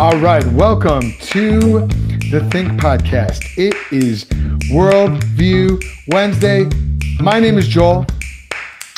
All 0.00 0.16
right, 0.16 0.42
welcome 0.52 1.12
to 1.20 1.60
the 2.30 2.48
Think 2.50 2.80
Podcast. 2.80 3.42
It 3.58 3.74
is 3.92 4.24
Worldview 4.72 5.78
Wednesday. 6.08 6.70
My 7.22 7.38
name 7.38 7.58
is 7.58 7.68
Joel. 7.68 8.06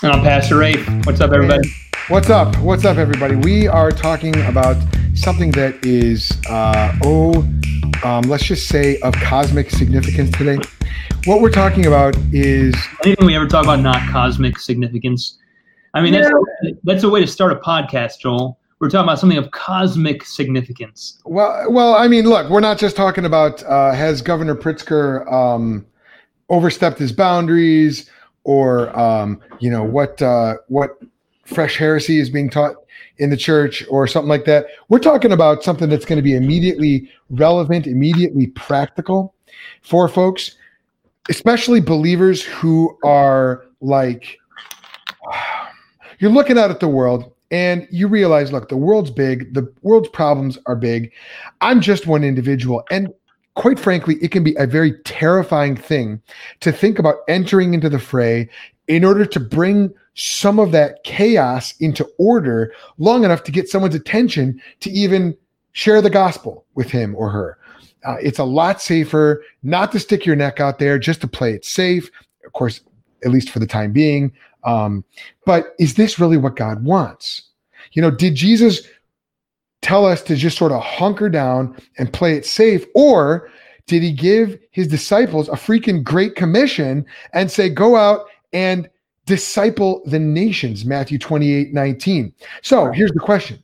And 0.04 0.12
I'm 0.12 0.22
Pastor 0.22 0.58
Rafe. 0.58 0.88
What's 1.04 1.20
up, 1.20 1.32
everybody? 1.32 1.68
What's 2.06 2.30
up? 2.30 2.56
What's 2.58 2.84
up, 2.84 2.98
everybody? 2.98 3.34
We 3.34 3.66
are 3.66 3.90
talking 3.90 4.46
about 4.46 4.76
something 5.14 5.50
that 5.50 5.84
is, 5.84 6.30
uh, 6.48 6.96
oh, 7.02 7.32
um, 8.04 8.22
let's 8.28 8.44
just 8.44 8.68
say 8.68 9.00
of 9.00 9.12
cosmic 9.14 9.70
significance 9.70 10.30
today. 10.38 10.58
What 11.24 11.40
we're 11.40 11.50
talking 11.50 11.86
about 11.86 12.16
is 12.32 12.76
anything 13.04 13.26
we 13.26 13.34
ever 13.34 13.48
talk 13.48 13.64
about 13.64 13.80
not 13.80 14.08
cosmic 14.08 14.56
significance. 14.56 15.38
I 15.94 16.00
mean, 16.00 16.12
that's, 16.12 16.30
that's 16.84 17.02
a 17.02 17.08
way 17.08 17.20
to 17.20 17.26
start 17.26 17.50
a 17.50 17.56
podcast, 17.56 18.20
Joel 18.20 18.56
we're 18.82 18.88
talking 18.88 19.04
about 19.04 19.20
something 19.20 19.38
of 19.38 19.48
cosmic 19.52 20.24
significance. 20.24 21.20
Well, 21.24 21.70
well, 21.70 21.94
I 21.94 22.08
mean, 22.08 22.24
look, 22.24 22.50
we're 22.50 22.58
not 22.58 22.78
just 22.78 22.96
talking 22.96 23.24
about 23.24 23.62
uh, 23.62 23.92
has 23.92 24.20
Governor 24.20 24.56
Pritzker 24.56 25.32
um, 25.32 25.86
overstepped 26.48 26.98
his 26.98 27.12
boundaries, 27.12 28.10
or 28.42 28.94
um, 28.98 29.40
you 29.60 29.70
know 29.70 29.84
what 29.84 30.20
uh, 30.20 30.54
what 30.66 30.98
fresh 31.44 31.76
heresy 31.76 32.18
is 32.18 32.28
being 32.28 32.50
taught 32.50 32.74
in 33.18 33.30
the 33.30 33.36
church, 33.36 33.86
or 33.88 34.08
something 34.08 34.28
like 34.28 34.46
that. 34.46 34.66
We're 34.88 34.98
talking 34.98 35.30
about 35.30 35.62
something 35.62 35.88
that's 35.88 36.04
going 36.04 36.18
to 36.18 36.22
be 36.22 36.34
immediately 36.34 37.08
relevant, 37.30 37.86
immediately 37.86 38.48
practical 38.48 39.32
for 39.82 40.08
folks, 40.08 40.56
especially 41.28 41.80
believers 41.80 42.42
who 42.42 42.98
are 43.04 43.64
like. 43.80 44.40
You're 46.18 46.30
looking 46.30 46.56
out 46.56 46.70
at 46.70 46.78
the 46.78 46.86
world 46.86 47.31
and 47.52 47.86
you 47.90 48.08
realize 48.08 48.50
look 48.50 48.68
the 48.68 48.76
world's 48.76 49.10
big 49.10 49.54
the 49.54 49.72
world's 49.82 50.08
problems 50.08 50.58
are 50.66 50.74
big. 50.74 51.12
I'm 51.60 51.80
just 51.80 52.06
one 52.06 52.24
individual. 52.24 52.82
And 52.90 53.12
quite 53.54 53.78
frankly 53.78 54.16
it 54.22 54.32
can 54.32 54.42
be 54.42 54.56
a 54.56 54.66
very 54.66 54.98
terrifying 55.04 55.76
thing 55.76 56.20
to 56.60 56.72
think 56.72 56.98
about 56.98 57.16
entering 57.28 57.74
into 57.74 57.90
the 57.90 57.98
fray 57.98 58.48
in 58.88 59.04
order 59.04 59.26
to 59.26 59.38
bring 59.38 59.92
some 60.14 60.58
of 60.58 60.72
that 60.72 61.04
chaos 61.04 61.74
into 61.78 62.06
order 62.18 62.72
long 62.98 63.24
enough 63.24 63.44
to 63.44 63.52
get 63.52 63.68
someone's 63.68 63.94
attention 63.94 64.60
to 64.80 64.90
even 64.90 65.36
share 65.72 66.02
the 66.02 66.10
gospel 66.10 66.64
with 66.74 66.90
him 66.90 67.14
or 67.16 67.30
her. 67.30 67.58
Uh, 68.04 68.16
it's 68.20 68.38
a 68.38 68.44
lot 68.44 68.80
safer 68.80 69.42
not 69.62 69.92
to 69.92 70.00
stick 70.00 70.26
your 70.26 70.36
neck 70.36 70.58
out 70.58 70.78
there 70.78 70.98
just 70.98 71.20
to 71.20 71.28
play 71.28 71.52
it 71.52 71.64
safe 71.64 72.10
of 72.44 72.52
course 72.52 72.80
at 73.24 73.30
least 73.30 73.50
for 73.50 73.58
the 73.58 73.66
time 73.66 73.92
being 73.92 74.32
um, 74.64 75.04
but 75.44 75.74
is 75.78 75.94
this 75.94 76.18
really 76.18 76.36
what 76.36 76.56
God 76.56 76.84
wants? 76.84 77.42
You 77.92 78.02
know, 78.02 78.10
did 78.10 78.34
Jesus 78.34 78.82
tell 79.80 80.06
us 80.06 80.22
to 80.22 80.36
just 80.36 80.56
sort 80.56 80.72
of 80.72 80.82
hunker 80.82 81.28
down 81.28 81.76
and 81.98 82.12
play 82.12 82.34
it 82.34 82.46
safe? 82.46 82.86
Or 82.94 83.50
did 83.86 84.02
he 84.02 84.12
give 84.12 84.58
his 84.70 84.88
disciples 84.88 85.48
a 85.48 85.52
freaking 85.52 86.02
great 86.02 86.36
commission 86.36 87.04
and 87.32 87.50
say, 87.50 87.68
go 87.68 87.96
out 87.96 88.26
and 88.52 88.88
disciple 89.26 90.02
the 90.06 90.18
nations? 90.18 90.84
Matthew 90.84 91.18
28 91.18 91.74
19. 91.74 92.32
So 92.62 92.90
here's 92.92 93.12
the 93.12 93.20
question. 93.20 93.62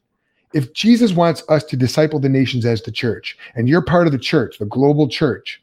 If 0.54 0.72
Jesus 0.72 1.12
wants 1.12 1.42
us 1.48 1.62
to 1.64 1.76
disciple 1.76 2.18
the 2.18 2.28
nations 2.28 2.64
as 2.64 2.82
the 2.82 2.90
church, 2.90 3.36
and 3.54 3.68
you're 3.68 3.82
part 3.82 4.06
of 4.06 4.12
the 4.12 4.18
church, 4.18 4.58
the 4.58 4.64
global 4.64 5.06
church, 5.06 5.62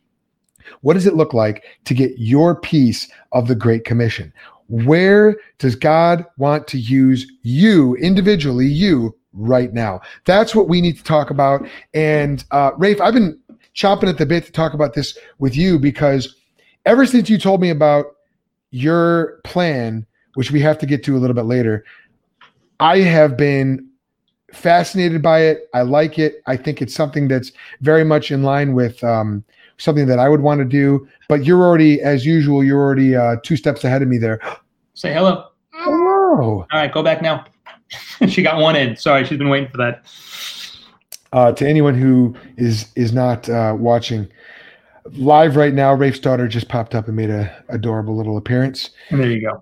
what 0.82 0.94
does 0.94 1.08
it 1.08 1.16
look 1.16 1.34
like 1.34 1.64
to 1.86 1.94
get 1.94 2.12
your 2.18 2.56
piece 2.56 3.10
of 3.32 3.48
the 3.48 3.56
Great 3.56 3.84
Commission? 3.84 4.32
Where 4.68 5.38
does 5.60 5.76
God 5.76 6.26
want 6.38 6.68
to 6.70 6.80
use 6.80 7.32
you 7.44 7.96
individually, 7.96 8.68
you 8.68 9.16
right 9.34 9.74
now? 9.74 10.02
That's 10.26 10.56
what 10.56 10.68
we 10.68 10.82
need 10.82 10.98
to 10.98 11.04
talk 11.04 11.30
about. 11.30 11.68
And 11.94 12.44
uh, 12.52 12.72
Rafe, 12.78 13.00
I've 13.00 13.14
been 13.14 13.40
chopping 13.74 14.10
at 14.10 14.18
the 14.18 14.26
bit 14.26 14.46
to 14.46 14.52
talk 14.52 14.74
about 14.74 14.94
this 14.94 15.18
with 15.38 15.56
you 15.56 15.78
because 15.78 16.36
ever 16.86 17.06
since 17.06 17.30
you 17.30 17.38
told 17.38 17.62
me 17.62 17.70
about 17.70 18.06
your 18.72 19.40
plan, 19.44 20.06
which 20.34 20.52
we 20.52 20.60
have 20.62 20.78
to 20.80 20.86
get 20.86 21.04
to 21.04 21.16
a 21.16 21.20
little 21.20 21.36
bit 21.36 21.46
later, 21.46 21.86
I 22.80 23.00
have 23.00 23.38
been 23.38 23.88
fascinated 24.52 25.22
by 25.22 25.42
it. 25.42 25.70
I 25.74 25.82
like 25.82 26.18
it. 26.18 26.42
I 26.48 26.58
think 26.58 26.82
it's 26.82 26.96
something 26.96 27.28
that's 27.28 27.52
very 27.82 28.04
much 28.04 28.32
in 28.32 28.44
line 28.44 28.74
with 28.74 29.04
um, 29.04 29.44
something 29.78 30.08
that 30.08 30.20
I 30.20 30.30
would 30.30 30.42
want 30.42 30.60
to 30.60 30.66
do. 30.66 31.08
But 31.28 31.46
you're 31.46 31.62
already, 31.62 32.02
as 32.02 32.26
usual, 32.26 32.64
you're 32.64 32.80
already 32.80 33.16
uh, 33.16 33.38
two 33.44 33.58
steps 33.58 33.84
ahead 33.84 34.02
of 34.02 34.08
me 34.08 34.18
there. 34.18 34.40
Say 34.96 35.14
hello. 35.14 35.50
Hello. 35.72 36.62
All 36.62 36.68
right, 36.74 36.92
go 36.92 37.04
back 37.04 37.22
now. 37.22 37.44
she 38.30 38.42
got 38.42 38.62
one 38.62 38.78
in. 38.78 38.96
Sorry, 38.96 39.26
she's 39.26 39.38
been 39.38 39.50
waiting 39.50 39.70
for 39.70 39.78
that. 39.78 40.06
Uh, 41.34 41.52
to 41.52 41.68
anyone 41.68 41.96
who 41.96 42.34
is 42.56 42.88
is 42.96 43.12
not 43.12 43.48
uh, 43.50 43.76
watching 43.78 44.26
live 45.12 45.58
right 45.58 45.74
now, 45.74 45.94
Rafe's 45.94 46.20
daughter 46.20 46.48
just 46.48 46.70
popped 46.70 46.96
up 46.96 47.08
and 47.08 47.16
made 47.16 47.30
a 47.30 47.54
adorable 47.68 48.16
little 48.16 48.38
appearance. 48.38 48.92
And 49.10 49.20
there 49.20 49.30
you 49.30 49.42
go. 49.42 49.62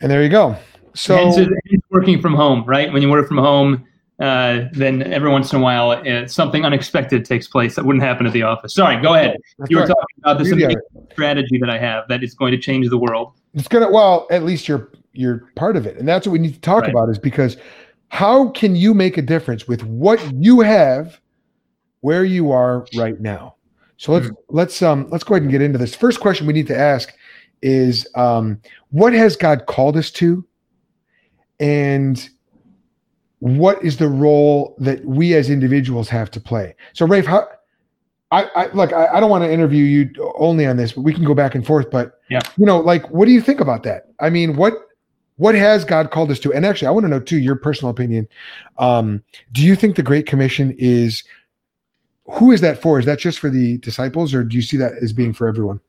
And 0.00 0.10
there 0.10 0.22
you 0.24 0.28
go. 0.28 0.56
So 0.94 1.16
it's 1.36 1.82
working 1.90 2.20
from 2.20 2.34
home, 2.34 2.64
right? 2.64 2.92
When 2.92 3.02
you 3.02 3.10
work 3.10 3.28
from 3.28 3.38
home, 3.38 3.84
uh, 4.24 4.68
then 4.72 5.02
every 5.12 5.30
once 5.30 5.52
in 5.52 5.60
a 5.60 5.62
while 5.62 5.90
uh, 5.90 6.26
something 6.26 6.64
unexpected 6.64 7.26
takes 7.26 7.46
place 7.46 7.74
that 7.76 7.84
wouldn't 7.84 8.02
happen 8.02 8.26
at 8.26 8.32
the 8.32 8.42
office. 8.42 8.74
Sorry, 8.74 9.00
go 9.02 9.12
ahead. 9.12 9.36
That's 9.58 9.70
you 9.70 9.76
were 9.76 9.82
right. 9.82 9.88
talking 9.88 10.16
about 10.18 10.38
this 10.38 10.76
strategy 11.12 11.58
that 11.58 11.68
I 11.68 11.76
have 11.76 12.08
that 12.08 12.24
is 12.24 12.34
going 12.34 12.52
to 12.52 12.58
change 12.58 12.88
the 12.88 12.96
world. 12.96 13.34
It's 13.52 13.68
gonna 13.68 13.90
well, 13.90 14.26
at 14.30 14.42
least 14.42 14.66
you're 14.66 14.90
you're 15.12 15.50
part 15.56 15.76
of 15.76 15.86
it, 15.86 15.98
and 15.98 16.08
that's 16.08 16.26
what 16.26 16.32
we 16.32 16.38
need 16.38 16.54
to 16.54 16.60
talk 16.60 16.82
right. 16.82 16.90
about 16.90 17.10
is 17.10 17.18
because 17.18 17.58
how 18.08 18.48
can 18.50 18.74
you 18.76 18.94
make 18.94 19.18
a 19.18 19.22
difference 19.22 19.68
with 19.68 19.84
what 19.84 20.20
you 20.34 20.60
have 20.60 21.20
where 22.00 22.24
you 22.24 22.50
are 22.50 22.86
right 22.96 23.20
now? 23.20 23.56
So 23.98 24.12
let's 24.12 24.26
mm-hmm. 24.26 24.56
let's 24.56 24.80
um 24.80 25.06
let's 25.10 25.22
go 25.22 25.34
ahead 25.34 25.42
and 25.42 25.52
get 25.52 25.60
into 25.60 25.78
this. 25.78 25.94
First 25.94 26.20
question 26.20 26.46
we 26.46 26.54
need 26.54 26.68
to 26.68 26.78
ask 26.78 27.12
is 27.60 28.08
um 28.14 28.58
what 28.88 29.12
has 29.12 29.36
God 29.36 29.66
called 29.66 29.98
us 29.98 30.10
to? 30.12 30.46
And 31.60 32.26
what 33.44 33.84
is 33.84 33.98
the 33.98 34.08
role 34.08 34.74
that 34.78 35.04
we 35.04 35.34
as 35.34 35.50
individuals 35.50 36.08
have 36.08 36.30
to 36.30 36.40
play? 36.40 36.74
So, 36.94 37.06
Rafe, 37.06 37.26
how, 37.26 37.46
I, 38.30 38.44
I 38.56 38.72
look, 38.72 38.94
I, 38.94 39.06
I 39.08 39.20
don't 39.20 39.28
want 39.28 39.44
to 39.44 39.52
interview 39.52 39.84
you 39.84 40.32
only 40.38 40.64
on 40.64 40.78
this, 40.78 40.92
but 40.92 41.02
we 41.02 41.12
can 41.12 41.24
go 41.24 41.34
back 41.34 41.54
and 41.54 41.64
forth. 41.64 41.90
But 41.90 42.20
yeah, 42.30 42.40
you 42.56 42.64
know, 42.64 42.78
like, 42.80 43.10
what 43.10 43.26
do 43.26 43.32
you 43.32 43.42
think 43.42 43.60
about 43.60 43.82
that? 43.82 44.06
I 44.18 44.30
mean, 44.30 44.56
what 44.56 44.72
what 45.36 45.54
has 45.54 45.84
God 45.84 46.10
called 46.10 46.30
us 46.30 46.38
to? 46.38 46.54
And 46.54 46.64
actually, 46.64 46.88
I 46.88 46.92
want 46.92 47.04
to 47.04 47.10
know 47.10 47.20
too 47.20 47.36
your 47.36 47.56
personal 47.56 47.90
opinion. 47.90 48.26
Um, 48.78 49.22
do 49.52 49.60
you 49.60 49.76
think 49.76 49.96
the 49.96 50.02
Great 50.02 50.24
Commission 50.24 50.74
is 50.78 51.22
who 52.24 52.50
is 52.50 52.62
that 52.62 52.80
for? 52.80 52.98
Is 52.98 53.04
that 53.04 53.18
just 53.18 53.38
for 53.38 53.50
the 53.50 53.76
disciples, 53.76 54.32
or 54.32 54.42
do 54.42 54.56
you 54.56 54.62
see 54.62 54.78
that 54.78 54.92
as 55.02 55.12
being 55.12 55.34
for 55.34 55.48
everyone? 55.48 55.80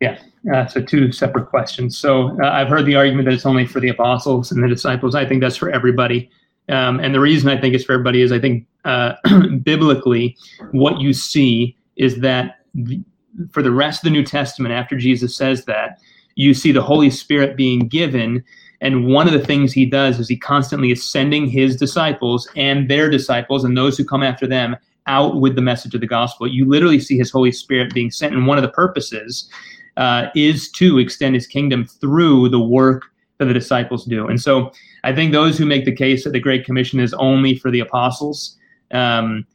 Yeah, 0.00 0.18
uh, 0.52 0.66
so 0.66 0.80
two 0.80 1.12
separate 1.12 1.46
questions. 1.46 1.98
So 1.98 2.36
uh, 2.42 2.48
I've 2.48 2.68
heard 2.68 2.86
the 2.86 2.96
argument 2.96 3.26
that 3.26 3.34
it's 3.34 3.46
only 3.46 3.66
for 3.66 3.80
the 3.80 3.90
apostles 3.90 4.50
and 4.50 4.62
the 4.62 4.68
disciples. 4.68 5.14
I 5.14 5.26
think 5.26 5.42
that's 5.42 5.56
for 5.56 5.70
everybody. 5.70 6.30
Um, 6.70 7.00
and 7.00 7.14
the 7.14 7.20
reason 7.20 7.48
I 7.50 7.60
think 7.60 7.74
it's 7.74 7.84
for 7.84 7.92
everybody 7.92 8.22
is 8.22 8.32
I 8.32 8.38
think 8.38 8.66
uh, 8.84 9.14
biblically, 9.62 10.36
what 10.70 11.00
you 11.00 11.12
see 11.12 11.76
is 11.96 12.20
that 12.20 12.60
the, 12.74 13.02
for 13.50 13.62
the 13.62 13.72
rest 13.72 14.00
of 14.00 14.04
the 14.04 14.10
New 14.10 14.24
Testament, 14.24 14.72
after 14.72 14.96
Jesus 14.96 15.36
says 15.36 15.64
that, 15.66 16.00
you 16.36 16.54
see 16.54 16.72
the 16.72 16.82
Holy 16.82 17.10
Spirit 17.10 17.56
being 17.56 17.88
given. 17.88 18.42
And 18.80 19.08
one 19.08 19.26
of 19.26 19.34
the 19.34 19.44
things 19.44 19.72
he 19.72 19.84
does 19.84 20.18
is 20.18 20.28
he 20.28 20.38
constantly 20.38 20.90
is 20.90 21.10
sending 21.10 21.46
his 21.46 21.76
disciples 21.76 22.48
and 22.56 22.88
their 22.88 23.10
disciples 23.10 23.64
and 23.64 23.76
those 23.76 23.98
who 23.98 24.04
come 24.04 24.22
after 24.22 24.46
them 24.46 24.76
out 25.06 25.40
with 25.40 25.56
the 25.56 25.60
message 25.60 25.94
of 25.94 26.00
the 26.00 26.06
gospel. 26.06 26.46
You 26.46 26.66
literally 26.66 27.00
see 27.00 27.18
his 27.18 27.30
Holy 27.30 27.52
Spirit 27.52 27.92
being 27.92 28.10
sent. 28.10 28.34
And 28.34 28.46
one 28.46 28.56
of 28.56 28.62
the 28.62 28.70
purposes 28.70 29.50
uh, 30.00 30.30
is 30.34 30.70
to 30.70 30.98
extend 30.98 31.34
his 31.34 31.46
kingdom 31.46 31.84
through 31.84 32.48
the 32.48 32.58
work 32.58 33.04
that 33.38 33.44
the 33.44 33.54
disciples 33.54 34.04
do. 34.06 34.26
And 34.26 34.40
so 34.40 34.72
I 35.04 35.14
think 35.14 35.32
those 35.32 35.58
who 35.58 35.66
make 35.66 35.84
the 35.84 35.94
case 35.94 36.24
that 36.24 36.30
the 36.30 36.40
Great 36.40 36.64
Commission 36.64 36.98
is 36.98 37.12
only 37.14 37.56
for 37.56 37.70
the 37.70 37.80
apostles, 37.80 38.56
um, 38.92 39.46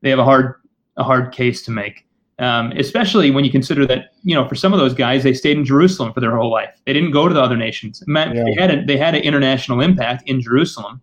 they 0.00 0.10
have 0.10 0.18
a 0.18 0.24
hard 0.24 0.54
a 0.96 1.04
hard 1.04 1.32
case 1.32 1.62
to 1.62 1.70
make. 1.70 2.06
Um, 2.38 2.72
especially 2.72 3.30
when 3.30 3.44
you 3.44 3.50
consider 3.50 3.84
that 3.86 4.12
you 4.22 4.34
know 4.34 4.48
for 4.48 4.54
some 4.54 4.72
of 4.72 4.78
those 4.78 4.94
guys 4.94 5.22
they 5.22 5.34
stayed 5.34 5.58
in 5.58 5.64
Jerusalem 5.64 6.14
for 6.14 6.20
their 6.20 6.34
whole 6.34 6.50
life. 6.50 6.80
They 6.86 6.94
didn't 6.94 7.10
go 7.10 7.28
to 7.28 7.34
the 7.34 7.42
other 7.42 7.56
nations. 7.56 8.02
Yeah. 8.34 8.44
They 8.44 8.54
had 8.54 8.70
a, 8.70 8.84
they 8.86 8.96
had 8.96 9.14
an 9.14 9.22
international 9.22 9.82
impact 9.82 10.22
in 10.26 10.40
Jerusalem. 10.40 11.02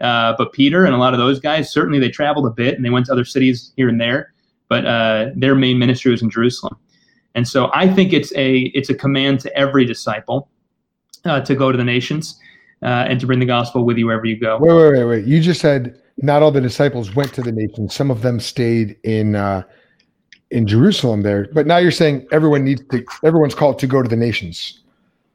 Uh, 0.00 0.34
but 0.36 0.52
Peter 0.52 0.84
and 0.84 0.96
a 0.96 0.98
lot 0.98 1.14
of 1.14 1.20
those 1.20 1.38
guys 1.38 1.72
certainly 1.72 2.00
they 2.00 2.08
traveled 2.08 2.46
a 2.46 2.50
bit 2.50 2.74
and 2.74 2.84
they 2.84 2.90
went 2.90 3.06
to 3.06 3.12
other 3.12 3.24
cities 3.24 3.72
here 3.76 3.88
and 3.88 4.00
there. 4.00 4.34
But 4.68 4.84
uh, 4.84 5.30
their 5.36 5.54
main 5.54 5.78
ministry 5.78 6.10
was 6.10 6.22
in 6.22 6.30
Jerusalem. 6.30 6.76
And 7.34 7.46
so 7.46 7.70
I 7.72 7.88
think 7.88 8.12
it's 8.12 8.32
a 8.36 8.70
it's 8.74 8.90
a 8.90 8.94
command 8.94 9.40
to 9.40 9.56
every 9.56 9.84
disciple 9.84 10.48
uh, 11.24 11.40
to 11.40 11.54
go 11.54 11.72
to 11.72 11.78
the 11.78 11.84
nations 11.84 12.38
uh, 12.82 13.06
and 13.08 13.20
to 13.20 13.26
bring 13.26 13.38
the 13.38 13.46
gospel 13.46 13.84
with 13.84 13.96
you 13.96 14.06
wherever 14.06 14.26
you 14.26 14.36
go. 14.36 14.58
Wait, 14.58 14.74
wait, 14.74 14.92
wait, 14.92 15.04
wait. 15.04 15.24
You 15.24 15.40
just 15.40 15.60
said 15.60 16.00
not 16.18 16.42
all 16.42 16.50
the 16.50 16.60
disciples 16.60 17.14
went 17.14 17.32
to 17.34 17.42
the 17.42 17.52
nations. 17.52 17.94
Some 17.94 18.10
of 18.10 18.22
them 18.22 18.40
stayed 18.40 18.96
in 19.04 19.34
uh, 19.34 19.62
in 20.50 20.66
Jerusalem 20.66 21.22
there. 21.22 21.48
But 21.52 21.66
now 21.66 21.78
you're 21.78 21.90
saying 21.90 22.26
everyone 22.30 22.64
needs 22.64 22.82
to 22.90 23.04
everyone's 23.24 23.54
called 23.54 23.78
to 23.80 23.86
go 23.86 24.02
to 24.02 24.08
the 24.08 24.16
nations. 24.16 24.80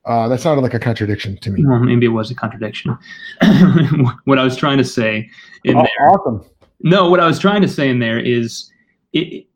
Uh, 0.05 0.27
that 0.29 0.39
sounded 0.39 0.61
like 0.61 0.73
a 0.73 0.79
contradiction 0.79 1.35
to 1.37 1.51
me. 1.51 1.65
Well, 1.65 1.79
maybe 1.79 2.05
it 2.05 2.09
was 2.09 2.31
a 2.31 2.35
contradiction. 2.35 2.97
what 4.23 4.39
I 4.39 4.43
was 4.43 4.55
trying 4.55 4.77
to 4.77 4.85
say 4.85 5.29
in 5.65 5.75
oh, 5.75 5.81
there 5.81 6.09
awesome. 6.09 6.45
no, 6.79 7.09
what 7.09 7.19
I 7.19 7.27
was 7.27 7.39
trying 7.39 7.61
to 7.61 7.67
say 7.67 7.89
in 7.89 7.99
there 7.99 8.17
is 8.17 8.71
it, 9.11 9.47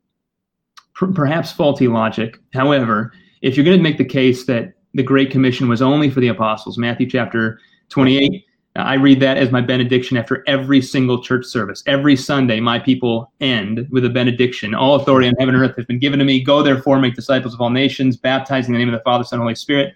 perhaps 1.08 1.52
faulty 1.52 1.88
logic. 1.88 2.40
However, 2.54 3.14
if 3.42 3.56
you're 3.56 3.66
going 3.66 3.78
to 3.78 3.84
make 3.84 3.98
the 3.98 4.06
case 4.06 4.46
that 4.46 4.74
the 4.94 5.04
Great 5.04 5.32
Commission 5.32 5.70
was 5.70 5.82
only 5.82 6.10
for 6.10 6.20
the 6.20 6.28
apostles, 6.28 6.78
Matthew 6.78 7.10
chapter 7.10 7.60
28, 7.90 8.46
I 8.76 8.94
read 8.94 9.20
that 9.20 9.38
as 9.38 9.52
my 9.52 9.60
benediction 9.60 10.16
after 10.16 10.44
every 10.48 10.82
single 10.82 11.22
church 11.22 11.46
service. 11.46 11.84
Every 11.88 12.16
Sunday, 12.16 12.62
my 12.62 12.80
people 12.80 13.32
end 13.42 13.88
with 13.92 14.06
a 14.06 14.10
benediction. 14.10 14.74
All 14.74 14.96
authority 14.96 15.28
on 15.28 15.34
heaven 15.40 15.56
and 15.56 15.64
earth 15.64 15.76
has 15.76 15.86
been 15.86 16.00
given 16.00 16.20
to 16.20 16.26
me. 16.26 16.42
Go 16.42 16.64
therefore, 16.64 17.00
make 17.00 17.16
disciples 17.16 17.54
of 17.54 17.60
all 17.60 17.70
nations, 17.70 18.16
baptizing 18.16 18.74
in 18.74 18.80
the 18.80 18.86
name 18.86 18.94
of 18.94 18.98
the 18.98 19.04
Father, 19.04 19.26
Son, 19.26 19.40
and 19.40 19.44
Holy 19.44 19.56
Spirit. 19.56 19.94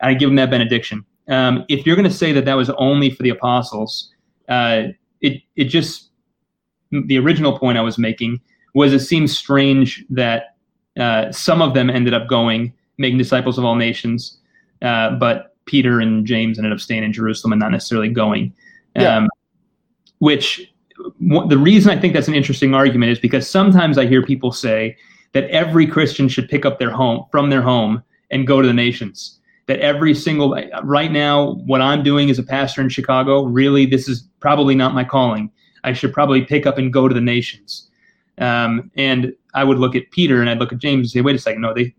And 0.00 0.10
I 0.10 0.14
give 0.14 0.28
them 0.28 0.36
that 0.36 0.50
benediction. 0.50 1.04
Um, 1.28 1.64
if 1.68 1.86
you're 1.86 1.96
going 1.96 2.08
to 2.08 2.14
say 2.14 2.32
that 2.32 2.44
that 2.44 2.54
was 2.54 2.70
only 2.70 3.10
for 3.10 3.22
the 3.24 3.30
apostles, 3.30 4.12
uh, 4.48 4.88
it 5.20 5.42
it 5.56 5.64
just 5.64 6.10
the 6.92 7.18
original 7.18 7.58
point 7.58 7.78
I 7.78 7.80
was 7.80 7.98
making 7.98 8.40
was 8.74 8.92
it 8.92 9.00
seems 9.00 9.36
strange 9.36 10.04
that 10.10 10.56
uh, 10.98 11.32
some 11.32 11.62
of 11.62 11.74
them 11.74 11.90
ended 11.90 12.14
up 12.14 12.28
going, 12.28 12.72
making 12.98 13.18
disciples 13.18 13.58
of 13.58 13.64
all 13.64 13.76
nations, 13.76 14.38
uh, 14.82 15.10
but 15.10 15.56
Peter 15.66 16.00
and 16.00 16.26
James 16.26 16.58
ended 16.58 16.72
up 16.72 16.80
staying 16.80 17.04
in 17.04 17.12
Jerusalem 17.12 17.52
and 17.52 17.60
not 17.60 17.70
necessarily 17.70 18.08
going. 18.08 18.52
Yeah. 18.96 19.16
Um, 19.16 19.28
which 20.18 20.72
w- 21.20 21.48
the 21.48 21.58
reason 21.58 21.90
I 21.90 22.00
think 22.00 22.14
that's 22.14 22.28
an 22.28 22.34
interesting 22.34 22.74
argument 22.74 23.12
is 23.12 23.18
because 23.18 23.48
sometimes 23.48 23.98
I 23.98 24.06
hear 24.06 24.22
people 24.22 24.52
say 24.52 24.96
that 25.32 25.44
every 25.50 25.86
Christian 25.86 26.28
should 26.28 26.48
pick 26.48 26.64
up 26.64 26.78
their 26.78 26.90
home 26.90 27.24
from 27.30 27.50
their 27.50 27.62
home 27.62 28.02
and 28.30 28.46
go 28.46 28.60
to 28.60 28.68
the 28.68 28.74
nations. 28.74 29.40
That 29.66 29.80
every 29.80 30.14
single 30.14 30.60
right 30.82 31.10
now, 31.10 31.54
what 31.64 31.80
I'm 31.80 32.02
doing 32.02 32.28
as 32.28 32.38
a 32.38 32.42
pastor 32.42 32.82
in 32.82 32.90
Chicago, 32.90 33.44
really, 33.44 33.86
this 33.86 34.08
is 34.08 34.28
probably 34.40 34.74
not 34.74 34.94
my 34.94 35.04
calling. 35.04 35.50
I 35.84 35.94
should 35.94 36.12
probably 36.12 36.44
pick 36.44 36.66
up 36.66 36.76
and 36.76 36.92
go 36.92 37.08
to 37.08 37.14
the 37.14 37.20
nations. 37.20 37.88
Um, 38.38 38.90
and 38.96 39.32
I 39.54 39.64
would 39.64 39.78
look 39.78 39.94
at 39.94 40.10
Peter 40.10 40.40
and 40.40 40.50
I'd 40.50 40.58
look 40.58 40.72
at 40.72 40.78
James 40.78 41.00
and 41.02 41.10
say, 41.10 41.20
wait 41.20 41.36
a 41.36 41.38
second, 41.38 41.62
no, 41.62 41.72
they 41.72 41.94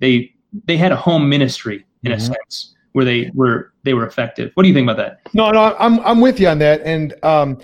they 0.00 0.32
they 0.66 0.76
had 0.76 0.92
a 0.92 0.96
home 0.96 1.28
ministry 1.28 1.84
in 2.04 2.12
mm-hmm. 2.12 2.20
a 2.20 2.24
sense 2.24 2.74
where 2.92 3.04
they 3.04 3.30
were 3.34 3.72
they 3.82 3.94
were 3.94 4.06
effective. 4.06 4.52
What 4.54 4.62
do 4.62 4.68
you 4.68 4.74
think 4.74 4.88
about 4.88 4.96
that? 4.98 5.20
No, 5.34 5.50
no, 5.50 5.76
I'm 5.78 6.00
I'm 6.00 6.20
with 6.20 6.38
you 6.38 6.48
on 6.48 6.58
that. 6.60 6.80
And 6.82 7.14
um, 7.24 7.58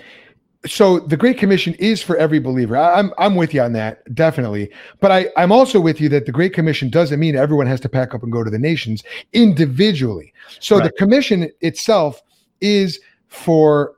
so 0.65 0.99
the 0.99 1.17
Great 1.17 1.37
Commission 1.37 1.73
is 1.75 2.03
for 2.03 2.17
every 2.17 2.39
believer. 2.39 2.77
I, 2.77 2.99
I'm 2.99 3.13
I'm 3.17 3.35
with 3.35 3.53
you 3.53 3.61
on 3.61 3.73
that, 3.73 4.13
definitely. 4.13 4.69
But 4.99 5.11
I, 5.11 5.29
I'm 5.37 5.51
also 5.51 5.79
with 5.79 6.01
you 6.01 6.09
that 6.09 6.25
the 6.25 6.31
Great 6.31 6.53
Commission 6.53 6.89
doesn't 6.89 7.19
mean 7.19 7.35
everyone 7.35 7.67
has 7.67 7.79
to 7.81 7.89
pack 7.89 8.13
up 8.13 8.23
and 8.23 8.31
go 8.31 8.43
to 8.43 8.49
the 8.49 8.59
nations 8.59 9.03
individually. 9.33 10.33
So 10.59 10.77
right. 10.77 10.83
the 10.83 10.91
commission 10.91 11.49
itself 11.61 12.21
is 12.59 12.99
for 13.27 13.95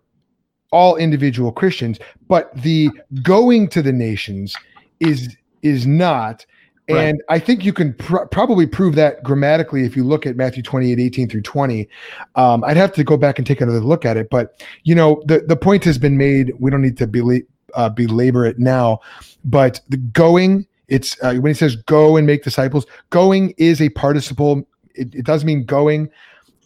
all 0.73 0.97
individual 0.97 1.51
Christians, 1.51 1.99
but 2.27 2.53
the 2.61 2.89
going 3.21 3.69
to 3.69 3.81
the 3.81 3.93
nations 3.93 4.55
is 4.99 5.37
is 5.61 5.87
not. 5.87 6.45
Right. 6.89 6.99
And 6.99 7.21
I 7.29 7.39
think 7.39 7.63
you 7.63 7.71
can 7.71 7.93
pr- 7.93 8.25
probably 8.25 8.67
prove 8.67 8.95
that 8.95 9.23
grammatically 9.23 9.85
if 9.85 9.95
you 9.95 10.03
look 10.03 10.25
at 10.25 10.35
Matthew 10.35 10.61
28, 10.61 10.99
18 10.99 11.29
through 11.29 11.43
20. 11.43 11.87
Um, 12.35 12.61
I'd 12.65 12.75
have 12.75 12.91
to 12.95 13.05
go 13.05 13.15
back 13.15 13.37
and 13.37 13.47
take 13.47 13.61
another 13.61 13.79
look 13.79 14.03
at 14.03 14.17
it. 14.17 14.29
But, 14.29 14.61
you 14.83 14.93
know, 14.93 15.23
the, 15.25 15.45
the 15.47 15.55
point 15.55 15.85
has 15.85 15.97
been 15.97 16.17
made. 16.17 16.51
We 16.59 16.69
don't 16.69 16.81
need 16.81 16.97
to 16.97 17.07
bela- 17.07 17.39
uh, 17.73 17.87
belabor 17.87 18.45
it 18.45 18.59
now. 18.59 18.99
But 19.45 19.79
the 19.87 19.95
going, 19.95 20.67
it's 20.89 21.15
uh, 21.23 21.35
when 21.35 21.51
he 21.51 21.53
says 21.53 21.77
go 21.77 22.17
and 22.17 22.27
make 22.27 22.43
disciples, 22.43 22.85
going 23.11 23.53
is 23.57 23.81
a 23.81 23.87
participle. 23.87 24.67
It, 24.93 25.15
it 25.15 25.25
does 25.25 25.45
mean 25.45 25.63
going. 25.63 26.09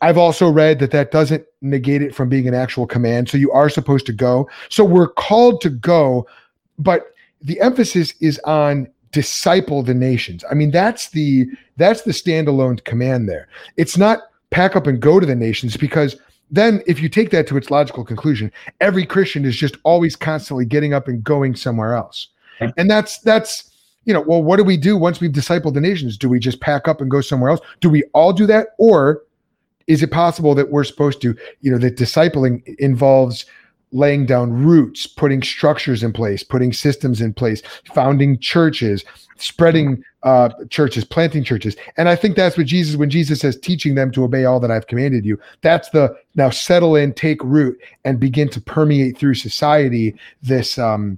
I've 0.01 0.17
also 0.17 0.49
read 0.49 0.79
that 0.79 0.91
that 0.91 1.11
doesn't 1.11 1.45
negate 1.61 2.01
it 2.01 2.13
from 2.13 2.29
being 2.29 2.47
an 2.47 2.53
actual 2.53 2.85
command. 2.85 3.29
So 3.29 3.37
you 3.37 3.51
are 3.51 3.69
supposed 3.69 4.05
to 4.07 4.13
go. 4.13 4.49
So 4.69 4.83
we're 4.83 5.07
called 5.07 5.61
to 5.61 5.69
go, 5.69 6.27
but 6.77 7.13
the 7.41 7.59
emphasis 7.61 8.13
is 8.19 8.39
on 8.39 8.87
disciple 9.11 9.83
the 9.83 9.93
nations. 9.93 10.43
I 10.49 10.53
mean, 10.53 10.71
that's 10.71 11.09
the 11.09 11.47
that's 11.77 12.03
the 12.03 12.11
standalone 12.11 12.83
command 12.83 13.27
there. 13.29 13.47
It's 13.77 13.97
not 13.97 14.19
pack 14.49 14.75
up 14.75 14.87
and 14.87 14.99
go 14.99 15.19
to 15.19 15.25
the 15.25 15.35
nations 15.35 15.77
because 15.77 16.15
then 16.49 16.81
if 16.87 17.01
you 17.01 17.09
take 17.09 17.31
that 17.31 17.47
to 17.47 17.57
its 17.57 17.69
logical 17.69 18.05
conclusion, 18.05 18.51
every 18.79 19.05
Christian 19.05 19.45
is 19.45 19.55
just 19.55 19.77
always 19.83 20.15
constantly 20.15 20.65
getting 20.65 20.93
up 20.93 21.07
and 21.07 21.23
going 21.23 21.55
somewhere 21.55 21.95
else. 21.95 22.27
And 22.77 22.89
that's 22.89 23.19
that's 23.19 23.71
you 24.05 24.13
know, 24.13 24.21
well, 24.21 24.41
what 24.41 24.55
do 24.55 24.63
we 24.63 24.77
do 24.77 24.95
once 24.95 25.19
we've 25.19 25.31
discipled 25.31 25.73
the 25.73 25.81
nations? 25.81 26.17
Do 26.17 26.29
we 26.29 26.39
just 26.39 26.61
pack 26.61 26.87
up 26.87 27.01
and 27.01 27.11
go 27.11 27.19
somewhere 27.19 27.51
else? 27.51 27.59
Do 27.81 27.89
we 27.89 28.03
all 28.13 28.31
do 28.31 28.45
that? 28.45 28.67
Or 28.77 29.21
is 29.87 30.03
it 30.03 30.11
possible 30.11 30.53
that 30.55 30.69
we're 30.69 30.83
supposed 30.83 31.21
to, 31.21 31.35
you 31.61 31.71
know, 31.71 31.77
that 31.77 31.97
discipling 31.97 32.63
involves 32.77 33.45
laying 33.93 34.25
down 34.25 34.51
roots, 34.51 35.07
putting 35.07 35.41
structures 35.41 36.03
in 36.03 36.11
place, 36.11 36.43
putting 36.43 36.73
systems 36.73 37.21
in 37.21 37.33
place, 37.33 37.61
founding 37.93 38.37
churches, 38.37 39.05
spreading 39.37 40.03
uh, 40.23 40.49
churches, 40.69 41.05
planting 41.05 41.43
churches. 41.43 41.75
And 41.95 42.09
I 42.09 42.15
think 42.15 42.35
that's 42.35 42.57
what 42.57 42.67
Jesus, 42.67 42.97
when 42.97 43.09
Jesus 43.09 43.39
says, 43.39 43.57
teaching 43.57 43.95
them 43.95 44.11
to 44.11 44.25
obey 44.25 44.43
all 44.43 44.59
that 44.59 44.71
I've 44.71 44.87
commanded 44.87 45.25
you, 45.25 45.39
that's 45.61 45.89
the 45.91 46.13
now 46.35 46.49
settle 46.49 46.95
in, 46.97 47.13
take 47.13 47.41
root, 47.43 47.79
and 48.03 48.19
begin 48.19 48.49
to 48.49 48.61
permeate 48.61 49.17
through 49.17 49.35
society 49.35 50.13
this 50.41 50.77
um, 50.77 51.17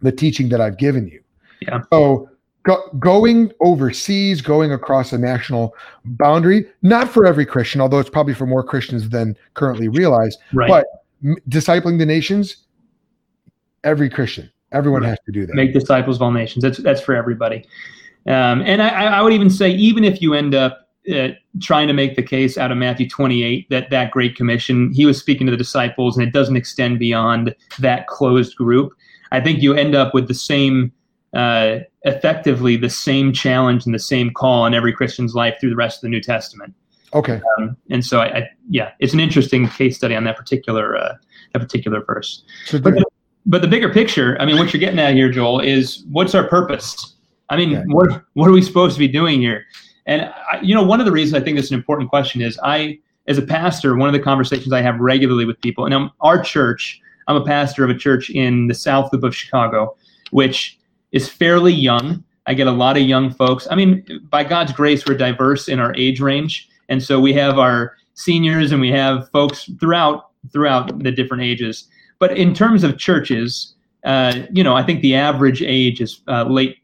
the 0.00 0.12
teaching 0.12 0.48
that 0.48 0.60
I've 0.60 0.78
given 0.78 1.06
you. 1.08 1.22
Yeah. 1.60 1.80
So 1.92 2.30
Go, 2.66 2.88
going 2.98 3.52
overseas, 3.60 4.40
going 4.40 4.72
across 4.72 5.12
a 5.12 5.18
national 5.18 5.74
boundary, 6.04 6.66
not 6.82 7.08
for 7.08 7.24
every 7.24 7.46
Christian, 7.46 7.80
although 7.80 8.00
it's 8.00 8.10
probably 8.10 8.34
for 8.34 8.44
more 8.44 8.64
Christians 8.64 9.08
than 9.08 9.36
currently 9.54 9.86
realize. 9.88 10.36
Right. 10.52 10.68
But 10.68 10.86
m- 11.24 11.36
discipling 11.48 11.98
the 11.98 12.06
nations, 12.06 12.64
every 13.84 14.10
Christian, 14.10 14.50
everyone 14.72 15.02
right. 15.02 15.10
has 15.10 15.18
to 15.26 15.32
do 15.32 15.46
that. 15.46 15.54
Make 15.54 15.72
disciples 15.72 16.16
of 16.16 16.22
all 16.22 16.32
nations. 16.32 16.62
That's 16.62 16.78
that's 16.78 17.00
for 17.00 17.14
everybody. 17.14 17.64
Um, 18.26 18.62
and 18.62 18.82
I, 18.82 19.18
I, 19.18 19.22
would 19.22 19.32
even 19.32 19.48
say, 19.48 19.70
even 19.70 20.02
if 20.02 20.20
you 20.20 20.34
end 20.34 20.52
up 20.52 20.88
uh, 21.14 21.28
trying 21.62 21.86
to 21.86 21.92
make 21.94 22.16
the 22.16 22.22
case 22.22 22.58
out 22.58 22.72
of 22.72 22.78
Matthew 22.78 23.08
28 23.08 23.70
that 23.70 23.90
that 23.90 24.10
Great 24.10 24.34
Commission, 24.34 24.92
he 24.92 25.06
was 25.06 25.20
speaking 25.20 25.46
to 25.46 25.52
the 25.52 25.56
disciples, 25.56 26.16
and 26.18 26.26
it 26.26 26.32
doesn't 26.32 26.56
extend 26.56 26.98
beyond 26.98 27.54
that 27.78 28.08
closed 28.08 28.56
group. 28.56 28.92
I 29.30 29.40
think 29.40 29.62
you 29.62 29.74
end 29.74 29.94
up 29.94 30.14
with 30.14 30.26
the 30.26 30.34
same 30.34 30.92
uh, 31.34 31.78
effectively 32.02 32.76
the 32.76 32.90
same 32.90 33.32
challenge 33.32 33.84
and 33.86 33.94
the 33.94 33.98
same 33.98 34.32
call 34.32 34.66
in 34.66 34.74
every 34.74 34.92
Christian's 34.92 35.34
life 35.34 35.56
through 35.60 35.70
the 35.70 35.76
rest 35.76 35.98
of 35.98 36.02
the 36.02 36.08
New 36.08 36.20
Testament. 36.20 36.74
Okay. 37.14 37.40
Um, 37.58 37.76
and 37.90 38.04
so, 38.04 38.20
I, 38.20 38.38
I, 38.38 38.50
yeah, 38.68 38.92
it's 39.00 39.14
an 39.14 39.20
interesting 39.20 39.68
case 39.68 39.96
study 39.96 40.14
on 40.14 40.24
that 40.24 40.36
particular 40.36 40.96
uh, 40.96 41.14
that 41.52 41.58
particular 41.60 42.04
verse. 42.04 42.44
So 42.66 42.78
but, 42.78 42.94
the, 42.94 43.04
but 43.46 43.62
the 43.62 43.68
bigger 43.68 43.92
picture, 43.92 44.36
I 44.40 44.46
mean, 44.46 44.58
what 44.58 44.72
you're 44.72 44.80
getting 44.80 44.98
at 44.98 45.14
here, 45.14 45.30
Joel, 45.30 45.60
is 45.60 46.04
what's 46.10 46.34
our 46.34 46.46
purpose? 46.48 47.14
I 47.48 47.56
mean, 47.56 47.90
what 47.90 48.22
what 48.34 48.48
are 48.48 48.52
we 48.52 48.62
supposed 48.62 48.94
to 48.94 48.98
be 48.98 49.08
doing 49.08 49.40
here? 49.40 49.64
And 50.06 50.22
I, 50.22 50.60
you 50.62 50.74
know, 50.74 50.82
one 50.82 51.00
of 51.00 51.06
the 51.06 51.12
reasons 51.12 51.40
I 51.40 51.44
think 51.44 51.56
this 51.56 51.66
is 51.66 51.72
an 51.72 51.78
important 51.78 52.10
question 52.10 52.40
is 52.40 52.58
I, 52.62 52.98
as 53.28 53.38
a 53.38 53.42
pastor, 53.42 53.96
one 53.96 54.08
of 54.08 54.12
the 54.12 54.20
conversations 54.20 54.72
I 54.72 54.82
have 54.82 54.98
regularly 55.00 55.44
with 55.44 55.60
people, 55.60 55.84
and 55.84 55.94
I'm, 55.94 56.10
our 56.20 56.40
church, 56.40 57.00
I'm 57.28 57.36
a 57.36 57.44
pastor 57.44 57.84
of 57.84 57.90
a 57.90 57.94
church 57.94 58.30
in 58.30 58.68
the 58.68 58.74
South 58.74 59.12
Loop 59.12 59.24
of 59.24 59.34
Chicago, 59.34 59.96
which 60.30 60.75
is 61.12 61.28
fairly 61.28 61.72
young. 61.72 62.24
I 62.46 62.54
get 62.54 62.66
a 62.66 62.72
lot 62.72 62.96
of 62.96 63.02
young 63.02 63.30
folks. 63.30 63.66
I 63.70 63.74
mean, 63.74 64.04
by 64.30 64.44
God's 64.44 64.72
grace, 64.72 65.06
we're 65.06 65.16
diverse 65.16 65.68
in 65.68 65.80
our 65.80 65.94
age 65.96 66.20
range, 66.20 66.68
and 66.88 67.02
so 67.02 67.20
we 67.20 67.32
have 67.34 67.58
our 67.58 67.96
seniors 68.14 68.72
and 68.72 68.80
we 68.80 68.90
have 68.90 69.28
folks 69.30 69.70
throughout 69.80 70.30
throughout 70.52 71.02
the 71.02 71.10
different 71.10 71.42
ages. 71.42 71.88
But 72.18 72.36
in 72.36 72.54
terms 72.54 72.84
of 72.84 72.98
churches, 72.98 73.74
uh, 74.04 74.40
you 74.52 74.62
know, 74.62 74.74
I 74.74 74.82
think 74.82 75.02
the 75.02 75.14
average 75.14 75.62
age 75.62 76.00
is 76.00 76.20
uh, 76.28 76.44
late, 76.44 76.78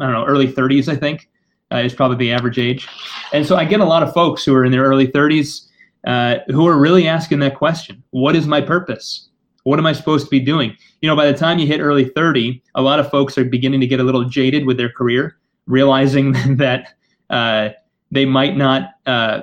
I 0.00 0.04
don't 0.04 0.12
know, 0.12 0.24
early 0.24 0.46
30s. 0.46 0.88
I 0.88 0.96
think 0.96 1.28
uh, 1.72 1.78
is 1.78 1.94
probably 1.94 2.16
the 2.16 2.32
average 2.32 2.58
age, 2.58 2.88
and 3.32 3.46
so 3.46 3.56
I 3.56 3.64
get 3.64 3.80
a 3.80 3.84
lot 3.84 4.02
of 4.02 4.12
folks 4.14 4.44
who 4.44 4.54
are 4.54 4.64
in 4.64 4.70
their 4.70 4.84
early 4.84 5.08
30s 5.08 5.66
uh, 6.06 6.36
who 6.48 6.66
are 6.68 6.78
really 6.78 7.08
asking 7.08 7.40
that 7.40 7.56
question: 7.56 8.02
What 8.10 8.36
is 8.36 8.46
my 8.46 8.60
purpose? 8.60 9.28
What 9.64 9.78
am 9.78 9.86
I 9.86 9.92
supposed 9.92 10.26
to 10.26 10.30
be 10.30 10.40
doing? 10.40 10.76
You 11.00 11.08
know, 11.08 11.16
by 11.16 11.30
the 11.30 11.36
time 11.36 11.58
you 11.58 11.66
hit 11.66 11.80
early 11.80 12.06
30, 12.06 12.62
a 12.74 12.82
lot 12.82 12.98
of 12.98 13.10
folks 13.10 13.38
are 13.38 13.44
beginning 13.44 13.80
to 13.80 13.86
get 13.86 14.00
a 14.00 14.02
little 14.02 14.24
jaded 14.24 14.66
with 14.66 14.76
their 14.76 14.90
career, 14.90 15.36
realizing 15.66 16.32
that 16.56 16.94
uh, 17.30 17.70
they 18.10 18.24
might 18.24 18.56
not 18.56 18.90
uh, 19.06 19.42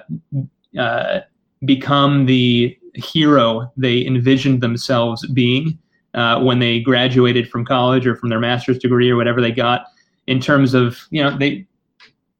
uh, 0.77 1.21
become 1.65 2.25
the 2.25 2.77
hero 2.95 3.71
they 3.77 4.05
envisioned 4.05 4.61
themselves 4.61 5.25
being 5.27 5.77
uh, 6.13 6.41
when 6.41 6.59
they 6.59 6.79
graduated 6.79 7.49
from 7.49 7.63
college 7.65 8.05
or 8.05 8.15
from 8.15 8.29
their 8.29 8.39
master's 8.39 8.79
degree 8.79 9.09
or 9.09 9.15
whatever 9.15 9.41
they 9.41 9.51
got. 9.51 9.85
In 10.27 10.39
terms 10.39 10.73
of, 10.73 10.99
you 11.09 11.23
know, 11.23 11.35
they 11.37 11.65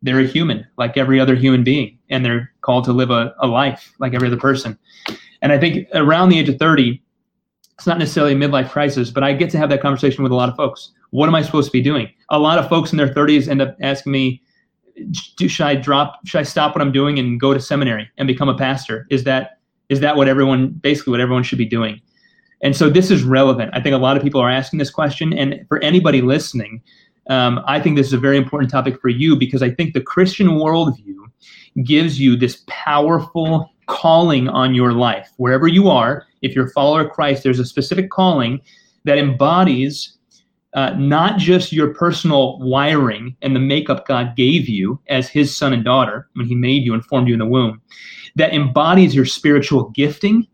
they're 0.02 0.20
a 0.20 0.28
human 0.28 0.66
like 0.78 0.96
every 0.96 1.20
other 1.20 1.36
human 1.36 1.64
being, 1.64 1.98
and 2.10 2.24
they're 2.24 2.52
called 2.62 2.86
to 2.86 2.94
live 2.94 3.10
a, 3.10 3.34
a 3.40 3.48
life 3.48 3.94
like 4.00 4.14
every 4.14 4.28
other 4.28 4.38
person. 4.38 4.78
And 5.42 5.52
I 5.52 5.60
think 5.60 5.88
around 5.94 6.30
the 6.30 6.40
age 6.40 6.50
of 6.50 6.58
30, 6.58 7.02
it's 7.80 7.88
not 7.88 7.98
necessarily 7.98 8.34
a 8.34 8.36
midlife 8.36 8.70
crisis, 8.70 9.10
but 9.10 9.24
I 9.24 9.34
get 9.34 9.50
to 9.52 9.58
have 9.58 9.70
that 9.70 9.82
conversation 9.82 10.22
with 10.22 10.32
a 10.32 10.36
lot 10.36 10.50
of 10.50 10.56
folks. 10.56 10.92
What 11.10 11.28
am 11.28 11.34
I 11.34 11.42
supposed 11.42 11.68
to 11.68 11.72
be 11.72 11.82
doing? 11.82 12.10
A 12.30 12.38
lot 12.38 12.60
of 12.60 12.70
folks 12.70 12.92
in 12.92 12.98
their 12.98 13.08
30s 13.08 13.48
end 13.48 13.62
up 13.62 13.76
asking 13.82 14.12
me, 14.12 14.42
should 15.14 15.66
I 15.66 15.76
drop, 15.76 16.20
should 16.28 16.40
I 16.40 16.44
stop 16.44 16.76
what 16.76 16.82
I'm 16.82 16.92
doing 16.92 17.18
and 17.18 17.40
go 17.40 17.54
to 17.54 17.60
seminary 17.60 18.10
and 18.18 18.28
become 18.28 18.50
a 18.50 18.58
pastor? 18.58 19.08
Is 19.10 19.24
that, 19.24 19.60
is 19.88 20.02
that 20.02 20.18
what 20.18 20.28
everyone, 20.28 20.70
basically 20.70 21.12
what 21.12 21.22
everyone 21.22 21.44
should 21.44 21.58
be 21.58 21.66
doing? 21.66 22.02
and 22.62 22.76
so 22.76 22.90
this 22.90 23.10
is 23.10 23.24
relevant. 23.24 23.72
I 23.74 23.82
think 23.82 23.94
a 23.94 23.98
lot 23.98 24.18
of 24.18 24.24
people 24.24 24.42
are 24.42 24.50
asking 24.50 24.80
this 24.80 24.90
question, 24.90 25.34
and 25.34 25.66
for 25.68 25.80
anybody 25.80 26.22
listening, 26.22 26.82
um, 27.30 27.62
I 27.66 27.80
think 27.80 27.96
this 27.96 28.08
is 28.08 28.14
a 28.14 28.18
very 28.18 28.38
important 28.38 28.72
topic 28.72 29.00
for 29.00 29.10
you 29.10 29.36
because 29.36 29.62
I 29.62 29.70
think 29.70 29.94
the 29.94 30.02
Christian 30.02 30.48
worldview 30.50 31.16
gives 31.84 32.20
you 32.20 32.36
this 32.36 32.64
powerful 32.68 33.72
calling 33.86 34.50
on 34.50 34.76
your 34.76 34.94
life. 34.94 35.32
Wherever 35.38 35.68
you 35.68 35.90
are, 35.90 36.26
if 36.42 36.56
you're 36.56 36.68
a 36.68 36.72
follower 36.72 37.02
of 37.02 37.12
Christ, 37.12 37.44
there's 37.44 37.60
a 37.60 37.66
specific 37.66 38.10
calling 38.10 38.62
that 39.06 39.18
embodies 39.18 40.18
uh, 40.74 40.92
not 40.98 41.40
just 41.40 41.72
your 41.72 41.94
personal 41.94 42.60
wiring 42.60 43.36
and 43.42 43.56
the 43.56 43.60
makeup 43.60 44.08
God 44.08 44.36
gave 44.36 44.70
you 44.70 45.00
as 45.10 45.28
his 45.28 45.56
son 45.56 45.74
and 45.74 45.84
daughter 45.84 46.30
when 46.34 46.46
he 46.46 46.56
made 46.56 46.84
you 46.84 46.94
and 46.94 47.04
formed 47.06 47.28
you 47.28 47.34
in 47.34 47.40
the 47.40 47.46
womb, 47.46 47.82
that 48.36 48.54
embodies 48.54 49.16
your 49.16 49.26
spiritual 49.26 49.90
gifting 49.90 50.48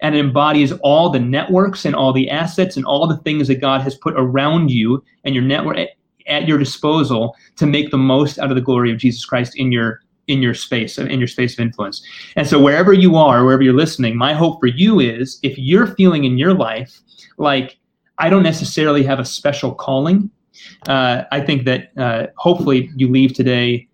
and 0.00 0.16
embodies 0.16 0.72
all 0.82 1.10
the 1.10 1.20
networks 1.20 1.84
and 1.84 1.94
all 1.94 2.12
the 2.12 2.28
assets 2.28 2.76
and 2.76 2.84
all 2.84 3.06
the 3.06 3.18
things 3.18 3.46
that 3.46 3.60
God 3.60 3.82
has 3.82 3.94
put 3.94 4.14
around 4.16 4.70
you 4.70 5.02
and 5.24 5.34
your 5.34 5.44
network 5.44 5.78
at 6.26 6.48
your 6.48 6.58
disposal 6.58 7.36
to 7.56 7.66
make 7.66 7.90
the 7.90 7.98
most 7.98 8.38
out 8.38 8.50
of 8.50 8.56
the 8.56 8.60
glory 8.60 8.90
of 8.90 8.98
Jesus 8.98 9.24
Christ 9.24 9.56
in 9.56 9.70
your 9.70 10.01
in 10.28 10.40
your 10.40 10.54
space 10.54 10.98
in 10.98 11.18
your 11.18 11.28
space 11.28 11.54
of 11.54 11.60
influence. 11.60 12.06
And 12.36 12.46
so 12.46 12.60
wherever 12.60 12.92
you 12.92 13.16
are, 13.16 13.44
wherever 13.44 13.62
you're 13.62 13.74
listening, 13.74 14.16
my 14.16 14.34
hope 14.34 14.60
for 14.60 14.68
you 14.68 15.00
is 15.00 15.38
if 15.42 15.58
you're 15.58 15.88
feeling 15.88 16.24
in 16.24 16.38
your 16.38 16.54
life 16.54 17.00
like 17.38 17.78
I 18.18 18.30
don't 18.30 18.42
necessarily 18.42 19.02
have 19.02 19.18
a 19.18 19.24
special 19.24 19.74
calling, 19.74 20.30
uh, 20.88 21.24
I 21.32 21.40
think 21.40 21.64
that 21.64 21.90
uh, 21.96 22.26
hopefully 22.36 22.90
you 22.96 23.08
leave 23.08 23.34
today 23.34 23.88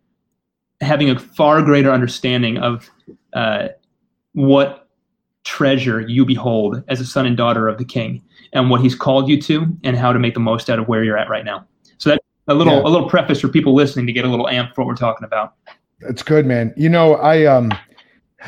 having 0.81 1.11
a 1.11 1.19
far 1.19 1.63
greater 1.63 1.91
understanding 1.91 2.59
of 2.59 2.91
uh, 3.33 3.69
what 4.33 4.89
treasure 5.45 6.01
you 6.01 6.25
behold 6.27 6.83
as 6.89 7.01
a 7.01 7.07
son 7.07 7.27
and 7.27 7.37
daughter 7.37 7.69
of 7.69 7.79
the 7.79 7.85
King 7.85 8.23
and 8.53 8.71
what 8.71 8.81
He's 8.81 8.95
called 8.95 9.29
you 9.29 9.41
to, 9.43 9.67
and 9.85 9.97
how 9.97 10.13
to 10.13 10.19
make 10.19 10.35
the 10.35 10.41
most 10.41 10.69
out 10.71 10.79
of 10.79 10.89
where 10.89 11.03
you're 11.05 11.19
at 11.19 11.29
right 11.29 11.45
now. 11.45 11.67
So 11.99 12.11
that's 12.11 12.25
a 12.49 12.55
little 12.55 12.75
yeah. 12.75 12.83
a 12.83 12.89
little 12.89 13.09
preface 13.09 13.41
for 13.41 13.49
people 13.49 13.75
listening 13.75 14.07
to 14.07 14.13
get 14.13 14.25
a 14.25 14.29
little 14.29 14.47
amped 14.47 14.75
for 14.75 14.83
what 14.83 14.89
we're 14.89 14.97
talking 14.97 15.25
about. 15.25 15.55
That's 16.00 16.23
good, 16.23 16.47
man. 16.47 16.73
You 16.76 16.88
know, 16.88 17.14
I 17.17 17.45
um, 17.47 17.73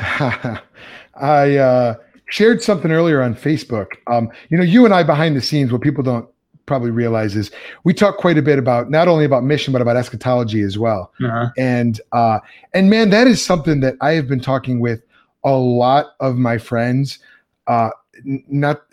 I 1.15 1.57
uh, 1.57 1.95
shared 2.27 2.63
something 2.63 2.91
earlier 2.91 3.21
on 3.21 3.35
Facebook. 3.35 3.93
Um, 4.07 4.29
you 4.49 4.57
know, 4.57 4.63
you 4.63 4.85
and 4.85 4.93
I 4.93 5.03
behind 5.03 5.35
the 5.35 5.41
scenes, 5.41 5.71
what 5.71 5.81
people 5.81 6.03
don't 6.03 6.27
probably 6.65 6.91
realize 6.91 7.35
is 7.35 7.51
we 7.83 7.93
talk 7.93 8.17
quite 8.17 8.37
a 8.37 8.41
bit 8.41 8.57
about 8.57 8.89
not 8.89 9.07
only 9.07 9.25
about 9.25 9.43
mission 9.43 9.73
but 9.73 9.81
about 9.81 9.97
eschatology 9.97 10.61
as 10.61 10.77
well. 10.77 11.11
Uh-huh. 11.23 11.49
And 11.57 11.99
uh, 12.13 12.39
and 12.73 12.89
man, 12.89 13.09
that 13.09 13.27
is 13.27 13.43
something 13.43 13.81
that 13.81 13.95
I 14.01 14.11
have 14.11 14.27
been 14.27 14.39
talking 14.39 14.79
with 14.79 15.03
a 15.43 15.51
lot 15.51 16.13
of 16.19 16.37
my 16.37 16.57
friends. 16.57 17.19
Uh, 17.67 17.89
not 18.23 18.83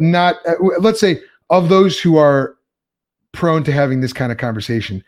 not 0.00 0.36
uh, 0.46 0.54
let's 0.80 1.00
say 1.00 1.20
of 1.50 1.68
those 1.68 2.00
who 2.00 2.16
are 2.16 2.56
prone 3.32 3.62
to 3.62 3.72
having 3.72 4.00
this 4.00 4.12
kind 4.12 4.32
of 4.32 4.38
conversation 4.38 5.04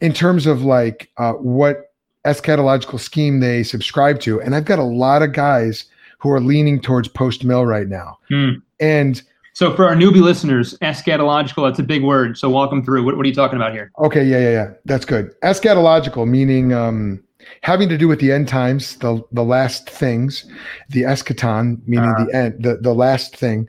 in 0.00 0.12
terms 0.12 0.46
of 0.46 0.62
like 0.62 1.10
uh, 1.16 1.32
what 1.32 1.87
eschatological 2.32 3.00
scheme 3.00 3.40
they 3.40 3.62
subscribe 3.62 4.20
to. 4.20 4.40
And 4.40 4.54
I've 4.54 4.64
got 4.64 4.78
a 4.78 4.84
lot 4.84 5.22
of 5.22 5.32
guys 5.32 5.84
who 6.18 6.30
are 6.30 6.40
leaning 6.40 6.80
towards 6.80 7.08
post 7.08 7.44
mill 7.44 7.64
right 7.64 7.88
now. 7.88 8.18
Hmm. 8.28 8.50
And 8.80 9.22
so 9.54 9.74
for 9.74 9.88
our 9.88 9.96
newbie 9.96 10.22
listeners, 10.22 10.76
eschatological, 10.82 11.66
that's 11.68 11.80
a 11.80 11.82
big 11.82 12.04
word. 12.04 12.38
So 12.38 12.48
walk 12.48 12.70
them 12.70 12.84
through. 12.84 13.04
What, 13.04 13.16
what 13.16 13.24
are 13.24 13.28
you 13.28 13.34
talking 13.34 13.56
about 13.56 13.72
here? 13.72 13.90
Okay, 13.98 14.24
yeah, 14.24 14.38
yeah, 14.38 14.50
yeah. 14.50 14.70
That's 14.84 15.04
good. 15.04 15.34
Eschatological, 15.42 16.28
meaning 16.28 16.72
um, 16.72 17.22
having 17.62 17.88
to 17.88 17.98
do 17.98 18.06
with 18.06 18.20
the 18.20 18.30
end 18.30 18.46
times, 18.46 18.96
the 18.96 19.22
the 19.32 19.42
last 19.42 19.90
things, 19.90 20.44
the 20.90 21.02
eschaton, 21.02 21.80
meaning 21.88 22.14
uh, 22.18 22.24
the 22.24 22.36
end, 22.36 22.62
the, 22.62 22.76
the 22.76 22.94
last 22.94 23.36
thing. 23.36 23.68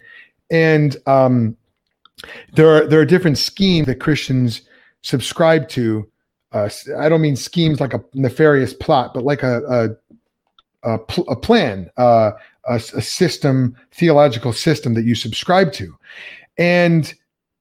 And 0.51 0.95
um, 1.07 1.57
there 2.53 2.69
are 2.69 2.87
there 2.87 2.99
are 2.99 3.05
different 3.05 3.37
schemes 3.37 3.87
that 3.87 3.99
Christians 3.99 4.61
subscribe 5.01 5.69
to 5.69 6.07
uh, 6.51 6.69
I 6.97 7.09
don't 7.09 7.21
mean 7.21 7.35
schemes 7.35 7.79
like 7.79 7.93
a 7.93 8.03
nefarious 8.13 8.73
plot, 8.73 9.13
but 9.13 9.23
like 9.23 9.43
a 9.43 9.61
a, 10.83 10.93
a, 10.93 10.97
pl- 10.97 11.29
a 11.29 11.35
plan, 11.35 11.89
uh, 11.97 12.31
a, 12.65 12.75
a, 12.75 13.01
system, 13.01 13.75
theological 13.91 14.53
system 14.53 14.93
that 14.95 15.05
you 15.05 15.13
subscribe 15.13 15.71
to, 15.73 15.95
and 16.57 17.13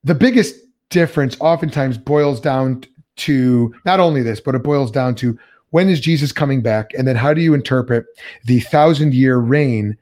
the 0.03 0.15
biggest 0.15 0.55
difference 0.89 1.37
oftentimes 1.39 1.97
boils 1.97 2.39
down 2.39 2.83
to 3.17 3.73
not 3.85 3.99
only 3.99 4.23
this, 4.23 4.39
but 4.39 4.55
it 4.55 4.63
boils 4.63 4.89
down 4.89 5.13
to 5.13 5.37
when 5.71 5.89
is 5.89 5.99
Jesus 5.99 6.31
coming 6.31 6.61
back, 6.61 6.91
and 6.97 7.07
then 7.07 7.15
how 7.15 7.33
do 7.33 7.41
you 7.41 7.53
interpret 7.53 8.05
the 8.45 8.61
thousand 8.61 9.13
year 9.13 9.37
reign 9.37 9.95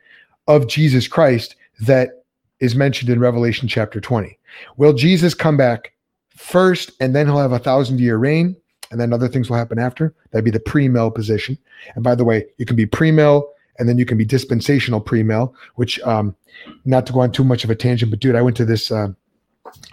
of 0.48 0.67
Jesus 0.67 1.10
Christ 1.10 1.58
that 1.82 2.24
is 2.62 2.74
mentioned 2.74 3.10
in 3.10 3.20
Revelation 3.20 3.67
chapter 3.67 4.00
twenty? 4.00 4.39
Will 4.77 4.94
Jesus 4.94 5.34
come 5.34 5.58
back 5.58 5.91
first, 6.29 6.91
and 7.01 7.13
then 7.13 7.25
he'll 7.25 7.39
have 7.39 7.51
a 7.51 7.60
thousand 7.60 8.00
year 8.00 8.15
reign? 8.17 8.56
And 8.91 9.00
then 9.00 9.13
other 9.13 9.27
things 9.27 9.50
will 9.50 9.58
happen 9.58 9.79
after. 9.79 10.13
That'd 10.32 10.46
be 10.46 10.51
the 10.51 10.60
pre-mill 10.60 11.12
position. 11.12 11.58
And 11.96 12.03
by 12.03 12.15
the 12.15 12.24
way, 12.24 12.46
you 12.58 12.65
can 12.65 12.75
be 12.75 12.86
pre-mill 12.86 13.50
and 13.79 13.88
then 13.88 13.98
you 13.98 14.06
can 14.06 14.17
be 14.17 14.25
dispensational 14.25 15.01
pre-mill, 15.01 15.53
which 15.75 16.00
um, 16.01 16.36
not 16.86 17.06
to 17.08 17.13
go 17.13 17.20
on 17.20 17.32
too 17.32 17.44
much 17.44 17.63
of 17.63 17.70
a 17.70 17.75
tangent, 17.75 18.12
but 18.12 18.20
dude, 18.20 18.36
I 18.36 18.41
went 18.41 18.58
to 18.58 18.65
this 18.65 18.91
uh, 18.91 19.10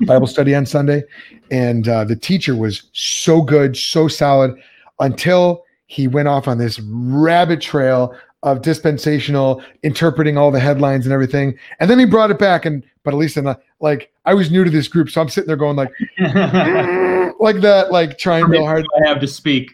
Bible 0.07 0.27
study 0.27 0.55
on 0.55 0.67
Sunday, 0.67 1.05
and 1.51 1.89
uh, 1.89 2.05
the 2.05 2.17
teacher 2.17 2.57
was 2.57 2.85
so 2.93 3.43
good, 3.43 3.77
so 3.77 4.09
solid, 4.09 4.55
until 5.01 5.65
he 5.87 6.09
went 6.09 6.29
off 6.29 6.49
on 6.49 6.59
this 6.59 6.81
rabbit 6.81 7.61
trail 7.61 8.15
of 8.43 8.63
dispensational 8.63 9.63
interpreting 9.83 10.37
all 10.37 10.51
the 10.51 10.61
headlines 10.61 11.07
and 11.07 11.13
everything, 11.13 11.59
and 11.81 11.91
then 11.91 11.99
he 11.99 12.05
brought 12.05 12.31
it 12.31 12.39
back. 12.39 12.65
And 12.65 12.85
but 13.03 13.13
at 13.13 13.19
least 13.19 13.37
in 13.37 13.47
a, 13.47 13.59
like 13.81 14.11
I 14.25 14.35
was 14.35 14.51
new 14.51 14.65
to 14.65 14.71
this 14.71 14.89
group, 14.89 15.11
so 15.11 15.21
I'm 15.21 15.29
sitting 15.29 15.49
there 15.49 15.57
going 15.57 15.77
like. 15.77 15.91
like 17.41 17.61
that, 17.61 17.93
like 17.93 18.19
trying 18.19 18.45
real 18.47 18.64
hard. 18.64 18.87
I 18.97 19.09
have 19.09 19.21
to 19.21 19.26
speak. 19.26 19.73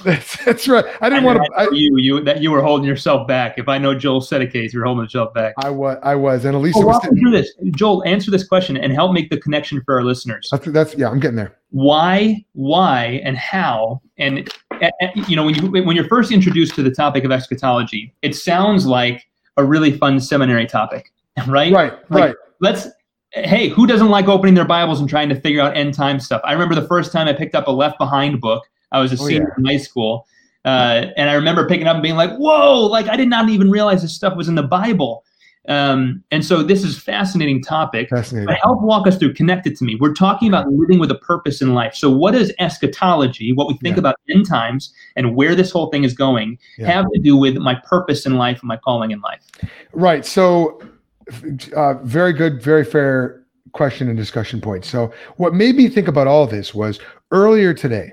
That's, 0.04 0.42
that's 0.46 0.66
right. 0.66 0.84
I 1.02 1.10
didn't 1.10 1.24
want 1.24 1.40
to. 1.44 1.76
you 1.76 1.98
you 1.98 2.20
that 2.22 2.40
you 2.40 2.50
were 2.50 2.62
holding 2.62 2.86
yourself 2.86 3.28
back. 3.28 3.58
If 3.58 3.68
I 3.68 3.76
know 3.76 3.94
Joel 3.94 4.22
Sedekies, 4.22 4.72
you're 4.72 4.84
holding 4.84 5.04
yourself 5.04 5.34
back. 5.34 5.52
I 5.58 5.68
was. 5.68 5.98
I 6.02 6.14
was, 6.14 6.46
and 6.46 6.56
Elisa 6.56 6.78
oh, 6.78 6.86
was. 6.86 7.04
Through 7.04 7.32
this, 7.32 7.52
Joel, 7.72 8.02
answer 8.04 8.30
this 8.30 8.46
question 8.48 8.78
and 8.78 8.94
help 8.94 9.12
make 9.12 9.28
the 9.28 9.38
connection 9.38 9.82
for 9.84 9.96
our 9.96 10.04
listeners. 10.04 10.48
That's, 10.50 10.64
that's 10.66 10.94
yeah. 10.94 11.10
I'm 11.10 11.20
getting 11.20 11.36
there. 11.36 11.58
Why, 11.68 12.42
why, 12.52 13.20
and 13.24 13.36
how, 13.36 14.00
and 14.16 14.50
you 15.28 15.36
know 15.36 15.44
when 15.44 15.54
you 15.56 15.70
when 15.70 15.94
you're 15.94 16.08
first 16.08 16.32
introduced 16.32 16.74
to 16.76 16.82
the 16.82 16.90
topic 16.90 17.24
of 17.24 17.30
eschatology, 17.30 18.14
it 18.22 18.34
sounds 18.34 18.86
like 18.86 19.26
a 19.58 19.64
really 19.64 19.98
fun 19.98 20.18
seminary 20.18 20.66
topic, 20.66 21.12
right? 21.46 21.72
Right. 21.72 21.92
Like, 22.08 22.10
right. 22.10 22.34
Let's 22.60 22.88
hey, 23.32 23.68
who 23.68 23.86
doesn't 23.86 24.08
like 24.08 24.26
opening 24.28 24.54
their 24.54 24.64
Bibles 24.64 25.00
and 25.00 25.08
trying 25.08 25.28
to 25.28 25.40
figure 25.40 25.60
out 25.60 25.76
end 25.76 25.94
time 25.94 26.20
stuff? 26.20 26.40
I 26.44 26.52
remember 26.52 26.74
the 26.74 26.86
first 26.86 27.12
time 27.12 27.28
I 27.28 27.32
picked 27.32 27.54
up 27.54 27.66
a 27.66 27.70
Left 27.70 27.98
Behind 27.98 28.40
book. 28.40 28.68
I 28.92 29.00
was 29.00 29.12
a 29.12 29.16
oh, 29.20 29.26
senior 29.26 29.42
yeah. 29.42 29.54
in 29.58 29.64
high 29.64 29.82
school. 29.82 30.26
Uh, 30.64 31.06
and 31.16 31.30
I 31.30 31.34
remember 31.34 31.66
picking 31.66 31.86
up 31.86 31.94
and 31.94 32.02
being 32.02 32.16
like, 32.16 32.36
whoa, 32.36 32.82
like 32.86 33.08
I 33.08 33.16
did 33.16 33.28
not 33.28 33.48
even 33.48 33.70
realize 33.70 34.02
this 34.02 34.14
stuff 34.14 34.36
was 34.36 34.48
in 34.48 34.56
the 34.56 34.62
Bible. 34.62 35.24
Um, 35.68 36.24
and 36.30 36.44
so 36.44 36.62
this 36.62 36.82
is 36.82 36.98
fascinating 36.98 37.62
topic. 37.62 38.08
Fascinating. 38.10 38.46
But 38.46 38.58
help 38.62 38.82
walk 38.82 39.06
us 39.06 39.16
through, 39.16 39.34
connect 39.34 39.66
it 39.66 39.76
to 39.76 39.84
me. 39.84 39.94
We're 39.94 40.14
talking 40.14 40.48
about 40.48 40.66
living 40.68 40.98
with 40.98 41.10
a 41.10 41.16
purpose 41.16 41.62
in 41.62 41.74
life. 41.74 41.94
So 41.94 42.10
what 42.10 42.32
does 42.32 42.52
eschatology, 42.58 43.52
what 43.52 43.68
we 43.68 43.74
think 43.78 43.96
yeah. 43.96 44.00
about 44.00 44.16
end 44.28 44.46
times 44.46 44.92
and 45.16 45.36
where 45.36 45.54
this 45.54 45.70
whole 45.70 45.88
thing 45.90 46.04
is 46.04 46.14
going, 46.14 46.58
yeah. 46.76 46.90
have 46.90 47.06
to 47.12 47.20
do 47.20 47.36
with 47.36 47.56
my 47.56 47.76
purpose 47.84 48.26
in 48.26 48.36
life 48.36 48.60
and 48.60 48.68
my 48.68 48.76
calling 48.76 49.12
in 49.12 49.20
life? 49.20 49.46
Right. 49.92 50.26
So 50.26 50.82
uh, 51.76 51.94
very 52.02 52.32
good, 52.32 52.62
very 52.62 52.84
fair 52.84 53.44
question 53.72 54.08
and 54.08 54.16
discussion 54.16 54.60
point. 54.60 54.84
So, 54.84 55.12
what 55.36 55.54
made 55.54 55.76
me 55.76 55.88
think 55.88 56.08
about 56.08 56.26
all 56.26 56.46
this 56.46 56.74
was 56.74 56.98
earlier 57.30 57.74
today, 57.74 58.12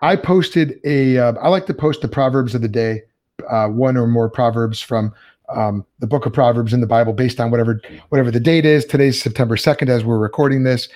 I 0.00 0.16
posted 0.16 0.80
a. 0.84 1.18
Uh, 1.18 1.32
I 1.40 1.48
like 1.48 1.66
to 1.66 1.74
post 1.74 2.02
the 2.02 2.08
proverbs 2.08 2.54
of 2.54 2.62
the 2.62 2.68
day, 2.68 3.02
uh, 3.50 3.68
one 3.68 3.96
or 3.96 4.06
more 4.06 4.28
proverbs 4.28 4.80
from 4.80 5.14
um, 5.48 5.84
the 5.98 6.06
book 6.06 6.26
of 6.26 6.32
Proverbs 6.32 6.72
in 6.72 6.80
the 6.80 6.86
Bible, 6.86 7.12
based 7.12 7.40
on 7.40 7.50
whatever 7.50 7.80
whatever 8.08 8.30
the 8.30 8.40
date 8.40 8.64
is. 8.64 8.84
Today's 8.84 9.20
September 9.20 9.56
second, 9.56 9.90
as 9.90 10.04
we're 10.04 10.18
recording 10.18 10.64
this, 10.64 10.88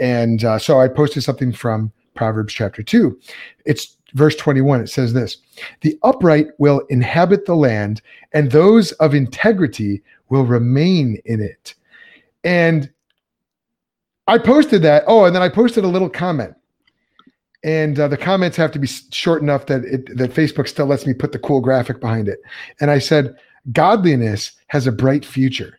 and 0.00 0.44
uh, 0.44 0.58
so 0.58 0.80
I 0.80 0.88
posted 0.88 1.22
something 1.22 1.52
from 1.52 1.92
Proverbs 2.14 2.54
chapter 2.54 2.82
two. 2.82 3.18
It's 3.64 3.96
verse 4.14 4.36
21 4.36 4.80
it 4.80 4.86
says 4.88 5.12
this 5.12 5.38
the 5.80 5.98
upright 6.04 6.46
will 6.58 6.80
inhabit 6.88 7.46
the 7.46 7.56
land 7.56 8.00
and 8.32 8.50
those 8.50 8.92
of 8.92 9.12
integrity 9.12 10.00
will 10.28 10.44
remain 10.44 11.20
in 11.24 11.40
it. 11.40 11.74
And 12.42 12.90
I 14.26 14.38
posted 14.38 14.82
that. 14.82 15.04
Oh, 15.06 15.24
and 15.24 15.34
then 15.34 15.42
I 15.42 15.48
posted 15.48 15.84
a 15.84 15.88
little 15.88 16.10
comment. 16.10 16.54
And 17.62 17.98
uh, 17.98 18.08
the 18.08 18.16
comments 18.16 18.56
have 18.58 18.72
to 18.72 18.78
be 18.78 18.86
short 18.86 19.40
enough 19.40 19.66
that 19.66 19.84
it, 19.84 20.16
that 20.16 20.34
Facebook 20.34 20.68
still 20.68 20.86
lets 20.86 21.06
me 21.06 21.14
put 21.14 21.32
the 21.32 21.38
cool 21.38 21.60
graphic 21.60 21.98
behind 21.98 22.28
it. 22.28 22.40
And 22.80 22.90
I 22.90 22.98
said, 22.98 23.36
"Godliness 23.72 24.52
has 24.66 24.86
a 24.86 24.92
bright 24.92 25.24
future." 25.24 25.78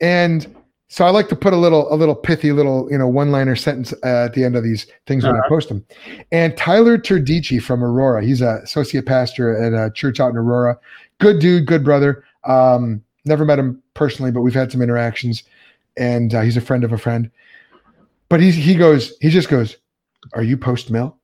And 0.00 0.54
so 0.88 1.04
I 1.04 1.10
like 1.10 1.28
to 1.28 1.36
put 1.36 1.52
a 1.52 1.56
little 1.56 1.92
a 1.92 1.96
little 1.96 2.14
pithy 2.14 2.52
little 2.52 2.86
you 2.90 2.96
know 2.96 3.08
one 3.08 3.30
liner 3.30 3.56
sentence 3.56 3.92
uh, 4.02 4.24
at 4.24 4.32
the 4.32 4.42
end 4.42 4.56
of 4.56 4.62
these 4.62 4.86
things 5.06 5.22
uh-huh. 5.22 5.32
when 5.32 5.36
I 5.36 5.44
uh-huh. 5.44 5.48
post 5.50 5.68
them. 5.68 5.84
And 6.32 6.56
Tyler 6.56 6.96
Terdici 6.96 7.62
from 7.62 7.84
Aurora, 7.84 8.24
he's 8.24 8.40
a 8.40 8.60
associate 8.62 9.04
pastor 9.04 9.56
at 9.56 9.74
a 9.74 9.90
church 9.90 10.18
out 10.18 10.30
in 10.30 10.38
Aurora. 10.38 10.78
Good 11.18 11.40
dude, 11.40 11.66
good 11.66 11.84
brother. 11.84 12.24
Um, 12.44 13.02
never 13.24 13.44
met 13.44 13.58
him 13.58 13.82
personally, 13.94 14.30
but 14.30 14.40
we've 14.42 14.54
had 14.54 14.72
some 14.72 14.82
interactions, 14.82 15.42
and 15.96 16.34
uh, 16.34 16.40
he's 16.42 16.56
a 16.56 16.60
friend 16.60 16.84
of 16.84 16.92
a 16.92 16.98
friend. 16.98 17.30
But 18.28 18.40
he 18.40 18.50
he 18.50 18.74
goes, 18.74 19.16
he 19.20 19.30
just 19.30 19.48
goes, 19.48 19.76
"Are 20.34 20.42
you 20.42 20.56
post 20.56 20.90
mill?" 20.90 21.16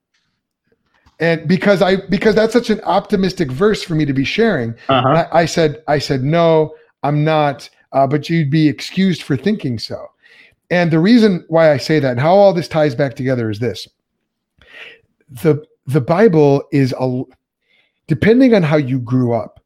And 1.21 1.49
because 1.49 1.83
I 1.83 1.97
because 2.09 2.35
that's 2.35 2.53
such 2.53 2.71
an 2.71 2.81
optimistic 2.83 3.51
verse 3.51 3.83
for 3.83 3.95
me 3.95 4.05
to 4.05 4.13
be 4.13 4.25
sharing, 4.25 4.75
Uh-huh. 4.89 5.27
I, 5.33 5.41
I 5.43 5.45
said 5.47 5.83
I 5.89 5.99
said 5.99 6.23
no, 6.23 6.75
I'm 7.03 7.25
not. 7.25 7.69
Uh, 7.93 8.07
but 8.07 8.29
you'd 8.29 8.51
be 8.51 8.69
excused 8.69 9.23
for 9.23 9.35
thinking 9.35 9.79
so. 9.79 10.11
And 10.71 10.91
the 10.91 10.99
reason 10.99 11.47
why 11.49 11.73
I 11.73 11.79
say 11.79 11.99
that 12.01 12.11
and 12.11 12.21
how 12.21 12.35
all 12.35 12.53
this 12.53 12.69
ties 12.69 12.95
back 12.95 13.17
together 13.17 13.49
is 13.51 13.59
this: 13.59 13.89
the 15.31 15.65
the 15.87 16.01
Bible 16.03 16.63
is 16.71 16.95
a 17.01 17.23
depending 18.07 18.55
on 18.55 18.63
how 18.63 18.77
you 18.77 19.01
grew 19.01 19.33
up, 19.33 19.58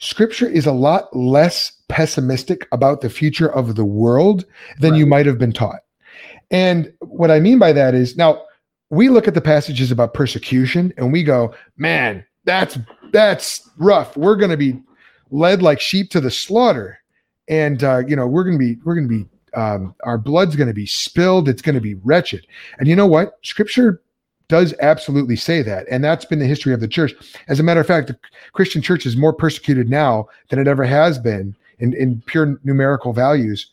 Scripture 0.00 0.48
is 0.48 0.66
a 0.66 0.72
lot 0.72 1.14
less 1.14 1.72
pessimistic 1.88 2.66
about 2.72 3.00
the 3.00 3.10
future 3.10 3.52
of 3.52 3.76
the 3.76 3.84
world 3.84 4.46
than 4.78 4.94
you 4.94 5.06
might 5.06 5.26
have 5.26 5.38
been 5.38 5.52
taught. 5.52 5.80
And 6.50 6.92
what 7.00 7.30
I 7.30 7.38
mean 7.38 7.58
by 7.58 7.72
that 7.72 7.94
is 7.94 8.16
now 8.16 8.42
we 8.88 9.08
look 9.08 9.28
at 9.28 9.34
the 9.34 9.40
passages 9.40 9.90
about 9.90 10.14
persecution 10.14 10.92
and 10.96 11.12
we 11.12 11.22
go, 11.22 11.54
man, 11.76 12.24
that's 12.44 12.78
that's 13.12 13.68
rough. 13.78 14.16
We're 14.16 14.36
going 14.36 14.50
to 14.50 14.56
be 14.56 14.80
led 15.30 15.62
like 15.62 15.80
sheep 15.80 16.10
to 16.10 16.20
the 16.20 16.30
slaughter, 16.30 16.98
and 17.48 17.84
uh, 17.84 18.02
you 18.06 18.16
know 18.16 18.26
we're 18.26 18.44
going 18.44 18.58
to 18.58 18.64
be 18.64 18.80
we're 18.84 18.94
going 18.94 19.08
to 19.08 19.24
be 19.24 19.28
um, 19.54 19.94
our 20.04 20.18
blood's 20.18 20.56
going 20.56 20.68
to 20.68 20.74
be 20.74 20.86
spilled. 20.86 21.48
It's 21.48 21.62
going 21.62 21.74
to 21.74 21.80
be 21.80 21.94
wretched. 21.94 22.46
And 22.78 22.88
you 22.88 22.96
know 22.96 23.06
what? 23.06 23.34
Scripture 23.42 24.02
does 24.50 24.74
absolutely 24.80 25.36
say 25.36 25.62
that, 25.62 25.86
and 25.90 26.04
that's 26.04 26.26
been 26.26 26.40
the 26.40 26.46
history 26.46 26.74
of 26.74 26.80
the 26.80 26.88
church. 26.88 27.14
As 27.48 27.60
a 27.60 27.62
matter 27.62 27.80
of 27.80 27.86
fact, 27.86 28.08
the 28.08 28.18
Christian 28.52 28.82
church 28.82 29.06
is 29.06 29.16
more 29.16 29.32
persecuted 29.32 29.88
now 29.88 30.28
than 30.48 30.58
it 30.58 30.68
ever 30.68 30.84
has 30.84 31.18
been 31.18 31.56
in, 31.78 31.94
in 31.94 32.22
pure 32.26 32.58
numerical 32.64 33.12
values 33.12 33.70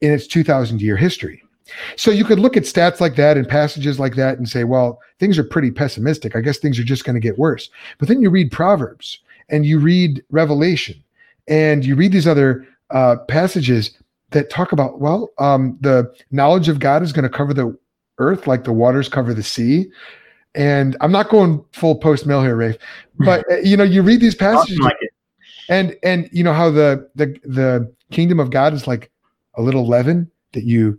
in 0.00 0.12
its 0.12 0.26
2,000 0.26 0.80
year 0.80 0.96
history. 0.96 1.42
So 1.96 2.10
you 2.10 2.24
could 2.24 2.38
look 2.38 2.56
at 2.56 2.62
stats 2.62 3.00
like 3.00 3.16
that 3.16 3.36
and 3.36 3.48
passages 3.48 3.98
like 3.98 4.14
that 4.14 4.38
and 4.38 4.48
say, 4.48 4.64
well, 4.64 5.00
things 5.18 5.38
are 5.38 5.44
pretty 5.44 5.70
pessimistic. 5.70 6.36
I 6.36 6.40
guess 6.40 6.58
things 6.58 6.78
are 6.78 6.84
just 6.84 7.04
going 7.04 7.14
to 7.14 7.20
get 7.20 7.38
worse. 7.38 7.68
But 7.98 8.08
then 8.08 8.22
you 8.22 8.30
read 8.30 8.52
Proverbs 8.52 9.18
and 9.48 9.66
you 9.66 9.78
read 9.78 10.22
Revelation 10.30 11.02
and 11.48 11.84
you 11.84 11.96
read 11.96 12.12
these 12.12 12.28
other 12.28 12.66
uh, 12.90 13.16
passages 13.28 13.98
that 14.30 14.50
talk 14.50 14.72
about, 14.72 15.00
well, 15.00 15.30
um, 15.38 15.78
the 15.80 16.12
knowledge 16.30 16.68
of 16.68 16.80
God 16.80 17.02
is 17.02 17.12
going 17.12 17.22
to 17.24 17.28
cover 17.28 17.54
the 17.54 17.76
earth 18.18 18.46
like 18.46 18.64
the 18.64 18.72
waters 18.72 19.08
cover 19.08 19.34
the 19.34 19.42
sea. 19.42 19.86
And 20.54 20.96
I'm 21.00 21.10
not 21.12 21.28
going 21.30 21.64
full 21.72 21.96
post 21.96 22.26
mill 22.26 22.42
here, 22.42 22.54
Rafe, 22.56 22.76
but 23.18 23.44
you 23.64 23.76
know, 23.76 23.84
you 23.84 24.02
read 24.02 24.20
these 24.20 24.34
passages 24.36 24.78
like 24.78 24.96
it. 25.00 25.10
and 25.68 25.96
and 26.02 26.28
you 26.32 26.44
know 26.44 26.52
how 26.52 26.70
the 26.70 27.08
the 27.16 27.26
the 27.44 27.92
kingdom 28.12 28.38
of 28.38 28.50
God 28.50 28.72
is 28.72 28.86
like 28.86 29.10
a 29.54 29.62
little 29.62 29.86
leaven 29.86 30.30
that 30.52 30.64
you 30.64 30.98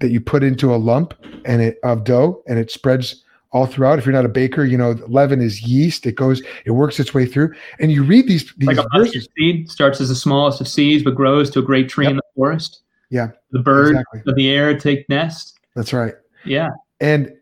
that 0.00 0.10
you 0.10 0.20
put 0.20 0.42
into 0.44 0.74
a 0.74 0.76
lump 0.76 1.14
and 1.44 1.62
it 1.62 1.78
of 1.82 2.04
dough 2.04 2.42
and 2.46 2.58
it 2.58 2.70
spreads 2.70 3.22
all 3.52 3.66
throughout. 3.66 3.98
If 3.98 4.04
you're 4.04 4.12
not 4.12 4.24
a 4.26 4.28
baker, 4.28 4.64
you 4.64 4.76
know 4.76 4.90
leaven 5.08 5.40
is 5.40 5.62
yeast. 5.62 6.04
It 6.06 6.16
goes, 6.16 6.42
it 6.66 6.72
works 6.72 7.00
its 7.00 7.14
way 7.14 7.24
through. 7.24 7.54
And 7.80 7.90
you 7.90 8.02
read 8.04 8.28
these 8.28 8.52
these 8.58 8.66
Like 8.68 8.76
a 8.78 8.86
verses. 8.94 9.26
seed 9.38 9.70
starts 9.70 10.00
as 10.00 10.10
the 10.10 10.14
smallest 10.14 10.60
of 10.60 10.68
seeds, 10.68 11.02
but 11.02 11.14
grows 11.14 11.48
to 11.50 11.60
a 11.60 11.62
great 11.62 11.88
tree 11.88 12.04
Yep. 12.04 12.10
in 12.10 12.16
the 12.16 12.22
forest. 12.36 12.82
Yeah, 13.10 13.28
The 13.52 13.60
birds 13.60 13.90
exactly. 13.92 14.22
of 14.26 14.34
the 14.36 14.50
air 14.50 14.78
take 14.78 15.08
nest. 15.08 15.58
That's 15.74 15.92
right. 15.92 16.14
Yeah. 16.44 16.70
And 17.00 17.32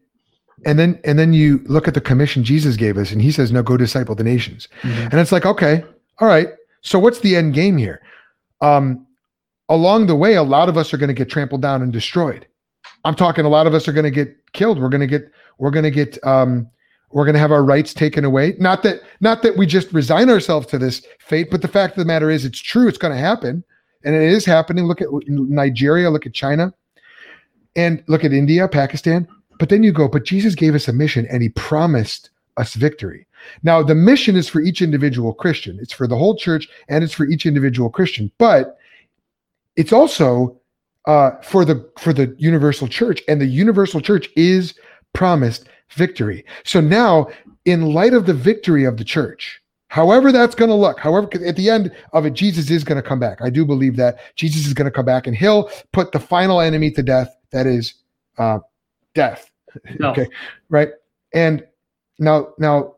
and 0.64 0.78
then 0.78 1.00
and 1.04 1.18
then 1.18 1.32
you 1.32 1.60
look 1.66 1.88
at 1.88 1.94
the 1.94 2.00
commission 2.00 2.44
Jesus 2.44 2.76
gave 2.76 2.96
us, 2.96 3.10
and 3.10 3.20
he 3.20 3.32
says, 3.32 3.52
"No, 3.52 3.62
go 3.62 3.76
disciple 3.76 4.14
the 4.14 4.24
nations." 4.24 4.68
And 4.82 5.14
it's 5.14 5.32
like, 5.32 5.44
okay, 5.44 5.84
all 6.20 6.28
right. 6.28 6.48
So 6.82 6.98
what's 6.98 7.20
the 7.20 7.36
end 7.36 7.54
game 7.54 7.76
here? 7.76 8.00
Um, 8.60 9.06
along 9.68 10.06
the 10.06 10.16
way, 10.16 10.34
a 10.34 10.42
lot 10.42 10.68
of 10.68 10.76
us 10.76 10.92
are 10.92 10.96
going 10.96 11.08
to 11.08 11.14
get 11.14 11.30
trampled 11.30 11.62
down 11.62 11.82
and 11.82 11.92
destroyed. 11.92 12.46
I'm 13.04 13.14
talking 13.14 13.44
a 13.44 13.48
lot 13.48 13.66
of 13.66 13.74
us 13.74 13.88
are 13.88 13.92
going 13.92 14.04
to 14.04 14.10
get 14.10 14.36
killed. 14.52 14.80
We're 14.80 14.88
going 14.88 15.00
to 15.00 15.06
get 15.06 15.30
we're 15.58 15.70
going 15.70 15.84
to 15.84 15.90
get 15.90 16.18
um, 16.24 16.68
we're 17.10 17.24
going 17.24 17.34
to 17.34 17.40
have 17.40 17.52
our 17.52 17.64
rights 17.64 17.94
taken 17.94 18.24
away. 18.24 18.54
Not 18.58 18.82
that 18.84 19.02
not 19.20 19.42
that 19.42 19.56
we 19.56 19.66
just 19.66 19.92
resign 19.92 20.30
ourselves 20.30 20.66
to 20.68 20.78
this 20.78 21.04
fate, 21.18 21.50
but 21.50 21.62
the 21.62 21.68
fact 21.68 21.92
of 21.92 21.98
the 21.98 22.04
matter 22.04 22.30
is, 22.30 22.44
it's 22.44 22.60
true. 22.60 22.88
It's 22.88 22.98
going 22.98 23.14
to 23.14 23.20
happen, 23.20 23.64
and 24.04 24.14
it 24.14 24.22
is 24.22 24.44
happening. 24.44 24.84
Look 24.84 25.00
at 25.00 25.08
Nigeria. 25.26 26.10
Look 26.10 26.26
at 26.26 26.34
China, 26.34 26.72
and 27.76 28.02
look 28.06 28.24
at 28.24 28.32
India, 28.32 28.68
Pakistan. 28.68 29.28
But 29.58 29.68
then 29.68 29.82
you 29.82 29.92
go, 29.92 30.08
but 30.08 30.24
Jesus 30.24 30.54
gave 30.54 30.74
us 30.74 30.88
a 30.88 30.92
mission, 30.92 31.26
and 31.30 31.42
He 31.42 31.48
promised 31.50 32.30
us 32.56 32.74
victory. 32.74 33.26
Now, 33.62 33.82
the 33.82 33.94
mission 33.94 34.36
is 34.36 34.48
for 34.48 34.60
each 34.60 34.82
individual 34.82 35.32
Christian. 35.34 35.78
It's 35.80 35.92
for 35.92 36.06
the 36.06 36.16
whole 36.16 36.36
church 36.36 36.68
and 36.88 37.02
it's 37.02 37.14
for 37.14 37.26
each 37.26 37.46
individual 37.46 37.90
Christian, 37.90 38.30
but 38.38 38.78
it's 39.76 39.92
also 39.92 40.60
uh, 41.06 41.32
for 41.42 41.64
the 41.64 41.88
for 41.98 42.12
the 42.12 42.34
universal 42.38 42.86
church, 42.86 43.22
and 43.28 43.40
the 43.40 43.46
universal 43.46 44.00
church 44.00 44.28
is 44.36 44.74
promised 45.12 45.68
victory. 45.90 46.44
So 46.64 46.80
now, 46.80 47.28
in 47.64 47.92
light 47.92 48.14
of 48.14 48.26
the 48.26 48.34
victory 48.34 48.84
of 48.84 48.96
the 48.96 49.04
church, 49.04 49.61
however 49.92 50.32
that's 50.32 50.54
going 50.54 50.70
to 50.70 50.74
look, 50.74 50.98
However, 50.98 51.28
at 51.44 51.56
the 51.56 51.68
end 51.68 51.92
of 52.14 52.24
it, 52.24 52.32
Jesus 52.32 52.70
is 52.70 52.82
going 52.82 52.96
to 52.96 53.06
come 53.06 53.20
back. 53.20 53.42
I 53.42 53.50
do 53.50 53.66
believe 53.66 53.96
that 53.96 54.20
Jesus 54.36 54.66
is 54.66 54.72
going 54.72 54.86
to 54.86 54.90
come 54.90 55.04
back, 55.04 55.26
and 55.26 55.36
He'll 55.36 55.70
put 55.92 56.12
the 56.12 56.18
final 56.18 56.62
enemy 56.62 56.90
to 56.92 57.02
death. 57.02 57.36
That 57.50 57.66
is 57.66 57.92
uh, 58.38 58.60
death. 59.14 59.50
No. 59.98 60.10
Okay, 60.10 60.26
right? 60.70 60.90
And 61.34 61.66
now, 62.18 62.48
now, 62.58 62.96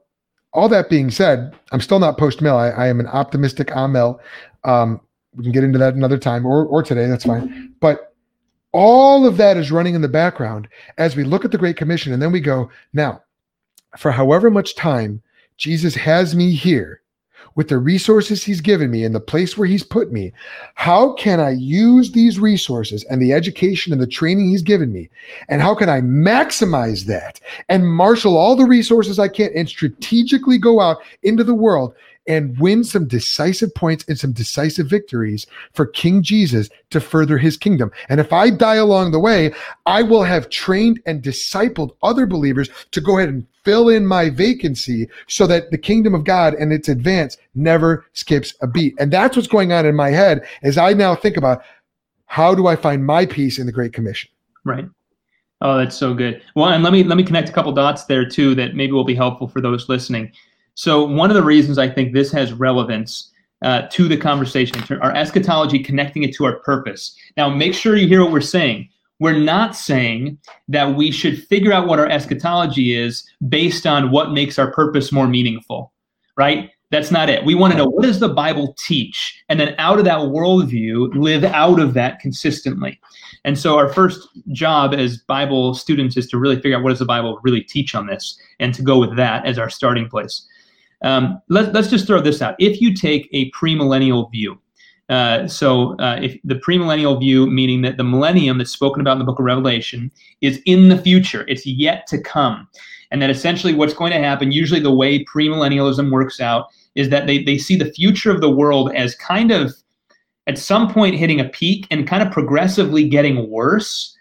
all 0.52 0.68
that 0.68 0.88
being 0.88 1.10
said, 1.10 1.54
I'm 1.72 1.80
still 1.80 1.98
not 1.98 2.16
post 2.16 2.40
mill. 2.40 2.56
I, 2.56 2.68
I 2.68 2.86
am 2.86 3.00
an 3.00 3.08
optimistic 3.08 3.68
amil. 3.68 4.20
Um, 4.62 5.00
we 5.34 5.42
can 5.42 5.52
get 5.52 5.64
into 5.64 5.78
that 5.78 5.94
another 5.94 6.18
time 6.18 6.46
or 6.46 6.64
or 6.64 6.82
today. 6.82 7.06
That's 7.06 7.24
fine. 7.24 7.74
But 7.80 8.14
all 8.70 9.26
of 9.26 9.36
that 9.36 9.56
is 9.56 9.72
running 9.72 9.96
in 9.96 10.02
the 10.02 10.08
background 10.08 10.68
as 10.98 11.16
we 11.16 11.24
look 11.24 11.44
at 11.44 11.50
the 11.50 11.58
Great 11.58 11.76
Commission, 11.76 12.12
and 12.12 12.22
then 12.22 12.30
we 12.30 12.40
go 12.40 12.70
now. 12.92 13.20
For 13.98 14.10
however 14.10 14.50
much 14.50 14.74
time 14.74 15.22
Jesus 15.56 15.94
has 15.94 16.34
me 16.34 16.52
here, 16.52 17.00
with 17.54 17.68
the 17.68 17.78
resources 17.78 18.42
He's 18.42 18.60
given 18.60 18.90
me 18.90 19.04
and 19.04 19.14
the 19.14 19.20
place 19.20 19.56
where 19.56 19.68
He's 19.68 19.84
put 19.84 20.12
me, 20.12 20.32
how 20.74 21.12
can 21.12 21.40
I 21.40 21.50
use 21.50 22.10
these 22.10 22.38
resources 22.38 23.04
and 23.04 23.22
the 23.22 23.32
education 23.32 23.92
and 23.92 24.02
the 24.02 24.06
training 24.06 24.48
He's 24.48 24.62
given 24.62 24.92
me, 24.92 25.08
and 25.48 25.62
how 25.62 25.74
can 25.74 25.88
I 25.88 26.00
maximize 26.00 27.04
that 27.04 27.40
and 27.68 27.88
marshal 27.88 28.36
all 28.36 28.56
the 28.56 28.64
resources 28.64 29.18
I 29.18 29.28
can 29.28 29.50
and 29.54 29.68
strategically 29.68 30.58
go 30.58 30.80
out 30.80 30.98
into 31.22 31.44
the 31.44 31.54
world 31.54 31.94
and 32.26 32.58
win 32.58 32.84
some 32.84 33.06
decisive 33.06 33.74
points 33.74 34.04
and 34.08 34.18
some 34.18 34.32
decisive 34.32 34.88
victories 34.88 35.46
for 35.72 35.86
King 35.86 36.22
Jesus 36.22 36.68
to 36.90 37.00
further 37.00 37.38
his 37.38 37.56
kingdom. 37.56 37.90
And 38.08 38.20
if 38.20 38.32
I 38.32 38.50
die 38.50 38.76
along 38.76 39.12
the 39.12 39.20
way, 39.20 39.52
I 39.86 40.02
will 40.02 40.22
have 40.22 40.48
trained 40.48 41.00
and 41.06 41.22
discipled 41.22 41.96
other 42.02 42.26
believers 42.26 42.68
to 42.92 43.00
go 43.00 43.18
ahead 43.18 43.28
and 43.28 43.46
fill 43.64 43.88
in 43.88 44.06
my 44.06 44.30
vacancy 44.30 45.08
so 45.26 45.46
that 45.46 45.70
the 45.70 45.78
kingdom 45.78 46.14
of 46.14 46.24
God 46.24 46.54
and 46.54 46.72
its 46.72 46.88
advance 46.88 47.36
never 47.54 48.06
skips 48.12 48.54
a 48.62 48.66
beat. 48.66 48.94
And 48.98 49.12
that's 49.12 49.36
what's 49.36 49.48
going 49.48 49.72
on 49.72 49.86
in 49.86 49.94
my 49.94 50.10
head 50.10 50.46
as 50.62 50.78
I 50.78 50.92
now 50.92 51.14
think 51.14 51.36
about 51.36 51.62
how 52.26 52.54
do 52.54 52.66
I 52.66 52.76
find 52.76 53.04
my 53.04 53.26
piece 53.26 53.58
in 53.58 53.66
the 53.66 53.72
Great 53.72 53.92
Commission? 53.92 54.30
Right. 54.64 54.86
Oh, 55.60 55.78
that's 55.78 55.96
so 55.96 56.14
good. 56.14 56.42
Well, 56.54 56.68
and 56.70 56.82
let 56.82 56.92
me 56.92 57.04
let 57.04 57.16
me 57.16 57.22
connect 57.22 57.48
a 57.48 57.52
couple 57.52 57.72
dots 57.72 58.04
there 58.04 58.28
too 58.28 58.54
that 58.56 58.74
maybe 58.74 58.92
will 58.92 59.04
be 59.04 59.14
helpful 59.14 59.48
for 59.48 59.60
those 59.60 59.88
listening. 59.88 60.32
So 60.74 61.04
one 61.04 61.30
of 61.30 61.36
the 61.36 61.42
reasons 61.42 61.78
I 61.78 61.88
think 61.88 62.12
this 62.12 62.32
has 62.32 62.52
relevance 62.52 63.30
uh, 63.62 63.82
to 63.90 64.08
the 64.08 64.16
conversation, 64.16 64.82
our 65.00 65.12
eschatology, 65.12 65.78
connecting 65.78 66.22
it 66.22 66.34
to 66.34 66.44
our 66.44 66.58
purpose. 66.60 67.16
Now, 67.36 67.48
make 67.48 67.74
sure 67.74 67.96
you 67.96 68.06
hear 68.06 68.22
what 68.22 68.32
we're 68.32 68.40
saying. 68.40 68.88
We're 69.20 69.38
not 69.38 69.76
saying 69.76 70.38
that 70.68 70.96
we 70.96 71.10
should 71.10 71.46
figure 71.46 71.72
out 71.72 71.86
what 71.86 71.98
our 71.98 72.08
eschatology 72.08 72.94
is 72.94 73.24
based 73.48 73.86
on 73.86 74.10
what 74.10 74.32
makes 74.32 74.58
our 74.58 74.70
purpose 74.72 75.12
more 75.12 75.28
meaningful, 75.28 75.92
right? 76.36 76.70
That's 76.90 77.10
not 77.10 77.30
it. 77.30 77.44
We 77.44 77.54
want 77.54 77.72
to 77.72 77.78
know 77.78 77.86
what 77.86 78.02
does 78.02 78.20
the 78.20 78.28
Bible 78.28 78.74
teach, 78.78 79.42
and 79.48 79.58
then 79.58 79.74
out 79.78 79.98
of 79.98 80.04
that 80.04 80.18
worldview, 80.18 81.14
live 81.14 81.42
out 81.42 81.80
of 81.80 81.94
that 81.94 82.20
consistently. 82.20 83.00
And 83.44 83.58
so, 83.58 83.78
our 83.78 83.92
first 83.92 84.28
job 84.52 84.94
as 84.94 85.16
Bible 85.16 85.74
students 85.74 86.16
is 86.16 86.28
to 86.28 86.38
really 86.38 86.56
figure 86.56 86.76
out 86.76 86.84
what 86.84 86.90
does 86.90 86.98
the 86.98 87.04
Bible 87.04 87.40
really 87.42 87.62
teach 87.62 87.94
on 87.94 88.06
this, 88.06 88.38
and 88.60 88.74
to 88.74 88.82
go 88.82 88.98
with 88.98 89.16
that 89.16 89.46
as 89.46 89.58
our 89.58 89.70
starting 89.70 90.08
place. 90.08 90.46
Um, 91.02 91.40
let, 91.48 91.72
let's 91.72 91.88
just 91.88 92.06
throw 92.06 92.20
this 92.20 92.40
out. 92.40 92.54
If 92.58 92.80
you 92.80 92.94
take 92.94 93.28
a 93.32 93.50
premillennial 93.50 94.30
view, 94.30 94.58
uh, 95.10 95.46
so 95.46 95.96
uh, 95.98 96.18
if 96.22 96.38
the 96.44 96.54
premillennial 96.54 97.18
view, 97.20 97.46
meaning 97.46 97.82
that 97.82 97.98
the 97.98 98.04
millennium 98.04 98.56
that's 98.58 98.70
spoken 98.70 99.02
about 99.02 99.12
in 99.12 99.18
the 99.18 99.24
book 99.24 99.38
of 99.38 99.44
Revelation 99.44 100.10
is 100.40 100.60
in 100.64 100.88
the 100.88 100.96
future, 100.96 101.44
it's 101.46 101.66
yet 101.66 102.06
to 102.06 102.18
come, 102.18 102.66
and 103.10 103.20
that 103.20 103.30
essentially 103.30 103.74
what's 103.74 103.92
going 103.92 104.12
to 104.12 104.18
happen, 104.18 104.50
usually 104.50 104.80
the 104.80 104.94
way 104.94 105.24
premillennialism 105.24 106.10
works 106.10 106.40
out, 106.40 106.68
is 106.94 107.10
that 107.10 107.26
they, 107.26 107.42
they 107.42 107.58
see 107.58 107.76
the 107.76 107.92
future 107.92 108.30
of 108.30 108.40
the 108.40 108.50
world 108.50 108.92
as 108.94 109.14
kind 109.16 109.50
of 109.50 109.74
at 110.46 110.58
some 110.58 110.92
point 110.92 111.16
hitting 111.16 111.40
a 111.40 111.48
peak 111.48 111.86
and 111.90 112.08
kind 112.08 112.22
of 112.22 112.32
progressively 112.32 113.08
getting 113.08 113.50
worse 113.50 114.16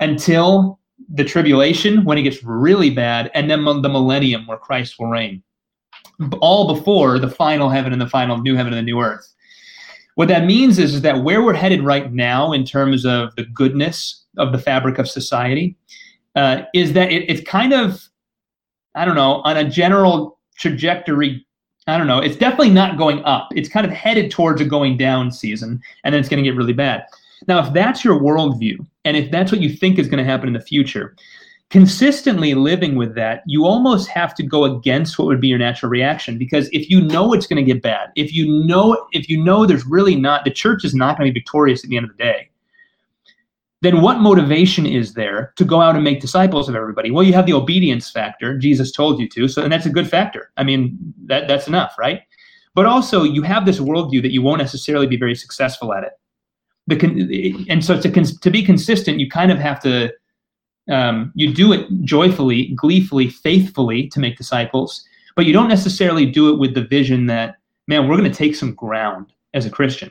until 0.00 0.80
the 1.12 1.24
tribulation 1.24 2.04
when 2.04 2.18
it 2.18 2.22
gets 2.22 2.42
really 2.42 2.90
bad, 2.90 3.30
and 3.34 3.50
then 3.50 3.64
the 3.64 3.88
millennium 3.88 4.46
where 4.46 4.58
Christ 4.58 4.96
will 4.98 5.08
reign 5.08 5.42
all 6.40 6.74
before 6.74 7.18
the 7.18 7.30
final 7.30 7.68
heaven 7.68 7.92
and 7.92 8.00
the 8.00 8.08
final 8.08 8.38
new 8.38 8.56
heaven 8.56 8.72
and 8.72 8.78
the 8.78 8.90
new 8.90 9.00
earth. 9.00 9.32
What 10.14 10.28
that 10.28 10.44
means 10.44 10.78
is, 10.78 10.94
is 10.94 11.02
that 11.02 11.24
where 11.24 11.42
we're 11.42 11.54
headed 11.54 11.82
right 11.82 12.12
now 12.12 12.52
in 12.52 12.64
terms 12.64 13.04
of 13.04 13.34
the 13.34 13.44
goodness 13.44 14.24
of 14.38 14.52
the 14.52 14.58
fabric 14.58 14.98
of 14.98 15.08
society 15.08 15.76
uh, 16.36 16.62
is 16.72 16.92
that 16.92 17.10
it, 17.10 17.28
it's 17.28 17.40
kind 17.48 17.72
of, 17.72 18.00
I 18.94 19.04
don't 19.04 19.16
know, 19.16 19.42
on 19.42 19.56
a 19.56 19.68
general 19.68 20.38
trajectory. 20.56 21.44
I 21.86 21.98
don't 21.98 22.06
know. 22.06 22.20
It's 22.20 22.36
definitely 22.36 22.70
not 22.70 22.96
going 22.96 23.22
up. 23.24 23.48
It's 23.54 23.68
kind 23.68 23.84
of 23.84 23.92
headed 23.92 24.30
towards 24.30 24.60
a 24.60 24.64
going 24.64 24.96
down 24.96 25.30
season, 25.32 25.82
and 26.04 26.14
then 26.14 26.20
it's 26.20 26.28
going 26.28 26.42
to 26.42 26.48
get 26.48 26.56
really 26.56 26.72
bad. 26.72 27.04
Now, 27.46 27.66
if 27.66 27.72
that's 27.74 28.04
your 28.04 28.18
worldview, 28.18 28.86
and 29.04 29.16
if 29.16 29.30
that's 29.30 29.52
what 29.52 29.60
you 29.60 29.68
think 29.68 29.98
is 29.98 30.08
going 30.08 30.24
to 30.24 30.30
happen 30.30 30.48
in 30.48 30.54
the 30.54 30.60
future, 30.60 31.14
consistently 31.70 32.54
living 32.54 32.96
with 32.96 33.14
that, 33.14 33.42
you 33.46 33.64
almost 33.64 34.08
have 34.08 34.34
to 34.36 34.42
go 34.42 34.64
against 34.64 35.18
what 35.18 35.26
would 35.26 35.40
be 35.40 35.48
your 35.48 35.58
natural 35.58 35.90
reaction 35.90 36.38
because 36.38 36.68
if 36.72 36.88
you 36.88 37.00
know 37.00 37.32
it's 37.32 37.46
going 37.46 37.64
to 37.64 37.72
get 37.72 37.82
bad, 37.82 38.10
if 38.16 38.32
you 38.32 38.64
know 38.64 39.06
if 39.12 39.28
you 39.28 39.42
know 39.42 39.66
there's 39.66 39.86
really 39.86 40.16
not 40.16 40.44
the 40.44 40.50
church 40.50 40.84
is 40.84 40.94
not 40.94 41.18
going 41.18 41.28
to 41.28 41.32
be 41.32 41.40
victorious 41.40 41.82
at 41.82 41.90
the 41.90 41.96
end 41.96 42.08
of 42.08 42.16
the 42.16 42.22
day, 42.22 42.48
then 43.84 44.00
what 44.00 44.20
motivation 44.20 44.86
is 44.86 45.12
there 45.14 45.52
to 45.56 45.64
go 45.64 45.80
out 45.80 45.94
and 45.94 46.02
make 46.02 46.20
disciples 46.20 46.68
of 46.68 46.74
everybody? 46.74 47.10
Well, 47.10 47.22
you 47.22 47.34
have 47.34 47.44
the 47.44 47.52
obedience 47.52 48.10
factor. 48.10 48.56
Jesus 48.56 48.90
told 48.90 49.20
you 49.20 49.28
to, 49.30 49.46
so 49.46 49.62
and 49.62 49.72
that's 49.72 49.86
a 49.86 49.90
good 49.90 50.08
factor. 50.08 50.50
I 50.56 50.64
mean, 50.64 50.96
that 51.26 51.48
that's 51.48 51.66
enough, 51.68 51.94
right? 51.98 52.22
But 52.74 52.86
also, 52.86 53.22
you 53.22 53.42
have 53.42 53.66
this 53.66 53.78
worldview 53.78 54.22
that 54.22 54.32
you 54.32 54.42
won't 54.42 54.58
necessarily 54.58 55.06
be 55.06 55.16
very 55.16 55.34
successful 55.34 55.92
at 55.92 56.02
it. 56.02 56.12
The 56.86 57.66
and 57.68 57.84
so 57.84 58.00
to 58.00 58.10
to 58.10 58.50
be 58.50 58.62
consistent, 58.62 59.20
you 59.20 59.28
kind 59.28 59.50
of 59.52 59.58
have 59.58 59.80
to 59.82 60.12
um, 60.90 61.32
you 61.34 61.52
do 61.52 61.72
it 61.72 61.86
joyfully, 62.02 62.74
gleefully, 62.74 63.28
faithfully 63.28 64.08
to 64.08 64.20
make 64.20 64.36
disciples, 64.36 65.04
but 65.36 65.46
you 65.46 65.52
don't 65.52 65.68
necessarily 65.68 66.26
do 66.26 66.52
it 66.52 66.58
with 66.58 66.74
the 66.74 66.84
vision 66.84 67.26
that, 67.26 67.56
man, 67.86 68.08
we're 68.08 68.16
going 68.16 68.30
to 68.30 68.36
take 68.36 68.54
some 68.54 68.74
ground 68.74 69.32
as 69.54 69.66
a 69.66 69.70
Christian. 69.70 70.10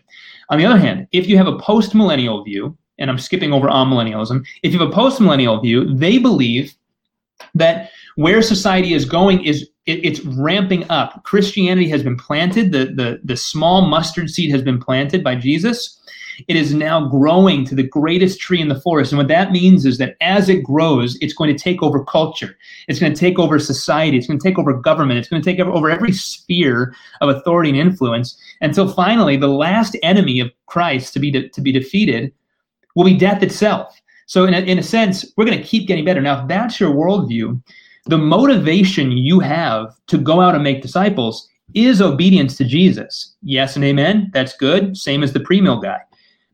On 0.50 0.58
the 0.58 0.66
other 0.66 0.80
hand, 0.80 1.08
if 1.12 1.28
you 1.28 1.38
have 1.38 1.48
a 1.48 1.60
post 1.60 1.94
millennial 1.94 2.44
view, 2.44 2.78
and 2.98 3.10
I'm 3.10 3.20
skipping 3.20 3.54
over 3.54 3.68
amillennialism, 3.68 4.46
if 4.64 4.74
you 4.74 4.80
have 4.80 4.90
a 4.90 4.94
post 4.94 5.20
millennial 5.20 5.60
view, 5.60 5.94
they 5.96 6.18
believe 6.18 6.76
that 7.56 7.92
where 8.16 8.42
society 8.42 8.94
is 8.94 9.06
going 9.06 9.44
is 9.44 9.70
it, 9.86 10.06
it's 10.06 10.22
ramping 10.22 10.90
up. 10.90 11.24
Christianity 11.24 11.90
has 11.90 12.04
been 12.04 12.16
planted, 12.16 12.72
the, 12.72 12.86
the, 12.86 13.20
the 13.24 13.36
small 13.36 13.82
mustard 13.82 14.30
seed 14.30 14.52
has 14.52 14.62
been 14.62 14.80
planted 14.80 15.24
by 15.24 15.36
Jesus 15.36 16.00
it 16.48 16.56
is 16.56 16.74
now 16.74 17.08
growing 17.08 17.66
to 17.66 17.76
the 17.76 17.88
greatest 17.88 18.40
tree 18.40 18.62
in 18.62 18.68
the 18.68 18.80
forest. 18.80 19.12
And 19.12 19.18
what 19.18 19.28
that 19.28 19.52
means 19.52 19.86
is 19.86 19.98
that 19.98 20.16
as 20.22 20.50
it 20.50 20.64
grows, 20.64 21.18
it's 21.22 21.34
going 21.34 21.56
to 21.56 21.62
take 21.62 21.82
over 21.82 22.04
culture. 22.04 22.58
It's 22.88 23.00
going 23.00 23.14
to 23.14 23.20
take 23.20 23.40
over 23.40 23.60
society. 23.60 24.18
It's 24.18 24.28
going 24.28 24.40
to 24.40 24.44
take 24.44 24.58
over 24.58 24.74
government. 24.74 25.20
It's 25.20 25.30
going 25.30 25.42
to 25.42 25.50
take 25.50 25.60
over 25.60 25.90
every 25.90 26.12
sphere 26.12 26.94
of 27.22 27.30
authority 27.30 27.70
and 27.70 27.80
influence 27.80 28.38
until 28.62 28.88
finally 28.88 29.38
the 29.38 29.48
last 29.48 29.96
enemy 30.04 30.40
of 30.40 30.52
Christ 30.66 31.14
to 31.14 31.20
be, 31.20 31.32
de- 31.32 31.50
to 31.50 31.62
be 31.62 31.72
defeated 31.72 32.34
will 32.96 33.06
be 33.06 33.18
death 33.18 33.44
itself. 33.44 34.00
So, 34.26 34.46
in 34.46 34.54
a, 34.54 34.60
in 34.60 34.80
a 34.80 34.84
sense, 34.84 35.32
we're 35.36 35.46
going 35.46 35.58
to 35.58 35.64
keep 35.64 35.88
getting 35.88 36.06
better. 36.06 36.22
Now, 36.22 36.42
if 36.42 36.48
that's 36.48 36.80
your 36.80 36.92
worldview, 36.92 37.62
the 38.06 38.18
motivation 38.18 39.12
you 39.12 39.40
have 39.40 39.96
to 40.08 40.18
go 40.18 40.42
out 40.42 40.56
and 40.56 40.64
make 40.64 40.82
disciples 40.82 41.48
is 41.74 42.02
obedience 42.02 42.58
to 42.58 42.66
Jesus. 42.66 43.36
Yes 43.42 43.76
and 43.76 43.86
amen. 43.86 44.30
That's 44.34 44.56
good. 44.56 44.98
Same 44.98 45.24
as 45.24 45.34
the 45.34 45.40
pre 45.40 45.62
guy. 45.62 46.00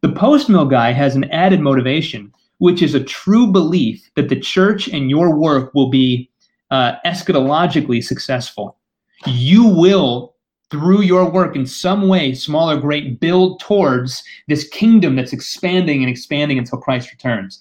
The 0.01 0.11
post 0.11 0.49
mill 0.49 0.65
guy 0.65 0.91
has 0.93 1.15
an 1.15 1.25
added 1.25 1.59
motivation, 1.59 2.31
which 2.59 2.81
is 2.81 2.95
a 2.95 3.03
true 3.03 3.51
belief 3.51 4.09
that 4.15 4.29
the 4.29 4.39
church 4.39 4.87
and 4.87 5.09
your 5.09 5.35
work 5.35 5.73
will 5.73 5.89
be 5.89 6.29
uh, 6.71 6.93
eschatologically 7.05 8.03
successful. 8.03 8.77
You 9.25 9.65
will, 9.65 10.35
through 10.71 11.01
your 11.01 11.29
work 11.29 11.55
in 11.55 11.65
some 11.65 12.07
way, 12.07 12.33
small 12.33 12.69
or 12.69 12.77
great, 12.77 13.19
build 13.19 13.59
towards 13.59 14.23
this 14.47 14.67
kingdom 14.69 15.15
that's 15.15 15.33
expanding 15.33 16.01
and 16.01 16.09
expanding 16.09 16.57
until 16.57 16.79
Christ 16.79 17.11
returns. 17.11 17.59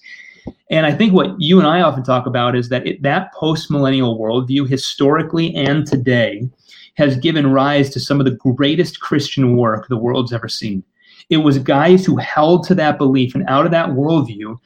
And 0.69 0.85
I 0.85 0.93
think 0.93 1.13
what 1.13 1.39
you 1.39 1.59
and 1.59 1.67
I 1.67 1.81
often 1.81 2.03
talk 2.03 2.25
about 2.25 2.55
is 2.55 2.69
that 2.69 2.87
it, 2.87 3.01
that 3.03 3.33
post 3.33 3.69
millennial 3.69 4.17
worldview, 4.17 4.69
historically 4.69 5.53
and 5.55 5.85
today, 5.85 6.47
has 6.95 7.17
given 7.17 7.51
rise 7.51 7.89
to 7.91 7.99
some 7.99 8.19
of 8.19 8.25
the 8.25 8.37
greatest 8.55 8.99
Christian 8.99 9.57
work 9.57 9.87
the 9.87 9.97
world's 9.97 10.33
ever 10.33 10.47
seen. 10.47 10.83
It 11.29 11.37
was 11.37 11.59
guys 11.59 12.05
who 12.05 12.17
held 12.17 12.63
to 12.65 12.75
that 12.75 12.97
belief 12.97 13.35
and 13.35 13.47
out 13.47 13.65
of 13.65 13.71
that 13.71 13.89
worldview, 13.89 14.59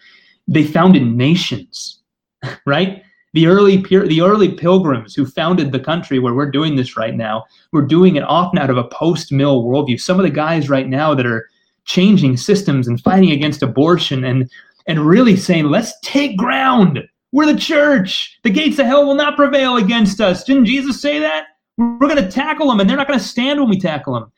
they 0.48 0.64
founded 0.64 1.04
nations, 1.04 2.02
right? 2.66 3.04
The 3.34 3.48
early 3.48 3.78
the 3.78 4.22
early 4.22 4.52
pilgrims 4.52 5.16
who 5.16 5.26
founded 5.26 5.72
the 5.72 5.80
country 5.80 6.20
where 6.20 6.36
we're 6.36 6.52
doing 6.52 6.76
this 6.76 6.96
right 6.96 7.16
now, 7.16 7.46
we're 7.72 7.82
doing 7.82 8.16
it 8.16 8.24
often 8.24 8.60
out 8.60 8.70
of 8.70 8.78
a 8.78 8.84
post-mill 8.84 9.64
worldview. 9.64 10.00
Some 10.00 10.20
of 10.20 10.24
the 10.24 10.30
guys 10.30 10.70
right 10.70 10.88
now 10.88 11.16
that 11.16 11.26
are 11.26 11.50
changing 11.86 12.38
systems 12.38 12.88
and 12.88 13.02
fighting 13.02 13.32
against 13.32 13.64
abortion 13.64 14.24
and 14.24 14.50
and 14.88 15.06
really 15.06 15.36
saying, 15.36 15.66
let's 15.66 15.98
take 16.02 16.38
ground. 16.38 17.00
We're 17.32 17.46
the 17.46 17.58
church. 17.58 18.40
The 18.44 18.50
gates 18.50 18.80
of 18.80 18.86
hell 18.86 19.06
will 19.06 19.16
not 19.16 19.36
prevail 19.36 19.78
against 19.78 20.22
us. 20.22 20.44
Didn't 20.44 20.66
Jesus 20.66 21.02
say 21.02 21.20
that? 21.20 21.46
We're 21.78 21.98
going 21.98 22.24
to 22.24 22.30
tackle 22.30 22.68
them, 22.68 22.80
and 22.80 22.88
they're 22.88 22.98
not 22.98 23.08
going 23.08 23.18
to 23.18 23.26
stand 23.26 23.60
when 23.60 23.70
we 23.70 23.80
tackle 23.80 24.14
them. 24.14 24.32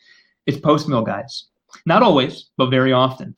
It's 0.46 0.58
post 0.58 0.88
mill 0.88 1.02
guys. 1.02 1.46
Not 1.86 2.04
always, 2.04 2.50
but 2.58 2.70
very 2.70 2.94
often. 2.94 3.36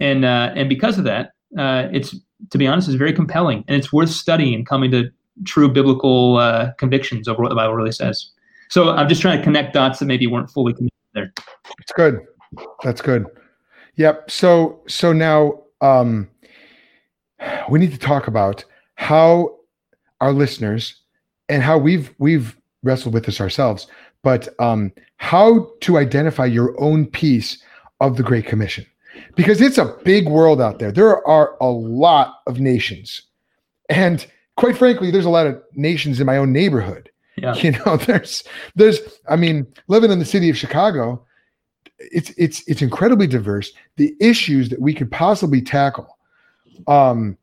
And 0.00 0.24
uh, 0.24 0.52
and 0.54 0.68
because 0.68 0.98
of 0.98 1.04
that, 1.04 1.32
uh, 1.56 1.88
it's 1.92 2.14
to 2.50 2.58
be 2.58 2.66
honest, 2.66 2.88
is 2.88 2.94
very 2.94 3.12
compelling, 3.12 3.64
and 3.68 3.76
it's 3.76 3.92
worth 3.92 4.10
studying 4.10 4.54
and 4.54 4.66
coming 4.66 4.90
to 4.92 5.10
true 5.44 5.68
biblical 5.68 6.36
uh, 6.36 6.72
convictions 6.78 7.28
over 7.28 7.42
what 7.42 7.48
the 7.48 7.54
Bible 7.54 7.74
really 7.74 7.92
says. 7.92 8.30
So 8.68 8.90
I'm 8.90 9.08
just 9.08 9.22
trying 9.22 9.38
to 9.38 9.44
connect 9.44 9.72
dots 9.72 9.98
that 9.98 10.06
maybe 10.06 10.26
weren't 10.26 10.50
fully 10.50 10.72
connected 10.72 10.92
there. 11.14 11.32
It's 11.80 11.92
good. 11.92 12.20
That's 12.82 13.00
good. 13.00 13.26
Yep. 13.96 14.30
So 14.30 14.80
so 14.86 15.12
now 15.12 15.62
um, 15.80 16.28
we 17.68 17.78
need 17.78 17.92
to 17.92 17.98
talk 17.98 18.26
about 18.28 18.64
how 18.94 19.56
our 20.20 20.32
listeners 20.32 20.96
and 21.48 21.62
how 21.62 21.78
we've 21.78 22.14
we've 22.18 22.56
wrestled 22.82 23.14
with 23.14 23.24
this 23.26 23.40
ourselves, 23.40 23.86
but 24.22 24.48
um, 24.60 24.92
how 25.16 25.70
to 25.80 25.98
identify 25.98 26.44
your 26.44 26.80
own 26.80 27.06
piece 27.06 27.62
of 28.00 28.16
the 28.16 28.22
Great 28.22 28.46
Commission 28.46 28.86
because 29.34 29.60
it's 29.60 29.78
a 29.78 29.96
big 30.04 30.28
world 30.28 30.60
out 30.60 30.78
there. 30.78 30.92
There 30.92 31.26
are 31.26 31.56
a 31.60 31.68
lot 31.68 32.40
of 32.46 32.60
nations. 32.60 33.22
And 33.88 34.26
quite 34.56 34.76
frankly, 34.76 35.10
there's 35.10 35.24
a 35.24 35.30
lot 35.30 35.46
of 35.46 35.60
nations 35.74 36.20
in 36.20 36.26
my 36.26 36.36
own 36.36 36.52
neighborhood. 36.52 37.10
Yeah. 37.36 37.54
You 37.62 37.72
know, 37.72 37.96
there's 37.96 38.42
there's 38.74 38.98
I 39.28 39.36
mean, 39.36 39.66
living 39.86 40.10
in 40.10 40.18
the 40.18 40.24
city 40.24 40.50
of 40.50 40.56
Chicago, 40.56 41.24
it's 41.98 42.30
it's 42.30 42.66
it's 42.66 42.82
incredibly 42.82 43.26
diverse. 43.26 43.70
The 43.96 44.14
issues 44.20 44.68
that 44.70 44.80
we 44.80 44.92
could 44.92 45.10
possibly 45.10 45.62
tackle 45.62 46.18
um 46.86 47.36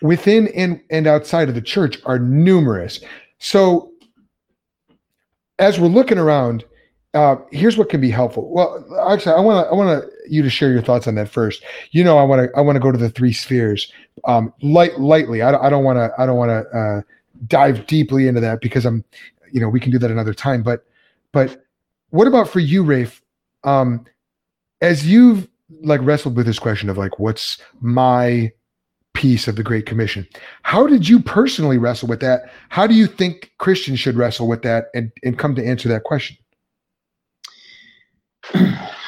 within 0.00 0.48
and 0.48 0.80
and 0.90 1.06
outside 1.06 1.48
of 1.48 1.54
the 1.54 1.62
church 1.62 1.98
are 2.06 2.18
numerous. 2.18 3.00
So 3.38 3.90
as 5.58 5.78
we're 5.78 5.88
looking 5.88 6.18
around, 6.18 6.64
uh, 7.14 7.36
here's 7.52 7.78
what 7.78 7.88
can 7.88 8.00
be 8.00 8.10
helpful. 8.10 8.50
Well, 8.52 8.84
actually, 9.08 9.36
I 9.36 9.40
want 9.40 9.64
to 9.64 9.70
I 9.70 9.74
want 9.74 10.04
you 10.28 10.42
to 10.42 10.50
share 10.50 10.72
your 10.72 10.82
thoughts 10.82 11.06
on 11.06 11.14
that 11.14 11.28
first. 11.28 11.62
You 11.92 12.02
know, 12.02 12.18
I 12.18 12.24
want 12.24 12.50
to 12.50 12.58
I 12.58 12.60
want 12.60 12.76
to 12.76 12.80
go 12.80 12.90
to 12.90 12.98
the 12.98 13.08
three 13.08 13.32
spheres 13.32 13.90
um, 14.24 14.52
light 14.62 14.98
lightly. 14.98 15.40
I, 15.40 15.54
I 15.54 15.70
don't 15.70 15.84
want 15.84 15.96
to 15.96 16.12
I 16.18 16.26
don't 16.26 16.36
want 16.36 16.50
to 16.50 16.78
uh, 16.78 17.02
dive 17.46 17.86
deeply 17.86 18.26
into 18.26 18.40
that 18.40 18.60
because 18.60 18.84
I'm, 18.84 19.04
you 19.52 19.60
know, 19.60 19.68
we 19.68 19.80
can 19.80 19.92
do 19.92 19.98
that 19.98 20.10
another 20.10 20.34
time. 20.34 20.62
But 20.62 20.84
but 21.32 21.64
what 22.10 22.26
about 22.26 22.48
for 22.48 22.60
you, 22.60 22.82
Rafe? 22.82 23.22
Um, 23.62 24.04
as 24.80 25.06
you've 25.06 25.48
like 25.82 26.00
wrestled 26.02 26.36
with 26.36 26.46
this 26.46 26.58
question 26.58 26.90
of 26.90 26.98
like, 26.98 27.18
what's 27.18 27.58
my 27.80 28.50
piece 29.14 29.46
of 29.46 29.54
the 29.54 29.62
Great 29.62 29.86
Commission? 29.86 30.26
How 30.62 30.86
did 30.88 31.08
you 31.08 31.20
personally 31.20 31.78
wrestle 31.78 32.08
with 32.08 32.20
that? 32.20 32.50
How 32.70 32.88
do 32.88 32.94
you 32.94 33.06
think 33.06 33.52
Christians 33.58 34.00
should 34.00 34.16
wrestle 34.16 34.48
with 34.48 34.62
that 34.62 34.86
and 34.94 35.12
and 35.22 35.38
come 35.38 35.54
to 35.54 35.64
answer 35.64 35.88
that 35.88 36.02
question? 36.02 36.36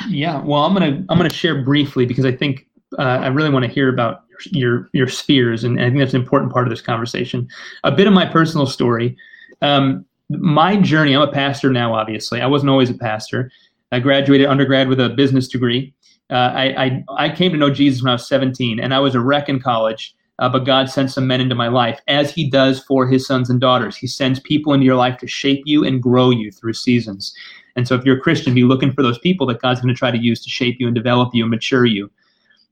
Yeah, 0.09 0.43
well, 0.43 0.65
I'm 0.65 0.73
gonna 0.73 1.05
I'm 1.09 1.19
gonna 1.19 1.31
share 1.31 1.63
briefly 1.63 2.07
because 2.07 2.25
I 2.25 2.33
think 2.33 2.67
uh, 2.99 3.03
I 3.03 3.29
really 3.29 3.51
want 3.51 3.65
to 3.65 3.71
hear 3.71 3.89
about 3.93 4.25
your 4.47 4.89
your 4.93 5.09
spheres, 5.09 5.65
and 5.65 5.81
I 5.81 5.85
think 5.85 5.99
that's 5.99 6.15
an 6.15 6.21
important 6.21 6.53
part 6.53 6.67
of 6.67 6.71
this 6.71 6.81
conversation. 6.81 7.49
A 7.85 7.93
bit 7.93 8.07
of 8.07 8.13
my 8.13 8.27
personal 8.27 8.67
story. 8.67 9.17
Um, 9.63 10.05
my 10.29 10.77
journey. 10.77 11.15
I'm 11.15 11.23
a 11.23 11.33
pastor 11.33 11.71
now. 11.71 11.95
Obviously, 11.95 12.41
I 12.41 12.47
wasn't 12.47 12.71
always 12.71 12.91
a 12.91 12.95
pastor. 12.95 13.51
I 13.93 14.01
graduated 14.01 14.47
undergrad 14.47 14.89
with 14.89 15.01
a 15.01 15.11
business 15.11 15.49
degree. 15.49 15.95
Uh, 16.31 16.53
I, 16.55 16.85
I 16.85 17.05
I 17.17 17.29
came 17.35 17.53
to 17.53 17.59
know 17.59 17.71
Jesus 17.71 18.03
when 18.03 18.11
I 18.11 18.15
was 18.15 18.29
17, 18.29 18.81
and 18.81 18.93
I 18.93 18.99
was 18.99 19.15
a 19.15 19.21
wreck 19.21 19.49
in 19.49 19.61
college. 19.61 20.15
Uh, 20.39 20.51
but 20.51 20.67
God 20.67 20.91
sent 20.91 21.11
some 21.11 21.27
men 21.27 21.41
into 21.41 21.55
my 21.55 21.69
life, 21.69 22.01
as 22.09 22.31
He 22.31 22.51
does 22.51 22.83
for 22.85 23.07
His 23.07 23.27
sons 23.27 23.49
and 23.49 23.61
daughters. 23.61 23.97
He 23.97 24.07
sends 24.07 24.41
people 24.41 24.75
into 24.75 24.85
your 24.85 24.97
life 24.97 25.19
to 25.19 25.27
shape 25.27 25.63
you 25.65 25.85
and 25.85 26.03
grow 26.03 26.31
you 26.31 26.53
through 26.53 26.75
seasons. 26.75 27.35
And 27.77 27.87
so 27.87 27.95
if 27.95 28.05
you're 28.05 28.17
a 28.17 28.21
Christian, 28.21 28.55
be 28.55 28.65
looking 28.65 28.93
for 28.93 29.03
those 29.03 29.19
people 29.19 29.47
that 29.49 29.61
God's 29.61 29.81
going 29.81 29.95
to 29.95 29.99
try 29.99 30.11
to 30.11 30.19
use 30.19 30.43
to 30.43 30.51
shape 30.51 30.77
you 30.81 30.87
and 30.87 30.95
develop 30.95 31.35
you 31.35 31.45
and 31.45 31.51
mature 31.51 31.85
you. 31.85 32.11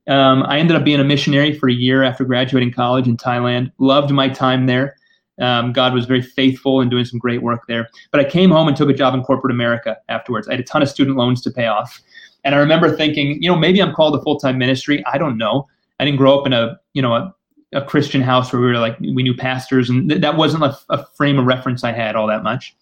Um, 0.07 0.43
I 0.43 0.59
ended 0.59 0.75
up 0.75 0.83
being 0.83 0.99
a 0.99 1.03
missionary 1.03 1.57
for 1.57 1.69
a 1.69 1.73
year 1.73 2.03
after 2.03 2.25
graduating 2.25 2.71
college 2.71 3.07
in 3.07 3.17
Thailand. 3.17 3.71
Loved 3.77 4.11
my 4.11 4.29
time 4.29 4.65
there. 4.65 4.97
Um, 5.39 5.73
God 5.73 5.93
was 5.93 6.05
very 6.05 6.21
faithful 6.21 6.81
and 6.81 6.89
doing 6.89 7.05
some 7.05 7.19
great 7.19 7.41
work 7.41 7.61
there. 7.67 7.89
But 8.11 8.21
I 8.21 8.29
came 8.29 8.51
home 8.51 8.67
and 8.67 8.77
took 8.77 8.89
a 8.89 8.93
job 8.93 9.13
in 9.13 9.23
corporate 9.23 9.51
America 9.51 9.97
afterwards. 10.09 10.47
I 10.47 10.51
had 10.51 10.59
a 10.59 10.63
ton 10.63 10.81
of 10.81 10.89
student 10.89 11.17
loans 11.17 11.41
to 11.41 11.51
pay 11.51 11.65
off. 11.65 12.01
And 12.43 12.55
I 12.55 12.59
remember 12.59 12.95
thinking, 12.95 13.41
you 13.41 13.49
know, 13.49 13.57
maybe 13.57 13.81
I'm 13.81 13.93
called 13.93 14.13
to 14.13 14.23
full 14.23 14.39
time 14.39 14.57
ministry. 14.57 15.03
I 15.05 15.17
don't 15.17 15.37
know. 15.37 15.67
I 15.99 16.05
didn't 16.05 16.17
grow 16.17 16.39
up 16.39 16.45
in 16.45 16.53
a, 16.53 16.79
you 16.93 17.01
know, 17.01 17.13
a, 17.13 17.35
a 17.73 17.81
Christian 17.81 18.21
house 18.21 18.53
where 18.53 18.61
we 18.61 18.67
were 18.67 18.77
like, 18.77 18.99
we 18.99 19.23
knew 19.23 19.35
pastors, 19.35 19.89
and 19.89 20.09
th- 20.09 20.21
that 20.21 20.37
wasn't 20.37 20.63
a 20.63 21.05
frame 21.15 21.39
of 21.39 21.45
reference 21.45 21.83
I 21.83 21.91
had 21.91 22.15
all 22.15 22.27
that 22.27 22.43
much. 22.43 22.75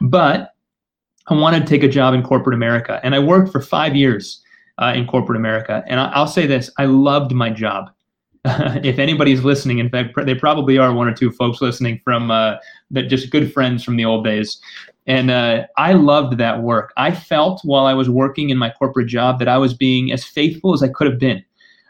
But 0.00 0.51
I 1.28 1.34
wanted 1.34 1.60
to 1.60 1.66
take 1.66 1.82
a 1.82 1.88
job 1.88 2.14
in 2.14 2.22
corporate 2.22 2.54
America. 2.54 3.00
And 3.02 3.14
I 3.14 3.18
worked 3.18 3.52
for 3.52 3.60
five 3.60 3.94
years 3.94 4.42
uh, 4.78 4.92
in 4.94 5.06
corporate 5.06 5.36
America. 5.36 5.84
And 5.86 6.00
I, 6.00 6.18
will 6.18 6.26
say 6.26 6.46
this 6.46 6.70
I 6.78 6.86
loved 6.86 7.32
my 7.32 7.50
job. 7.50 7.90
if 8.44 8.98
anybody's 8.98 9.44
listening, 9.44 9.78
in 9.78 9.88
fact, 9.88 10.14
they 10.26 10.34
probably 10.34 10.76
are 10.76 10.92
one 10.92 11.06
or 11.06 11.14
two 11.14 11.30
folks 11.30 11.60
listening 11.60 12.00
from 12.02 12.30
uh, 12.30 12.56
that 12.90 13.04
just 13.04 13.30
good 13.30 13.52
friends 13.52 13.84
from 13.84 13.96
the 13.96 14.04
old 14.04 14.24
days. 14.24 14.60
And 15.06 15.30
uh, 15.30 15.66
I 15.76 15.92
loved 15.92 16.38
that 16.38 16.62
work. 16.62 16.92
I 16.96 17.12
felt 17.12 17.60
while 17.64 17.86
I 17.86 17.94
was 17.94 18.10
working 18.10 18.50
in 18.50 18.58
my 18.58 18.70
corporate 18.70 19.08
job 19.08 19.38
that 19.38 19.48
I 19.48 19.58
was 19.58 19.74
being 19.74 20.12
as 20.12 20.24
faithful 20.24 20.74
as 20.74 20.82
I 20.82 20.88
could 20.88 21.06
have 21.06 21.18
been. 21.18 21.44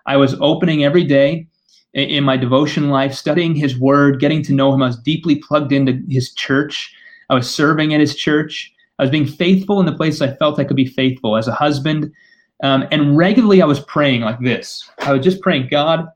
I 0.07 0.17
was 0.17 0.35
opening 0.41 0.85
every 0.85 1.05
day 1.05 1.47
in 1.95 2.25
my 2.25 2.37
devotion 2.37 2.91
life, 2.91 3.15
studying 3.15 3.55
his 3.55 3.79
word, 3.79 4.19
getting 4.19 4.43
to 4.45 4.53
know 4.53 4.73
him. 4.73 4.83
I 4.83 4.87
was 4.87 4.99
deeply 4.99 5.37
plugged 5.37 5.73
into 5.73 6.03
his 6.09 6.33
church. 6.35 6.95
I 7.29 7.35
was 7.35 7.53
serving 7.53 7.95
at 7.95 8.01
his 8.01 8.17
church. 8.17 8.73
I 9.03 9.05
was 9.05 9.11
being 9.11 9.27
faithful 9.27 9.81
in 9.81 9.87
the 9.87 9.97
place 9.97 10.21
I 10.21 10.33
felt 10.33 10.61
I 10.61 10.65
could 10.65 10.77
be 10.77 10.87
faithful 10.87 11.37
as 11.37 11.49
a 11.49 11.53
husband. 11.53 12.13
Um, 12.63 12.87
and 12.93 13.17
regularly 13.17 13.61
I 13.61 13.65
was 13.65 13.81
praying 13.81 14.21
like 14.21 14.39
this. 14.39 14.89
I 15.01 15.13
was 15.13 15.25
just 15.25 15.41
praying, 15.41 15.71
God, 15.73 16.07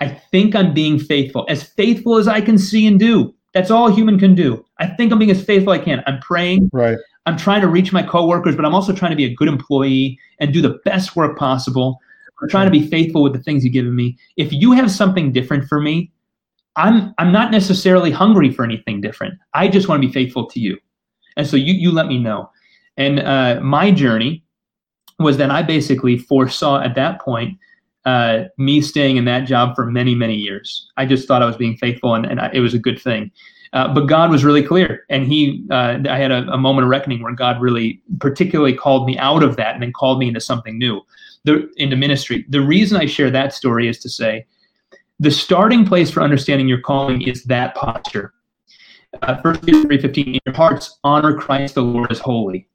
I 0.00 0.06
think 0.06 0.54
I'm 0.54 0.72
being 0.72 1.00
faithful, 1.00 1.44
as 1.48 1.64
faithful 1.64 2.18
as 2.18 2.28
I 2.28 2.40
can 2.40 2.58
see 2.58 2.86
and 2.86 2.96
do. 2.96 3.34
That's 3.54 3.72
all 3.72 3.88
a 3.88 3.92
human 3.92 4.20
can 4.20 4.36
do. 4.36 4.64
I 4.78 4.86
think 4.86 5.10
I'm 5.10 5.18
being 5.18 5.32
as 5.32 5.44
faithful 5.44 5.72
as 5.72 5.80
I 5.80 5.84
can. 5.84 6.04
I'm 6.06 6.20
praying. 6.20 6.70
Right. 6.72 6.96
I'm 7.26 7.36
trying 7.36 7.60
to 7.62 7.66
reach 7.66 7.92
my 7.92 8.04
coworkers, 8.04 8.54
but 8.54 8.64
I'm 8.64 8.74
also 8.74 8.92
trying 8.92 9.10
to 9.10 9.16
be 9.16 9.24
a 9.24 9.34
good 9.34 9.48
employee 9.48 10.16
and 10.38 10.54
do 10.54 10.62
the 10.62 10.78
best 10.84 11.16
work 11.16 11.36
possible. 11.36 11.98
I'm 12.40 12.48
trying 12.48 12.68
to 12.68 12.70
be 12.70 12.86
faithful 12.86 13.24
with 13.24 13.32
the 13.32 13.42
things 13.42 13.64
you've 13.64 13.72
given 13.72 13.96
me. 13.96 14.16
If 14.36 14.52
you 14.52 14.70
have 14.70 14.92
something 14.92 15.32
different 15.32 15.64
for 15.64 15.80
me, 15.80 16.12
I'm 16.76 17.12
I'm 17.18 17.32
not 17.32 17.50
necessarily 17.50 18.12
hungry 18.12 18.52
for 18.52 18.64
anything 18.64 19.00
different. 19.00 19.34
I 19.54 19.66
just 19.66 19.88
want 19.88 20.00
to 20.00 20.06
be 20.06 20.12
faithful 20.12 20.46
to 20.46 20.60
you. 20.60 20.78
And 21.36 21.46
so 21.46 21.56
you 21.56 21.74
you 21.74 21.90
let 21.90 22.06
me 22.06 22.18
know. 22.18 22.50
And 22.96 23.20
uh, 23.20 23.60
my 23.62 23.90
journey 23.90 24.44
was 25.18 25.36
that 25.38 25.50
I 25.50 25.62
basically 25.62 26.18
foresaw 26.18 26.80
at 26.80 26.94
that 26.94 27.20
point 27.20 27.58
uh, 28.04 28.44
me 28.58 28.80
staying 28.80 29.16
in 29.16 29.24
that 29.26 29.44
job 29.44 29.74
for 29.74 29.86
many, 29.86 30.14
many 30.14 30.34
years. 30.34 30.90
I 30.96 31.06
just 31.06 31.28
thought 31.28 31.42
I 31.42 31.46
was 31.46 31.56
being 31.56 31.76
faithful 31.76 32.14
and, 32.14 32.26
and 32.26 32.40
I, 32.40 32.50
it 32.52 32.60
was 32.60 32.74
a 32.74 32.78
good 32.78 33.00
thing. 33.00 33.30
Uh, 33.72 33.92
but 33.92 34.06
God 34.06 34.30
was 34.30 34.44
really 34.44 34.62
clear. 34.62 35.04
And 35.08 35.26
He, 35.26 35.64
uh, 35.70 35.98
I 36.08 36.18
had 36.18 36.30
a, 36.30 36.46
a, 36.50 36.58
moment 36.58 36.84
of 36.84 36.90
reckoning 36.90 37.22
where 37.22 37.32
God 37.32 37.60
really 37.60 38.02
particularly 38.20 38.74
called 38.74 39.06
me 39.06 39.16
out 39.18 39.42
of 39.42 39.56
that 39.56 39.74
and 39.74 39.82
then 39.82 39.92
called 39.92 40.18
me 40.18 40.28
into 40.28 40.40
something 40.40 40.76
new, 40.76 41.00
the, 41.44 41.70
into 41.76 41.96
ministry. 41.96 42.44
The 42.48 42.60
reason 42.60 43.00
I 43.00 43.06
share 43.06 43.30
that 43.30 43.54
story 43.54 43.88
is 43.88 43.98
to 44.00 44.10
say 44.10 44.44
the 45.20 45.30
starting 45.30 45.86
place 45.86 46.10
for 46.10 46.22
understanding 46.22 46.68
your 46.68 46.80
calling 46.80 47.22
is 47.22 47.44
that 47.44 47.74
posture. 47.74 48.34
Uh, 49.20 49.40
First 49.42 49.64
Peter 49.64 49.82
3.15, 49.82 50.26
in 50.26 50.40
your 50.46 50.54
hearts, 50.54 50.98
honor 51.04 51.36
Christ 51.36 51.74
the 51.74 51.82
Lord 51.82 52.10
as 52.10 52.18
holy. 52.18 52.66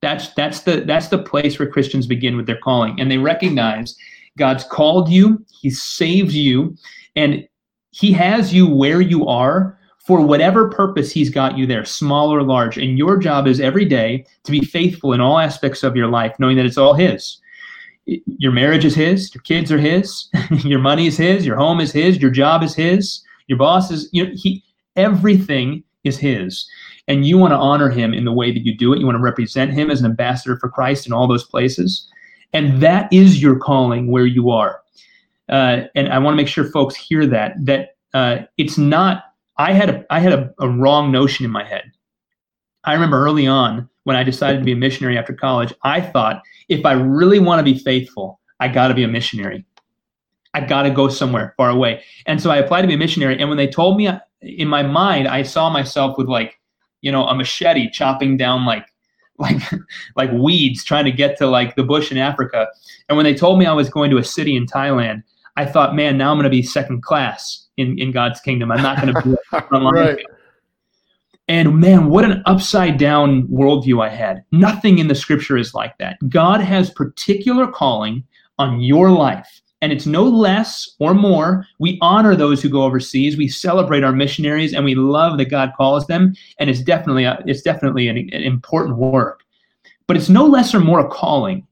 That's, 0.00 0.30
that's, 0.34 0.60
the, 0.60 0.82
that's 0.82 1.08
the 1.08 1.18
place 1.18 1.58
where 1.58 1.70
Christians 1.70 2.06
begin 2.06 2.36
with 2.36 2.46
their 2.46 2.58
calling. 2.58 2.98
And 3.00 3.10
they 3.10 3.18
recognize 3.18 3.96
God's 4.38 4.64
called 4.64 5.08
you, 5.08 5.44
He 5.50 5.70
saved 5.70 6.32
you, 6.32 6.76
and 7.14 7.46
He 7.90 8.12
has 8.12 8.52
you 8.52 8.66
where 8.66 9.00
you 9.00 9.26
are 9.26 9.78
for 9.98 10.20
whatever 10.20 10.70
purpose 10.70 11.10
He's 11.10 11.30
got 11.30 11.58
you 11.58 11.66
there, 11.66 11.84
small 11.84 12.32
or 12.32 12.42
large. 12.42 12.78
And 12.78 12.98
your 12.98 13.18
job 13.18 13.46
is 13.46 13.60
every 13.60 13.84
day 13.84 14.24
to 14.44 14.52
be 14.52 14.60
faithful 14.60 15.12
in 15.12 15.20
all 15.20 15.38
aspects 15.38 15.82
of 15.82 15.96
your 15.96 16.08
life, 16.08 16.34
knowing 16.38 16.56
that 16.56 16.66
it's 16.66 16.78
all 16.78 16.94
His. 16.94 17.38
Your 18.04 18.52
marriage 18.52 18.84
is 18.84 18.94
His, 18.94 19.34
your 19.34 19.42
kids 19.42 19.72
are 19.72 19.78
His, 19.78 20.28
your 20.64 20.78
money 20.78 21.06
is 21.06 21.16
His, 21.16 21.44
your 21.44 21.56
home 21.56 21.80
is 21.80 21.90
His, 21.90 22.18
your 22.18 22.30
job 22.30 22.62
is 22.62 22.74
His, 22.74 23.22
your 23.48 23.58
boss 23.58 23.90
is, 23.90 24.08
you 24.12 24.26
know, 24.26 24.32
He, 24.34 24.62
everything 24.96 25.82
is 26.04 26.18
His 26.18 26.68
and 27.08 27.26
you 27.26 27.38
want 27.38 27.52
to 27.52 27.56
honor 27.56 27.88
him 27.88 28.12
in 28.12 28.24
the 28.24 28.32
way 28.32 28.52
that 28.52 28.64
you 28.64 28.76
do 28.76 28.92
it. 28.92 28.98
You 28.98 29.06
want 29.06 29.16
to 29.16 29.22
represent 29.22 29.72
him 29.72 29.90
as 29.90 30.00
an 30.00 30.06
ambassador 30.06 30.56
for 30.56 30.68
Christ 30.68 31.06
in 31.06 31.12
all 31.12 31.28
those 31.28 31.44
places. 31.44 32.08
And 32.52 32.80
that 32.82 33.12
is 33.12 33.40
your 33.40 33.58
calling 33.58 34.10
where 34.10 34.26
you 34.26 34.50
are. 34.50 34.80
Uh, 35.48 35.82
and 35.94 36.08
I 36.08 36.18
want 36.18 36.32
to 36.32 36.36
make 36.36 36.48
sure 36.48 36.64
folks 36.64 36.96
hear 36.96 37.26
that, 37.26 37.54
that 37.64 37.96
uh, 38.14 38.38
it's 38.56 38.76
not, 38.76 39.24
I 39.58 39.72
had, 39.72 39.90
a, 39.90 40.06
I 40.10 40.18
had 40.18 40.32
a, 40.32 40.52
a 40.58 40.68
wrong 40.68 41.12
notion 41.12 41.44
in 41.44 41.50
my 41.50 41.64
head. 41.64 41.84
I 42.84 42.92
remember 42.94 43.18
early 43.18 43.46
on 43.46 43.88
when 44.04 44.16
I 44.16 44.22
decided 44.22 44.58
to 44.58 44.64
be 44.64 44.72
a 44.72 44.76
missionary 44.76 45.18
after 45.18 45.32
college, 45.32 45.72
I 45.82 46.00
thought 46.00 46.42
if 46.68 46.84
I 46.84 46.92
really 46.92 47.38
want 47.38 47.60
to 47.60 47.72
be 47.72 47.78
faithful, 47.78 48.40
I 48.58 48.68
got 48.68 48.88
to 48.88 48.94
be 48.94 49.04
a 49.04 49.08
missionary. 49.08 49.64
I 50.54 50.60
got 50.60 50.84
to 50.84 50.90
go 50.90 51.08
somewhere 51.08 51.54
far 51.56 51.68
away. 51.68 52.02
And 52.24 52.40
so 52.40 52.50
I 52.50 52.56
applied 52.56 52.82
to 52.82 52.88
be 52.88 52.94
a 52.94 52.98
missionary. 52.98 53.38
And 53.38 53.48
when 53.48 53.58
they 53.58 53.66
told 53.66 53.96
me 53.96 54.08
in 54.42 54.68
my 54.68 54.82
mind, 54.82 55.28
I 55.28 55.42
saw 55.42 55.70
myself 55.70 56.18
with 56.18 56.28
like, 56.28 56.60
you 57.00 57.12
know, 57.12 57.26
a 57.26 57.34
machete 57.34 57.90
chopping 57.90 58.36
down 58.36 58.64
like 58.64 58.86
like 59.38 59.60
like 60.16 60.32
weeds 60.32 60.82
trying 60.82 61.04
to 61.04 61.12
get 61.12 61.36
to 61.36 61.46
like 61.46 61.76
the 61.76 61.82
bush 61.82 62.10
in 62.10 62.16
Africa. 62.16 62.66
And 63.08 63.16
when 63.16 63.24
they 63.24 63.34
told 63.34 63.58
me 63.58 63.66
I 63.66 63.72
was 63.72 63.90
going 63.90 64.10
to 64.10 64.18
a 64.18 64.24
city 64.24 64.56
in 64.56 64.66
Thailand, 64.66 65.22
I 65.56 65.66
thought, 65.66 65.94
man, 65.94 66.16
now 66.16 66.30
I'm 66.30 66.36
going 66.36 66.44
to 66.44 66.50
be 66.50 66.62
second 66.62 67.02
class 67.02 67.66
in, 67.76 67.98
in 67.98 68.12
God's 68.12 68.40
kingdom. 68.40 68.72
I'm 68.72 68.82
not 68.82 69.00
going 69.00 69.14
to 69.14 69.22
be 69.22 69.36
right. 69.92 70.24
And 71.48 71.78
man, 71.78 72.08
what 72.08 72.24
an 72.24 72.42
upside 72.46 72.98
down 72.98 73.46
worldview 73.48 74.04
I 74.04 74.08
had. 74.08 74.42
Nothing 74.52 74.98
in 74.98 75.08
the 75.08 75.14
scripture 75.14 75.56
is 75.56 75.74
like 75.74 75.96
that. 75.98 76.16
God 76.28 76.60
has 76.60 76.90
particular 76.90 77.66
calling 77.68 78.24
on 78.58 78.80
your 78.80 79.10
life 79.10 79.60
and 79.82 79.92
it's 79.92 80.06
no 80.06 80.24
less 80.24 80.96
or 81.00 81.14
more. 81.14 81.66
We 81.78 81.98
honor 82.00 82.34
those 82.34 82.62
who 82.62 82.68
go 82.68 82.82
overseas. 82.82 83.36
We 83.36 83.48
celebrate 83.48 84.04
our 84.04 84.12
missionaries, 84.12 84.72
and 84.72 84.84
we 84.84 84.94
love 84.94 85.38
that 85.38 85.46
God 85.46 85.72
calls 85.76 86.06
them. 86.06 86.34
And 86.58 86.70
it's 86.70 86.80
definitely 86.80 87.24
a, 87.24 87.42
it's 87.46 87.62
definitely 87.62 88.08
an, 88.08 88.16
an 88.16 88.42
important 88.42 88.96
work, 88.96 89.40
but 90.06 90.16
it's 90.16 90.28
no 90.28 90.46
less 90.46 90.74
or 90.74 90.80
more 90.80 91.00
a 91.00 91.08
calling. 91.08 91.66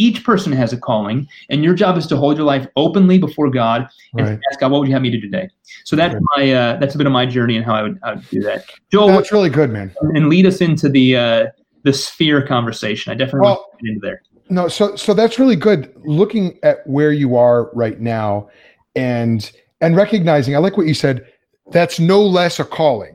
Each 0.00 0.22
person 0.22 0.52
has 0.52 0.72
a 0.72 0.76
calling, 0.76 1.26
and 1.50 1.64
your 1.64 1.74
job 1.74 1.96
is 1.98 2.06
to 2.06 2.16
hold 2.16 2.36
your 2.36 2.46
life 2.46 2.68
openly 2.76 3.18
before 3.18 3.50
God 3.50 3.88
and 4.16 4.28
right. 4.28 4.38
ask 4.48 4.60
God, 4.60 4.70
"What 4.70 4.78
would 4.78 4.88
you 4.88 4.94
have 4.94 5.02
me 5.02 5.10
do 5.10 5.20
today?" 5.20 5.48
So 5.84 5.96
that's 5.96 6.14
right. 6.14 6.22
my 6.36 6.52
uh, 6.52 6.76
that's 6.76 6.94
a 6.94 6.98
bit 6.98 7.08
of 7.08 7.12
my 7.12 7.26
journey 7.26 7.56
and 7.56 7.64
how 7.64 7.74
I 7.74 7.82
would, 7.82 7.98
I 8.04 8.14
would 8.14 8.28
do 8.30 8.40
that. 8.42 8.64
Joel, 8.92 9.08
that's 9.08 9.32
really 9.32 9.50
good, 9.50 9.70
man. 9.70 9.92
And 10.14 10.28
lead 10.28 10.46
us 10.46 10.60
into 10.60 10.88
the 10.88 11.16
uh, 11.16 11.46
the 11.82 11.92
sphere 11.92 12.46
conversation. 12.46 13.10
I 13.10 13.16
definitely 13.16 13.40
well, 13.40 13.54
want 13.54 13.78
to 13.80 13.84
get 13.84 13.94
into 13.94 14.06
there. 14.06 14.22
No, 14.50 14.68
so 14.68 14.96
so 14.96 15.14
that's 15.14 15.38
really 15.38 15.56
good. 15.56 15.92
Looking 16.04 16.58
at 16.62 16.86
where 16.86 17.12
you 17.12 17.36
are 17.36 17.70
right 17.74 18.00
now, 18.00 18.48
and 18.96 19.50
and 19.80 19.96
recognizing, 19.96 20.54
I 20.54 20.58
like 20.58 20.76
what 20.76 20.86
you 20.86 20.94
said. 20.94 21.26
That's 21.70 22.00
no 22.00 22.22
less 22.22 22.58
a 22.58 22.64
calling. 22.64 23.14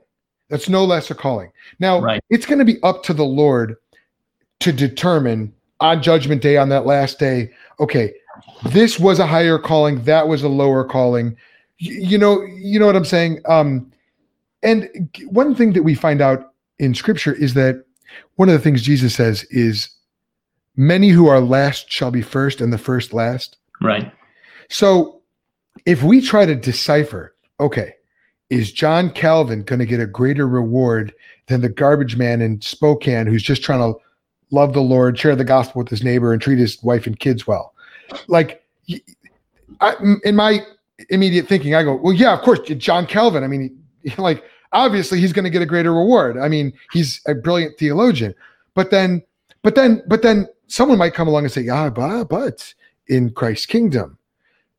That's 0.50 0.70
no 0.70 0.86
less 0.86 1.10
a 1.10 1.16
calling. 1.16 1.52
Now, 1.80 2.00
right. 2.00 2.24
it's 2.30 2.46
going 2.46 2.60
to 2.60 2.66
be 2.66 2.82
up 2.84 3.04
to 3.06 3.14
the 3.14 3.26
Lord 3.26 3.76
to 4.60 4.72
determine 4.72 5.52
on 5.80 6.04
Judgment 6.04 6.42
Day, 6.42 6.58
on 6.58 6.70
that 6.70 6.86
last 6.86 7.18
day. 7.18 7.52
Okay, 7.80 8.14
this 8.66 9.00
was 9.00 9.20
a 9.20 9.26
higher 9.26 9.58
calling. 9.58 10.04
That 10.04 10.28
was 10.28 10.44
a 10.44 10.50
lower 10.50 10.84
calling. 10.84 11.36
You, 11.80 11.94
you 11.94 12.18
know, 12.18 12.44
you 12.44 12.80
know 12.80 12.86
what 12.86 12.96
I'm 12.96 13.06
saying. 13.06 13.40
Um, 13.46 13.92
and 14.62 15.10
one 15.30 15.56
thing 15.56 15.74
that 15.74 15.84
we 15.84 15.96
find 15.96 16.22
out 16.22 16.54
in 16.80 16.94
Scripture 16.94 17.34
is 17.34 17.54
that 17.56 17.84
one 18.36 18.48
of 18.48 18.54
the 18.54 18.60
things 18.60 18.82
Jesus 18.82 19.16
says 19.16 19.44
is 19.46 19.90
many 20.76 21.10
who 21.10 21.28
are 21.28 21.40
last 21.40 21.92
shall 21.92 22.12
be 22.12 22.22
first 22.22 22.62
and 22.62 22.74
the 22.74 22.78
first 22.78 23.14
last. 23.14 23.58
Right. 23.82 24.12
So 24.70 25.22
if 25.86 26.04
we 26.04 26.22
try 26.22 26.46
to 26.46 26.56
decipher, 26.56 27.36
okay, 27.60 27.96
is 28.50 28.72
John 28.72 29.10
Calvin 29.10 29.64
going 29.64 29.80
to 29.80 29.86
get 29.86 30.00
a 30.00 30.06
greater 30.06 30.48
reward 30.48 31.14
than 31.48 31.62
the 31.62 31.70
garbage 31.70 32.16
man 32.16 32.42
in 32.42 32.62
Spokane 32.62 33.28
who's 33.28 33.44
just 33.44 33.64
trying 33.64 33.80
to 33.80 34.00
love 34.52 34.74
the 34.74 34.82
Lord, 34.82 35.18
share 35.18 35.36
the 35.36 35.44
gospel 35.44 35.80
with 35.80 35.90
his 35.90 36.04
neighbor, 36.04 36.32
and 36.32 36.42
treat 36.42 36.60
his 36.60 36.82
wife 36.84 37.08
and 37.08 37.20
kids 37.20 37.48
well? 37.48 37.74
Like, 38.28 38.64
I, 39.82 39.96
in 40.24 40.36
my 40.36 40.60
immediate 41.10 41.48
thinking, 41.48 41.76
I 41.76 41.84
go, 41.84 41.96
well, 41.96 42.14
yeah, 42.14 42.34
of 42.34 42.42
course, 42.42 42.60
John 42.60 43.06
Calvin. 43.06 43.44
I 43.44 43.48
mean, 43.48 43.78
like, 44.18 44.44
obviously, 44.72 45.20
he's 45.20 45.34
going 45.34 45.46
to 45.46 45.50
get 45.50 45.62
a 45.62 45.68
greater 45.68 45.94
reward. 45.94 46.38
I 46.38 46.48
mean, 46.48 46.74
he's 46.92 47.22
a 47.28 47.34
brilliant 47.34 47.78
theologian. 47.78 48.36
But 48.76 48.92
then, 48.92 49.24
but 49.62 49.76
then, 49.76 50.04
but 50.08 50.22
then 50.22 50.48
someone 50.74 50.98
might 50.98 51.14
come 51.14 51.28
along 51.28 51.44
and 51.44 51.52
say, 51.52 51.62
yeah, 51.62 51.88
but, 51.88 52.24
but 52.26 52.74
in 53.08 53.30
Christ's 53.30 53.68
kingdom, 53.68 54.18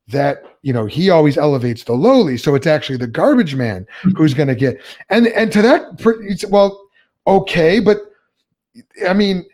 that 0.09 0.42
you 0.62 0.72
know 0.72 0.87
he 0.87 1.09
always 1.09 1.38
elevates 1.38 1.85
the 1.85 1.92
lowly. 1.92 2.37
So 2.37 2.54
it's 2.54 2.66
actually 2.66 2.98
the 2.98 3.07
garbage 3.07 3.54
man 3.54 3.87
who's 4.16 4.35
going 4.35 4.48
to 4.48 4.54
get 4.54 4.78
and 5.09 5.28
and 5.28 5.50
to 5.52 5.62
that 5.62 6.46
well 6.50 6.78
okay 7.26 7.80
but 7.80 7.96
i 9.09 9.14
mean 9.14 9.46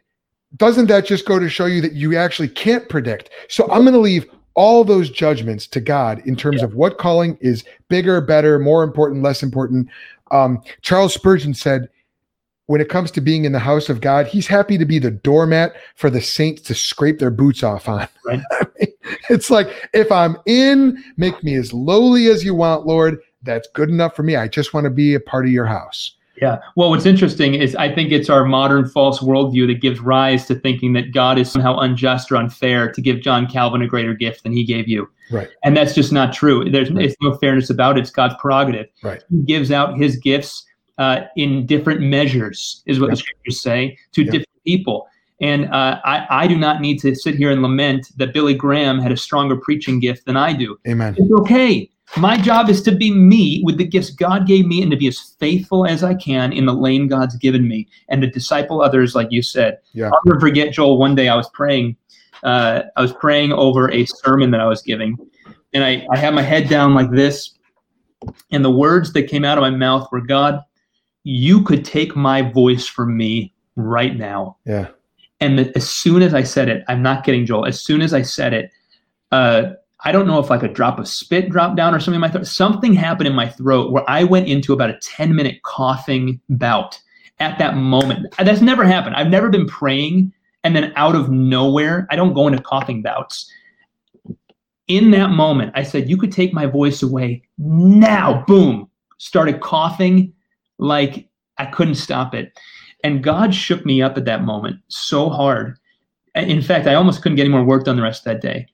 doesn't 0.57 0.87
that 0.87 1.07
just 1.07 1.25
go 1.25 1.39
to 1.39 1.49
show 1.49 1.67
you 1.67 1.81
that 1.81 1.93
you 1.93 2.17
actually 2.17 2.49
can't 2.49 2.89
predict? 2.89 3.31
So 3.49 3.71
i'm 3.71 3.83
going 3.83 3.93
to 3.93 4.01
leave 4.01 4.29
all 4.55 4.83
those 4.83 5.09
judgments 5.09 5.69
to 5.69 5.81
god 5.81 6.21
in 6.27 6.35
terms 6.35 6.59
yeah. 6.59 6.65
of 6.65 6.75
what 6.75 6.99
calling 6.99 7.39
is 7.41 7.63
bigger 7.89 8.21
better 8.21 8.59
more 8.59 8.83
important 8.83 9.23
less 9.23 9.45
important. 9.45 9.89
Um, 10.33 10.63
charles 10.83 11.15
spurgeon 11.15 11.55
said 11.55 11.89
when 12.71 12.81
it 12.81 12.89
comes 12.89 13.11
to 13.11 13.21
being 13.21 13.45
in 13.45 13.51
the 13.51 13.59
house 13.59 13.89
of 13.89 14.01
God, 14.01 14.29
he's 14.29 14.47
happy 14.47 14.79
to 14.79 14.85
be 14.85 15.01
the 15.01 15.11
doormat 15.11 15.73
for 15.97 16.09
the 16.09 16.21
saints 16.21 16.63
to 16.63 16.73
scrape 16.73 17.19
their 17.19 17.33
boots 17.33 17.65
off 17.65 17.89
on. 17.89 18.07
Right. 18.25 18.41
it's 19.29 19.51
like, 19.51 19.89
if 19.93 20.13
I'm 20.13 20.37
in, 20.47 21.03
make 21.17 21.43
me 21.43 21.57
as 21.57 21.73
lowly 21.73 22.29
as 22.29 22.45
you 22.45 22.55
want, 22.55 22.87
Lord. 22.87 23.19
That's 23.43 23.67
good 23.75 23.89
enough 23.89 24.15
for 24.15 24.23
me. 24.23 24.37
I 24.37 24.47
just 24.47 24.73
want 24.73 24.85
to 24.85 24.91
be 24.91 25.15
a 25.15 25.21
part 25.21 25.47
of 25.47 25.51
your 25.51 25.67
house. 25.67 26.15
Yeah. 26.41 26.59
Well, 26.77 26.91
what's 26.91 27.07
interesting 27.07 27.55
is 27.55 27.75
I 27.75 27.93
think 27.93 28.13
it's 28.13 28.31
our 28.31 28.45
modern 28.45 28.89
false 28.89 29.19
worldview 29.19 29.67
that 29.67 29.81
gives 29.81 29.99
rise 29.99 30.47
to 30.47 30.55
thinking 30.55 30.93
that 30.93 31.13
God 31.13 31.39
is 31.41 31.51
somehow 31.51 31.77
unjust 31.79 32.31
or 32.31 32.37
unfair 32.37 32.93
to 32.93 33.01
give 33.03 33.21
John 33.21 33.49
Calvin 33.49 33.83
a 33.83 33.89
greater 33.89 34.15
gift 34.15 34.45
than 34.45 34.53
he 34.53 34.65
gave 34.65 34.87
you. 34.87 35.11
Right. 35.33 35.49
And 35.65 35.77
that's 35.77 35.95
just 35.95 36.13
not 36.13 36.33
true. 36.33 36.71
There's 36.71 36.93
Right. 36.93 37.07
it's 37.07 37.17
no 37.21 37.35
fairness 37.39 37.69
about 37.69 37.99
it. 37.99 38.03
It's 38.03 38.11
God's 38.11 38.35
prerogative. 38.39 38.87
Right. 39.03 39.25
He 39.29 39.43
gives 39.43 39.73
out 39.73 39.99
his 39.99 40.17
gifts 40.17 40.65
uh, 41.01 41.23
in 41.35 41.67
different 41.67 42.03
measures, 42.03 42.83
is 42.87 43.01
what 43.01 43.11
the 43.11 43.17
scriptures 43.17 43.61
say, 43.61 43.99
to 44.13 44.23
Yep. 44.23 44.33
different 44.33 44.65
people. 44.65 45.09
And 45.41 45.65
uh, 45.73 45.99
I, 46.05 46.27
I 46.43 46.47
do 46.47 46.57
not 46.57 46.83
need 46.83 46.99
to 47.01 47.15
sit 47.15 47.35
here 47.35 47.51
and 47.51 47.63
lament 47.63 48.09
that 48.19 48.35
Billy 48.35 48.53
Graham 48.53 49.01
had 49.01 49.11
a 49.11 49.17
stronger 49.17 49.57
preaching 49.57 49.99
gift 49.99 50.27
than 50.27 50.37
I 50.37 50.53
do. 50.53 50.79
Amen. 50.87 51.17
It's 51.17 51.33
okay. 51.33 51.91
My 52.19 52.37
job 52.37 52.69
is 52.69 52.83
to 52.83 52.93
be 52.93 53.11
me 53.11 53.63
with 53.65 53.79
the 53.79 53.85
gifts 53.85 54.11
God 54.11 54.47
gave 54.47 54.67
me 54.67 54.83
and 54.83 54.91
to 54.91 54.97
be 54.97 55.09
as 55.09 55.19
faithful 55.39 55.87
as 55.87 56.05
I 56.05 56.15
can 56.15 56.53
in 56.53 56.67
the 56.67 56.75
lane 56.75 57.09
God's 57.09 57.37
given 57.37 57.67
me 57.67 57.89
and 58.09 58.21
to 58.21 58.29
disciple 58.29 58.83
others, 58.83 59.15
like 59.15 59.29
you 59.31 59.43
said. 59.43 59.79
Yeah. 59.95 60.11
I'll 60.13 60.21
never 60.27 60.41
forget, 60.41 60.75
Joel, 60.75 60.99
one 60.99 61.15
day 61.15 61.29
I 61.29 61.37
was 61.37 61.49
praying. 61.55 61.97
Uh, 62.43 62.83
I 62.97 63.01
was 63.01 63.15
praying 63.15 63.53
over 63.53 63.91
a 63.91 64.05
sermon 64.05 64.51
that 64.51 64.61
I 64.61 64.67
was 64.67 64.83
giving. 64.83 65.17
And 65.73 65.83
I, 65.83 66.07
I 66.11 66.17
had 66.19 66.35
my 66.35 66.43
head 66.43 66.69
down 66.69 66.95
like 66.95 67.11
this. 67.11 67.55
And 68.51 68.63
the 68.63 68.71
words 68.71 69.15
that 69.15 69.23
came 69.25 69.47
out 69.47 69.57
of 69.57 69.63
my 69.63 69.71
mouth 69.71 70.09
were 70.13 70.21
God, 70.21 70.61
you 71.25 71.63
could 71.63 71.85
take 71.85 72.17
my 72.17 72.43
voice 72.43 72.87
from 72.87 73.17
me 73.17 73.53
right 73.77 74.17
now. 74.17 74.57
Yeah. 74.65 74.89
And 75.41 75.59
the, 75.59 75.73
as 75.77 75.89
soon 75.89 76.23
as 76.23 76.35
I 76.35 76.43
said 76.43 76.69
it, 76.69 76.85
I'm 76.89 77.03
not 77.03 77.25
getting 77.25 77.47
Joel. 77.47 77.67
As 77.67 77.81
soon 77.81 78.03
as 78.03 78.13
I 78.13 78.23
said 78.23 78.53
it, 78.53 78.71
uh, 79.33 79.73
I 80.05 80.13
don't 80.13 80.27
know 80.27 80.39
if 80.39 80.51
like 80.51 80.63
a 80.63 80.69
drop 80.69 80.99
of 80.99 81.09
spit 81.09 81.51
dropped 81.51 81.77
down 81.77 81.95
or 81.95 82.01
something 82.01 82.15
in 82.17 82.21
my 82.21 82.31
throat. 82.31 82.47
Something 82.47 82.95
happened 82.95 83.29
in 83.29 83.35
my 83.35 83.49
throat 83.49 83.93
where 83.93 84.09
I 84.09 84.25
went 84.25 84.49
into 84.49 84.73
about 84.73 84.91
a 84.91 84.99
10 84.99 85.35
minute 85.35 85.63
coughing 85.63 86.41
bout 86.49 86.99
at 87.39 87.59
that 87.59 87.77
moment. 87.77 88.35
That's 88.39 88.61
never 88.61 88.85
happened. 88.85 89.17
I've 89.17 89.29
never 89.29 89.51
been 89.51 89.67
praying 89.67 90.33
and 90.65 90.77
then 90.77 90.93
out 90.97 91.15
of 91.15 91.31
nowhere, 91.31 92.07
I 92.11 92.17
don't 92.17 92.35
go 92.35 92.47
into 92.47 92.63
coughing 92.63 93.03
bouts. 93.03 93.51
In 94.89 95.11
that 95.13 95.31
moment, 95.31 95.73
I 95.75 95.83
said, 95.83 96.09
You 96.09 96.17
could 96.17 96.33
take 96.33 96.53
my 96.53 96.67
voice 96.67 97.03
away 97.03 97.43
now. 97.59 98.45
Boom. 98.47 98.91
Started 99.19 99.61
coughing 99.61 100.33
like 100.81 101.29
I 101.59 101.67
couldn't 101.67 101.95
stop 101.97 102.35
it. 102.35 102.59
And 103.05 103.23
God 103.23 103.55
shook 103.55 103.87
me 103.87 104.03
up 104.03 104.17
at 104.17 104.25
that 104.25 104.45
moment 104.45 104.81
so 104.89 105.31
hard. 105.31 105.77
In 106.35 106.63
fact, 106.63 106.87
I 106.87 106.95
almost 106.95 107.23
couldn't 107.23 107.37
get 107.37 107.43
any 107.45 107.53
more 107.53 107.65
work 107.65 107.85
done 107.85 107.97
the 107.97 108.03
rest 108.03 108.27
of 108.27 108.33
that 108.33 108.43
day. 108.43 108.67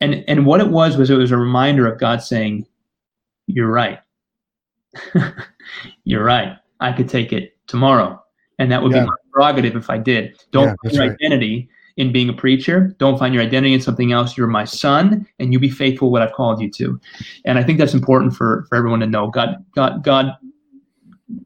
And 0.00 0.24
and 0.28 0.46
what 0.46 0.60
it 0.60 0.68
was 0.68 0.96
was 0.96 1.10
it 1.10 1.16
was 1.16 1.30
a 1.30 1.36
reminder 1.36 1.86
of 1.86 1.98
God 1.98 2.22
saying, 2.22 2.66
"You're 3.46 3.70
right. 3.70 4.00
You're 6.04 6.24
right. 6.24 6.56
I 6.80 6.92
could 6.92 7.08
take 7.08 7.32
it 7.32 7.56
tomorrow, 7.66 8.22
and 8.58 8.70
that 8.72 8.82
would 8.82 8.92
Yeah. 8.92 9.02
be 9.02 9.06
my 9.06 9.14
prerogative 9.32 9.76
if 9.76 9.90
I 9.90 9.98
did. 9.98 10.36
Don't 10.52 10.68
Yeah, 10.68 10.74
find 10.82 10.94
your 10.94 11.06
right. 11.08 11.12
identity 11.20 11.68
in 11.96 12.12
being 12.12 12.28
a 12.28 12.32
preacher. 12.32 12.94
Don't 12.98 13.18
find 13.18 13.34
your 13.34 13.42
identity 13.42 13.74
in 13.74 13.80
something 13.80 14.12
else. 14.12 14.36
You're 14.36 14.46
my 14.46 14.64
son, 14.64 15.26
and 15.38 15.52
you 15.52 15.58
be 15.58 15.68
faithful 15.70 16.10
what 16.10 16.22
I've 16.22 16.32
called 16.32 16.60
you 16.60 16.70
to. 16.72 16.98
And 17.44 17.58
I 17.58 17.62
think 17.62 17.78
that's 17.78 17.94
important 17.94 18.34
for 18.34 18.64
for 18.68 18.76
everyone 18.76 19.00
to 19.00 19.06
know. 19.06 19.28
God, 19.28 19.56
God, 19.74 20.02
God, 20.02 20.32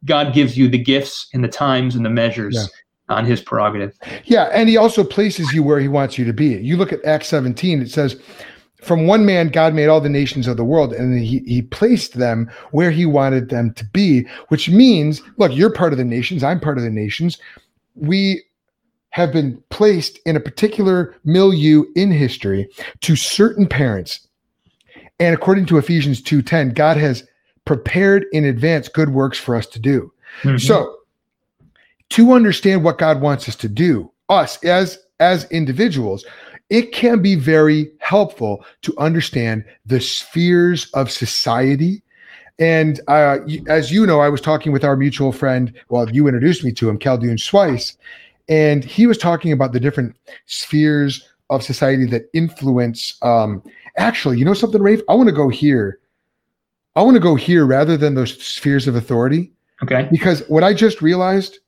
God 0.05 0.33
gives 0.35 0.57
you 0.57 0.69
the 0.69 0.79
gifts 0.79 1.29
and 1.35 1.43
the 1.45 1.49
times 1.49 1.95
and 1.95 2.05
the 2.05 2.11
measures 2.11 2.55
Yeah. 2.55 3.17
on 3.17 3.25
His 3.25 3.41
prerogative. 3.41 3.97
Yeah, 4.25 4.45
and 4.53 4.69
he 4.69 4.77
also 4.77 5.05
places 5.05 5.53
you 5.53 5.63
where 5.63 5.81
he 5.81 5.89
wants 5.89 6.19
you 6.19 6.25
to 6.25 6.33
be. 6.33 6.57
You 6.57 6.77
look 6.77 6.93
at 6.93 7.05
Acts 7.05 7.29
17, 7.29 7.83
it 7.83 7.91
says, 7.91 8.17
From 8.83 9.07
one 9.07 9.25
man, 9.25 9.49
God 9.49 9.75
made 9.75 9.89
all 9.89 10.01
the 10.01 10.09
nations 10.09 10.47
of 10.47 10.57
the 10.57 10.65
world, 10.65 10.93
and 10.93 11.19
he, 11.19 11.39
he 11.47 11.63
placed 11.63 12.15
them 12.19 12.51
where 12.73 12.91
he 12.91 13.07
wanted 13.07 13.49
them 13.49 13.73
to 13.75 13.85
be, 13.87 14.27
which 14.49 14.69
means, 14.69 15.23
look, 15.39 15.55
you're 15.55 15.73
part 15.73 15.93
of 15.93 15.99
the 15.99 16.05
nations, 16.05 16.43
I'm 16.45 16.61
part 16.61 16.77
of 16.79 16.85
the 16.85 16.91
nations. 16.91 17.39
We 17.95 18.43
have 19.11 19.33
been 19.33 19.63
placed 19.71 20.19
in 20.27 20.35
a 20.37 20.41
particular 20.41 21.15
milieu 21.25 21.85
in 21.95 22.11
history 22.11 22.69
to 23.03 23.15
certain 23.17 23.67
parents. 23.69 24.27
And 25.21 25.35
according 25.35 25.67
to 25.67 25.79
Ephesians 25.79 26.21
2:10, 26.21 26.75
God 26.75 26.97
has 26.97 27.23
prepared 27.65 28.27
in 28.33 28.45
advance 28.45 28.89
good 28.89 29.11
works 29.11 29.39
for 29.39 29.57
us 29.57 29.67
to 29.67 29.79
do. 29.79 30.13
So, 30.59 30.97
to 32.11 32.33
understand 32.33 32.85
what 32.85 32.99
God 32.99 33.21
wants 33.21 33.49
us 33.49 33.57
to 33.57 33.69
do, 33.69 34.11
us 34.29 34.63
as 34.65 34.99
as 35.21 35.51
individuals, 35.51 36.25
it 36.71 36.93
can 36.93 37.23
be 37.23 37.35
very 37.35 37.91
helpful 38.01 38.65
to 38.83 38.95
understand 38.99 39.65
the 39.87 40.01
spheres 40.01 40.91
of 40.95 41.11
society. 41.11 42.03
And 42.59 43.01
uh, 43.09 43.39
as 43.69 43.91
you 43.91 44.07
know, 44.07 44.21
I 44.21 44.29
was 44.29 44.41
talking 44.41 44.73
with 44.73 44.85
our 44.85 44.97
mutual 44.97 45.33
friend. 45.33 45.73
Well, 45.89 46.11
you 46.11 46.27
introduced 46.27 46.65
me 46.65 46.73
to 46.73 46.89
him, 46.89 46.99
Khaldoun 46.99 47.39
Sweis, 47.39 47.97
and 48.49 48.85
he 48.85 49.07
was 49.07 49.19
talking 49.19 49.53
about 49.53 49.73
the 49.73 49.81
different 49.81 50.17
spheres 50.47 51.27
of 51.51 51.63
society 51.63 52.07
that 52.07 52.29
influence. 52.33 53.17
Um, 53.23 53.63
actually, 53.97 54.39
you 54.39 54.45
know 54.45 54.55
something, 54.55 54.83
Rafe? 54.83 55.03
I 55.09 55.15
want 55.15 55.29
to 55.29 55.35
go 55.35 55.49
here. 55.49 55.99
I 56.97 57.03
want 57.03 57.15
to 57.17 57.21
go 57.21 57.35
here 57.35 57.67
rather 57.67 57.97
than 57.97 58.15
those 58.15 58.43
spheres 58.45 58.87
of 58.89 58.95
authority. 58.97 59.53
Okay. 59.83 60.09
because 60.11 60.41
what 60.49 60.63
I 60.65 60.73
just 60.73 61.03
realized 61.03 61.59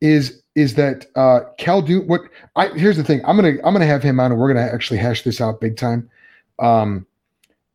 is 0.00 0.42
is 0.54 0.74
that 0.74 1.06
uh 1.16 1.40
Khaldoun 1.58 2.06
what 2.06 2.20
I 2.54 2.68
here's 2.68 2.96
the 2.98 3.02
thing 3.04 3.22
I'm 3.24 3.34
gonna 3.36 3.54
I'm 3.64 3.72
gonna 3.72 3.86
have 3.86 4.02
him 4.02 4.20
on 4.20 4.30
and 4.30 4.38
we're 4.40 4.52
gonna 4.52 4.66
actually 4.72 4.98
hash 4.98 5.22
this 5.22 5.40
out 5.40 5.60
big 5.60 5.76
time 5.76 6.08
um 6.58 7.06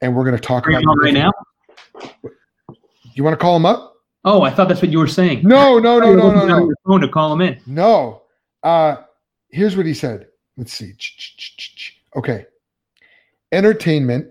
and 0.01 0.15
we're 0.15 0.23
gonna 0.23 0.37
talk 0.39 0.67
Are 0.67 0.71
you 0.71 0.77
about 0.77 0.91
on 0.91 0.99
right 0.99 1.13
now? 1.13 1.31
you 3.13 3.23
want 3.23 3.33
to 3.33 3.37
call 3.37 3.55
him 3.55 3.65
up? 3.65 3.95
Oh, 4.23 4.43
I 4.43 4.51
thought 4.51 4.67
that's 4.67 4.81
what 4.81 4.91
you 4.91 4.99
were 4.99 5.07
saying. 5.07 5.41
no 5.43 5.79
no 5.79 5.99
no 5.99 6.13
no 6.13 6.31
no 6.31 6.45
no. 6.45 6.57
Your 6.67 6.75
phone 6.85 7.01
to 7.01 7.07
call 7.07 7.33
him 7.33 7.41
in. 7.41 7.59
no. 7.65 8.21
Uh 8.63 8.97
here's 9.49 9.75
what 9.75 9.85
he 9.87 9.93
said. 9.95 10.27
Let's 10.57 10.73
see. 10.73 10.93
Okay. 12.15 12.45
Entertainment 13.51 14.27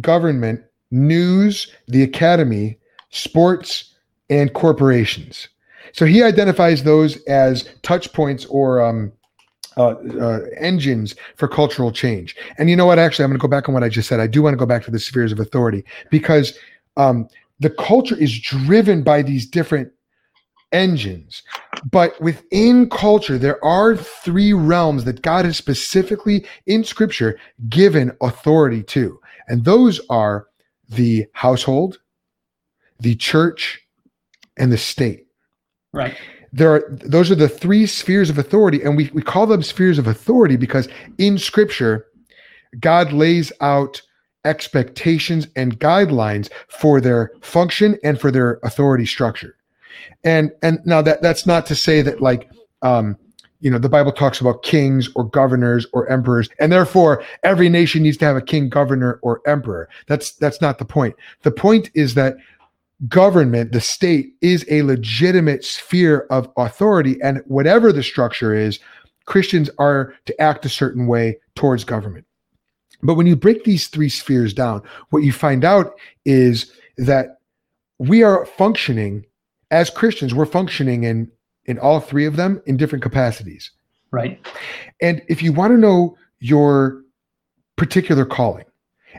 government 0.00 0.62
news 0.90 1.70
the 1.88 2.02
academy 2.02 2.78
sports 3.10 3.94
and 4.28 4.52
corporations 4.54 5.48
so 5.92 6.04
he 6.04 6.22
identifies 6.22 6.82
those 6.82 7.22
as 7.24 7.68
touch 7.82 8.12
points 8.12 8.44
or 8.46 8.80
um, 8.80 9.12
uh, 9.76 9.94
uh, 10.20 10.40
engines 10.58 11.14
for 11.36 11.48
cultural 11.48 11.92
change. 11.92 12.36
And 12.58 12.68
you 12.68 12.76
know 12.76 12.86
what? 12.86 12.98
Actually, 12.98 13.24
I'm 13.24 13.30
going 13.30 13.38
to 13.38 13.42
go 13.42 13.48
back 13.48 13.68
on 13.68 13.74
what 13.74 13.84
I 13.84 13.88
just 13.88 14.08
said. 14.08 14.20
I 14.20 14.26
do 14.26 14.42
want 14.42 14.52
to 14.54 14.58
go 14.58 14.66
back 14.66 14.84
to 14.84 14.90
the 14.90 14.98
spheres 14.98 15.32
of 15.32 15.40
authority 15.40 15.84
because 16.10 16.58
um, 16.96 17.28
the 17.60 17.70
culture 17.70 18.16
is 18.16 18.38
driven 18.38 19.02
by 19.02 19.22
these 19.22 19.46
different 19.46 19.90
engines. 20.72 21.42
But 21.90 22.20
within 22.20 22.88
culture, 22.90 23.38
there 23.38 23.64
are 23.64 23.96
three 23.96 24.52
realms 24.52 25.04
that 25.04 25.22
God 25.22 25.44
has 25.44 25.56
specifically 25.56 26.44
in 26.66 26.84
scripture 26.84 27.38
given 27.68 28.12
authority 28.20 28.82
to. 28.84 29.20
And 29.48 29.64
those 29.64 30.00
are 30.10 30.46
the 30.90 31.26
household, 31.32 31.98
the 32.98 33.14
church, 33.14 33.80
and 34.56 34.70
the 34.70 34.78
state 34.78 35.26
Right. 35.92 36.16
there 36.52 36.72
are 36.72 36.84
those 36.90 37.32
are 37.32 37.36
the 37.36 37.48
three 37.48 37.84
spheres 37.86 38.30
of 38.30 38.38
authority 38.38 38.80
and 38.82 38.96
we, 38.96 39.10
we 39.12 39.22
call 39.22 39.46
them 39.46 39.62
spheres 39.62 39.98
of 39.98 40.06
authority 40.06 40.56
because 40.56 40.88
in 41.18 41.36
scripture 41.36 42.06
god 42.78 43.12
lays 43.12 43.52
out 43.60 44.00
expectations 44.44 45.48
and 45.56 45.80
guidelines 45.80 46.48
for 46.68 47.00
their 47.00 47.32
function 47.40 47.98
and 48.04 48.20
for 48.20 48.30
their 48.30 48.60
authority 48.62 49.04
structure 49.04 49.56
and 50.22 50.52
and 50.62 50.78
now 50.84 51.02
that 51.02 51.22
that's 51.22 51.44
not 51.44 51.66
to 51.66 51.74
say 51.74 52.02
that 52.02 52.20
like 52.20 52.48
um 52.82 53.16
you 53.60 53.70
know 53.70 53.78
the 53.78 53.88
bible 53.88 54.12
talks 54.12 54.40
about 54.40 54.62
kings 54.62 55.08
or 55.14 55.24
governors 55.24 55.86
or 55.92 56.08
emperors 56.10 56.48
and 56.58 56.72
therefore 56.72 57.22
every 57.42 57.68
nation 57.68 58.02
needs 58.02 58.16
to 58.16 58.24
have 58.24 58.36
a 58.36 58.42
king 58.42 58.68
governor 58.68 59.18
or 59.22 59.40
emperor 59.46 59.88
that's 60.06 60.32
that's 60.32 60.60
not 60.60 60.78
the 60.78 60.84
point 60.84 61.14
the 61.42 61.50
point 61.50 61.90
is 61.94 62.14
that 62.14 62.36
government, 63.08 63.72
the 63.72 63.80
state, 63.80 64.34
is 64.40 64.64
a 64.70 64.82
legitimate 64.82 65.64
sphere 65.64 66.26
of 66.30 66.50
authority. 66.56 67.20
And 67.22 67.42
whatever 67.46 67.92
the 67.92 68.02
structure 68.02 68.54
is, 68.54 68.78
Christians 69.26 69.70
are 69.78 70.14
to 70.26 70.40
act 70.40 70.66
a 70.66 70.68
certain 70.68 71.06
way 71.06 71.38
towards 71.54 71.84
government. 71.84 72.26
But 73.02 73.14
when 73.14 73.26
you 73.26 73.36
break 73.36 73.64
these 73.64 73.88
three 73.88 74.10
spheres 74.10 74.52
down, 74.52 74.82
what 75.10 75.22
you 75.22 75.32
find 75.32 75.64
out 75.64 75.94
is 76.24 76.70
that 76.98 77.38
we 77.98 78.22
are 78.22 78.44
functioning 78.44 79.24
as 79.70 79.88
Christians, 79.88 80.34
we're 80.34 80.46
functioning 80.46 81.04
in 81.04 81.30
in 81.66 81.78
all 81.78 82.00
three 82.00 82.26
of 82.26 82.36
them 82.36 82.60
in 82.66 82.76
different 82.76 83.02
capacities. 83.02 83.70
Right. 84.10 84.44
And 85.00 85.22
if 85.28 85.42
you 85.42 85.52
want 85.52 85.72
to 85.72 85.78
know 85.78 86.16
your 86.40 87.02
particular 87.76 88.24
calling, 88.24 88.64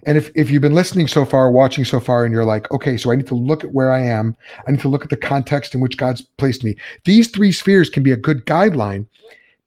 And 0.04 0.18
if, 0.18 0.32
if 0.36 0.50
you've 0.50 0.62
been 0.62 0.74
listening 0.74 1.08
so 1.08 1.26
far, 1.26 1.52
watching 1.52 1.86
so 1.86 2.00
far, 2.00 2.26
and 2.26 2.34
you're 2.34 2.46
like, 2.46 2.72
okay, 2.72 2.98
so 2.98 3.12
I 3.12 3.16
need 3.16 3.28
to 3.28 3.36
look 3.36 3.64
at 3.64 3.72
where 3.74 3.92
I 3.92 4.02
am, 4.02 4.36
I 4.68 4.72
need 4.72 4.80
to 4.82 4.88
look 4.88 5.04
at 5.04 5.10
the 5.10 5.18
context 5.18 5.76
in 5.76 5.82
which 5.82 5.98
God's 5.98 6.22
placed 6.22 6.64
me. 6.64 6.76
These 7.06 7.30
three 7.30 7.52
spheres 7.52 7.90
can 7.90 8.04
be 8.04 8.12
a 8.12 8.18
good 8.18 8.46
guideline 8.46 9.06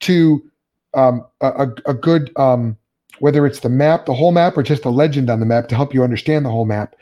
to 0.01 0.43
um, 0.95 1.25
a, 1.41 1.69
a 1.87 1.95
good, 1.95 2.33
um, 2.37 2.77
whether 3.19 3.47
it's 3.47 3.61
the 3.61 3.69
map, 3.69 4.07
the 4.07 4.15
whole 4.15 4.33
map, 4.33 4.57
or 4.57 4.63
just 4.63 4.85
a 4.85 4.91
legend 4.91 5.31
on 5.31 5.41
the 5.41 5.47
map 5.47 5.69
to 5.69 5.77
help 5.77 5.95
you 5.95 6.03
understand 6.03 6.45
the 6.45 6.51
whole 6.51 6.65
map, 6.65 6.97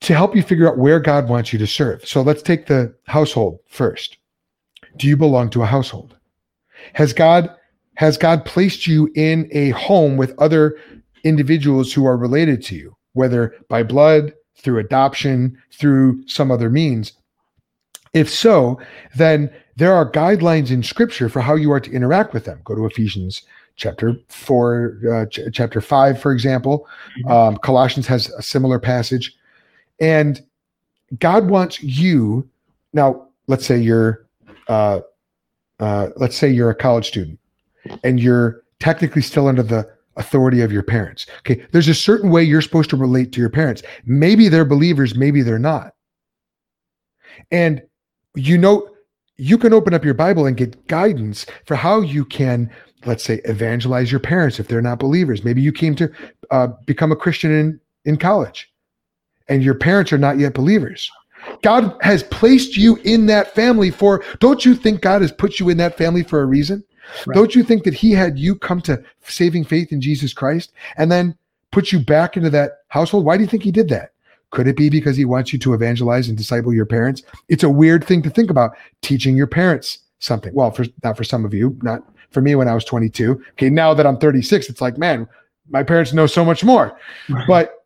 to 0.00 0.14
help 0.14 0.34
you 0.34 0.42
figure 0.42 0.68
out 0.68 0.78
where 0.78 1.00
God 1.00 1.28
wants 1.28 1.52
you 1.52 1.58
to 1.58 1.66
serve. 1.66 2.06
So 2.06 2.22
let's 2.22 2.42
take 2.42 2.66
the 2.66 2.94
household 3.04 3.60
first. 3.68 4.18
Do 4.96 5.06
you 5.06 5.16
belong 5.16 5.50
to 5.50 5.62
a 5.62 5.66
household? 5.66 6.16
Has 6.94 7.12
God 7.12 7.50
has 7.96 8.18
God 8.18 8.44
placed 8.44 8.86
you 8.86 9.10
in 9.14 9.48
a 9.52 9.70
home 9.70 10.16
with 10.16 10.38
other 10.38 10.78
individuals 11.24 11.92
who 11.92 12.04
are 12.06 12.16
related 12.16 12.62
to 12.64 12.76
you, 12.76 12.94
whether 13.14 13.54
by 13.68 13.82
blood, 13.82 14.34
through 14.56 14.78
adoption, 14.78 15.56
through 15.72 16.26
some 16.28 16.50
other 16.50 16.68
means? 16.68 17.12
If 18.12 18.30
so, 18.30 18.80
then 19.14 19.50
there 19.76 19.94
are 19.94 20.10
guidelines 20.10 20.70
in 20.70 20.82
scripture 20.82 21.28
for 21.28 21.40
how 21.40 21.54
you 21.54 21.72
are 21.72 21.80
to 21.80 21.92
interact 21.92 22.32
with 22.32 22.44
them. 22.44 22.60
Go 22.64 22.74
to 22.74 22.86
Ephesians 22.86 23.42
chapter 23.76 24.16
4, 24.28 25.00
uh, 25.12 25.26
ch- 25.26 25.40
chapter 25.52 25.80
5, 25.80 26.20
for 26.20 26.32
example. 26.32 26.88
Mm-hmm. 27.18 27.30
Um, 27.30 27.56
Colossians 27.58 28.06
has 28.06 28.30
a 28.30 28.42
similar 28.42 28.78
passage. 28.78 29.36
And 30.00 30.42
God 31.18 31.48
wants 31.48 31.82
you, 31.82 32.48
now, 32.92 33.28
let's 33.46 33.66
say 33.66 33.78
you're, 33.78 34.25
uh, 34.68 35.00
uh, 35.80 36.08
let's 36.16 36.36
say 36.36 36.48
you're 36.48 36.70
a 36.70 36.74
college 36.74 37.06
student 37.06 37.38
and 38.02 38.20
you're 38.20 38.62
technically 38.80 39.22
still 39.22 39.48
under 39.48 39.62
the 39.62 39.88
authority 40.16 40.62
of 40.62 40.72
your 40.72 40.82
parents. 40.82 41.26
Okay. 41.40 41.64
There's 41.72 41.88
a 41.88 41.94
certain 41.94 42.30
way 42.30 42.42
you're 42.42 42.62
supposed 42.62 42.90
to 42.90 42.96
relate 42.96 43.32
to 43.32 43.40
your 43.40 43.50
parents. 43.50 43.82
Maybe 44.04 44.48
they're 44.48 44.64
believers, 44.64 45.14
maybe 45.14 45.42
they're 45.42 45.58
not. 45.58 45.92
And 47.50 47.82
you 48.34 48.58
know, 48.58 48.88
you 49.36 49.58
can 49.58 49.74
open 49.74 49.92
up 49.92 50.04
your 50.04 50.14
Bible 50.14 50.46
and 50.46 50.56
get 50.56 50.86
guidance 50.88 51.44
for 51.66 51.74
how 51.74 52.00
you 52.00 52.24
can, 52.24 52.70
let's 53.04 53.22
say, 53.22 53.40
evangelize 53.44 54.10
your 54.10 54.20
parents 54.20 54.58
if 54.58 54.68
they're 54.68 54.80
not 54.80 54.98
believers. 54.98 55.44
Maybe 55.44 55.60
you 55.60 55.72
came 55.72 55.94
to 55.96 56.10
uh, 56.50 56.68
become 56.86 57.12
a 57.12 57.16
Christian 57.16 57.52
in, 57.52 57.80
in 58.06 58.16
college 58.16 58.70
and 59.48 59.62
your 59.62 59.74
parents 59.74 60.12
are 60.12 60.18
not 60.18 60.38
yet 60.38 60.54
believers. 60.54 61.10
God 61.62 61.96
has 62.00 62.22
placed 62.24 62.76
you 62.76 62.96
in 63.04 63.26
that 63.26 63.54
family 63.54 63.90
for, 63.90 64.24
don't 64.40 64.64
you 64.64 64.74
think 64.74 65.00
God 65.00 65.22
has 65.22 65.32
put 65.32 65.60
you 65.60 65.68
in 65.68 65.76
that 65.78 65.96
family 65.96 66.22
for 66.22 66.40
a 66.40 66.46
reason? 66.46 66.84
Right. 67.26 67.34
Don't 67.34 67.54
you 67.54 67.62
think 67.62 67.84
that 67.84 67.94
He 67.94 68.12
had 68.12 68.38
you 68.38 68.56
come 68.56 68.80
to 68.82 69.02
saving 69.24 69.64
faith 69.64 69.92
in 69.92 70.00
Jesus 70.00 70.32
Christ 70.32 70.72
and 70.96 71.10
then 71.10 71.36
put 71.70 71.92
you 71.92 72.00
back 72.00 72.36
into 72.36 72.50
that 72.50 72.78
household? 72.88 73.24
Why 73.24 73.36
do 73.36 73.42
you 73.42 73.48
think 73.48 73.62
He 73.62 73.70
did 73.70 73.88
that? 73.90 74.12
Could 74.50 74.66
it 74.66 74.76
be 74.76 74.88
because 74.88 75.16
He 75.16 75.24
wants 75.24 75.52
you 75.52 75.58
to 75.60 75.74
evangelize 75.74 76.28
and 76.28 76.36
disciple 76.36 76.72
your 76.72 76.86
parents? 76.86 77.22
It's 77.48 77.64
a 77.64 77.70
weird 77.70 78.04
thing 78.04 78.22
to 78.22 78.30
think 78.30 78.50
about 78.50 78.76
teaching 79.02 79.36
your 79.36 79.46
parents 79.46 79.98
something. 80.18 80.52
Well, 80.54 80.70
for 80.70 80.86
not 81.04 81.16
for 81.16 81.24
some 81.24 81.44
of 81.44 81.54
you, 81.54 81.76
not 81.82 82.02
for 82.30 82.40
me 82.40 82.54
when 82.54 82.68
I 82.68 82.74
was 82.74 82.84
22. 82.84 83.42
Okay, 83.52 83.70
now 83.70 83.94
that 83.94 84.06
I'm 84.06 84.18
36, 84.18 84.68
it's 84.68 84.80
like, 84.80 84.98
man, 84.98 85.28
my 85.70 85.82
parents 85.82 86.12
know 86.12 86.26
so 86.26 86.44
much 86.44 86.64
more. 86.64 86.98
Right. 87.28 87.46
But 87.46 87.84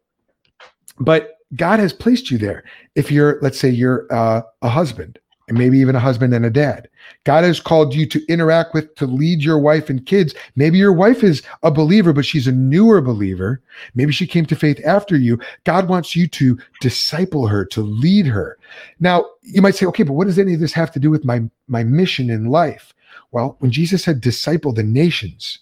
but 0.98 1.39
God 1.56 1.80
has 1.80 1.92
placed 1.92 2.30
you 2.30 2.38
there. 2.38 2.64
If 2.94 3.10
you're, 3.10 3.38
let's 3.42 3.58
say, 3.58 3.68
you're 3.68 4.06
uh, 4.12 4.42
a 4.62 4.68
husband 4.68 5.18
and 5.50 5.58
maybe 5.58 5.78
even 5.78 5.96
a 5.96 6.00
husband 6.00 6.32
and 6.32 6.46
a 6.46 6.50
dad. 6.50 6.88
God 7.24 7.42
has 7.42 7.58
called 7.58 7.92
you 7.92 8.06
to 8.06 8.24
interact 8.28 8.72
with, 8.72 8.94
to 8.94 9.06
lead 9.06 9.42
your 9.42 9.58
wife 9.58 9.90
and 9.90 10.06
kids. 10.06 10.32
Maybe 10.54 10.78
your 10.78 10.92
wife 10.92 11.24
is 11.24 11.42
a 11.64 11.72
believer, 11.72 12.12
but 12.12 12.24
she's 12.24 12.46
a 12.46 12.52
newer 12.52 13.00
believer. 13.00 13.60
Maybe 13.96 14.12
she 14.12 14.28
came 14.28 14.46
to 14.46 14.54
faith 14.54 14.80
after 14.86 15.16
you. 15.16 15.40
God 15.64 15.88
wants 15.88 16.14
you 16.14 16.28
to 16.28 16.56
disciple 16.80 17.48
her, 17.48 17.64
to 17.64 17.80
lead 17.80 18.26
her. 18.26 18.58
Now, 19.00 19.26
you 19.42 19.60
might 19.60 19.74
say, 19.74 19.86
okay, 19.86 20.04
but 20.04 20.12
what 20.12 20.28
does 20.28 20.38
any 20.38 20.54
of 20.54 20.60
this 20.60 20.72
have 20.72 20.92
to 20.92 21.00
do 21.00 21.10
with 21.10 21.24
my, 21.24 21.42
my 21.66 21.82
mission 21.82 22.30
in 22.30 22.44
life? 22.44 22.94
Well, 23.32 23.56
when 23.58 23.72
Jesus 23.72 24.04
said 24.04 24.20
disciple 24.20 24.72
the 24.72 24.84
nations, 24.84 25.58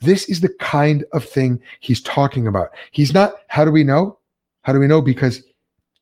this 0.00 0.28
is 0.28 0.40
the 0.40 0.54
kind 0.60 1.04
of 1.12 1.24
thing 1.24 1.60
he's 1.80 2.00
talking 2.00 2.46
about. 2.46 2.68
He's 2.92 3.12
not, 3.12 3.34
how 3.48 3.64
do 3.64 3.72
we 3.72 3.82
know? 3.82 4.18
How 4.66 4.72
do 4.72 4.80
we 4.80 4.88
know? 4.88 5.00
Because 5.00 5.44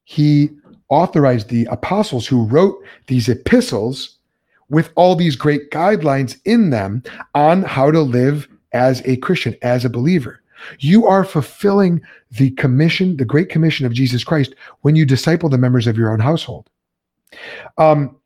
he 0.04 0.48
authorized 0.88 1.50
the 1.50 1.66
apostles 1.66 2.26
who 2.26 2.46
wrote 2.46 2.82
these 3.08 3.28
epistles 3.28 4.16
with 4.70 4.90
all 4.94 5.14
these 5.14 5.36
great 5.36 5.70
guidelines 5.70 6.38
in 6.46 6.70
them 6.70 7.02
on 7.34 7.62
how 7.62 7.90
to 7.90 8.00
live 8.00 8.48
as 8.72 9.02
a 9.04 9.18
Christian, 9.18 9.54
as 9.60 9.84
a 9.84 9.90
believer. 9.90 10.40
You 10.78 11.06
are 11.06 11.24
fulfilling 11.24 12.00
the 12.30 12.52
commission, 12.52 13.18
the 13.18 13.26
great 13.26 13.50
commission 13.50 13.84
of 13.84 13.92
Jesus 13.92 14.24
Christ 14.24 14.54
when 14.80 14.96
you 14.96 15.04
disciple 15.04 15.50
the 15.50 15.58
members 15.58 15.86
of 15.86 15.98
your 15.98 16.10
own 16.10 16.20
household. 16.20 16.70
Um, 17.76 18.16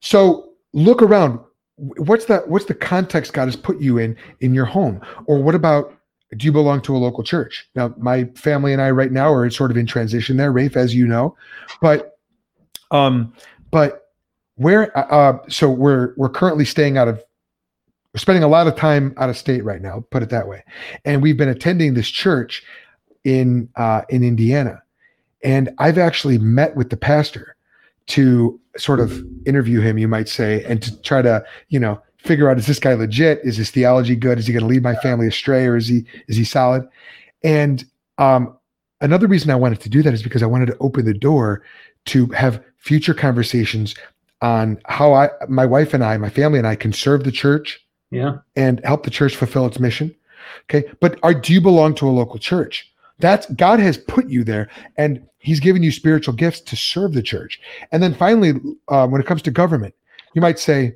so 0.00 0.54
look 0.72 1.02
around. 1.02 1.40
What's 1.76 2.24
that? 2.24 2.48
What's 2.48 2.64
the 2.64 2.74
context 2.74 3.34
God 3.34 3.48
has 3.48 3.56
put 3.56 3.82
you 3.82 3.98
in 3.98 4.16
in 4.40 4.54
your 4.54 4.64
home? 4.64 5.02
Or 5.26 5.42
what 5.42 5.54
about 5.54 5.92
do 6.36 6.46
you 6.46 6.52
belong 6.52 6.80
to 6.82 6.96
a 6.96 6.98
local 6.98 7.22
church? 7.22 7.68
Now, 7.74 7.94
my 7.98 8.24
family 8.34 8.72
and 8.72 8.82
I 8.82 8.90
right 8.90 9.12
now 9.12 9.32
are 9.32 9.48
sort 9.50 9.70
of 9.70 9.76
in 9.76 9.86
transition 9.86 10.36
there, 10.36 10.52
Rafe, 10.52 10.76
as 10.76 10.94
you 10.94 11.06
know, 11.06 11.36
but, 11.80 12.18
um, 12.90 13.32
but 13.70 14.12
where, 14.56 14.96
uh, 14.96 15.38
so 15.48 15.70
we're, 15.70 16.14
we're 16.16 16.28
currently 16.28 16.64
staying 16.64 16.96
out 16.96 17.08
of, 17.08 17.22
we're 18.12 18.18
spending 18.20 18.44
a 18.44 18.48
lot 18.48 18.66
of 18.66 18.76
time 18.76 19.14
out 19.16 19.28
of 19.28 19.36
state 19.36 19.64
right 19.64 19.82
now, 19.82 20.04
put 20.10 20.22
it 20.22 20.30
that 20.30 20.48
way. 20.48 20.62
And 21.04 21.22
we've 21.22 21.36
been 21.36 21.48
attending 21.48 21.94
this 21.94 22.08
church 22.08 22.62
in, 23.24 23.68
uh, 23.76 24.02
in 24.08 24.22
Indiana. 24.22 24.82
And 25.42 25.70
I've 25.78 25.98
actually 25.98 26.38
met 26.38 26.76
with 26.76 26.90
the 26.90 26.96
pastor 26.96 27.56
to 28.06 28.60
sort 28.76 29.00
of 29.00 29.24
interview 29.46 29.80
him, 29.80 29.98
you 29.98 30.08
might 30.08 30.28
say, 30.28 30.64
and 30.64 30.82
to 30.82 31.00
try 31.02 31.22
to, 31.22 31.44
you 31.68 31.80
know, 31.80 32.00
figure 32.24 32.48
out 32.48 32.58
is 32.58 32.66
this 32.66 32.78
guy 32.78 32.94
legit? 32.94 33.40
Is 33.44 33.56
his 33.56 33.70
theology 33.70 34.16
good? 34.16 34.38
Is 34.38 34.46
he 34.46 34.52
going 34.52 34.62
to 34.62 34.68
lead 34.68 34.82
my 34.82 34.96
family 34.96 35.26
astray, 35.26 35.66
or 35.66 35.76
is 35.76 35.86
he 35.86 36.04
is 36.26 36.36
he 36.36 36.44
solid? 36.44 36.88
And 37.42 37.84
um, 38.18 38.56
another 39.00 39.26
reason 39.26 39.50
I 39.50 39.56
wanted 39.56 39.80
to 39.80 39.88
do 39.88 40.02
that 40.02 40.14
is 40.14 40.22
because 40.22 40.42
I 40.42 40.46
wanted 40.46 40.66
to 40.66 40.78
open 40.80 41.04
the 41.04 41.14
door 41.14 41.62
to 42.06 42.26
have 42.28 42.62
future 42.78 43.14
conversations 43.14 43.94
on 44.42 44.78
how 44.86 45.14
I, 45.14 45.30
my 45.48 45.64
wife 45.64 45.94
and 45.94 46.04
I, 46.04 46.16
my 46.16 46.28
family 46.28 46.58
and 46.58 46.66
I, 46.66 46.76
can 46.76 46.92
serve 46.92 47.24
the 47.24 47.32
church, 47.32 47.80
yeah, 48.10 48.38
and 48.56 48.84
help 48.84 49.04
the 49.04 49.10
church 49.10 49.36
fulfill 49.36 49.66
its 49.66 49.78
mission. 49.78 50.14
Okay, 50.64 50.88
but 51.00 51.18
are 51.22 51.34
do 51.34 51.52
you 51.52 51.60
belong 51.60 51.94
to 51.96 52.08
a 52.08 52.10
local 52.10 52.38
church? 52.38 52.90
That's 53.20 53.46
God 53.52 53.78
has 53.80 53.96
put 53.96 54.28
you 54.28 54.44
there, 54.44 54.68
and 54.96 55.26
He's 55.38 55.60
given 55.60 55.82
you 55.82 55.92
spiritual 55.92 56.34
gifts 56.34 56.60
to 56.62 56.76
serve 56.76 57.12
the 57.12 57.22
church. 57.22 57.60
And 57.92 58.02
then 58.02 58.14
finally, 58.14 58.54
uh, 58.88 59.06
when 59.06 59.20
it 59.20 59.26
comes 59.26 59.42
to 59.42 59.50
government, 59.50 59.94
you 60.34 60.40
might 60.40 60.58
say, 60.58 60.94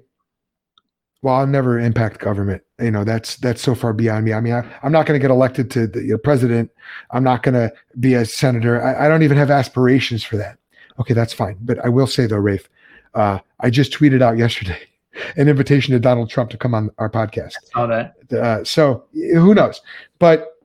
well, 1.22 1.34
I'll 1.34 1.46
never 1.46 1.78
impact 1.78 2.20
government. 2.20 2.62
You 2.80 2.90
know, 2.90 3.04
that's 3.04 3.36
that's 3.36 3.60
so 3.60 3.74
far 3.74 3.92
beyond 3.92 4.24
me. 4.24 4.32
I 4.32 4.40
mean, 4.40 4.52
I, 4.52 4.64
am 4.84 4.92
not 4.92 5.06
going 5.06 5.18
to 5.18 5.22
get 5.22 5.32
elected 5.32 5.70
to 5.72 5.86
the 5.86 6.02
you 6.02 6.12
know, 6.12 6.18
president. 6.18 6.70
I'm 7.10 7.24
not 7.24 7.42
going 7.42 7.54
to 7.54 7.72
be 7.98 8.14
a 8.14 8.24
senator. 8.24 8.82
I, 8.82 9.06
I, 9.06 9.08
don't 9.08 9.22
even 9.22 9.36
have 9.36 9.50
aspirations 9.50 10.22
for 10.22 10.36
that. 10.36 10.58
Okay, 11.00 11.14
that's 11.14 11.32
fine. 11.32 11.58
But 11.60 11.84
I 11.84 11.88
will 11.88 12.06
say 12.06 12.26
though, 12.26 12.36
Rafe, 12.36 12.68
uh, 13.14 13.40
I 13.60 13.70
just 13.70 13.92
tweeted 13.92 14.22
out 14.22 14.38
yesterday 14.38 14.78
an 15.36 15.48
invitation 15.48 15.92
to 15.92 15.98
Donald 15.98 16.30
Trump 16.30 16.50
to 16.50 16.56
come 16.56 16.74
on 16.74 16.90
our 16.98 17.10
podcast. 17.10 17.54
I 17.74 17.86
that. 17.86 18.14
Uh, 18.32 18.64
so 18.64 19.04
who 19.12 19.54
knows? 19.54 19.80
But 20.18 20.56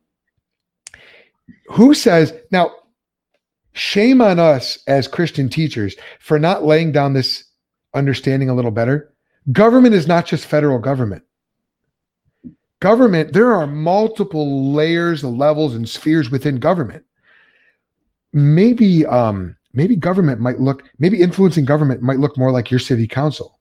who 1.67 1.93
says 1.93 2.33
now? 2.51 2.71
Shame 3.75 4.21
on 4.21 4.37
us 4.37 4.77
as 4.85 5.07
Christian 5.07 5.49
teachers 5.49 5.95
for 6.19 6.37
not 6.37 6.63
laying 6.63 6.91
down 6.91 7.13
this 7.13 7.45
understanding 7.95 8.47
a 8.47 8.53
little 8.53 8.69
better 8.69 9.12
Government 9.51 9.93
is 9.93 10.07
not 10.07 10.25
just 10.25 10.45
federal 10.45 10.79
government. 10.79 11.23
Government, 12.79 13.33
there 13.33 13.53
are 13.53 13.67
multiple 13.67 14.73
layers, 14.73 15.23
levels, 15.23 15.75
and 15.75 15.87
spheres 15.87 16.29
within 16.29 16.57
government. 16.57 17.03
Maybe, 18.33 19.05
um, 19.05 19.55
maybe 19.73 19.95
government 19.95 20.39
might 20.39 20.59
look, 20.59 20.83
maybe 20.99 21.21
influencing 21.21 21.65
government 21.65 22.01
might 22.01 22.19
look 22.19 22.37
more 22.37 22.51
like 22.51 22.71
your 22.71 22.79
city 22.79 23.07
council. 23.07 23.59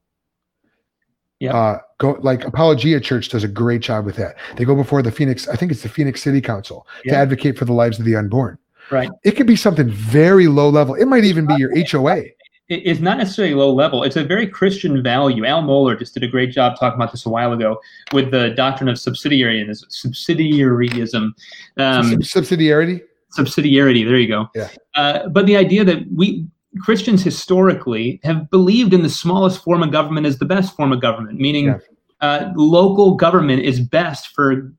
Yeah. 1.40 1.56
Uh, 1.56 1.78
go 1.98 2.18
like 2.20 2.44
Apologia 2.44 3.00
Church 3.00 3.28
does 3.28 3.42
a 3.42 3.48
great 3.48 3.80
job 3.80 4.04
with 4.04 4.16
that. 4.16 4.36
They 4.56 4.64
go 4.64 4.76
before 4.76 5.02
the 5.02 5.10
Phoenix, 5.10 5.48
I 5.48 5.56
think 5.56 5.72
it's 5.72 5.82
the 5.82 5.88
Phoenix 5.88 6.22
City 6.22 6.40
Council 6.40 6.86
yeah. 7.04 7.12
to 7.12 7.18
advocate 7.18 7.58
for 7.58 7.64
the 7.64 7.72
lives 7.72 7.98
of 7.98 8.04
the 8.04 8.14
unborn. 8.14 8.58
Right. 8.90 9.10
It 9.24 9.32
could 9.32 9.46
be 9.46 9.56
something 9.56 9.88
very 9.90 10.46
low 10.46 10.68
level. 10.68 10.94
It 10.94 11.06
might 11.06 11.24
even 11.24 11.46
be 11.46 11.54
your 11.54 11.72
HOA 11.76 12.24
it's 12.72 13.00
not 13.00 13.18
necessarily 13.18 13.54
low 13.54 13.72
level. 13.72 14.02
It's 14.02 14.16
a 14.16 14.24
very 14.24 14.46
Christian 14.46 15.02
value. 15.02 15.44
Al 15.44 15.62
Mohler 15.62 15.98
just 15.98 16.14
did 16.14 16.22
a 16.22 16.28
great 16.28 16.50
job 16.50 16.78
talking 16.78 16.96
about 16.96 17.12
this 17.12 17.26
a 17.26 17.28
while 17.28 17.52
ago 17.52 17.80
with 18.12 18.30
the 18.30 18.50
doctrine 18.50 18.88
of 18.88 18.96
subsidiaryism. 18.96 19.84
Subsidiaryism. 19.90 21.32
Um, 21.76 22.12
subsidiarity. 22.20 23.02
Subsidiarity. 23.36 24.04
There 24.06 24.18
you 24.18 24.28
go. 24.28 24.48
Yeah. 24.54 24.68
Uh, 24.94 25.28
but 25.28 25.46
the 25.46 25.56
idea 25.56 25.84
that 25.84 25.98
we 26.14 26.46
Christians 26.80 27.22
historically 27.22 28.20
have 28.24 28.50
believed 28.50 28.94
in 28.94 29.02
the 29.02 29.10
smallest 29.10 29.62
form 29.62 29.82
of 29.82 29.92
government 29.92 30.26
as 30.26 30.38
the 30.38 30.46
best 30.46 30.74
form 30.74 30.92
of 30.92 31.00
government, 31.00 31.38
meaning 31.38 31.66
yeah. 31.66 31.78
uh, 32.20 32.52
local 32.56 33.14
government 33.14 33.62
is 33.62 33.80
best 33.80 34.28
for 34.28 34.72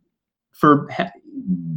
for 0.51 0.89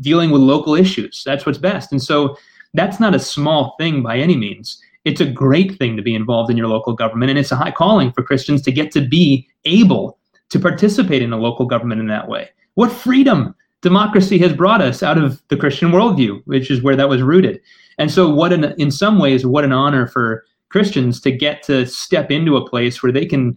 dealing 0.00 0.30
with 0.30 0.40
local 0.40 0.74
issues. 0.74 1.22
That's 1.24 1.44
what's 1.44 1.58
best. 1.58 1.92
And 1.92 2.02
so 2.02 2.36
that's 2.74 3.00
not 3.00 3.14
a 3.14 3.18
small 3.18 3.74
thing 3.78 4.02
by 4.02 4.18
any 4.18 4.36
means. 4.36 4.80
It's 5.06 5.20
a 5.20 5.30
great 5.30 5.78
thing 5.78 5.96
to 5.96 6.02
be 6.02 6.16
involved 6.16 6.50
in 6.50 6.56
your 6.56 6.66
local 6.66 6.92
government, 6.92 7.30
and 7.30 7.38
it's 7.38 7.52
a 7.52 7.56
high 7.56 7.70
calling 7.70 8.10
for 8.10 8.24
Christians 8.24 8.60
to 8.62 8.72
get 8.72 8.90
to 8.90 9.00
be 9.00 9.48
able 9.64 10.18
to 10.50 10.58
participate 10.58 11.22
in 11.22 11.32
a 11.32 11.38
local 11.38 11.64
government 11.64 12.00
in 12.00 12.08
that 12.08 12.28
way. 12.28 12.50
What 12.74 12.90
freedom 12.90 13.54
democracy 13.82 14.36
has 14.38 14.52
brought 14.52 14.82
us 14.82 15.04
out 15.04 15.16
of 15.16 15.40
the 15.46 15.56
Christian 15.56 15.92
worldview, 15.92 16.42
which 16.46 16.72
is 16.72 16.82
where 16.82 16.96
that 16.96 17.08
was 17.08 17.22
rooted. 17.22 17.60
And 17.98 18.10
so, 18.10 18.28
what 18.28 18.52
an, 18.52 18.74
in 18.78 18.90
some 18.90 19.20
ways, 19.20 19.46
what 19.46 19.64
an 19.64 19.72
honor 19.72 20.08
for 20.08 20.44
Christians 20.70 21.20
to 21.20 21.30
get 21.30 21.62
to 21.64 21.86
step 21.86 22.32
into 22.32 22.56
a 22.56 22.68
place 22.68 23.00
where 23.00 23.12
they 23.12 23.26
can 23.26 23.56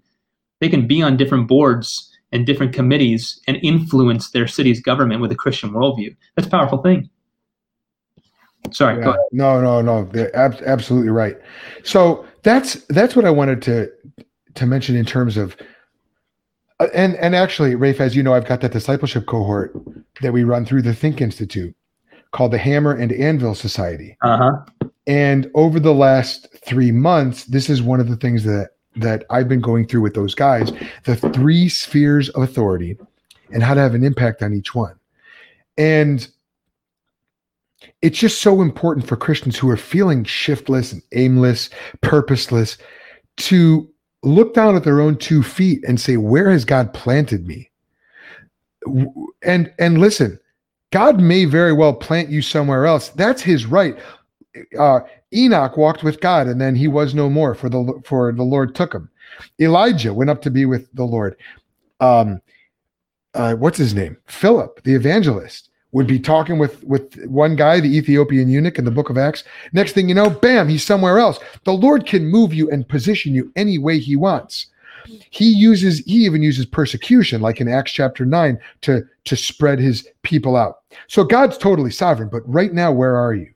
they 0.62 0.70
can 0.70 0.86
be 0.86 1.02
on 1.02 1.18
different 1.18 1.47
boards 1.47 2.16
and 2.32 2.45
different 2.45 2.74
committees 2.74 3.41
and 3.47 3.58
influence 3.64 4.30
their 4.30 4.45
city's 4.45 4.80
government 4.80 5.20
with 5.20 5.32
a 5.32 5.36
Christian 5.36 5.72
worldview. 5.72 6.16
That's 6.36 6.47
a 6.47 6.52
powerful 6.52 6.84
thing. 6.84 7.10
Sorry. 8.72 8.99
Yeah, 8.99 9.15
no, 9.32 9.61
no, 9.61 9.82
no. 9.82 10.05
They're 10.05 10.36
ab- 10.36 10.61
absolutely 10.65 11.09
right. 11.09 11.38
So 11.84 12.26
that's 12.43 12.76
that's 12.88 13.15
what 13.15 13.26
I 13.26 13.30
wanted 13.30 13.61
to 13.63 13.91
to 14.55 14.65
mention 14.65 14.95
in 14.95 15.05
terms 15.05 15.38
of 15.38 15.55
uh, 16.80 16.88
and 16.93 17.15
and 17.17 17.36
actually, 17.36 17.76
Rafe, 17.76 18.01
as 18.01 18.15
you 18.15 18.24
know, 18.24 18.34
I've 18.34 18.47
got 18.47 18.61
that 18.61 18.72
discipleship 18.72 19.26
cohort 19.26 19.74
that 20.22 20.34
we 20.34 20.43
run 20.43 20.65
through 20.65 20.82
the 20.84 20.93
Think 20.93 21.22
Institute 21.22 21.76
called 22.32 22.51
the 22.51 22.57
Hammer 22.57 22.93
and 22.93 23.11
Anvil 23.11 23.55
Society. 23.55 24.17
Uh-huh. 24.22 24.51
And 25.07 25.49
over 25.55 25.80
the 25.80 25.93
last 25.93 26.47
three 26.65 26.91
months, 26.91 27.45
this 27.45 27.70
is 27.70 27.82
one 27.82 27.99
of 27.99 28.09
the 28.09 28.15
things 28.15 28.43
that 28.43 28.72
that 28.95 29.26
I've 29.30 29.47
been 29.47 29.61
going 29.61 29.88
through 29.88 30.01
with 30.01 30.13
those 30.13 30.36
guys: 30.36 30.72
the 31.05 31.15
three 31.15 31.70
spheres 31.70 32.30
of 32.30 32.43
authority 32.43 32.97
and 33.51 33.63
how 33.63 33.74
to 33.74 33.82
have 33.82 33.95
an 33.95 34.03
impact 34.03 34.43
on 34.43 34.53
each 34.53 34.76
one. 34.76 34.95
And 35.78 36.28
it's 38.02 38.18
just 38.18 38.41
so 38.41 38.62
important 38.62 39.08
for 39.08 39.18
Christians 39.18 39.58
who 39.58 39.70
are 39.70 39.78
feeling 39.78 40.24
shiftless 40.24 40.93
and 40.93 41.02
aimless, 41.14 41.70
purposeless, 42.02 42.78
to 43.38 43.89
look 44.24 44.54
down 44.54 44.76
at 44.76 44.84
their 44.84 45.02
own 45.02 45.18
two 45.18 45.43
feet 45.43 45.84
and 45.88 46.00
say, 46.00 46.18
"Where 46.18 46.50
has 46.50 46.66
God 46.66 46.93
planted 46.93 47.45
me?" 47.45 47.70
And 49.43 49.72
and 49.80 50.00
listen, 50.00 50.39
God 50.91 51.20
may 51.20 51.45
very 51.45 51.74
well 51.74 51.93
plant 51.93 52.30
you 52.30 52.41
somewhere 52.41 52.86
else. 52.86 53.10
That's 53.10 53.41
His 53.41 53.66
right. 53.66 53.97
Uh, 54.78 55.02
Enoch 55.34 55.78
walked 55.78 56.04
with 56.04 56.22
God, 56.22 56.47
and 56.47 56.60
then 56.60 56.76
he 56.76 56.88
was 56.88 57.14
no 57.14 57.30
more. 57.30 57.54
For 57.54 57.70
the 57.70 58.02
for 58.04 58.32
the 58.32 58.43
Lord 58.43 58.76
took 58.76 58.93
him. 58.93 59.10
Elijah 59.60 60.14
went 60.14 60.30
up 60.30 60.41
to 60.41 60.50
be 60.50 60.66
with 60.66 60.91
the 60.93 61.04
Lord. 61.04 61.36
Um, 62.00 62.41
uh, 63.34 63.54
what's 63.56 63.78
his 63.78 63.93
name? 63.93 64.18
Philip, 64.26 64.82
the 64.84 64.95
evangelist 64.95 65.68
would 65.92 66.08
be 66.08 66.20
talking 66.20 66.60
with 66.60 66.84
with 66.84 67.16
one 67.26 67.56
guy, 67.56 67.80
the 67.80 67.98
Ethiopian 67.98 68.50
eunuch 68.50 68.78
in 68.78 68.86
the 68.86 68.92
book 68.92 69.10
of 69.10 69.18
Acts. 69.18 69.44
Next 69.74 69.94
thing 69.94 70.08
you 70.08 70.16
know, 70.16 70.30
bam, 70.30 70.70
he's 70.70 70.86
somewhere 70.86 71.20
else. 71.20 71.40
The 71.64 71.74
Lord 71.74 72.06
can 72.06 72.28
move 72.28 72.54
you 72.54 72.70
and 72.70 72.88
position 72.88 73.34
you 73.34 73.52
any 73.56 73.78
way 73.78 74.00
he 74.00 74.16
wants. 74.16 74.68
He 75.32 75.46
uses 75.46 76.00
he 76.00 76.26
even 76.26 76.44
uses 76.44 76.66
persecution 76.66 77.42
like 77.42 77.60
in 77.60 77.68
Acts 77.68 77.92
chapter 77.92 78.26
9 78.26 78.60
to 78.82 79.04
to 79.26 79.36
spread 79.36 79.80
his 79.80 80.08
people 80.22 80.56
out. 80.56 80.82
So 81.08 81.24
God's 81.24 81.58
totally 81.58 81.92
sovereign, 81.92 82.30
but 82.30 82.48
right 82.48 82.74
now 82.74 82.92
where 82.92 83.16
are 83.16 83.34
you? 83.34 83.52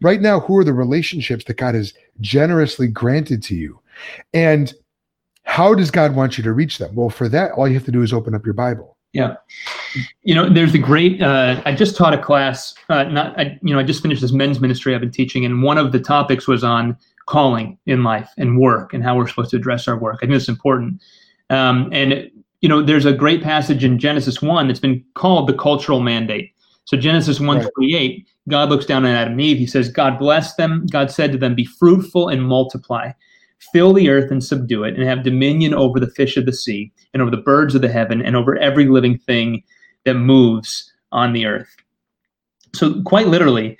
Right 0.00 0.22
now 0.22 0.40
who 0.40 0.56
are 0.56 0.64
the 0.64 0.72
relationships 0.72 1.44
that 1.44 1.58
God 1.58 1.74
has 1.74 1.92
generously 2.20 2.88
granted 2.88 3.42
to 3.44 3.54
you? 3.54 3.80
And 4.32 4.72
how 5.42 5.74
does 5.74 5.90
God 5.90 6.16
want 6.16 6.38
you 6.38 6.44
to 6.44 6.52
reach 6.54 6.78
them? 6.78 6.94
Well, 6.94 7.10
for 7.10 7.28
that 7.28 7.52
all 7.52 7.68
you 7.68 7.74
have 7.74 7.84
to 7.84 7.92
do 7.92 8.02
is 8.02 8.14
open 8.14 8.34
up 8.34 8.46
your 8.46 8.54
Bible 8.54 8.94
yeah. 9.14 9.36
You 10.22 10.34
know, 10.34 10.48
there's 10.48 10.74
a 10.74 10.78
great. 10.78 11.22
Uh, 11.22 11.60
I 11.64 11.74
just 11.74 11.96
taught 11.96 12.14
a 12.14 12.18
class. 12.18 12.74
Uh, 12.88 13.04
not, 13.04 13.38
I, 13.38 13.58
you 13.62 13.72
know, 13.72 13.80
I 13.80 13.82
just 13.82 14.02
finished 14.02 14.20
this 14.20 14.32
men's 14.32 14.60
ministry 14.60 14.94
I've 14.94 15.00
been 15.00 15.10
teaching, 15.10 15.44
and 15.44 15.62
one 15.62 15.78
of 15.78 15.92
the 15.92 16.00
topics 16.00 16.48
was 16.48 16.64
on 16.64 16.96
calling 17.26 17.78
in 17.86 18.04
life 18.04 18.28
and 18.36 18.58
work 18.58 18.92
and 18.92 19.02
how 19.02 19.16
we're 19.16 19.28
supposed 19.28 19.50
to 19.50 19.56
address 19.56 19.88
our 19.88 19.98
work. 19.98 20.18
I 20.22 20.26
think 20.26 20.32
it's 20.32 20.48
important. 20.48 21.00
Um, 21.50 21.88
and 21.92 22.30
you 22.60 22.68
know, 22.68 22.82
there's 22.82 23.06
a 23.06 23.12
great 23.12 23.42
passage 23.42 23.84
in 23.84 23.98
Genesis 23.98 24.40
one 24.42 24.68
that's 24.68 24.80
been 24.80 25.04
called 25.14 25.48
the 25.48 25.54
cultural 25.54 26.00
mandate. 26.00 26.52
So 26.84 26.96
Genesis 26.96 27.40
one 27.40 27.60
twenty 27.60 27.94
eight, 27.94 28.26
God 28.48 28.68
looks 28.68 28.86
down 28.86 29.04
on 29.04 29.12
Adam 29.12 29.32
and 29.34 29.40
Eve. 29.40 29.58
He 29.58 29.66
says, 29.66 29.88
"God 29.88 30.18
blessed 30.18 30.56
them. 30.56 30.86
God 30.90 31.10
said 31.10 31.32
to 31.32 31.38
them, 31.38 31.54
Be 31.54 31.64
fruitful 31.64 32.28
and 32.28 32.42
multiply." 32.42 33.12
fill 33.72 33.92
the 33.92 34.08
earth 34.10 34.30
and 34.30 34.44
subdue 34.44 34.84
it, 34.84 34.94
and 34.94 35.04
have 35.04 35.22
dominion 35.22 35.74
over 35.74 35.98
the 35.98 36.10
fish 36.10 36.36
of 36.36 36.46
the 36.46 36.52
sea, 36.52 36.92
and 37.12 37.22
over 37.22 37.30
the 37.30 37.36
birds 37.36 37.74
of 37.74 37.80
the 37.80 37.88
heaven, 37.88 38.20
and 38.20 38.36
over 38.36 38.56
every 38.58 38.86
living 38.86 39.18
thing 39.18 39.62
that 40.04 40.14
moves 40.14 40.92
on 41.12 41.32
the 41.32 41.46
earth. 41.46 41.76
So, 42.74 43.02
quite 43.02 43.28
literally, 43.28 43.78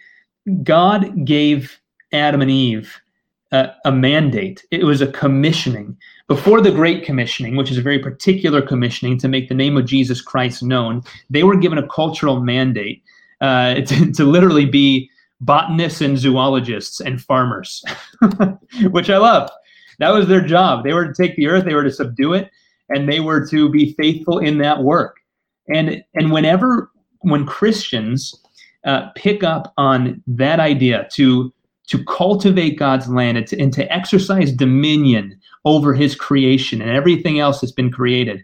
God 0.62 1.25
gave 1.25 1.81
Adam 2.12 2.43
and 2.43 2.51
Eve 2.51 3.01
a, 3.53 3.72
a 3.85 3.93
mandate. 3.93 4.64
It 4.70 4.85
was 4.85 5.01
a 5.01 5.11
commissioning. 5.12 5.97
Before 6.29 6.61
the 6.61 6.70
Great 6.70 7.05
Commissioning, 7.05 7.57
which 7.57 7.70
is 7.70 7.79
a 7.79 7.83
very 7.83 7.99
particular 7.99 8.62
commissioning 8.62 9.18
to 9.18 9.29
make 9.29 9.49
the 9.49 9.55
name 9.55 9.77
of 9.77 9.87
Jesus 9.87 10.20
Christ 10.20 10.62
known, 10.62 11.03
they 11.29 11.45
were 11.45 11.57
given 11.57 11.79
a 11.79 11.89
cultural 11.89 12.41
mandate 12.41 13.03
uh, 13.41 13.75
to, 13.87 14.12
to 14.12 14.25
literally 14.25 14.64
be 14.64 15.11
botanists 15.41 16.01
and 16.01 16.18
zoologists 16.18 17.01
and 17.01 17.20
farmers, 17.20 17.85
which 18.91 19.11
I 19.11 19.18
love. 19.18 19.51
That 19.99 20.11
was 20.11 20.27
their 20.27 20.41
job. 20.41 20.85
They 20.85 20.93
were 20.93 21.07
to 21.07 21.14
take 21.14 21.37
the 21.37 21.47
earth, 21.47 21.64
they 21.64 21.75
were 21.75 21.85
to 21.85 21.91
subdue 21.91 22.35
it, 22.35 22.51
and 22.89 23.09
they 23.09 23.20
were 23.20 23.47
to 23.49 23.68
be 23.68 23.93
faithful 23.95 24.39
in 24.39 24.59
that 24.59 24.83
work. 24.83 25.18
And 25.73 26.03
and 26.15 26.31
whenever 26.33 26.91
when 27.21 27.47
Christians 27.47 28.35
uh, 28.85 29.09
pick 29.15 29.43
up 29.43 29.73
on 29.77 30.23
that 30.27 30.61
idea 30.61 31.09
to 31.12 31.53
to 31.87 32.05
cultivate 32.05 32.79
God's 32.79 33.09
land 33.09 33.37
and 33.37 33.47
to, 33.49 33.61
and 33.61 33.73
to 33.75 33.93
exercise 33.93 34.51
dominion 34.53 35.39
over 35.65 35.95
His 35.95 36.15
creation 36.15 36.81
and 36.81 36.91
everything 36.91 37.39
else 37.39 37.61
that's 37.61 37.73
been 37.73 37.91
created, 37.91 38.43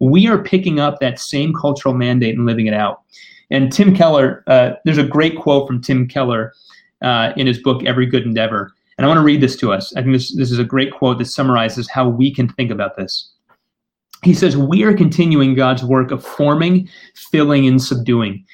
we 0.00 0.26
are 0.26 0.42
picking 0.42 0.80
up 0.80 1.00
that 1.00 1.18
same 1.18 1.54
cultural 1.54 1.94
mandate 1.94 2.36
and 2.36 2.46
living 2.46 2.66
it 2.66 2.74
out. 2.74 3.02
And 3.50 3.72
Tim 3.72 3.94
Keller, 3.94 4.44
uh, 4.46 4.72
there's 4.84 4.98
a 4.98 5.04
great 5.04 5.36
quote 5.36 5.66
from 5.66 5.80
Tim 5.80 6.06
Keller 6.06 6.52
uh, 7.02 7.32
in 7.36 7.46
his 7.46 7.60
book 7.60 7.84
Every 7.84 8.06
Good 8.06 8.24
Endeavor 8.24 8.72
and 9.00 9.06
I 9.06 9.08
want 9.08 9.16
to 9.16 9.24
read 9.24 9.40
this 9.40 9.56
to 9.56 9.72
us. 9.72 9.96
I 9.96 10.02
think 10.02 10.12
this, 10.12 10.36
this 10.36 10.50
is 10.50 10.58
a 10.58 10.64
great 10.64 10.92
quote 10.92 11.16
that 11.16 11.24
summarizes 11.24 11.88
how 11.88 12.06
we 12.06 12.30
can 12.30 12.50
think 12.50 12.70
about 12.70 12.98
this. 12.98 13.30
He 14.22 14.34
says, 14.34 14.56
We 14.56 14.82
are 14.82 14.94
continuing 14.94 15.54
God's 15.54 15.84
work 15.84 16.10
of 16.10 16.24
forming, 16.24 16.88
filling, 17.14 17.66
and 17.66 17.80
subduing. 17.80 18.44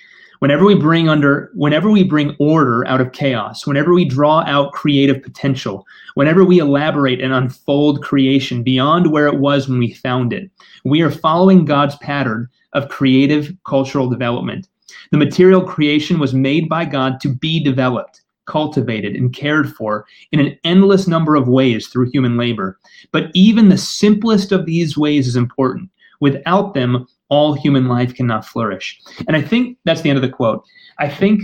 Whenever 0.41 0.65
we 0.65 0.75
bring 0.75 1.09
under, 1.09 1.51
whenever 1.55 1.91
we 1.91 2.05
bring 2.05 2.37
order 2.39 2.87
out 2.87 3.01
of 3.01 3.13
chaos, 3.13 3.67
whenever 3.67 3.95
we 3.95 4.05
draw 4.05 4.41
out 4.47 4.73
creative 4.73 5.23
potential, 5.23 5.87
whenever 6.15 6.45
we 6.45 6.59
elaborate 6.59 7.23
and 7.23 7.33
unfold 7.33 8.03
creation 8.03 8.63
beyond 8.63 9.11
where 9.11 9.27
it 9.27 9.41
was 9.41 9.67
when 9.69 9.79
we 9.79 9.95
found 9.95 10.33
it, 10.33 10.51
we 10.85 11.01
are 11.01 11.11
following 11.11 11.65
God's 11.65 11.97
pattern 11.97 12.49
of 12.75 12.91
creative 12.91 13.57
cultural 13.65 14.11
development. 14.11 14.69
The 15.11 15.19
material 15.19 15.63
creation 15.63 16.19
was 16.19 16.35
made 16.35 16.69
by 16.69 16.85
God 16.85 17.19
to 17.21 17.35
be 17.35 17.63
developed 17.65 18.21
cultivated, 18.47 19.15
and 19.15 19.33
cared 19.33 19.73
for 19.75 20.07
in 20.33 20.41
an 20.41 20.59
endless 20.65 21.07
number 21.07 21.35
of 21.35 21.49
ways 21.49 21.89
through 21.89 22.11
human 22.11 22.37
labor. 22.37 22.79
But 23.13 23.31
even 23.35 23.69
the 23.69 23.79
simplest 23.79 24.53
of 24.53 24.67
these 24.67 24.97
ways 24.97 25.27
is 25.27 25.37
important. 25.37 25.91
Without 26.21 26.75
them, 26.75 27.07
all 27.29 27.55
human 27.55 27.89
life 27.89 28.15
cannot 28.15 28.45
flourish. 28.45 28.99
And 29.27 29.37
I 29.37 29.43
think 29.43 29.79
that's 29.85 30.03
the 30.03 30.11
end 30.11 30.17
of 30.17 30.23
the 30.23 30.29
quote. 30.29 30.65
I 30.99 31.09
think 31.09 31.43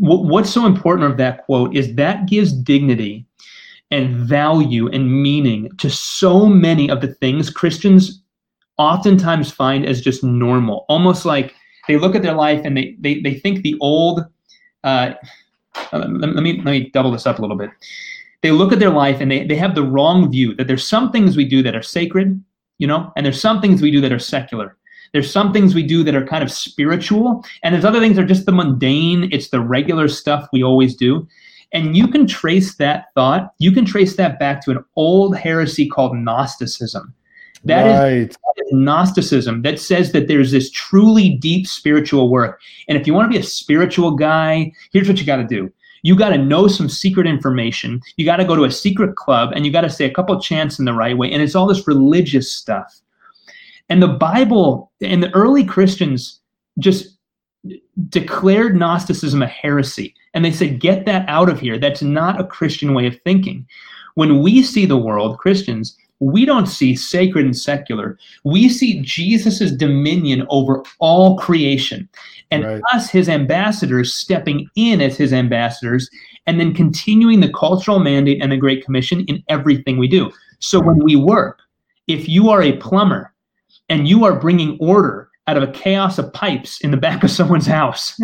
w- 0.00 0.26
what's 0.26 0.50
so 0.50 0.66
important 0.66 1.10
of 1.10 1.18
that 1.18 1.44
quote 1.44 1.76
is 1.76 1.94
that 1.94 2.26
gives 2.26 2.52
dignity 2.52 3.26
and 3.90 4.14
value 4.16 4.88
and 4.88 5.22
meaning 5.22 5.68
to 5.78 5.90
so 5.90 6.46
many 6.46 6.90
of 6.90 7.00
the 7.02 7.14
things 7.14 7.50
Christians 7.50 8.22
oftentimes 8.78 9.52
find 9.52 9.84
as 9.84 10.00
just 10.00 10.24
normal, 10.24 10.86
almost 10.88 11.24
like 11.26 11.54
they 11.88 11.98
look 11.98 12.14
at 12.14 12.22
their 12.22 12.34
life 12.34 12.62
and 12.64 12.76
they 12.76 12.96
they, 13.00 13.20
they 13.20 13.34
think 13.34 13.62
the 13.62 13.76
old 13.80 14.24
uh, 14.82 15.12
Uh, 15.74 15.98
let, 15.98 16.34
let, 16.34 16.42
me 16.42 16.56
let 16.62 16.72
me 16.72 16.90
double 16.90 17.10
this 17.10 17.26
up 17.26 17.38
a 17.38 17.42
little 17.42 17.56
bit. 17.56 17.70
They 18.42 18.50
look 18.50 18.72
at 18.72 18.80
their 18.80 18.90
life 18.90 19.20
and 19.20 19.30
they, 19.30 19.46
they 19.46 19.56
have 19.56 19.74
the 19.74 19.84
wrong 19.84 20.30
view 20.30 20.54
that 20.56 20.66
there's 20.66 20.86
some 20.86 21.12
things 21.12 21.36
we 21.36 21.44
do 21.44 21.62
that 21.62 21.76
are 21.76 21.82
sacred, 21.82 22.42
you 22.78 22.86
know, 22.86 23.12
and 23.16 23.24
there's 23.24 23.40
some 23.40 23.60
things 23.60 23.80
we 23.80 23.90
do 23.90 24.00
that 24.00 24.12
are 24.12 24.18
secular. 24.18 24.76
There's 25.12 25.30
some 25.30 25.52
things 25.52 25.74
we 25.74 25.82
do 25.82 26.02
that 26.04 26.14
are 26.14 26.26
kind 26.26 26.42
of 26.42 26.50
spiritual, 26.50 27.44
and 27.62 27.74
there's 27.74 27.84
other 27.84 28.00
things 28.00 28.16
that 28.16 28.22
are 28.22 28.26
just 28.26 28.46
the 28.46 28.52
mundane, 28.52 29.28
it's 29.30 29.50
the 29.50 29.60
regular 29.60 30.08
stuff 30.08 30.48
we 30.52 30.62
always 30.62 30.96
do. 30.96 31.28
And 31.72 31.96
you 31.96 32.08
can 32.08 32.26
trace 32.26 32.76
that 32.76 33.06
thought, 33.14 33.52
you 33.58 33.72
can 33.72 33.84
trace 33.84 34.16
that 34.16 34.38
back 34.38 34.62
to 34.64 34.70
an 34.70 34.84
old 34.96 35.36
heresy 35.36 35.86
called 35.86 36.16
Gnosticism. 36.16 37.14
That 37.64 37.84
right. 37.84 38.12
is, 38.12 38.28
that 38.28 38.64
is 38.66 38.72
Gnosticism 38.72 39.62
that 39.62 39.78
says 39.78 40.12
that 40.12 40.26
there's 40.28 40.50
this 40.50 40.70
truly 40.70 41.30
deep 41.30 41.66
spiritual 41.66 42.28
work. 42.28 42.60
And 42.88 42.98
if 42.98 43.06
you 43.06 43.14
want 43.14 43.30
to 43.30 43.38
be 43.38 43.42
a 43.42 43.46
spiritual 43.46 44.12
guy, 44.12 44.72
here's 44.92 45.08
what 45.08 45.18
you 45.18 45.26
got 45.26 45.36
to 45.36 45.44
do. 45.44 45.72
You 46.02 46.16
got 46.16 46.30
to 46.30 46.38
know 46.38 46.66
some 46.66 46.88
secret 46.88 47.28
information. 47.28 48.00
You 48.16 48.24
got 48.24 48.38
to 48.38 48.44
go 48.44 48.56
to 48.56 48.64
a 48.64 48.70
secret 48.70 49.14
club 49.14 49.52
and 49.54 49.64
you 49.64 49.70
got 49.70 49.82
to 49.82 49.90
say 49.90 50.04
a 50.04 50.12
couple 50.12 50.40
chants 50.40 50.80
in 50.80 50.84
the 50.84 50.92
right 50.92 51.16
way. 51.16 51.30
And 51.30 51.40
it's 51.40 51.54
all 51.54 51.66
this 51.66 51.86
religious 51.86 52.50
stuff. 52.50 53.00
And 53.88 54.02
the 54.02 54.08
Bible 54.08 54.90
and 55.00 55.22
the 55.22 55.32
early 55.32 55.64
Christians 55.64 56.40
just 56.78 57.16
declared 58.08 58.76
Gnosticism 58.76 59.42
a 59.42 59.46
heresy. 59.46 60.14
And 60.34 60.44
they 60.44 60.50
said, 60.50 60.80
get 60.80 61.06
that 61.06 61.28
out 61.28 61.48
of 61.48 61.60
here. 61.60 61.78
That's 61.78 62.02
not 62.02 62.40
a 62.40 62.46
Christian 62.46 62.94
way 62.94 63.06
of 63.06 63.20
thinking. 63.22 63.66
When 64.14 64.42
we 64.42 64.62
see 64.62 64.86
the 64.86 64.96
world, 64.96 65.38
Christians, 65.38 65.96
we 66.22 66.44
don't 66.44 66.66
see 66.66 66.94
sacred 66.94 67.44
and 67.44 67.56
secular. 67.56 68.16
We 68.44 68.68
see 68.68 69.00
Jesus' 69.00 69.72
dominion 69.72 70.46
over 70.50 70.84
all 71.00 71.36
creation 71.36 72.08
and 72.52 72.64
right. 72.64 72.82
us, 72.92 73.10
his 73.10 73.28
ambassadors, 73.28 74.14
stepping 74.14 74.68
in 74.76 75.00
as 75.00 75.16
his 75.16 75.32
ambassadors 75.32 76.08
and 76.46 76.60
then 76.60 76.74
continuing 76.74 77.40
the 77.40 77.52
cultural 77.52 77.98
mandate 77.98 78.40
and 78.40 78.52
the 78.52 78.56
Great 78.56 78.84
Commission 78.84 79.24
in 79.24 79.42
everything 79.48 79.98
we 79.98 80.06
do. 80.06 80.30
So 80.60 80.80
when 80.80 81.02
we 81.02 81.16
work, 81.16 81.60
if 82.06 82.28
you 82.28 82.50
are 82.50 82.62
a 82.62 82.76
plumber 82.76 83.32
and 83.88 84.06
you 84.06 84.24
are 84.24 84.38
bringing 84.38 84.78
order 84.80 85.28
out 85.48 85.56
of 85.56 85.64
a 85.64 85.72
chaos 85.72 86.18
of 86.18 86.32
pipes 86.32 86.80
in 86.82 86.92
the 86.92 86.96
back 86.96 87.24
of 87.24 87.30
someone's 87.32 87.66
house 87.66 88.14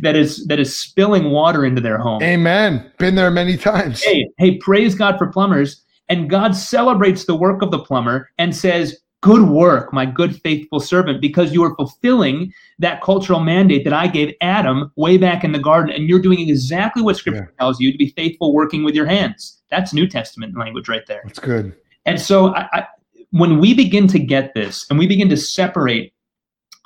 that 0.00 0.16
is 0.16 0.46
that 0.46 0.58
is 0.58 0.78
spilling 0.78 1.30
water 1.30 1.66
into 1.66 1.82
their 1.82 1.98
home. 1.98 2.22
Amen. 2.22 2.90
Been 2.96 3.14
there 3.14 3.30
many 3.30 3.58
times. 3.58 4.02
Hey, 4.02 4.26
hey, 4.38 4.56
praise 4.56 4.94
God 4.94 5.18
for 5.18 5.26
plumbers. 5.26 5.82
And 6.12 6.28
God 6.28 6.54
celebrates 6.54 7.24
the 7.24 7.34
work 7.34 7.62
of 7.62 7.70
the 7.70 7.78
plumber 7.78 8.28
and 8.36 8.54
says, 8.54 8.98
Good 9.22 9.48
work, 9.48 9.94
my 9.94 10.04
good 10.04 10.38
faithful 10.42 10.78
servant, 10.78 11.22
because 11.22 11.54
you 11.54 11.64
are 11.64 11.74
fulfilling 11.76 12.52
that 12.80 13.00
cultural 13.00 13.40
mandate 13.40 13.84
that 13.84 13.94
I 13.94 14.08
gave 14.08 14.34
Adam 14.42 14.92
way 14.96 15.16
back 15.16 15.42
in 15.42 15.52
the 15.52 15.58
garden, 15.58 15.94
and 15.94 16.10
you're 16.10 16.20
doing 16.20 16.46
exactly 16.46 17.02
what 17.02 17.16
Scripture 17.16 17.48
yeah. 17.50 17.58
tells 17.58 17.80
you 17.80 17.90
to 17.92 17.96
be 17.96 18.10
faithful 18.10 18.52
working 18.52 18.84
with 18.84 18.94
your 18.94 19.06
hands. 19.06 19.62
That's 19.70 19.94
New 19.94 20.06
Testament 20.06 20.58
language 20.58 20.86
right 20.86 21.06
there. 21.06 21.22
That's 21.24 21.38
good. 21.38 21.74
And 22.04 22.20
so, 22.20 22.54
I, 22.54 22.68
I, 22.72 22.86
when 23.30 23.58
we 23.58 23.72
begin 23.72 24.06
to 24.08 24.18
get 24.18 24.52
this, 24.52 24.84
and 24.90 24.98
we 24.98 25.06
begin 25.06 25.30
to 25.30 25.36
separate 25.38 26.12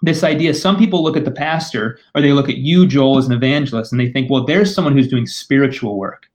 this 0.02 0.22
idea, 0.22 0.54
some 0.54 0.76
people 0.78 1.02
look 1.02 1.16
at 1.16 1.24
the 1.24 1.32
pastor 1.32 1.98
or 2.14 2.20
they 2.20 2.32
look 2.32 2.48
at 2.48 2.58
you, 2.58 2.86
Joel, 2.86 3.18
as 3.18 3.26
an 3.26 3.32
evangelist, 3.32 3.90
and 3.90 4.00
they 4.00 4.12
think, 4.12 4.30
well, 4.30 4.44
there's 4.44 4.72
someone 4.72 4.92
who's 4.92 5.08
doing 5.08 5.26
spiritual 5.26 5.98
work. 5.98 6.26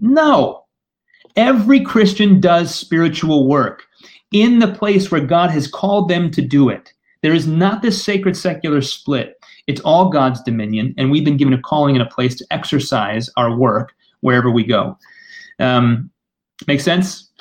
No, 0.00 0.65
every 1.36 1.80
Christian 1.80 2.40
does 2.40 2.74
spiritual 2.74 3.48
work 3.48 3.84
in 4.32 4.58
the 4.58 4.72
place 4.72 5.10
where 5.10 5.20
God 5.20 5.50
has 5.50 5.68
called 5.68 6.08
them 6.08 6.30
to 6.32 6.42
do 6.42 6.68
it. 6.68 6.92
There 7.22 7.32
is 7.32 7.46
not 7.46 7.82
this 7.82 8.02
sacred 8.02 8.36
secular 8.36 8.82
split. 8.82 9.34
It's 9.66 9.80
all 9.80 10.10
God's 10.10 10.42
dominion, 10.42 10.94
and 10.96 11.10
we've 11.10 11.24
been 11.24 11.36
given 11.36 11.54
a 11.54 11.60
calling 11.60 11.96
and 11.96 12.02
a 12.02 12.10
place 12.10 12.36
to 12.36 12.46
exercise 12.50 13.28
our 13.36 13.56
work 13.56 13.94
wherever 14.20 14.50
we 14.50 14.64
go. 14.64 14.96
Um, 15.58 16.10
make 16.66 16.80
sense? 16.80 17.30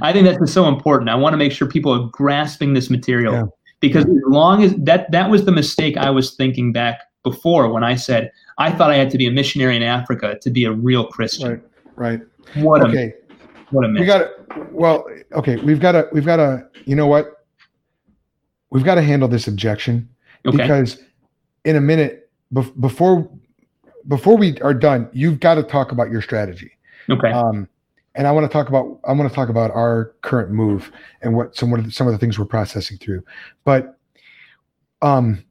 I 0.00 0.12
think 0.12 0.26
that's 0.26 0.52
so 0.52 0.66
important. 0.68 1.10
I 1.10 1.14
want 1.14 1.34
to 1.34 1.36
make 1.36 1.52
sure 1.52 1.68
people 1.68 1.92
are 1.92 2.08
grasping 2.10 2.74
this 2.74 2.90
material 2.90 3.34
yeah. 3.34 3.44
because 3.80 4.04
as 4.04 4.22
long 4.26 4.62
as 4.62 4.74
that 4.76 5.10
that 5.12 5.30
was 5.30 5.44
the 5.44 5.52
mistake 5.52 5.96
I 5.96 6.10
was 6.10 6.34
thinking 6.34 6.72
back 6.72 7.00
before 7.22 7.72
when 7.72 7.84
I 7.84 7.94
said 7.94 8.30
I 8.58 8.72
thought 8.72 8.90
I 8.90 8.96
had 8.96 9.10
to 9.10 9.18
be 9.18 9.26
a 9.26 9.30
missionary 9.30 9.76
in 9.76 9.82
Africa 9.82 10.38
to 10.40 10.50
be 10.50 10.64
a 10.64 10.72
real 10.72 11.06
Christian. 11.06 11.50
Right. 11.50 11.62
Right. 11.96 12.20
What 12.54 12.82
okay. 12.82 13.12
a 13.30 13.34
what 13.70 13.84
a 13.84 13.88
miss. 13.88 14.00
We 14.00 14.06
got 14.06 14.18
to 14.18 14.68
well, 14.70 15.06
okay, 15.32 15.56
we've 15.56 15.80
got 15.80 15.92
to 15.92 16.08
we've 16.12 16.24
got 16.24 16.36
to 16.36 16.68
you 16.84 16.96
know 16.96 17.06
what? 17.06 17.44
We've 18.70 18.84
got 18.84 18.96
to 18.96 19.02
handle 19.02 19.28
this 19.28 19.48
objection 19.48 20.08
okay. 20.46 20.56
because 20.56 21.02
in 21.64 21.76
a 21.76 21.80
minute 21.80 22.30
be- 22.52 22.72
before 22.80 23.28
before 24.08 24.36
we 24.36 24.58
are 24.60 24.74
done, 24.74 25.08
you've 25.12 25.40
got 25.40 25.56
to 25.56 25.62
talk 25.62 25.92
about 25.92 26.10
your 26.10 26.22
strategy. 26.22 26.72
Okay. 27.10 27.30
Um 27.30 27.68
and 28.14 28.26
I 28.26 28.32
want 28.32 28.50
to 28.50 28.52
talk 28.52 28.68
about 28.68 29.00
I 29.04 29.12
want 29.12 29.28
to 29.28 29.34
talk 29.34 29.48
about 29.48 29.70
our 29.72 30.14
current 30.22 30.50
move 30.50 30.90
and 31.22 31.34
what 31.34 31.54
some 31.56 31.72
of 31.72 31.84
the, 31.84 31.90
some 31.90 32.06
of 32.06 32.12
the 32.12 32.18
things 32.18 32.38
we're 32.38 32.46
processing 32.46 32.98
through. 32.98 33.22
But 33.64 33.98
um 35.02 35.44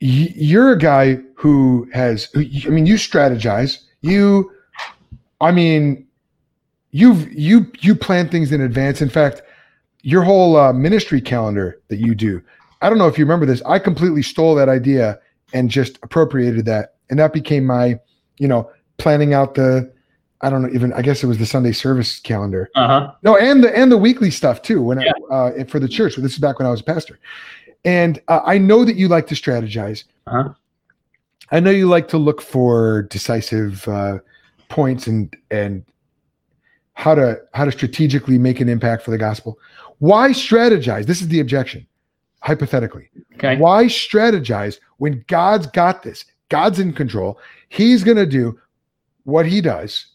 you're 0.00 0.72
a 0.72 0.78
guy 0.78 1.18
who 1.34 1.88
has 1.92 2.28
I 2.34 2.68
mean 2.68 2.86
you 2.86 2.94
strategize. 2.94 3.84
You 4.00 4.50
I 5.40 5.52
mean 5.52 6.08
you've 6.90 7.32
you 7.32 7.70
you 7.80 7.94
plan 7.94 8.28
things 8.28 8.52
in 8.52 8.60
advance. 8.60 9.00
In 9.00 9.08
fact, 9.08 9.42
your 10.02 10.22
whole 10.22 10.56
uh, 10.56 10.72
ministry 10.72 11.20
calendar 11.20 11.80
that 11.88 11.98
you 11.98 12.14
do. 12.14 12.42
I 12.80 12.88
don't 12.88 12.98
know 12.98 13.08
if 13.08 13.18
you 13.18 13.24
remember 13.24 13.46
this. 13.46 13.62
I 13.66 13.78
completely 13.78 14.22
stole 14.22 14.54
that 14.54 14.68
idea 14.68 15.18
and 15.52 15.70
just 15.70 15.98
appropriated 16.02 16.64
that, 16.66 16.94
and 17.10 17.18
that 17.18 17.32
became 17.32 17.66
my, 17.66 17.98
you 18.38 18.48
know, 18.48 18.70
planning 18.98 19.34
out 19.34 19.54
the. 19.54 19.92
I 20.40 20.50
don't 20.50 20.62
know 20.62 20.70
even. 20.72 20.92
I 20.92 21.02
guess 21.02 21.24
it 21.24 21.26
was 21.26 21.38
the 21.38 21.46
Sunday 21.46 21.72
service 21.72 22.20
calendar. 22.20 22.70
Uh 22.76 22.86
huh. 22.86 23.12
No, 23.22 23.36
and 23.36 23.64
the 23.64 23.76
and 23.76 23.90
the 23.90 23.98
weekly 23.98 24.30
stuff 24.30 24.62
too. 24.62 24.80
When 24.80 25.00
yeah. 25.00 25.12
I, 25.30 25.34
uh, 25.34 25.64
for 25.64 25.80
the 25.80 25.88
church. 25.88 26.14
This 26.14 26.34
is 26.34 26.38
back 26.38 26.60
when 26.60 26.66
I 26.66 26.70
was 26.70 26.80
a 26.80 26.84
pastor, 26.84 27.18
and 27.84 28.22
uh, 28.28 28.40
I 28.44 28.58
know 28.58 28.84
that 28.84 28.94
you 28.94 29.08
like 29.08 29.26
to 29.28 29.34
strategize. 29.34 30.04
Uh-huh. 30.28 30.52
I 31.50 31.60
know 31.60 31.70
you 31.70 31.88
like 31.88 32.08
to 32.08 32.18
look 32.18 32.40
for 32.40 33.02
decisive 33.04 33.88
uh, 33.88 34.18
points 34.68 35.06
and 35.06 35.34
and 35.50 35.84
how 36.94 37.14
to 37.14 37.40
how 37.54 37.64
to 37.64 37.72
strategically 37.72 38.38
make 38.38 38.60
an 38.60 38.68
impact 38.68 39.02
for 39.02 39.10
the 39.10 39.18
gospel. 39.18 39.58
Why 39.98 40.30
strategize? 40.30 41.06
This 41.06 41.20
is 41.20 41.28
the 41.28 41.40
objection. 41.40 41.86
Hypothetically, 42.40 43.10
okay. 43.34 43.56
why 43.56 43.86
strategize 43.86 44.78
when 44.98 45.24
God's 45.26 45.66
got 45.66 46.04
this? 46.04 46.24
God's 46.50 46.78
in 46.78 46.92
control. 46.92 47.40
He's 47.68 48.04
going 48.04 48.16
to 48.16 48.26
do 48.26 48.58
what 49.24 49.44
he 49.44 49.60
does. 49.60 50.06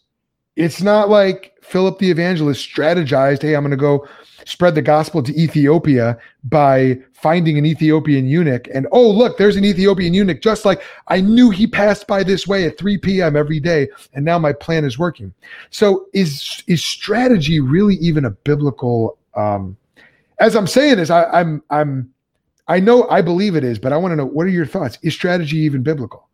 It's 0.56 0.80
not 0.80 1.10
like 1.10 1.52
Philip 1.62 1.98
the 1.98 2.10
evangelist 2.10 2.66
strategized, 2.66 3.42
"Hey, 3.42 3.54
I'm 3.54 3.62
going 3.62 3.72
to 3.72 3.76
go 3.76 4.08
spread 4.46 4.74
the 4.74 4.82
gospel 4.82 5.22
to 5.22 5.38
Ethiopia 5.38 6.18
by 6.44 6.98
finding 7.24 7.56
an 7.56 7.64
Ethiopian 7.64 8.26
eunuch. 8.28 8.68
And 8.74 8.86
oh, 8.92 9.10
look, 9.10 9.38
there's 9.38 9.56
an 9.56 9.64
Ethiopian 9.64 10.12
eunuch, 10.12 10.42
just 10.42 10.66
like 10.66 10.82
I 11.08 11.22
knew 11.22 11.48
he 11.48 11.66
passed 11.66 12.06
by 12.06 12.22
this 12.22 12.46
way 12.46 12.66
at 12.66 12.76
3 12.76 12.98
p.m. 12.98 13.34
every 13.34 13.58
day. 13.58 13.88
And 14.12 14.26
now 14.26 14.38
my 14.38 14.52
plan 14.52 14.84
is 14.84 14.98
working. 14.98 15.32
So 15.70 16.04
is 16.12 16.62
is 16.66 16.84
strategy 16.84 17.60
really 17.60 17.94
even 17.94 18.26
a 18.26 18.30
biblical 18.30 19.16
um 19.34 19.74
as 20.38 20.54
I'm 20.54 20.66
saying 20.66 20.96
this 20.96 21.08
I, 21.08 21.24
I'm 21.24 21.62
I'm 21.70 22.12
I 22.68 22.78
know 22.78 23.08
I 23.08 23.22
believe 23.22 23.56
it 23.56 23.64
is, 23.64 23.78
but 23.78 23.94
I 23.94 23.96
want 23.96 24.12
to 24.12 24.16
know 24.16 24.26
what 24.26 24.44
are 24.44 24.50
your 24.50 24.66
thoughts? 24.66 24.98
Is 25.02 25.14
strategy 25.14 25.56
even 25.60 25.82
biblical? 25.82 26.28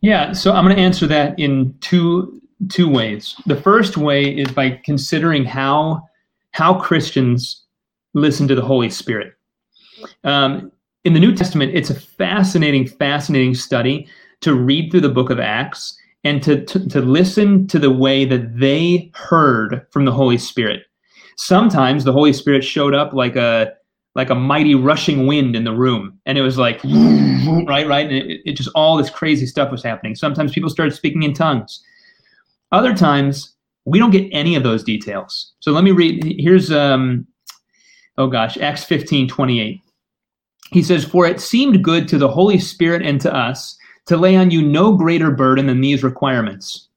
Yeah, 0.00 0.32
so 0.32 0.52
I'm 0.52 0.64
going 0.64 0.76
to 0.76 0.82
answer 0.82 1.08
that 1.08 1.36
in 1.40 1.74
two 1.80 2.40
two 2.68 2.88
ways. 2.88 3.34
The 3.46 3.56
first 3.56 3.96
way 3.96 4.22
is 4.26 4.52
by 4.52 4.80
considering 4.84 5.44
how 5.44 6.08
how 6.52 6.74
Christians 6.74 7.63
listen 8.14 8.48
to 8.48 8.54
the 8.54 8.62
Holy 8.62 8.90
Spirit. 8.90 9.34
Um, 10.24 10.72
in 11.04 11.12
the 11.12 11.20
New 11.20 11.34
Testament, 11.34 11.74
it's 11.74 11.90
a 11.90 11.94
fascinating, 11.94 12.86
fascinating 12.86 13.54
study 13.54 14.08
to 14.40 14.54
read 14.54 14.90
through 14.90 15.02
the 15.02 15.08
book 15.08 15.30
of 15.30 15.38
Acts 15.38 15.96
and 16.24 16.42
to, 16.42 16.64
to, 16.64 16.88
to 16.88 17.00
listen 17.00 17.66
to 17.66 17.78
the 17.78 17.90
way 17.90 18.24
that 18.24 18.58
they 18.58 19.10
heard 19.14 19.86
from 19.90 20.06
the 20.06 20.12
Holy 20.12 20.38
Spirit. 20.38 20.82
Sometimes 21.36 22.04
the 22.04 22.12
Holy 22.12 22.32
Spirit 22.32 22.64
showed 22.64 22.94
up 22.94 23.12
like 23.12 23.36
a 23.36 23.72
like 24.16 24.30
a 24.30 24.34
mighty 24.34 24.76
rushing 24.76 25.26
wind 25.26 25.56
in 25.56 25.64
the 25.64 25.72
room, 25.72 26.20
and 26.24 26.38
it 26.38 26.42
was 26.42 26.56
like 26.56 26.80
right, 26.84 27.86
right, 27.86 28.06
and 28.06 28.12
it, 28.12 28.40
it 28.44 28.52
just 28.52 28.70
all 28.74 28.96
this 28.96 29.10
crazy 29.10 29.44
stuff 29.44 29.72
was 29.72 29.82
happening. 29.82 30.14
Sometimes 30.14 30.52
people 30.52 30.70
started 30.70 30.94
speaking 30.94 31.24
in 31.24 31.34
tongues. 31.34 31.82
Other 32.70 32.94
times 32.94 33.54
we 33.84 33.98
don't 33.98 34.12
get 34.12 34.28
any 34.32 34.54
of 34.54 34.62
those 34.62 34.84
details. 34.84 35.52
So 35.60 35.72
let 35.72 35.84
me 35.84 35.90
read. 35.90 36.36
Here's, 36.38 36.70
um, 36.72 37.26
oh 38.18 38.26
gosh, 38.26 38.56
Acts 38.58 38.84
15 38.84 39.28
28. 39.28 39.80
He 40.70 40.82
says, 40.82 41.04
For 41.04 41.26
it 41.26 41.40
seemed 41.40 41.84
good 41.84 42.08
to 42.08 42.18
the 42.18 42.28
Holy 42.28 42.58
Spirit 42.58 43.02
and 43.02 43.20
to 43.20 43.34
us 43.34 43.76
to 44.06 44.16
lay 44.16 44.36
on 44.36 44.50
you 44.50 44.62
no 44.62 44.96
greater 44.96 45.30
burden 45.30 45.66
than 45.66 45.80
these 45.80 46.02
requirements. 46.02 46.88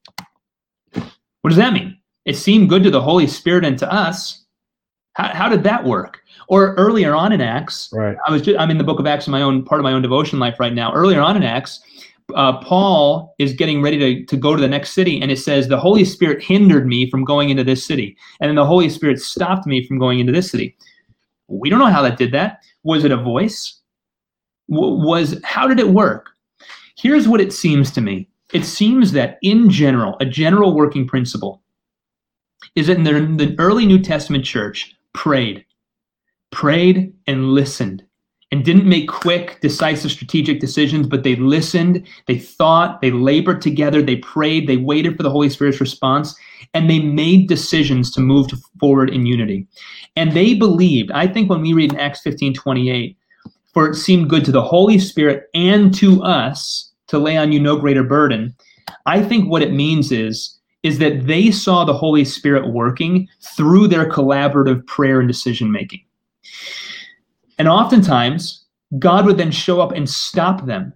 What 0.92 1.50
does 1.50 1.56
that 1.56 1.72
mean? 1.72 1.98
It 2.24 2.36
seemed 2.36 2.68
good 2.68 2.82
to 2.82 2.90
the 2.90 3.00
Holy 3.00 3.26
Spirit 3.26 3.64
and 3.64 3.78
to 3.78 3.90
us. 3.90 4.44
How, 5.14 5.28
how 5.28 5.48
did 5.48 5.62
that 5.62 5.84
work? 5.84 6.20
Or 6.48 6.74
earlier 6.74 7.14
on 7.14 7.32
in 7.32 7.40
Acts, 7.40 7.88
right. 7.92 8.16
I 8.26 8.30
was 8.30 8.42
just, 8.42 8.58
I'm 8.58 8.70
in 8.70 8.78
the 8.78 8.84
book 8.84 9.00
of 9.00 9.06
Acts 9.06 9.26
in 9.26 9.30
my 9.30 9.42
own 9.42 9.64
part 9.64 9.80
of 9.80 9.84
my 9.84 9.92
own 9.92 10.02
devotion 10.02 10.38
life 10.38 10.58
right 10.60 10.72
now. 10.72 10.92
Earlier 10.92 11.20
on 11.20 11.36
in 11.36 11.42
Acts, 11.42 11.80
uh, 12.34 12.58
Paul 12.58 13.34
is 13.38 13.52
getting 13.52 13.82
ready 13.82 13.98
to, 13.98 14.24
to 14.26 14.36
go 14.36 14.54
to 14.54 14.60
the 14.60 14.68
next 14.68 14.92
city, 14.92 15.20
and 15.20 15.30
it 15.30 15.38
says, 15.38 15.68
The 15.68 15.80
Holy 15.80 16.04
Spirit 16.04 16.42
hindered 16.42 16.86
me 16.86 17.10
from 17.10 17.24
going 17.24 17.50
into 17.50 17.64
this 17.64 17.86
city. 17.86 18.16
And 18.40 18.48
then 18.48 18.56
the 18.56 18.66
Holy 18.66 18.88
Spirit 18.88 19.20
stopped 19.20 19.66
me 19.66 19.86
from 19.86 19.98
going 19.98 20.18
into 20.18 20.32
this 20.32 20.50
city. 20.50 20.76
We 21.48 21.70
don't 21.70 21.78
know 21.78 21.86
how 21.86 22.02
that 22.02 22.18
did 22.18 22.32
that. 22.32 22.62
Was 22.84 23.04
it 23.04 23.12
a 23.12 23.16
voice? 23.16 23.80
W- 24.70 25.04
was 25.04 25.40
how 25.44 25.66
did 25.66 25.80
it 25.80 25.88
work? 25.88 26.30
Here's 26.96 27.28
what 27.28 27.40
it 27.40 27.52
seems 27.52 27.90
to 27.92 28.00
me. 28.00 28.28
It 28.52 28.64
seems 28.64 29.12
that 29.12 29.38
in 29.42 29.70
general, 29.70 30.16
a 30.20 30.24
general 30.24 30.74
working 30.74 31.06
principle 31.06 31.62
is 32.74 32.86
that 32.86 32.96
in 32.96 33.04
the, 33.04 33.46
the 33.46 33.54
early 33.58 33.86
New 33.86 34.00
Testament 34.00 34.44
church 34.44 34.94
prayed, 35.12 35.64
prayed 36.50 37.12
and 37.26 37.50
listened 37.50 38.04
and 38.50 38.64
didn't 38.64 38.88
make 38.88 39.08
quick, 39.08 39.60
decisive, 39.60 40.10
strategic 40.10 40.58
decisions, 40.60 41.06
but 41.06 41.22
they 41.22 41.36
listened, 41.36 42.06
they 42.26 42.38
thought, 42.38 43.00
they 43.00 43.10
labored 43.10 43.60
together, 43.60 44.00
they 44.00 44.16
prayed, 44.16 44.66
they 44.66 44.78
waited 44.78 45.16
for 45.16 45.22
the 45.22 45.30
Holy 45.30 45.50
Spirit's 45.50 45.80
response, 45.80 46.34
and 46.72 46.88
they 46.88 46.98
made 46.98 47.48
decisions 47.48 48.10
to 48.12 48.20
move 48.20 48.46
forward 48.80 49.10
in 49.10 49.26
unity. 49.26 49.66
And 50.16 50.32
they 50.32 50.54
believed, 50.54 51.10
I 51.12 51.26
think 51.26 51.50
when 51.50 51.60
we 51.60 51.74
read 51.74 51.92
in 51.92 51.98
Acts 51.98 52.22
15 52.22 52.54
28, 52.54 53.16
for 53.74 53.90
it 53.90 53.96
seemed 53.96 54.30
good 54.30 54.44
to 54.46 54.52
the 54.52 54.62
Holy 54.62 54.98
Spirit 54.98 55.48
and 55.54 55.94
to 55.94 56.22
us 56.22 56.90
to 57.08 57.18
lay 57.18 57.36
on 57.36 57.52
you 57.52 57.60
no 57.60 57.76
greater 57.76 58.02
burden. 58.02 58.54
I 59.06 59.22
think 59.22 59.48
what 59.48 59.62
it 59.62 59.72
means 59.72 60.10
is 60.10 60.54
is 60.84 60.98
that 60.98 61.26
they 61.26 61.50
saw 61.50 61.84
the 61.84 61.92
Holy 61.92 62.24
Spirit 62.24 62.72
working 62.72 63.28
through 63.40 63.88
their 63.88 64.08
collaborative 64.08 64.86
prayer 64.86 65.18
and 65.18 65.28
decision 65.28 65.72
making. 65.72 66.00
And 67.58 67.68
oftentimes, 67.68 68.64
God 68.98 69.26
would 69.26 69.36
then 69.36 69.50
show 69.50 69.80
up 69.80 69.92
and 69.92 70.08
stop 70.08 70.66
them. 70.66 70.92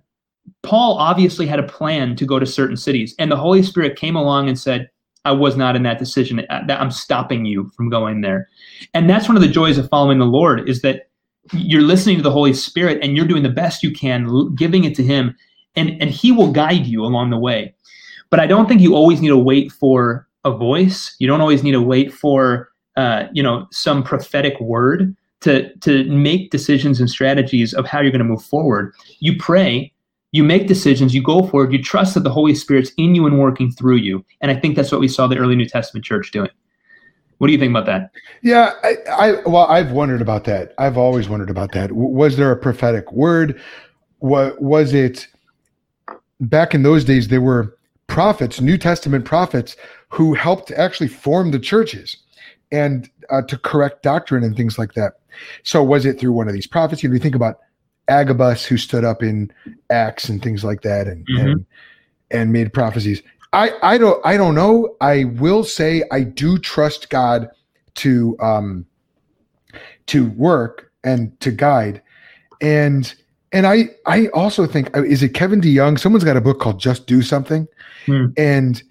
Paul 0.62 0.96
obviously 0.98 1.46
had 1.46 1.58
a 1.58 1.64
plan 1.64 2.16
to 2.16 2.24
go 2.24 2.38
to 2.38 2.46
certain 2.46 2.76
cities, 2.76 3.14
and 3.18 3.30
the 3.30 3.36
Holy 3.36 3.62
Spirit 3.62 3.98
came 3.98 4.16
along 4.16 4.48
and 4.48 4.58
said, 4.58 4.88
I 5.24 5.32
was 5.32 5.56
not 5.56 5.76
in 5.76 5.84
that 5.84 5.98
decision. 5.98 6.44
I'm 6.50 6.90
stopping 6.90 7.44
you 7.44 7.70
from 7.76 7.88
going 7.88 8.22
there. 8.22 8.48
And 8.92 9.08
that's 9.08 9.28
one 9.28 9.36
of 9.36 9.42
the 9.42 9.48
joys 9.48 9.78
of 9.78 9.88
following 9.88 10.18
the 10.18 10.24
Lord 10.24 10.68
is 10.68 10.82
that 10.82 11.08
you're 11.52 11.82
listening 11.82 12.16
to 12.16 12.22
the 12.22 12.30
Holy 12.30 12.52
Spirit 12.52 12.98
and 13.02 13.16
you're 13.16 13.26
doing 13.26 13.44
the 13.44 13.48
best 13.48 13.82
you 13.82 13.92
can, 13.92 14.54
giving 14.56 14.84
it 14.84 14.96
to 14.96 15.02
Him, 15.04 15.36
and, 15.76 15.90
and 16.00 16.10
He 16.10 16.32
will 16.32 16.50
guide 16.50 16.86
you 16.86 17.04
along 17.04 17.30
the 17.30 17.38
way. 17.38 17.74
But 18.30 18.40
I 18.40 18.46
don't 18.46 18.66
think 18.66 18.80
you 18.80 18.94
always 18.94 19.20
need 19.20 19.28
to 19.28 19.38
wait 19.38 19.70
for 19.70 20.26
a 20.44 20.50
voice. 20.50 21.14
You 21.18 21.28
don't 21.28 21.40
always 21.40 21.62
need 21.62 21.72
to 21.72 21.82
wait 21.82 22.12
for 22.12 22.70
uh, 22.96 23.24
you 23.32 23.42
know 23.42 23.66
some 23.70 24.02
prophetic 24.02 24.60
word 24.60 25.16
to 25.42 25.74
to 25.78 26.04
make 26.04 26.50
decisions 26.50 27.00
and 27.00 27.10
strategies 27.10 27.74
of 27.74 27.86
how 27.86 28.00
you're 28.00 28.10
going 28.10 28.20
to 28.20 28.24
move 28.24 28.42
forward. 28.42 28.94
You 29.20 29.36
pray, 29.38 29.92
you 30.32 30.42
make 30.42 30.66
decisions, 30.66 31.14
you 31.14 31.22
go 31.22 31.46
forward, 31.46 31.72
you 31.72 31.82
trust 31.82 32.14
that 32.14 32.20
the 32.24 32.30
Holy 32.30 32.54
Spirit's 32.54 32.90
in 32.96 33.14
you 33.14 33.26
and 33.26 33.38
working 33.38 33.70
through 33.70 33.96
you. 33.96 34.24
And 34.40 34.50
I 34.50 34.58
think 34.58 34.76
that's 34.76 34.90
what 34.90 35.00
we 35.00 35.08
saw 35.08 35.26
the 35.26 35.36
early 35.36 35.56
New 35.56 35.68
Testament 35.68 36.04
church 36.04 36.30
doing. 36.30 36.50
What 37.38 37.48
do 37.48 37.52
you 37.52 37.58
think 37.58 37.70
about 37.70 37.86
that? 37.86 38.12
Yeah, 38.42 38.72
I, 38.82 38.96
I 39.10 39.32
well, 39.48 39.66
I've 39.66 39.92
wondered 39.92 40.22
about 40.22 40.44
that. 40.44 40.74
I've 40.78 40.96
always 40.96 41.28
wondered 41.28 41.50
about 41.50 41.72
that. 41.72 41.92
Was 41.92 42.36
there 42.36 42.52
a 42.52 42.56
prophetic 42.56 43.12
word? 43.12 43.60
What 44.18 44.62
was 44.62 44.94
it? 44.94 45.26
Back 46.40 46.74
in 46.74 46.82
those 46.82 47.04
days, 47.04 47.28
there 47.28 47.40
were 47.40 47.76
prophets, 48.06 48.60
New 48.60 48.78
Testament 48.78 49.24
prophets, 49.24 49.76
who 50.08 50.34
helped 50.34 50.70
actually 50.72 51.08
form 51.08 51.50
the 51.50 51.58
churches 51.58 52.16
and 52.72 53.08
uh, 53.30 53.42
to 53.42 53.58
correct 53.58 54.02
doctrine 54.02 54.42
and 54.42 54.56
things 54.56 54.78
like 54.78 54.94
that. 54.94 55.14
So, 55.62 55.82
was 55.82 56.04
it 56.04 56.18
through 56.18 56.32
one 56.32 56.48
of 56.48 56.54
these 56.54 56.66
prophets? 56.66 57.02
You 57.02 57.08
know, 57.08 57.18
think 57.18 57.34
about 57.34 57.60
Agabus, 58.08 58.64
who 58.64 58.76
stood 58.76 59.04
up 59.04 59.22
in 59.22 59.52
Acts 59.90 60.28
and 60.28 60.42
things 60.42 60.64
like 60.64 60.82
that, 60.82 61.06
and 61.06 61.26
mm-hmm. 61.26 61.46
and 61.46 61.66
and 62.30 62.52
made 62.52 62.72
prophecies. 62.72 63.22
I, 63.52 63.72
I 63.82 63.98
don't 63.98 64.24
I 64.24 64.36
don't 64.36 64.54
know. 64.54 64.96
I 65.00 65.24
will 65.24 65.62
say 65.62 66.02
I 66.10 66.22
do 66.22 66.58
trust 66.58 67.10
God 67.10 67.48
to 67.96 68.36
um 68.40 68.86
to 70.06 70.28
work 70.30 70.90
and 71.04 71.38
to 71.40 71.50
guide. 71.50 72.02
And 72.60 73.14
and 73.52 73.66
I 73.66 73.90
I 74.06 74.28
also 74.28 74.66
think 74.66 74.96
uh, 74.96 75.02
is 75.02 75.22
it 75.22 75.30
Kevin 75.34 75.60
DeYoung? 75.60 75.98
Someone's 75.98 76.24
got 76.24 76.36
a 76.36 76.40
book 76.40 76.60
called 76.60 76.80
Just 76.80 77.06
Do 77.06 77.22
Something. 77.22 77.68
Hmm. 78.06 78.26
And 78.36 78.82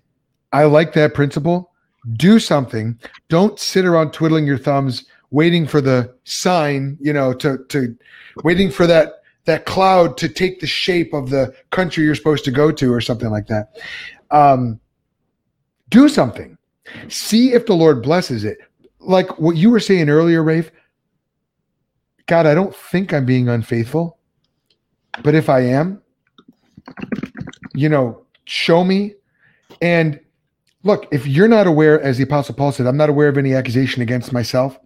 I 0.54 0.66
like 0.66 0.94
that 0.94 1.14
principle. 1.14 1.71
Do 2.14 2.40
something. 2.40 3.00
Don't 3.30 3.60
sit 3.60 3.86
around 3.86 4.12
twiddling 4.12 4.48
your 4.48 4.58
thumbs 4.58 5.06
waiting 5.30 5.66
for 5.66 5.80
the 5.80 6.14
sign, 6.26 6.98
you 7.00 7.14
know, 7.14 7.34
to 7.34 7.60
to 7.70 7.96
waiting 8.44 8.70
for 8.72 8.88
that 8.88 9.22
that 9.46 9.66
cloud 9.66 10.18
to 10.18 10.30
take 10.30 10.60
the 10.60 10.68
shape 10.68 11.14
of 11.14 11.30
the 11.30 11.54
country 11.72 12.04
you're 12.04 12.16
supposed 12.16 12.46
to 12.46 12.52
go 12.52 12.72
to 12.72 12.94
or 12.94 13.02
something 13.02 13.30
like 13.30 13.48
that 13.48 13.74
um, 14.32 14.80
do 15.90 16.10
something. 16.10 16.58
See 17.10 17.54
if 17.54 17.66
the 17.66 17.76
Lord 17.76 18.02
blesses 18.02 18.44
it. 18.44 18.58
Like 19.00 19.38
what 19.40 19.56
you 19.56 19.70
were 19.70 19.80
saying 19.80 20.10
earlier, 20.10 20.44
Rafe. 20.44 20.72
God, 22.28 22.46
I 22.46 22.54
don't 22.54 22.76
think 22.76 23.14
I'm 23.14 23.26
being 23.26 23.50
unfaithful, 23.50 24.18
but 25.22 25.36
if 25.36 25.50
I 25.50 25.62
am, 25.62 26.02
you 27.74 27.90
know, 27.90 28.26
show 28.46 28.84
me. 28.84 29.16
And 29.82 30.20
look, 30.84 31.08
if 31.12 31.28
you're 31.28 31.48
not 31.48 31.68
aware, 31.68 32.02
as 32.02 32.18
the 32.18 32.24
Apostle 32.24 32.56
Paul 32.56 32.72
said, 32.72 32.88
I'm 32.88 32.98
not 32.98 33.10
aware 33.10 33.28
of 33.28 33.38
any 33.38 33.54
accusation 33.54 34.02
against 34.02 34.34
myself, 34.34 34.80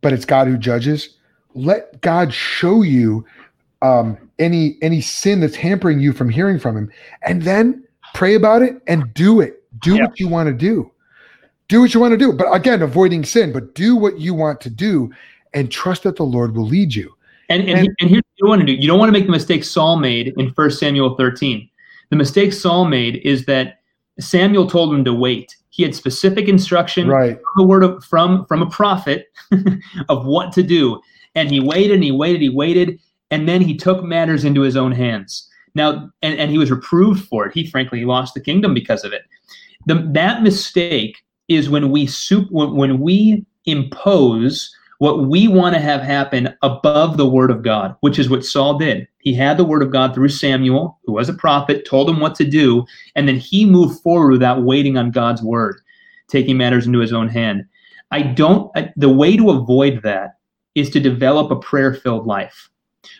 but 0.00 0.12
it's 0.12 0.24
God 0.24 0.46
who 0.48 0.56
judges. 0.56 1.16
Let 1.54 2.00
God 2.00 2.32
show 2.32 2.82
you 2.82 3.24
um, 3.82 4.18
any 4.38 4.76
any 4.82 5.00
sin 5.00 5.40
that's 5.40 5.56
hampering 5.56 6.00
you 6.00 6.12
from 6.12 6.28
hearing 6.28 6.58
from 6.58 6.76
him. 6.76 6.90
And 7.22 7.42
then 7.42 7.84
pray 8.14 8.34
about 8.34 8.62
it 8.62 8.80
and 8.86 9.12
do 9.14 9.40
it. 9.40 9.62
Do 9.80 9.98
what 9.98 10.18
you 10.18 10.28
want 10.28 10.48
to 10.48 10.54
do. 10.54 10.90
Do 11.68 11.80
what 11.80 11.94
you 11.94 12.00
want 12.00 12.12
to 12.12 12.18
do. 12.18 12.32
But 12.32 12.54
again 12.54 12.82
avoiding 12.82 13.24
sin 13.24 13.52
but 13.52 13.74
do 13.74 13.96
what 13.96 14.18
you 14.20 14.34
want 14.34 14.60
to 14.62 14.70
do 14.70 15.10
and 15.54 15.70
trust 15.70 16.02
that 16.04 16.16
the 16.16 16.22
lord 16.22 16.54
will 16.54 16.66
lead 16.66 16.94
you. 16.94 17.14
And 17.48 17.62
and, 17.62 17.78
and, 17.80 17.96
and 18.00 18.10
here's 18.10 18.22
what 18.22 18.38
you 18.38 18.48
want 18.48 18.60
to 18.60 18.66
do. 18.66 18.72
You 18.72 18.86
don't 18.86 18.98
want 18.98 19.08
to 19.08 19.12
make 19.12 19.26
the 19.26 19.32
mistake 19.32 19.64
saul 19.64 19.96
made 19.96 20.34
in 20.36 20.48
1 20.50 20.70
samuel 20.70 21.16
13 21.16 21.68
the 22.10 22.16
mistake 22.16 22.52
saul 22.52 22.84
made 22.84 23.16
is 23.24 23.46
that 23.46 23.75
samuel 24.20 24.68
told 24.68 24.94
him 24.94 25.04
to 25.04 25.12
wait 25.12 25.56
he 25.70 25.82
had 25.82 25.94
specific 25.94 26.48
instruction 26.48 27.06
right. 27.06 27.36
from 27.36 27.52
the 27.56 27.66
word 27.66 27.84
of, 27.84 28.02
from 28.04 28.46
from 28.46 28.62
a 28.62 28.70
prophet 28.70 29.26
of 30.08 30.26
what 30.26 30.52
to 30.52 30.62
do 30.62 31.00
and 31.34 31.50
he 31.50 31.60
waited 31.60 31.92
and 31.92 32.04
he 32.04 32.12
waited 32.12 32.40
he 32.40 32.48
waited 32.48 32.98
and 33.30 33.48
then 33.48 33.60
he 33.60 33.76
took 33.76 34.04
matters 34.04 34.44
into 34.44 34.60
his 34.60 34.76
own 34.76 34.92
hands. 34.92 35.48
Now, 35.74 36.10
and, 36.22 36.38
and 36.38 36.50
he 36.50 36.58
was 36.58 36.70
reproved 36.70 37.26
for 37.26 37.46
it. 37.46 37.54
He 37.54 37.66
frankly 37.66 38.04
lost 38.04 38.34
the 38.34 38.40
kingdom 38.40 38.72
because 38.72 39.04
of 39.04 39.12
it. 39.12 39.22
The, 39.86 40.08
that 40.12 40.42
mistake 40.42 41.22
is 41.48 41.68
when 41.68 41.90
we 41.90 42.06
soup, 42.06 42.50
when, 42.50 42.74
when 42.74 43.00
we 43.00 43.44
impose 43.66 44.74
what 44.98 45.26
we 45.28 45.48
want 45.48 45.74
to 45.74 45.80
have 45.80 46.00
happen 46.00 46.54
above 46.62 47.16
the 47.16 47.28
word 47.28 47.50
of 47.50 47.62
God, 47.62 47.96
which 48.00 48.18
is 48.18 48.30
what 48.30 48.44
Saul 48.44 48.78
did. 48.78 49.06
He 49.18 49.34
had 49.34 49.56
the 49.56 49.64
word 49.64 49.82
of 49.82 49.90
God 49.90 50.14
through 50.14 50.28
Samuel, 50.28 50.98
who 51.04 51.12
was 51.12 51.28
a 51.28 51.34
prophet, 51.34 51.84
told 51.84 52.08
him 52.08 52.20
what 52.20 52.34
to 52.36 52.44
do, 52.44 52.84
and 53.14 53.28
then 53.28 53.36
he 53.36 53.66
moved 53.66 54.00
forward 54.02 54.30
without 54.30 54.62
waiting 54.62 54.96
on 54.96 55.10
God's 55.10 55.42
word, 55.42 55.80
taking 56.28 56.56
matters 56.56 56.86
into 56.86 57.00
his 57.00 57.12
own 57.12 57.28
hand. 57.28 57.64
I 58.10 58.22
don't, 58.22 58.70
the 58.96 59.08
way 59.08 59.36
to 59.36 59.50
avoid 59.50 60.02
that 60.02 60.36
is 60.74 60.90
to 60.90 61.00
develop 61.00 61.50
a 61.50 61.56
prayer 61.56 61.94
filled 61.94 62.26
life 62.26 62.70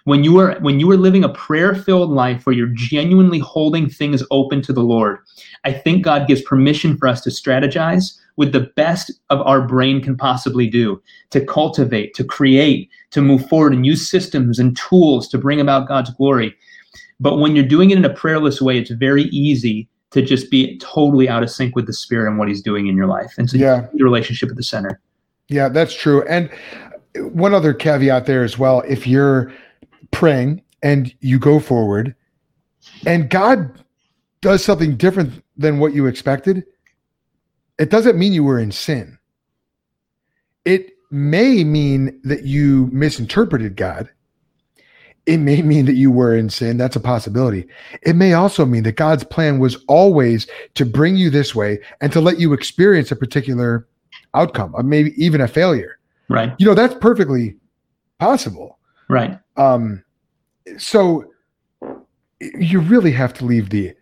when 0.05 0.25
you 0.25 0.39
are 0.39 0.59
when 0.61 0.81
you 0.81 0.91
are 0.91 0.97
living 0.97 1.25
a 1.25 1.29
prayer 1.29 1.75
filled 1.75 2.11
life 2.11 2.45
where 2.45 2.55
you're 2.55 2.73
genuinely 2.75 3.39
holding 3.39 3.89
things 3.89 4.23
open 4.31 4.61
to 4.63 4.73
the 4.73 4.83
lord 4.83 5.19
i 5.65 5.73
think 5.73 6.05
god 6.05 6.27
gives 6.27 6.43
permission 6.43 6.97
for 6.97 7.09
us 7.09 7.21
to 7.21 7.31
strategize 7.31 8.19
with 8.37 8.53
the 8.53 8.71
best 8.77 9.11
of 9.31 9.41
our 9.41 9.63
brain 9.63 10.01
can 10.03 10.17
possibly 10.17 10.69
do 10.69 11.01
to 11.31 11.45
cultivate 11.45 12.15
to 12.15 12.25
create 12.25 12.89
to 13.11 13.21
move 13.21 13.47
forward 13.49 13.73
and 13.73 13.87
use 13.87 14.09
systems 14.09 14.59
and 14.59 14.77
tools 14.77 15.29
to 15.29 15.39
bring 15.39 15.61
about 15.61 15.89
god's 15.89 16.11
glory. 16.11 16.55
But 17.19 17.39
when 17.39 17.57
you're 17.57 17.65
doing 17.65 17.91
it 17.91 17.99
in 17.99 18.05
a 18.05 18.13
prayerless 18.13 18.61
way 18.61 18.79
it's 18.79 18.91
very 18.91 19.25
easy 19.25 19.89
to 20.11 20.23
just 20.23 20.51
be 20.51 20.79
totally 20.79 21.29
out 21.29 21.43
of 21.43 21.51
sync 21.51 21.75
with 21.75 21.87
the 21.87 21.93
spirit 21.93 22.29
and 22.29 22.39
what 22.39 22.49
he's 22.49 22.63
doing 22.63 22.87
in 22.87 22.97
your 22.97 23.07
life. 23.07 23.35
And 23.37 23.51
so 23.51 23.57
yeah. 23.57 23.87
the 23.93 24.05
relationship 24.05 24.51
at 24.51 24.57
the 24.57 24.63
center. 24.63 25.01
Yeah 25.49 25.69
that's 25.69 25.95
true. 25.95 26.23
And 26.29 26.51
one 27.15 27.55
other 27.55 27.73
caveat 27.73 28.27
there 28.27 28.45
as 28.45 28.59
well. 28.59 28.83
If 28.87 29.07
you're 29.07 29.53
praying 30.11 30.63
and 30.83 31.15
you 31.21 31.39
go 31.39 31.59
forward 31.59 32.15
and 33.07 33.29
God 33.29 33.83
does 34.41 34.65
something 34.65 34.97
different 34.97 35.43
than 35.57 35.79
what 35.79 35.95
you 35.95 36.07
expected, 36.07 36.65
it 37.79 37.91
doesn't 37.91 38.19
mean 38.19 38.33
you 38.33 38.45
were 38.45 38.59
in 38.59 38.73
sin. 38.73 39.19
It 40.65 40.93
may 41.11 41.65
mean 41.65 42.21
that 42.25 42.45
you 42.45 42.89
misinterpreted 42.93 43.77
God. 43.77 44.09
It 45.27 45.39
may 45.39 45.61
mean 45.63 45.87
that 45.87 45.95
you 45.95 46.11
were 46.11 46.37
in 46.37 46.51
sin. 46.51 46.77
That's 46.77 46.97
a 46.97 47.01
possibility. 47.01 47.67
It 48.03 48.15
may 48.15 48.33
also 48.33 48.65
mean 48.65 48.85
that 48.85 48.93
God's 48.93 49.25
plan 49.25 49.59
was 49.59 49.77
always 49.89 50.47
to 50.75 50.87
bring 50.87 51.17
you 51.17 51.31
this 51.31 51.55
way 51.55 51.81
and 52.01 52.13
to 52.13 52.21
let 52.21 52.39
you 52.39 52.53
experience 52.53 53.11
a 53.11 53.17
particular 53.17 53.89
outcome, 54.35 54.73
or 54.75 54.83
maybe 54.83 55.13
even 55.17 55.41
a 55.41 55.49
failure. 55.49 55.99
Right. 56.29 56.55
You 56.59 56.67
know, 56.67 56.75
that's 56.75 56.95
perfectly 56.95 57.57
possible. 58.19 58.79
Right. 59.09 59.39
Um, 59.57 60.05
so 60.79 61.25
you 62.41 62.81
really 62.81 63.13
have 63.13 63.33
to 63.35 63.45
leave 63.45 63.71
the 63.71 63.95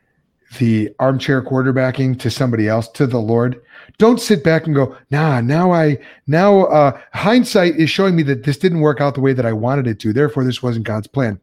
the 0.59 0.95
armchair 0.99 1.43
quarterbacking 1.43 2.19
to 2.21 2.31
somebody 2.31 2.69
else, 2.69 2.89
to 2.91 3.07
the 3.07 3.21
Lord. 3.21 3.61
Don't 3.99 4.21
sit 4.21 4.43
back 4.43 4.67
and 4.67 4.75
go, 4.75 4.97
nah, 5.11 5.41
now 5.41 5.73
I 5.73 5.99
now 6.27 6.65
uh 6.65 6.99
hindsight 7.13 7.77
is 7.77 7.91
showing 7.91 8.17
me 8.17 8.23
that 8.25 8.45
this 8.45 8.59
didn't 8.59 8.81
work 8.81 9.01
out 9.01 9.15
the 9.15 9.21
way 9.21 9.33
that 9.33 9.47
I 9.47 9.53
wanted 9.53 9.87
it 9.87 10.01
to. 10.01 10.13
Therefore, 10.13 10.45
this 10.45 10.63
wasn't 10.63 10.87
God's 10.87 11.07
plan. 11.07 11.41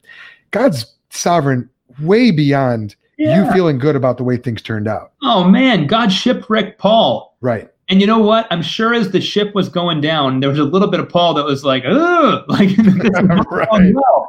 God's 0.52 0.86
sovereign 1.10 1.70
way 2.00 2.32
beyond 2.32 2.96
yeah. 3.18 3.46
you 3.46 3.52
feeling 3.52 3.78
good 3.78 3.96
about 3.96 4.18
the 4.18 4.24
way 4.24 4.38
things 4.38 4.62
turned 4.62 4.88
out. 4.88 5.14
Oh 5.22 5.44
man, 5.44 5.88
God 5.88 6.12
shipwrecked 6.12 6.80
Paul. 6.80 7.38
Right. 7.42 7.70
And 7.90 8.00
you 8.00 8.08
know 8.08 8.20
what? 8.20 8.48
I'm 8.52 8.62
sure 8.62 8.94
as 8.94 9.12
the 9.12 9.20
ship 9.20 9.54
was 9.54 9.68
going 9.68 10.00
down, 10.00 10.40
there 10.40 10.50
was 10.50 10.60
a 10.60 10.64
little 10.64 10.88
bit 10.88 11.02
of 11.02 11.10
Paul 11.10 11.34
that 11.34 11.44
was 11.44 11.66
like, 11.66 11.84
ugh, 11.86 12.46
like 12.48 12.70
right. 13.52 13.68
oh, 13.70 13.80
no. 13.80 14.28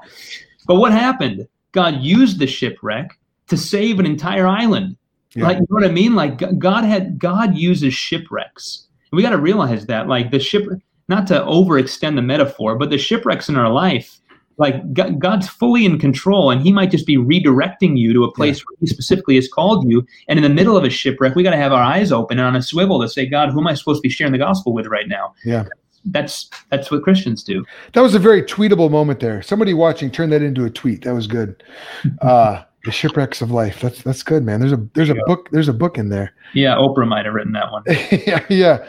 But 0.66 0.76
what 0.76 0.92
happened? 0.92 1.46
God 1.70 2.00
used 2.00 2.38
the 2.38 2.46
shipwreck 2.46 3.18
to 3.52 3.56
save 3.58 4.00
an 4.00 4.06
entire 4.06 4.46
island. 4.46 4.96
Yeah. 5.34 5.44
Like 5.44 5.56
you 5.58 5.66
know 5.68 5.74
what 5.74 5.84
I 5.84 5.92
mean? 5.92 6.14
Like 6.14 6.58
God 6.58 6.84
had 6.84 7.18
God 7.18 7.54
uses 7.54 7.92
shipwrecks. 7.92 8.88
we 9.12 9.22
got 9.22 9.30
to 9.30 9.38
realize 9.38 9.84
that. 9.86 10.08
Like 10.08 10.30
the 10.30 10.40
ship, 10.40 10.64
not 11.08 11.26
to 11.26 11.40
overextend 11.40 12.16
the 12.16 12.22
metaphor, 12.22 12.78
but 12.78 12.88
the 12.88 12.96
shipwrecks 12.96 13.50
in 13.50 13.56
our 13.56 13.70
life 13.70 14.20
Like 14.56 14.94
God's 14.94 15.48
fully 15.48 15.84
in 15.84 15.98
control, 15.98 16.50
and 16.50 16.62
He 16.62 16.72
might 16.72 16.90
just 16.90 17.06
be 17.06 17.18
redirecting 17.18 17.98
you 17.98 18.14
to 18.14 18.24
a 18.24 18.32
place 18.32 18.58
yeah. 18.58 18.64
where 18.68 18.76
He 18.80 18.86
specifically 18.86 19.34
has 19.34 19.48
called 19.48 19.86
you. 19.86 20.06
And 20.28 20.38
in 20.38 20.42
the 20.42 20.48
middle 20.48 20.78
of 20.78 20.84
a 20.84 20.90
shipwreck, 20.90 21.34
we 21.34 21.42
got 21.42 21.50
to 21.50 21.58
have 21.58 21.72
our 21.72 21.82
eyes 21.82 22.10
open 22.10 22.38
and 22.38 22.48
on 22.48 22.56
a 22.56 22.62
swivel 22.62 23.02
to 23.02 23.08
say, 23.08 23.26
God, 23.26 23.50
who 23.50 23.60
am 23.60 23.66
I 23.66 23.74
supposed 23.74 23.98
to 23.98 24.08
be 24.08 24.08
sharing 24.08 24.32
the 24.32 24.38
gospel 24.38 24.72
with 24.72 24.86
right 24.86 25.08
now? 25.08 25.34
Yeah 25.44 25.66
that's 26.06 26.50
that's 26.70 26.90
what 26.90 27.02
Christians 27.02 27.44
do. 27.44 27.64
That 27.92 28.00
was 28.00 28.14
a 28.14 28.18
very 28.18 28.42
tweetable 28.42 28.90
moment 28.90 29.20
there. 29.20 29.42
Somebody 29.42 29.74
watching 29.74 30.10
turn 30.10 30.30
that 30.30 30.42
into 30.42 30.64
a 30.64 30.70
tweet. 30.70 31.02
That 31.04 31.14
was 31.14 31.26
good. 31.26 31.62
Uh, 32.20 32.62
the 32.84 32.92
shipwrecks 32.92 33.42
of 33.42 33.50
life. 33.50 33.80
That's 33.80 34.02
that's 34.02 34.22
good, 34.22 34.42
man. 34.42 34.60
There's 34.60 34.72
a 34.72 34.88
there's 34.94 35.10
a 35.10 35.14
yeah. 35.14 35.22
book 35.26 35.48
there's 35.52 35.68
a 35.68 35.72
book 35.72 35.98
in 35.98 36.08
there. 36.08 36.34
Yeah, 36.54 36.76
Oprah 36.76 37.06
might 37.06 37.24
have 37.24 37.34
written 37.34 37.52
that 37.52 37.70
one. 37.70 37.82
yeah, 37.88 38.44
yeah. 38.48 38.86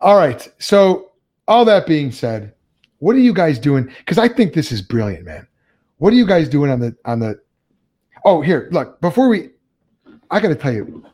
All 0.00 0.16
right. 0.16 0.48
So 0.58 1.12
all 1.46 1.64
that 1.64 1.86
being 1.86 2.12
said, 2.12 2.52
what 2.98 3.16
are 3.16 3.20
you 3.20 3.32
guys 3.32 3.58
doing? 3.58 3.84
Because 3.98 4.18
I 4.18 4.28
think 4.28 4.54
this 4.54 4.70
is 4.70 4.82
brilliant, 4.82 5.24
man. 5.24 5.46
What 5.98 6.12
are 6.12 6.16
you 6.16 6.26
guys 6.26 6.48
doing 6.48 6.70
on 6.70 6.80
the 6.80 6.96
on 7.04 7.20
the? 7.20 7.40
Oh, 8.24 8.40
here, 8.40 8.68
look. 8.72 9.00
Before 9.00 9.28
we, 9.28 9.50
I 10.30 10.40
got 10.40 10.48
to 10.48 10.54
tell 10.54 10.72
you, 10.72 11.04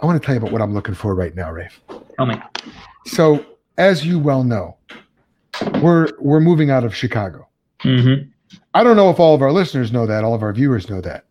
I 0.00 0.06
want 0.06 0.20
to 0.20 0.24
tell 0.24 0.34
you 0.34 0.40
about 0.40 0.52
what 0.52 0.62
I'm 0.62 0.74
looking 0.74 0.94
for 0.94 1.14
right 1.14 1.34
now, 1.34 1.50
Rafe. 1.50 1.80
Tell 2.16 2.26
me. 2.26 2.40
So, 3.06 3.44
as 3.78 4.06
you 4.06 4.18
well 4.18 4.44
know, 4.44 4.76
we're 5.82 6.08
we're 6.18 6.40
moving 6.40 6.70
out 6.70 6.84
of 6.84 6.94
Chicago. 6.94 7.48
Mm-hmm. 7.80 8.30
I 8.74 8.82
don't 8.82 8.96
know 8.96 9.10
if 9.10 9.20
all 9.20 9.34
of 9.34 9.42
our 9.42 9.52
listeners 9.52 9.92
know 9.92 10.06
that, 10.06 10.24
all 10.24 10.34
of 10.34 10.42
our 10.42 10.52
viewers 10.52 10.88
know 10.88 11.00
that, 11.00 11.24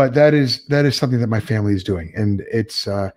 but 0.00 0.14
that 0.14 0.32
is 0.32 0.64
that 0.68 0.86
is 0.86 0.96
something 0.96 1.20
that 1.20 1.26
my 1.26 1.40
family 1.40 1.74
is 1.74 1.84
doing, 1.84 2.10
and 2.16 2.42
it's 2.50 2.88
uh, 2.88 3.10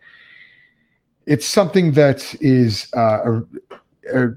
it's 1.26 1.48
something 1.48 1.94
that 1.94 2.36
is 2.42 2.90
uh, 2.94 3.20
a, 4.12 4.26
a, 4.26 4.28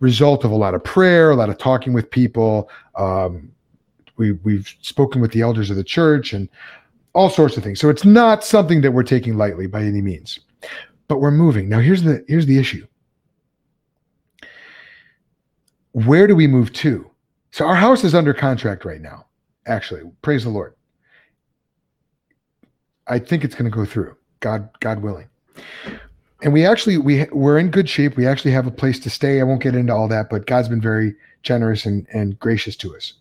result 0.00 0.44
of 0.44 0.50
a 0.50 0.54
lot 0.54 0.74
of 0.74 0.84
prayer, 0.84 1.30
a 1.30 1.34
lot 1.34 1.48
of 1.48 1.56
talking 1.56 1.94
with 1.94 2.10
people. 2.10 2.68
Um, 2.96 3.50
we 4.18 4.32
we've 4.32 4.68
spoken 4.82 5.22
with 5.22 5.32
the 5.32 5.40
elders 5.40 5.70
of 5.70 5.76
the 5.76 5.84
church 5.84 6.34
and 6.34 6.50
all 7.14 7.30
sorts 7.30 7.56
of 7.56 7.64
things. 7.64 7.80
So 7.80 7.88
it's 7.88 8.04
not 8.04 8.44
something 8.44 8.82
that 8.82 8.92
we're 8.92 9.02
taking 9.02 9.38
lightly 9.38 9.66
by 9.66 9.80
any 9.82 10.02
means, 10.02 10.38
but 11.08 11.16
we're 11.16 11.30
moving. 11.30 11.66
Now 11.66 11.80
here's 11.80 12.02
the 12.02 12.22
here's 12.28 12.44
the 12.44 12.58
issue. 12.58 12.86
Where 15.92 16.26
do 16.26 16.36
we 16.36 16.46
move 16.46 16.74
to? 16.74 17.10
So 17.52 17.64
our 17.64 17.74
house 17.74 18.04
is 18.04 18.14
under 18.14 18.34
contract 18.34 18.84
right 18.84 19.00
now. 19.00 19.24
Actually, 19.66 20.02
praise 20.20 20.44
the 20.44 20.50
Lord. 20.50 20.75
I 23.08 23.18
think 23.18 23.44
it's 23.44 23.54
going 23.54 23.70
to 23.70 23.76
go 23.76 23.84
through. 23.84 24.16
God, 24.40 24.68
God 24.80 25.02
willing. 25.02 25.28
And 26.42 26.52
we 26.52 26.66
actually 26.66 26.98
we 26.98 27.24
we're 27.32 27.58
in 27.58 27.70
good 27.70 27.88
shape. 27.88 28.16
We 28.16 28.26
actually 28.26 28.50
have 28.50 28.66
a 28.66 28.70
place 28.70 28.98
to 29.00 29.10
stay. 29.10 29.40
I 29.40 29.44
won't 29.44 29.62
get 29.62 29.74
into 29.74 29.94
all 29.94 30.08
that, 30.08 30.28
but 30.28 30.46
God's 30.46 30.68
been 30.68 30.82
very 30.82 31.14
generous 31.42 31.86
and, 31.86 32.06
and 32.12 32.38
gracious 32.38 32.76
to 32.76 32.94
us. 32.94 33.14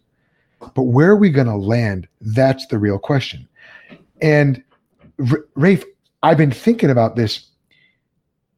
But 0.73 0.83
where 0.83 1.11
are 1.11 1.15
we 1.15 1.29
going 1.29 1.47
to 1.47 1.55
land? 1.55 2.07
That's 2.21 2.65
the 2.67 2.77
real 2.77 2.99
question. 2.99 3.47
And 4.21 4.63
R- 5.31 5.45
Rafe, 5.55 5.86
I've 6.23 6.38
been 6.38 6.51
thinking 6.51 6.89
about 6.89 7.15
this 7.15 7.47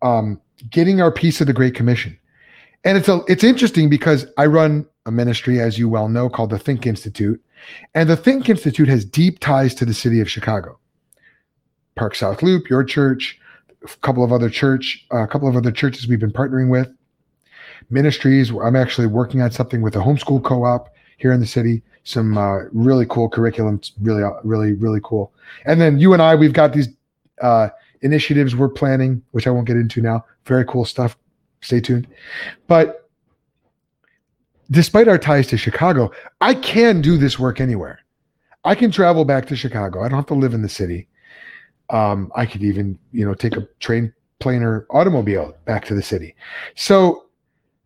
um, 0.02 0.42
getting 0.70 1.02
our 1.02 1.12
piece 1.12 1.42
of 1.42 1.48
the 1.48 1.54
Great 1.54 1.76
Commission. 1.76 2.18
And 2.84 2.98
it's 2.98 3.10
a 3.10 3.22
it's 3.28 3.44
interesting 3.44 3.90
because 3.90 4.26
I 4.38 4.46
run 4.46 4.88
a 5.06 5.12
ministry, 5.12 5.60
as 5.60 5.78
you 5.78 5.90
well 5.90 6.10
know, 6.10 6.30
called 6.30 6.50
the 6.50 6.60
Think 6.60 6.86
Institute, 6.88 7.42
and 7.94 8.10
the 8.10 8.18
Think 8.18 8.50
Institute 8.50 8.88
has 8.88 9.06
deep 9.06 9.40
ties 9.40 9.76
to 9.76 9.86
the 9.86 9.94
city 9.94 10.20
of 10.20 10.30
Chicago. 10.30 10.80
Park 11.98 12.16
South 12.16 12.42
Loop, 12.42 12.70
your 12.70 12.84
church, 12.84 13.40
a 13.84 13.88
couple 13.98 14.24
of 14.24 14.32
other 14.32 14.50
church, 14.50 15.06
uh, 15.14 15.24
a 15.24 15.28
couple 15.28 15.48
of 15.48 15.56
other 15.56 15.72
churches 15.72 16.08
we've 16.08 16.20
been 16.20 16.32
partnering 16.32 16.70
with, 16.70 16.90
ministries. 17.90 18.52
I'm 18.52 18.76
actually 18.76 19.08
working 19.08 19.42
on 19.42 19.52
something 19.52 19.82
with 19.82 19.96
a 19.96 20.00
homeschool 20.00 20.44
co-op 20.44 20.94
here 21.18 21.34
in 21.34 21.40
the 21.40 21.48
city. 21.48 21.82
Some 22.04 22.38
uh, 22.38 22.66
really 22.72 23.06
cool 23.08 23.28
curriculum, 23.28 23.82
really, 24.02 24.24
uh, 24.24 24.32
really, 24.44 24.74
really 24.74 25.02
cool. 25.04 25.34
And 25.66 25.82
then 25.82 26.00
you 26.00 26.14
and 26.14 26.22
I, 26.22 26.36
we've 26.36 26.54
got 26.54 26.72
these 26.72 26.88
uh, 27.42 27.70
initiatives 28.02 28.56
we're 28.56 28.70
planning, 28.70 29.22
which 29.32 29.46
I 29.48 29.50
won't 29.50 29.68
get 29.68 29.76
into 29.76 30.02
now. 30.02 30.24
Very 30.46 30.64
cool 30.64 30.86
stuff 30.86 31.18
Stay 31.62 31.82
tuned. 31.82 32.08
But 32.68 33.10
despite 34.72 35.08
our 35.08 35.18
ties 35.18 35.48
to 35.48 35.58
Chicago, 35.58 36.12
I 36.42 36.54
can 36.54 37.02
do 37.02 37.18
this 37.18 37.40
work 37.40 37.60
anywhere. 37.60 38.00
I 38.64 38.76
can 38.76 38.92
travel 38.92 39.26
back 39.26 39.48
to 39.48 39.56
Chicago. 39.56 40.02
I 40.02 40.10
don't 40.10 40.18
have 40.18 40.28
to 40.28 40.34
live 40.34 40.54
in 40.54 40.62
the 40.62 40.70
city. 40.70 41.08
Um, 41.90 42.32
I 42.36 42.46
could 42.46 42.64
even, 42.64 42.98
you 43.12 43.26
know, 43.26 43.34
take 43.34 43.56
a 43.56 43.68
train, 43.80 44.14
plane, 44.40 44.64
or 44.64 44.86
automobile 44.90 45.56
back 45.66 45.86
to 45.86 45.96
the 45.96 46.02
city. 46.04 46.36
So 46.76 47.26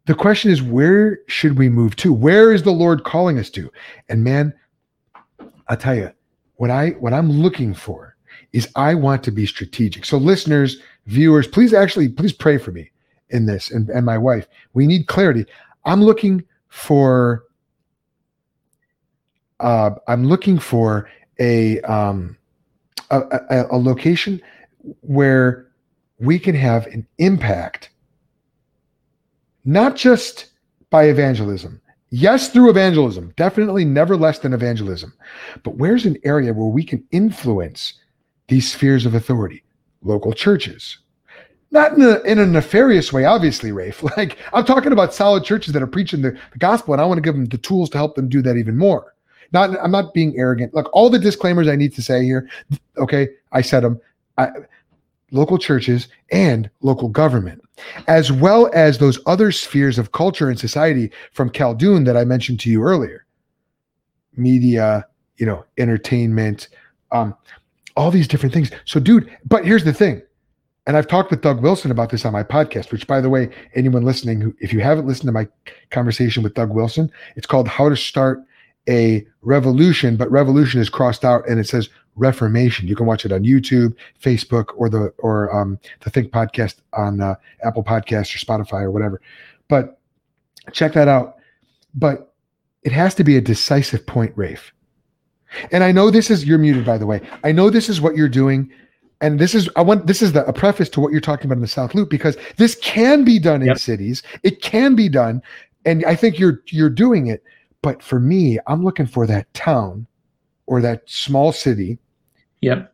the 0.06 0.16
question 0.16 0.52
is, 0.52 0.62
where 0.62 1.20
should 1.28 1.58
we 1.58 1.70
move 1.70 1.95
to? 1.97 2.12
Where 2.12 2.52
is 2.52 2.64
the 2.64 2.72
Lord 2.72 3.04
calling 3.04 3.38
us 3.38 3.49
to? 3.52 3.72
And 4.10 4.24
man, 4.24 4.54
I'll 5.68 5.78
tell 5.78 5.95
you, 5.95 6.12
what 6.56 6.70
I 6.70 6.89
what 6.91 7.14
I'm 7.14 7.32
looking 7.32 7.74
for 7.74 8.16
is 8.54 8.68
I 8.76 8.95
want 8.95 9.24
to 9.24 9.32
be 9.32 9.45
strategic. 9.45 10.06
So 10.06 10.18
listeners, 10.18 10.78
viewers, 11.06 11.47
please 11.47 11.74
actually 11.74 12.10
please 12.10 12.34
pray 12.34 12.58
for 12.58 12.72
me 12.72 12.91
in 13.30 13.45
this 13.45 13.72
and, 13.72 13.89
and 13.89 14.06
my 14.06 14.18
wife. 14.18 14.47
We 14.74 14.88
need 14.88 15.08
clarity. 15.08 15.45
I'm 15.86 16.04
looking 16.04 16.43
for 16.68 17.43
uh, 19.62 19.91
I'm 20.08 20.26
looking 20.26 20.60
for 20.60 21.10
a, 21.39 21.80
um, 21.82 22.38
a, 23.12 23.39
a, 23.49 23.68
a 23.72 23.78
location 23.78 24.41
where 25.01 25.68
we 26.20 26.39
can 26.39 26.55
have 26.55 26.88
an 26.88 27.05
impact, 27.18 27.89
not 29.66 29.95
just 29.95 30.47
by 30.89 31.05
evangelism. 31.05 31.82
Yes, 32.09 32.49
through 32.49 32.70
evangelism, 32.70 33.34
definitely 33.38 33.86
never 33.86 34.18
less 34.18 34.39
than 34.39 34.53
evangelism. 34.53 35.14
But 35.64 35.78
where's 35.78 36.05
an 36.05 36.18
area 36.26 36.53
where 36.53 36.68
we 36.68 36.84
can 36.84 37.03
influence 37.12 37.93
these 38.49 38.70
spheres 38.70 39.05
of 39.05 39.16
authority? 39.16 39.64
Local 40.03 40.34
churches, 40.34 40.97
not 41.72 41.93
in 41.93 42.01
a, 42.01 42.20
in 42.22 42.39
a 42.39 42.45
nefarious 42.45 43.14
way, 43.14 43.26
obviously, 43.26 43.72
Rafe. 43.72 44.03
Like 44.18 44.38
I'm 44.53 44.66
talking 44.66 44.91
about 44.91 45.14
solid 45.14 45.43
churches 45.43 45.74
that 45.74 45.82
are 45.82 45.88
preaching 45.88 46.22
the, 46.22 46.32
the 46.51 46.59
gospel, 46.59 46.93
and 46.93 47.01
I 47.01 47.05
want 47.05 47.18
to 47.18 47.22
give 47.22 47.36
them 47.36 47.45
the 47.45 47.57
tools 47.57 47.89
to 47.91 47.97
help 47.97 48.16
them 48.16 48.28
do 48.28 48.41
that 48.41 48.57
even 48.57 48.78
more. 48.78 49.14
Not, 49.52 49.78
I'm 49.84 49.91
not 49.91 50.14
being 50.14 50.38
arrogant. 50.38 50.74
Look, 50.74 50.89
all 50.93 51.10
the 51.10 51.20
disclaimers 51.20 51.68
I 51.68 51.76
need 51.76 51.93
to 51.95 52.02
say 52.02 52.24
here. 52.24 52.49
Okay, 52.97 53.30
I 53.52 53.62
said 53.62 53.84
them. 53.84 53.99
I, 54.38 54.49
local 55.32 55.58
churches 55.58 56.08
and 56.32 56.70
local 56.82 57.10
government, 57.10 57.62
as 58.08 58.32
well 58.32 58.70
as 58.74 58.97
those 58.97 59.20
other 59.26 59.52
spheres 59.52 59.97
of 59.97 60.12
culture 60.12 60.49
and 60.49 60.60
society 60.60 61.12
from 61.32 61.49
Khaldoun 61.49 62.06
that 62.06 62.18
I 62.18 62.26
mentioned 62.26 62.60
to 62.62 62.70
you 62.70 62.84
earlier. 62.84 63.26
Media, 64.36 65.06
you 65.38 65.45
know, 65.45 65.66
entertainment, 65.78 66.70
um, 67.12 67.36
all 67.97 68.12
these 68.12 68.28
different 68.28 68.54
things. 68.54 68.72
So, 68.86 68.99
dude, 68.99 69.30
but 69.45 69.66
here's 69.66 69.84
the 69.84 69.93
thing 69.93 70.22
and 70.88 70.97
I've 70.97 71.08
talked 71.08 71.30
with 71.30 71.41
Doug 71.41 71.62
Wilson 71.62 71.91
about 71.91 72.10
this 72.10 72.26
on 72.26 72.34
my 72.34 72.43
podcast, 72.43 72.91
which, 72.91 73.06
by 73.06 73.22
the 73.22 73.30
way, 73.30 73.49
anyone 73.76 74.04
listening, 74.04 74.41
who, 74.41 74.56
if 74.60 74.74
you 74.74 74.80
haven't 74.80 75.06
listened 75.06 75.28
to 75.28 75.32
my 75.32 75.47
conversation 75.91 76.41
with 76.41 76.56
Doug 76.56 76.72
Wilson, 76.72 77.12
it's 77.36 77.45
called 77.45 77.68
How 77.68 77.88
to 77.89 77.95
Start 77.95 78.41
a 78.90 79.26
Revolution, 79.44 80.18
but 80.18 80.30
revolution 80.30 80.80
is 80.80 80.90
crossed 80.90 81.26
out 81.26 81.48
and 81.50 81.60
it 81.60 81.68
says 81.68 81.90
Reformation. 82.16 82.88
You 82.88 82.96
can 82.96 83.08
watch 83.08 83.26
it 83.26 83.32
on 83.32 83.44
YouTube, 83.44 83.96
Facebook, 84.22 84.66
or 84.76 84.88
the 84.88 85.12
or 85.18 85.52
um, 85.56 85.80
the 86.02 86.10
Think 86.10 86.32
podcast 86.32 86.76
on 86.94 87.22
uh, 87.22 87.36
Apple 87.64 87.84
Podcasts 87.84 88.36
or 88.36 88.40
Spotify 88.40 88.82
or 88.82 88.92
whatever. 88.92 89.20
But 89.68 90.00
check 90.74 90.94
that 90.94 91.08
out. 91.08 91.38
But 91.96 92.34
it 92.84 92.92
has 92.92 93.16
to 93.16 93.24
be 93.24 93.38
a 93.38 93.42
decisive 93.42 94.06
point, 94.06 94.34
Rafe. 94.36 94.74
And 95.72 95.84
I 95.84 95.92
know 95.92 96.12
this 96.12 96.30
is 96.30 96.46
you're 96.46 96.60
muted, 96.60 96.86
by 96.86 96.98
the 96.98 97.08
way. 97.08 97.22
I 97.44 97.52
know 97.52 97.70
this 97.70 97.90
is 97.90 98.00
what 98.00 98.16
you're 98.16 98.30
doing 98.30 98.72
and 99.22 99.40
this 99.40 99.56
is 99.56 99.70
I 99.76 99.82
want 99.82 100.08
this 100.08 100.22
is 100.22 100.34
the 100.34 100.46
a 100.46 100.54
preface 100.54 100.90
to 100.90 101.00
what 101.00 101.12
you're 101.12 101.22
talking 101.22 101.46
about 101.46 101.56
in 101.56 101.62
the 101.62 101.68
South 101.68 101.96
Loop 101.96 102.10
because 102.10 102.36
this 102.58 102.76
can 102.76 103.24
be 103.24 103.40
done 103.40 103.62
yep. 103.62 103.72
in 103.72 103.78
cities. 103.78 104.24
It 104.44 104.62
can 104.62 104.96
be 104.96 105.08
done, 105.08 105.42
and 105.86 106.04
I 106.06 106.16
think 106.16 106.40
you're 106.40 106.62
you're 106.68 106.90
doing 106.90 107.28
it. 107.28 107.44
But 107.82 108.04
for 108.04 108.20
me, 108.20 108.60
I'm 108.68 108.84
looking 108.84 109.08
for 109.08 109.26
that 109.28 109.52
town 109.54 110.08
or 110.68 110.82
that 110.82 111.10
small 111.10 111.52
city. 111.52 111.98
Yep. 112.62 112.94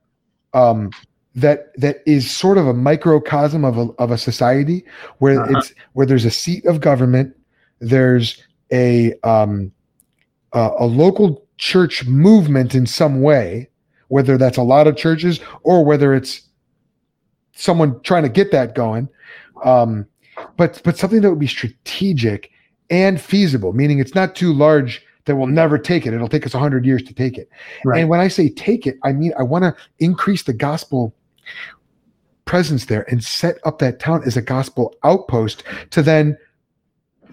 Um, 0.54 0.92
that 1.36 1.80
that 1.80 1.98
is 2.08 2.32
sort 2.32 2.58
of 2.58 2.68
a 2.68 2.74
microcosm 2.74 3.64
of 3.64 3.78
a 3.78 3.90
of 4.00 4.12
a 4.12 4.18
society 4.18 4.84
where 5.20 5.42
uh-huh. 5.42 5.60
it's 5.60 5.74
where 5.94 6.06
there's 6.06 6.26
a 6.26 6.32
seat 6.32 6.66
of 6.66 6.82
government, 6.82 7.36
there's 7.80 8.42
a 8.72 9.14
um 9.24 9.72
a, 10.54 10.72
a 10.80 10.86
local 10.86 11.46
church 11.58 12.06
movement 12.06 12.74
in 12.74 12.86
some 12.86 13.22
way 13.22 13.70
whether 14.08 14.38
that's 14.38 14.58
a 14.58 14.64
lot 14.64 14.88
of 14.88 14.96
churches 14.96 15.40
or 15.64 15.84
whether 15.84 16.14
it's 16.14 16.42
someone 17.54 18.00
trying 18.02 18.24
to 18.24 18.30
get 18.30 18.52
that 18.52 18.76
going. 18.76 19.10
Um, 19.64 20.06
but 20.56 20.82
but 20.84 20.98
something 20.98 21.22
that 21.22 21.30
would 21.30 21.40
be 21.40 21.48
strategic 21.48 22.52
and 22.90 23.20
feasible, 23.20 23.74
meaning 23.74 24.00
it's 24.00 24.16
not 24.16 24.36
too 24.36 24.54
large 24.54 25.04
that 25.26 25.36
we'll 25.36 25.48
never 25.48 25.78
take 25.78 26.06
it. 26.06 26.14
It'll 26.14 26.30
take 26.30 26.46
us 26.46 26.54
100 26.54 26.86
years 26.86 27.04
to 27.04 27.14
take 27.14 27.38
it. 27.38 27.50
Right. 27.86 28.00
And 28.00 28.10
when 28.10 28.20
I 28.20 28.28
say 28.28 28.50
take 28.50 28.88
it, 28.88 28.98
I 29.04 29.12
mean 29.12 29.34
I 29.38 29.44
want 29.44 29.64
to 29.64 29.76
increase 30.00 30.44
the 30.44 30.54
gospel 30.54 31.14
presence 32.46 32.86
there 32.86 33.06
and 33.12 33.24
set 33.24 33.58
up 33.66 33.80
that 33.80 34.00
town 34.00 34.24
as 34.26 34.38
a 34.38 34.42
gospel 34.42 34.96
outpost 35.04 35.64
to 35.92 36.02
then 36.02 36.38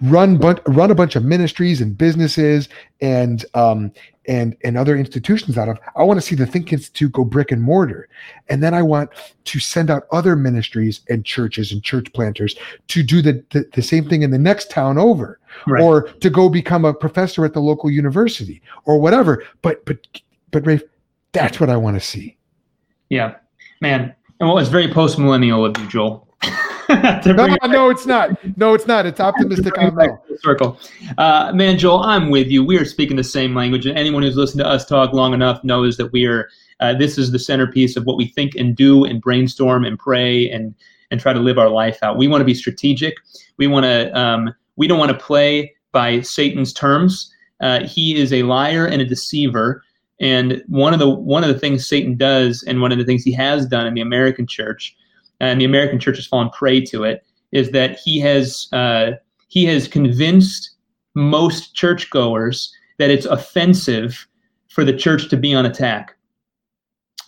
run 0.01 0.37
run 0.37 0.91
a 0.91 0.95
bunch 0.95 1.15
of 1.15 1.23
ministries 1.23 1.81
and 1.81 1.97
businesses 1.97 2.69
and 3.01 3.45
um, 3.53 3.91
and 4.27 4.55
and 4.63 4.77
other 4.77 4.95
institutions 4.95 5.57
out 5.57 5.69
of. 5.69 5.79
I 5.95 6.03
want 6.03 6.19
to 6.19 6.25
see 6.25 6.35
the 6.35 6.45
Think 6.45 6.71
Institute 6.73 7.11
go 7.11 7.23
brick 7.23 7.51
and 7.51 7.61
mortar, 7.61 8.07
and 8.49 8.63
then 8.63 8.73
I 8.73 8.81
want 8.81 9.09
to 9.45 9.59
send 9.59 9.89
out 9.89 10.07
other 10.11 10.35
ministries 10.35 11.01
and 11.09 11.25
churches 11.25 11.71
and 11.71 11.83
church 11.83 12.11
planters 12.13 12.55
to 12.87 13.03
do 13.03 13.21
the 13.21 13.43
the, 13.51 13.69
the 13.73 13.81
same 13.81 14.07
thing 14.09 14.21
in 14.21 14.31
the 14.31 14.39
next 14.39 14.71
town 14.71 14.97
over, 14.97 15.39
right. 15.67 15.83
or 15.83 16.03
to 16.03 16.29
go 16.29 16.49
become 16.49 16.85
a 16.85 16.93
professor 16.93 17.45
at 17.45 17.53
the 17.53 17.61
local 17.61 17.89
university 17.89 18.61
or 18.85 18.99
whatever. 18.99 19.43
But 19.61 19.85
but 19.85 19.97
but 20.51 20.65
Rafe, 20.65 20.83
that's 21.31 21.59
what 21.59 21.69
I 21.69 21.77
want 21.77 21.95
to 21.95 22.01
see. 22.01 22.37
Yeah, 23.09 23.35
man. 23.81 24.15
And 24.39 24.49
well, 24.49 24.57
it's 24.57 24.69
very 24.69 24.91
post 24.91 25.17
millennial 25.17 25.65
of 25.65 25.77
you, 25.77 25.87
Joel. 25.87 26.27
no, 27.25 27.55
no, 27.67 27.89
it's 27.89 28.05
not. 28.05 28.57
No, 28.57 28.73
it's 28.73 28.87
not. 28.87 29.05
It's 29.05 29.19
optimistic 29.19 29.77
on 29.77 29.97
Circle. 30.39 30.79
Uh, 31.17 31.51
man, 31.53 31.77
Joel, 31.77 32.03
I'm 32.03 32.29
with 32.29 32.47
you. 32.47 32.63
We 32.63 32.77
are 32.77 32.85
speaking 32.85 33.17
the 33.17 33.23
same 33.23 33.55
language, 33.55 33.85
and 33.85 33.97
anyone 33.97 34.23
who's 34.23 34.37
listened 34.37 34.59
to 34.59 34.67
us 34.67 34.85
talk 34.85 35.13
long 35.13 35.33
enough 35.33 35.63
knows 35.63 35.97
that 35.97 36.11
we 36.11 36.25
are. 36.25 36.49
Uh, 36.79 36.93
this 36.93 37.17
is 37.17 37.31
the 37.31 37.39
centerpiece 37.39 37.95
of 37.95 38.03
what 38.05 38.17
we 38.17 38.27
think 38.27 38.55
and 38.55 38.75
do, 38.75 39.05
and 39.05 39.21
brainstorm 39.21 39.85
and 39.85 39.97
pray 39.97 40.49
and 40.49 40.75
and 41.11 41.19
try 41.19 41.33
to 41.33 41.39
live 41.39 41.57
our 41.57 41.69
life 41.69 41.99
out. 42.01 42.17
We 42.17 42.27
want 42.27 42.41
to 42.41 42.45
be 42.45 42.53
strategic. 42.53 43.15
We 43.57 43.67
want 43.67 43.85
to. 43.85 44.17
Um, 44.17 44.53
we 44.75 44.87
don't 44.87 44.99
want 44.99 45.11
to 45.11 45.17
play 45.17 45.73
by 45.91 46.21
Satan's 46.21 46.73
terms. 46.73 47.31
Uh, 47.61 47.85
he 47.85 48.15
is 48.15 48.33
a 48.33 48.43
liar 48.43 48.85
and 48.85 49.01
a 49.01 49.05
deceiver. 49.05 49.81
And 50.19 50.63
one 50.67 50.93
of 50.93 50.99
the 50.99 51.09
one 51.09 51.43
of 51.43 51.49
the 51.49 51.59
things 51.59 51.87
Satan 51.87 52.15
does, 52.15 52.63
and 52.63 52.81
one 52.81 52.91
of 52.91 52.97
the 52.97 53.03
things 53.03 53.23
he 53.23 53.33
has 53.33 53.65
done 53.65 53.85
in 53.85 53.93
the 53.93 54.01
American 54.01 54.47
church, 54.47 54.95
and 55.39 55.59
the 55.59 55.65
American 55.65 55.99
church 55.99 56.17
has 56.17 56.27
fallen 56.27 56.49
prey 56.49 56.81
to 56.81 57.03
it, 57.03 57.25
is 57.51 57.71
that 57.71 57.99
he 58.03 58.19
has 58.19 58.67
uh, 58.73 59.11
he 59.47 59.65
has 59.65 59.87
convinced 59.87 60.71
most 61.15 61.75
churchgoers 61.75 62.73
that 62.97 63.09
it's 63.09 63.25
offensive 63.25 64.27
for 64.69 64.83
the 64.83 64.95
church 64.95 65.29
to 65.29 65.37
be 65.37 65.53
on 65.53 65.65
attack. 65.65 66.15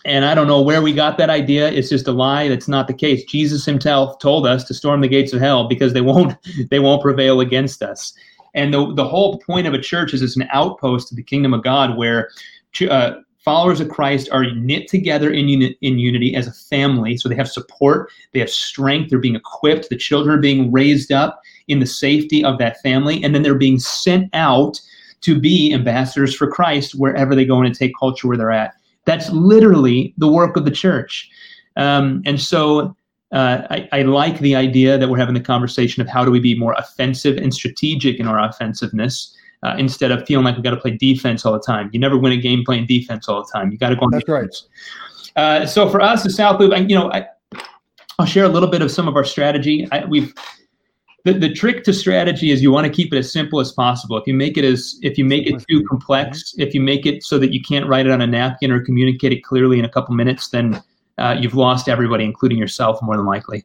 And 0.04 0.24
I 0.24 0.34
don't 0.34 0.46
know 0.46 0.62
where 0.62 0.80
we 0.80 0.92
got 0.92 1.18
that 1.18 1.30
idea. 1.30 1.70
It's 1.70 1.88
just 1.88 2.06
a 2.08 2.12
lie. 2.12 2.48
That's 2.48 2.68
not 2.68 2.86
the 2.86 2.94
case. 2.94 3.24
Jesus 3.24 3.64
himself 3.64 4.18
told 4.20 4.46
us 4.46 4.64
to 4.64 4.74
storm 4.74 5.00
the 5.00 5.08
gates 5.08 5.32
of 5.32 5.40
hell 5.40 5.66
because 5.66 5.92
they 5.92 6.00
won't 6.00 6.34
they 6.70 6.78
won't 6.78 7.02
prevail 7.02 7.40
against 7.40 7.82
us. 7.82 8.12
And 8.54 8.72
the 8.72 8.94
the 8.94 9.08
whole 9.08 9.38
point 9.38 9.66
of 9.66 9.74
a 9.74 9.80
church 9.80 10.14
is 10.14 10.22
it's 10.22 10.36
an 10.36 10.48
outpost 10.52 11.10
of 11.10 11.16
the 11.16 11.22
kingdom 11.22 11.52
of 11.52 11.62
God 11.62 11.96
where 11.96 12.30
uh, 12.88 13.16
followers 13.48 13.80
of 13.80 13.88
Christ 13.88 14.28
are 14.30 14.44
knit 14.56 14.88
together 14.88 15.30
in, 15.30 15.48
uni- 15.48 15.78
in 15.80 15.98
unity 15.98 16.34
as 16.34 16.46
a 16.46 16.52
family. 16.52 17.16
So 17.16 17.30
they 17.30 17.34
have 17.34 17.48
support, 17.48 18.10
they 18.34 18.40
have 18.40 18.50
strength, 18.50 19.08
they're 19.08 19.18
being 19.18 19.36
equipped, 19.36 19.88
the 19.88 19.96
children 19.96 20.36
are 20.36 20.40
being 20.42 20.70
raised 20.70 21.12
up 21.12 21.40
in 21.66 21.80
the 21.80 21.86
safety 21.86 22.44
of 22.44 22.58
that 22.58 22.78
family, 22.82 23.24
and 23.24 23.34
then 23.34 23.40
they're 23.40 23.54
being 23.54 23.78
sent 23.78 24.28
out 24.34 24.78
to 25.22 25.40
be 25.40 25.72
ambassadors 25.72 26.34
for 26.36 26.46
Christ 26.46 26.94
wherever 26.96 27.34
they 27.34 27.46
go 27.46 27.62
and 27.62 27.74
take 27.74 27.92
culture 27.98 28.28
where 28.28 28.36
they're 28.36 28.50
at. 28.50 28.74
That's 29.06 29.30
literally 29.30 30.12
the 30.18 30.28
work 30.28 30.58
of 30.58 30.66
the 30.66 30.70
church. 30.70 31.30
Um, 31.76 32.20
and 32.26 32.38
so 32.38 32.94
uh, 33.32 33.62
I, 33.70 33.88
I, 33.92 34.02
like 34.02 34.40
the 34.40 34.56
idea 34.56 34.98
that 34.98 35.08
we're 35.08 35.16
having 35.16 35.32
the 35.32 35.40
conversation 35.40 36.02
of 36.02 36.08
how 36.08 36.22
do 36.22 36.30
we 36.30 36.38
be 36.38 36.54
more 36.54 36.74
offensive 36.76 37.38
and 37.38 37.54
strategic 37.54 38.20
in 38.20 38.28
our 38.28 38.38
offensiveness 38.46 39.34
uh, 39.62 39.74
instead 39.78 40.10
of 40.10 40.26
feeling 40.26 40.44
like 40.44 40.56
we 40.56 40.62
got 40.62 40.70
to 40.70 40.76
play 40.76 40.92
defense 40.92 41.44
all 41.44 41.52
the 41.52 41.60
time. 41.60 41.90
You 41.92 42.00
never 42.00 42.16
win 42.16 42.32
a 42.32 42.36
game 42.36 42.64
playing 42.64 42.86
defense 42.86 43.28
all 43.28 43.42
the 43.42 43.50
time. 43.52 43.70
You 43.70 43.78
got 43.78 43.90
to 43.90 43.96
go 43.96 44.02
on 44.02 44.10
That's 44.10 44.24
defense. 44.24 44.68
right. 45.36 45.42
Uh, 45.42 45.66
so 45.66 45.88
for 45.88 46.00
us, 46.00 46.22
the 46.22 46.30
South 46.30 46.60
Loop, 46.60 46.72
I, 46.72 46.78
you 46.78 46.94
know, 46.94 47.10
I, 47.12 47.26
will 48.18 48.26
share 48.26 48.44
a 48.44 48.48
little 48.48 48.68
bit 48.68 48.82
of 48.82 48.90
some 48.90 49.06
of 49.08 49.16
our 49.16 49.24
strategy. 49.24 49.86
I, 49.92 50.04
we've 50.04 50.32
the, 51.24 51.32
the 51.32 51.52
trick 51.52 51.84
to 51.84 51.92
strategy 51.92 52.50
is 52.50 52.62
you 52.62 52.72
want 52.72 52.86
to 52.86 52.92
keep 52.92 53.12
it 53.12 53.18
as 53.18 53.30
simple 53.32 53.60
as 53.60 53.72
possible. 53.72 54.16
If 54.16 54.26
you 54.26 54.34
make 54.34 54.56
it 54.56 54.64
as 54.64 54.98
if 55.02 55.18
you 55.18 55.24
make 55.24 55.46
it 55.46 55.62
too 55.68 55.84
complex, 55.84 56.54
if 56.58 56.74
you 56.74 56.80
make 56.80 57.06
it 57.06 57.22
so 57.22 57.38
that 57.38 57.52
you 57.52 57.60
can't 57.60 57.86
write 57.86 58.06
it 58.06 58.12
on 58.12 58.22
a 58.22 58.26
napkin 58.26 58.70
or 58.70 58.80
communicate 58.82 59.32
it 59.32 59.42
clearly 59.42 59.78
in 59.78 59.84
a 59.84 59.88
couple 59.88 60.14
minutes, 60.14 60.48
then 60.48 60.82
uh, 61.18 61.36
you've 61.38 61.54
lost 61.54 61.88
everybody, 61.88 62.24
including 62.24 62.58
yourself, 62.58 63.00
more 63.02 63.16
than 63.16 63.26
likely. 63.26 63.64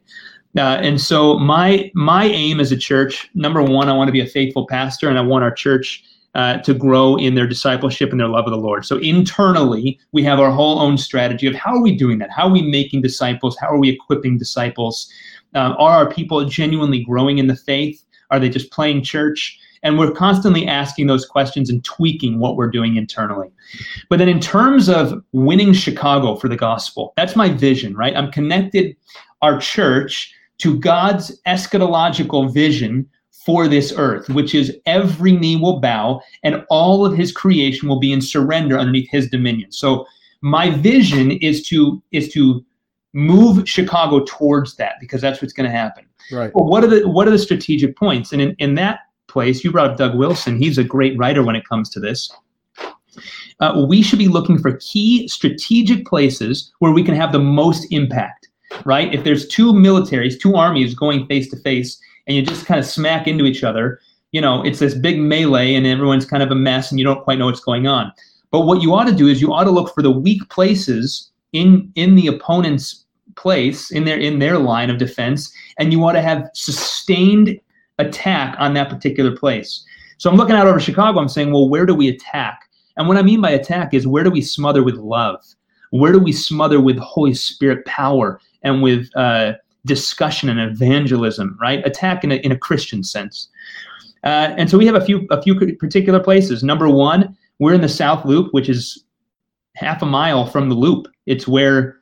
Uh, 0.56 0.78
and 0.82 1.00
so 1.00 1.38
my 1.38 1.90
my 1.94 2.24
aim 2.24 2.60
as 2.60 2.70
a 2.70 2.76
church, 2.76 3.28
number 3.34 3.62
one, 3.62 3.88
I 3.88 3.92
want 3.92 4.08
to 4.08 4.12
be 4.12 4.20
a 4.20 4.26
faithful 4.26 4.66
pastor, 4.66 5.08
and 5.08 5.18
I 5.18 5.22
want 5.22 5.42
our 5.42 5.52
church 5.52 6.04
uh, 6.34 6.58
to 6.58 6.74
grow 6.74 7.16
in 7.16 7.34
their 7.34 7.46
discipleship 7.46 8.10
and 8.10 8.20
their 8.20 8.28
love 8.28 8.46
of 8.46 8.50
the 8.50 8.58
Lord. 8.58 8.84
So 8.84 8.98
internally, 8.98 9.98
we 10.12 10.22
have 10.24 10.40
our 10.40 10.50
whole 10.50 10.80
own 10.80 10.98
strategy 10.98 11.46
of 11.46 11.54
how 11.54 11.74
are 11.74 11.82
we 11.82 11.96
doing 11.96 12.18
that? 12.18 12.30
How 12.30 12.48
are 12.48 12.52
we 12.52 12.62
making 12.62 13.02
disciples? 13.02 13.56
How 13.60 13.68
are 13.68 13.78
we 13.78 13.88
equipping 13.88 14.38
disciples? 14.38 15.10
Um, 15.54 15.72
are 15.78 15.92
our 15.92 16.10
people 16.10 16.44
genuinely 16.44 17.04
growing 17.04 17.38
in 17.38 17.46
the 17.46 17.56
faith? 17.56 18.04
Are 18.30 18.40
they 18.40 18.48
just 18.48 18.72
playing 18.72 19.04
church? 19.04 19.58
And 19.84 19.98
we're 19.98 20.12
constantly 20.12 20.66
asking 20.66 21.08
those 21.08 21.26
questions 21.26 21.68
and 21.68 21.84
tweaking 21.84 22.38
what 22.38 22.56
we're 22.56 22.70
doing 22.70 22.96
internally. 22.96 23.50
But 24.08 24.18
then, 24.18 24.30
in 24.30 24.40
terms 24.40 24.88
of 24.88 25.22
winning 25.32 25.74
Chicago 25.74 26.36
for 26.36 26.48
the 26.48 26.56
gospel, 26.56 27.12
that's 27.16 27.36
my 27.36 27.50
vision, 27.50 27.94
right? 27.94 28.16
I'm 28.16 28.32
connected 28.32 28.96
our 29.42 29.60
church 29.60 30.34
to 30.58 30.78
God's 30.78 31.40
eschatological 31.46 32.52
vision 32.52 33.08
for 33.44 33.68
this 33.68 33.92
earth, 33.96 34.28
which 34.30 34.54
is 34.54 34.74
every 34.86 35.32
knee 35.32 35.56
will 35.56 35.80
bow 35.80 36.20
and 36.42 36.64
all 36.70 37.04
of 37.04 37.16
his 37.16 37.30
creation 37.30 37.88
will 37.88 38.00
be 38.00 38.12
in 38.12 38.22
surrender 38.22 38.78
underneath 38.78 39.10
his 39.10 39.28
dominion. 39.28 39.70
So 39.70 40.06
my 40.40 40.70
vision 40.70 41.32
is 41.32 41.66
to 41.68 42.02
is 42.12 42.28
to 42.32 42.64
move 43.12 43.68
Chicago 43.68 44.24
towards 44.26 44.76
that 44.76 44.94
because 45.00 45.20
that's 45.20 45.40
what's 45.40 45.52
going 45.52 45.70
to 45.70 45.76
happen. 45.76 46.04
Right. 46.32 46.50
Well, 46.54 46.66
what 46.66 46.84
are 46.84 46.86
the 46.86 47.08
what 47.08 47.28
are 47.28 47.30
the 47.30 47.38
strategic 47.38 47.96
points? 47.96 48.32
And 48.32 48.40
in, 48.40 48.56
in 48.58 48.74
that 48.76 49.00
place, 49.28 49.62
you 49.62 49.72
brought 49.72 49.90
up 49.90 49.98
Doug 49.98 50.16
Wilson. 50.16 50.58
He's 50.58 50.78
a 50.78 50.84
great 50.84 51.16
writer 51.18 51.42
when 51.42 51.56
it 51.56 51.68
comes 51.68 51.90
to 51.90 52.00
this. 52.00 52.30
Uh, 53.60 53.84
we 53.86 54.02
should 54.02 54.18
be 54.18 54.28
looking 54.28 54.58
for 54.58 54.76
key 54.78 55.28
strategic 55.28 56.06
places 56.06 56.72
where 56.80 56.92
we 56.92 57.04
can 57.04 57.14
have 57.14 57.30
the 57.30 57.38
most 57.38 57.86
impact 57.92 58.48
right? 58.84 59.14
If 59.14 59.24
there's 59.24 59.48
two 59.48 59.72
militaries, 59.72 60.38
two 60.38 60.56
armies 60.56 60.94
going 60.94 61.26
face 61.26 61.50
to 61.50 61.56
face, 61.58 61.98
and 62.26 62.36
you 62.36 62.42
just 62.42 62.66
kind 62.66 62.80
of 62.80 62.86
smack 62.86 63.26
into 63.26 63.44
each 63.44 63.64
other, 63.64 64.00
you 64.32 64.40
know, 64.40 64.62
it's 64.64 64.80
this 64.80 64.94
big 64.94 65.20
melee 65.20 65.74
and 65.74 65.86
everyone's 65.86 66.26
kind 66.26 66.42
of 66.42 66.50
a 66.50 66.54
mess 66.54 66.90
and 66.90 66.98
you 66.98 67.04
don't 67.04 67.22
quite 67.22 67.38
know 67.38 67.46
what's 67.46 67.60
going 67.60 67.86
on. 67.86 68.12
But 68.50 68.62
what 68.62 68.82
you 68.82 68.94
ought 68.94 69.04
to 69.04 69.14
do 69.14 69.28
is 69.28 69.40
you 69.40 69.52
ought 69.52 69.64
to 69.64 69.70
look 69.70 69.94
for 69.94 70.02
the 70.02 70.10
weak 70.10 70.48
places 70.48 71.30
in 71.52 71.90
in 71.94 72.14
the 72.14 72.26
opponent's 72.26 73.04
place 73.36 73.90
in 73.90 74.04
their 74.04 74.18
in 74.18 74.38
their 74.38 74.58
line 74.58 74.90
of 74.90 74.98
defense, 74.98 75.52
and 75.78 75.92
you 75.92 76.04
ought 76.04 76.12
to 76.12 76.22
have 76.22 76.48
sustained 76.54 77.58
attack 77.98 78.56
on 78.58 78.74
that 78.74 78.88
particular 78.88 79.36
place. 79.36 79.84
So 80.18 80.30
I'm 80.30 80.36
looking 80.36 80.56
out 80.56 80.66
over 80.66 80.80
Chicago. 80.80 81.20
I'm 81.20 81.28
saying, 81.28 81.52
well, 81.52 81.68
where 81.68 81.86
do 81.86 81.94
we 81.94 82.08
attack? 82.08 82.68
And 82.96 83.08
what 83.08 83.16
I 83.16 83.22
mean 83.22 83.40
by 83.40 83.50
attack 83.50 83.94
is 83.94 84.06
where 84.06 84.24
do 84.24 84.30
we 84.30 84.42
smother 84.42 84.82
with 84.82 84.96
love? 84.96 85.44
Where 85.90 86.12
do 86.12 86.18
we 86.18 86.32
smother 86.32 86.80
with 86.80 86.98
Holy 86.98 87.34
Spirit 87.34 87.84
power 87.86 88.40
and 88.64 88.82
with 88.82 89.08
uh, 89.14 89.52
discussion 89.86 90.48
and 90.48 90.58
evangelism, 90.58 91.56
right? 91.60 91.86
Attack 91.86 92.24
in 92.24 92.32
a, 92.32 92.36
in 92.36 92.52
a 92.52 92.58
Christian 92.58 93.04
sense. 93.04 93.48
Uh, 94.24 94.54
and 94.56 94.70
so 94.70 94.78
we 94.78 94.86
have 94.86 94.94
a 94.94 95.04
few 95.04 95.26
a 95.30 95.42
few 95.42 95.54
particular 95.76 96.18
places. 96.18 96.62
Number 96.62 96.88
one, 96.88 97.36
we're 97.58 97.74
in 97.74 97.82
the 97.82 97.88
South 97.88 98.24
Loop, 98.24 98.52
which 98.52 98.68
is 98.68 99.04
half 99.76 100.02
a 100.02 100.06
mile 100.06 100.46
from 100.46 100.68
the 100.68 100.74
Loop. 100.74 101.06
It's 101.26 101.46
where 101.46 101.98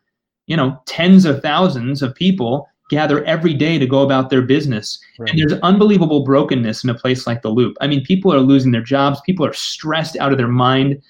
you 0.46 0.56
know 0.56 0.80
tens 0.86 1.24
of 1.24 1.42
thousands 1.42 2.00
of 2.00 2.14
people 2.14 2.68
gather 2.90 3.24
every 3.24 3.54
day 3.54 3.78
to 3.78 3.86
go 3.86 4.02
about 4.02 4.28
their 4.30 4.42
business. 4.42 5.00
Right. 5.18 5.30
And 5.30 5.38
there's 5.38 5.58
unbelievable 5.62 6.24
brokenness 6.24 6.84
in 6.84 6.90
a 6.90 6.94
place 6.94 7.26
like 7.26 7.40
the 7.40 7.48
Loop. 7.48 7.74
I 7.80 7.86
mean, 7.86 8.04
people 8.04 8.32
are 8.32 8.40
losing 8.40 8.70
their 8.70 8.82
jobs, 8.82 9.20
people 9.22 9.46
are 9.46 9.54
stressed 9.54 10.16
out 10.18 10.30
of 10.30 10.38
their 10.38 10.48
mind, 10.48 11.02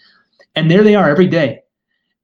and 0.55 0.71
there 0.71 0.85
they 0.85 0.95
are 0.95 1.11
every 1.11 1.27
day. 1.27 1.61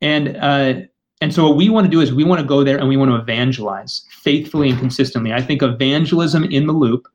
And 0.00 0.36
uh, 0.36 0.74
and 1.20 1.34
so 1.34 1.48
what 1.48 1.56
we 1.56 1.68
want 1.68 1.84
to 1.84 1.90
do 1.90 2.00
is 2.00 2.12
we 2.12 2.24
want 2.24 2.40
to 2.40 2.46
go 2.46 2.62
there 2.62 2.78
and 2.78 2.88
we 2.88 2.96
want 2.96 3.10
to 3.10 3.16
evangelize 3.16 4.04
faithfully 4.10 4.70
and 4.70 4.78
consistently. 4.78 5.32
I 5.32 5.42
think 5.42 5.62
evangelism 5.62 6.44
in 6.44 6.66
the 6.66 6.72
loop 6.72 7.08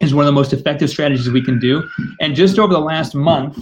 is 0.00 0.14
one 0.14 0.24
of 0.24 0.26
the 0.26 0.32
most 0.32 0.52
effective 0.52 0.90
strategies 0.90 1.28
we 1.30 1.42
can 1.42 1.58
do. 1.58 1.88
And 2.20 2.34
just 2.34 2.58
over 2.58 2.72
the 2.72 2.80
last 2.80 3.14
month, 3.14 3.58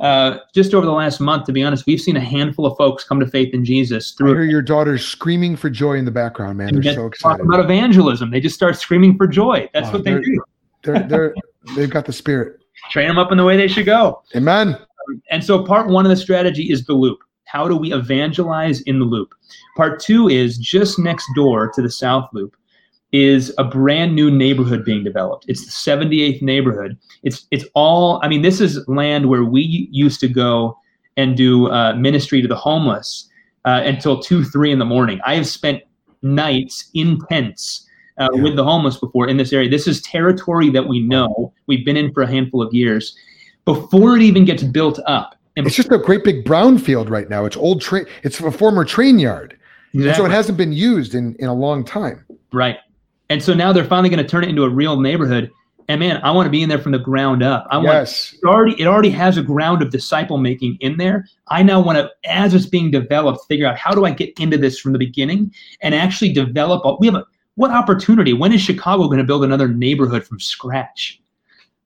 uh, 0.00 0.38
just 0.54 0.74
over 0.74 0.84
the 0.84 0.92
last 0.92 1.20
month, 1.20 1.46
to 1.46 1.52
be 1.52 1.62
honest, 1.62 1.86
we've 1.86 2.00
seen 2.00 2.16
a 2.16 2.20
handful 2.20 2.66
of 2.66 2.76
folks 2.76 3.04
come 3.04 3.20
to 3.20 3.26
faith 3.26 3.54
in 3.54 3.64
Jesus 3.64 4.12
through. 4.12 4.32
I 4.32 4.34
hear 4.34 4.44
your 4.44 4.62
daughters 4.62 5.06
screaming 5.06 5.56
for 5.56 5.70
joy 5.70 5.94
in 5.94 6.04
the 6.04 6.10
background, 6.10 6.58
man. 6.58 6.80
They're 6.80 6.94
so 6.94 7.06
excited. 7.06 7.38
Talk 7.38 7.46
about 7.46 7.60
evangelism. 7.60 8.30
They 8.30 8.40
just 8.40 8.56
start 8.56 8.76
screaming 8.76 9.16
for 9.16 9.26
joy. 9.26 9.70
That's 9.72 9.92
what 9.92 10.04
they 10.04 10.18
do. 10.18 10.42
they're, 10.82 11.02
they're, 11.04 11.34
they've 11.76 11.90
got 11.90 12.04
the 12.04 12.12
spirit. 12.12 12.60
Train 12.90 13.08
them 13.08 13.18
up 13.18 13.30
in 13.30 13.38
the 13.38 13.44
way 13.44 13.56
they 13.56 13.68
should 13.68 13.86
go. 13.86 14.22
Amen. 14.34 14.76
And 15.30 15.42
so 15.42 15.64
part 15.64 15.88
one 15.88 16.04
of 16.04 16.10
the 16.10 16.16
strategy 16.16 16.70
is 16.70 16.84
the 16.84 16.94
loop. 16.94 17.20
How 17.46 17.68
do 17.68 17.76
we 17.76 17.92
evangelize 17.92 18.80
in 18.82 18.98
the 18.98 19.04
loop? 19.04 19.34
Part 19.76 20.00
two 20.00 20.28
is 20.28 20.58
just 20.58 20.98
next 20.98 21.24
door 21.34 21.70
to 21.74 21.82
the 21.82 21.90
South 21.90 22.28
Loop 22.32 22.56
is 23.12 23.54
a 23.56 23.64
brand 23.64 24.14
new 24.14 24.30
neighborhood 24.30 24.84
being 24.84 25.04
developed. 25.04 25.46
It's 25.48 25.64
the 25.64 25.90
78th 25.90 26.42
neighborhood. 26.42 26.98
It's 27.22 27.46
it's 27.50 27.64
all. 27.74 28.20
I 28.22 28.28
mean, 28.28 28.42
this 28.42 28.60
is 28.60 28.86
land 28.88 29.28
where 29.28 29.44
we 29.44 29.88
used 29.92 30.20
to 30.20 30.28
go 30.28 30.76
and 31.16 31.36
do 31.36 31.68
uh, 31.70 31.94
ministry 31.94 32.42
to 32.42 32.48
the 32.48 32.56
homeless 32.56 33.28
uh, 33.64 33.80
until 33.84 34.20
two, 34.20 34.44
three 34.44 34.70
in 34.72 34.78
the 34.78 34.84
morning. 34.84 35.20
I 35.24 35.34
have 35.36 35.46
spent 35.46 35.82
nights 36.22 36.90
in 36.94 37.18
tents 37.30 37.86
uh, 38.18 38.28
Yeah. 38.34 38.42
with 38.42 38.56
the 38.56 38.64
homeless 38.64 38.98
before 38.98 39.28
in 39.28 39.36
this 39.36 39.52
area. 39.52 39.70
This 39.70 39.86
is 39.86 40.02
territory 40.02 40.68
that 40.70 40.88
we 40.88 41.00
know 41.00 41.52
we've 41.68 41.84
been 41.84 41.96
in 41.96 42.12
for 42.12 42.22
a 42.22 42.26
handful 42.26 42.60
of 42.60 42.74
years 42.74 43.16
before 43.64 44.16
it 44.16 44.22
even 44.22 44.44
gets 44.44 44.62
built 44.62 44.98
up. 45.06 45.36
And 45.56 45.66
It's 45.66 45.76
just 45.76 45.90
a 45.90 45.98
great 45.98 46.22
big 46.22 46.44
brown 46.44 46.78
field 46.78 47.08
right 47.08 47.30
now. 47.30 47.44
It's 47.46 47.56
old 47.56 47.80
train. 47.80 48.04
It's 48.22 48.38
a 48.40 48.50
former 48.50 48.84
train 48.84 49.18
yard, 49.18 49.56
and 49.94 50.14
so 50.14 50.26
it 50.26 50.30
hasn't 50.30 50.58
been 50.58 50.72
used 50.72 51.14
in 51.14 51.34
in 51.36 51.48
a 51.48 51.54
long 51.54 51.84
time. 51.84 52.24
Right. 52.52 52.76
And 53.30 53.42
so 53.42 53.54
now 53.54 53.72
they're 53.72 53.84
finally 53.84 54.08
going 54.08 54.22
to 54.22 54.28
turn 54.28 54.44
it 54.44 54.50
into 54.50 54.62
a 54.64 54.68
real 54.68 55.00
neighborhood. 55.00 55.50
And 55.88 56.00
man, 56.00 56.20
I 56.22 56.30
want 56.32 56.46
to 56.46 56.50
be 56.50 56.62
in 56.62 56.68
there 56.68 56.78
from 56.78 56.92
the 56.92 56.98
ground 56.98 57.42
up. 57.42 57.66
I 57.70 57.76
want 57.76 57.88
yes, 57.88 58.34
it 58.34 58.46
already 58.46 58.80
it 58.80 58.86
already 58.86 59.10
has 59.10 59.38
a 59.38 59.42
ground 59.42 59.82
of 59.82 59.90
disciple 59.90 60.36
making 60.36 60.76
in 60.80 60.96
there. 60.96 61.26
I 61.48 61.62
now 61.62 61.80
want 61.80 61.96
to, 61.98 62.10
as 62.24 62.54
it's 62.54 62.66
being 62.66 62.90
developed, 62.90 63.46
figure 63.48 63.66
out 63.66 63.78
how 63.78 63.94
do 63.94 64.04
I 64.04 64.10
get 64.10 64.38
into 64.38 64.58
this 64.58 64.78
from 64.78 64.92
the 64.92 64.98
beginning 64.98 65.54
and 65.80 65.94
actually 65.94 66.32
develop. 66.32 66.84
A, 66.84 66.96
we 66.96 67.06
have 67.06 67.14
a 67.14 67.24
what 67.54 67.70
opportunity? 67.70 68.32
When 68.32 68.52
is 68.52 68.60
Chicago 68.60 69.06
going 69.06 69.18
to 69.18 69.24
build 69.24 69.44
another 69.44 69.68
neighborhood 69.68 70.26
from 70.26 70.38
scratch? 70.40 71.20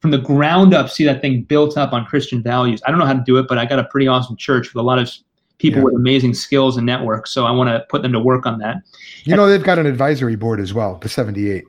From 0.01 0.11
the 0.11 0.19
ground 0.19 0.73
up, 0.75 0.89
see 0.89 1.05
that 1.05 1.21
thing 1.21 1.43
built 1.43 1.77
up 1.77 1.93
on 1.93 2.07
Christian 2.07 2.43
values. 2.43 2.81
I 2.87 2.91
don't 2.91 2.99
know 2.99 3.07
how 3.07 3.13
to 3.13 3.23
do 3.25 3.37
it, 3.37 3.47
but 3.49 3.59
I 3.59 3.67
got 3.67 3.79
a 3.79 3.85
pretty 3.85 4.07
awesome 4.09 4.35
church 4.37 4.73
with 4.73 4.81
a 4.81 4.85
lot 4.85 4.99
of 4.99 5.11
people 5.59 5.81
Yeah. 5.81 5.85
with 5.85 5.95
amazing 5.95 6.33
skills 6.33 6.79
and 6.79 6.87
networks. 6.87 7.31
So 7.33 7.45
I 7.45 7.51
want 7.51 7.69
to 7.69 7.85
put 7.91 8.01
them 8.03 8.13
to 8.13 8.21
work 8.21 8.47
on 8.47 8.59
that. 8.61 8.79
you 9.25 9.37
know 9.37 9.47
they've 9.47 9.63
got 9.63 9.79
an 9.79 9.85
advisory 9.87 10.37
board 10.37 10.59
as 10.61 10.73
well. 10.73 10.99
The 11.03 11.09
seventy 11.11 11.51
eight. 11.51 11.65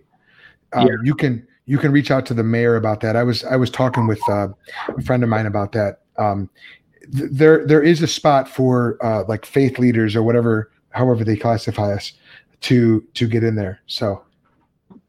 Um, 0.74 0.88
Yeah. 0.88 0.94
You 1.04 1.14
can 1.14 1.46
you 1.66 1.78
can 1.78 1.92
reach 1.92 2.10
out 2.10 2.26
to 2.28 2.34
the 2.34 2.44
mayor 2.44 2.78
about 2.78 3.02
that. 3.02 3.16
I 3.18 3.24
was 3.24 3.44
I 3.44 3.58
was 3.58 3.70
talking 3.70 4.08
with 4.08 4.22
uh, 4.30 4.48
a 4.98 5.02
friend 5.02 5.24
of 5.24 5.30
mine 5.30 5.46
about 5.46 5.74
that. 5.74 6.00
Um, 6.18 6.50
th- 7.14 7.30
there 7.32 7.66
there 7.68 7.82
is 7.84 8.02
a 8.02 8.08
spot 8.08 8.48
for 8.48 8.98
uh, 9.06 9.26
like 9.28 9.46
faith 9.46 9.78
leaders 9.78 10.16
or 10.16 10.24
whatever, 10.24 10.72
however 10.92 11.26
they 11.26 11.36
classify 11.36 11.92
us, 11.94 12.14
to 12.62 13.02
to 13.16 13.28
get 13.28 13.44
in 13.44 13.56
there. 13.56 13.82
So 13.88 14.24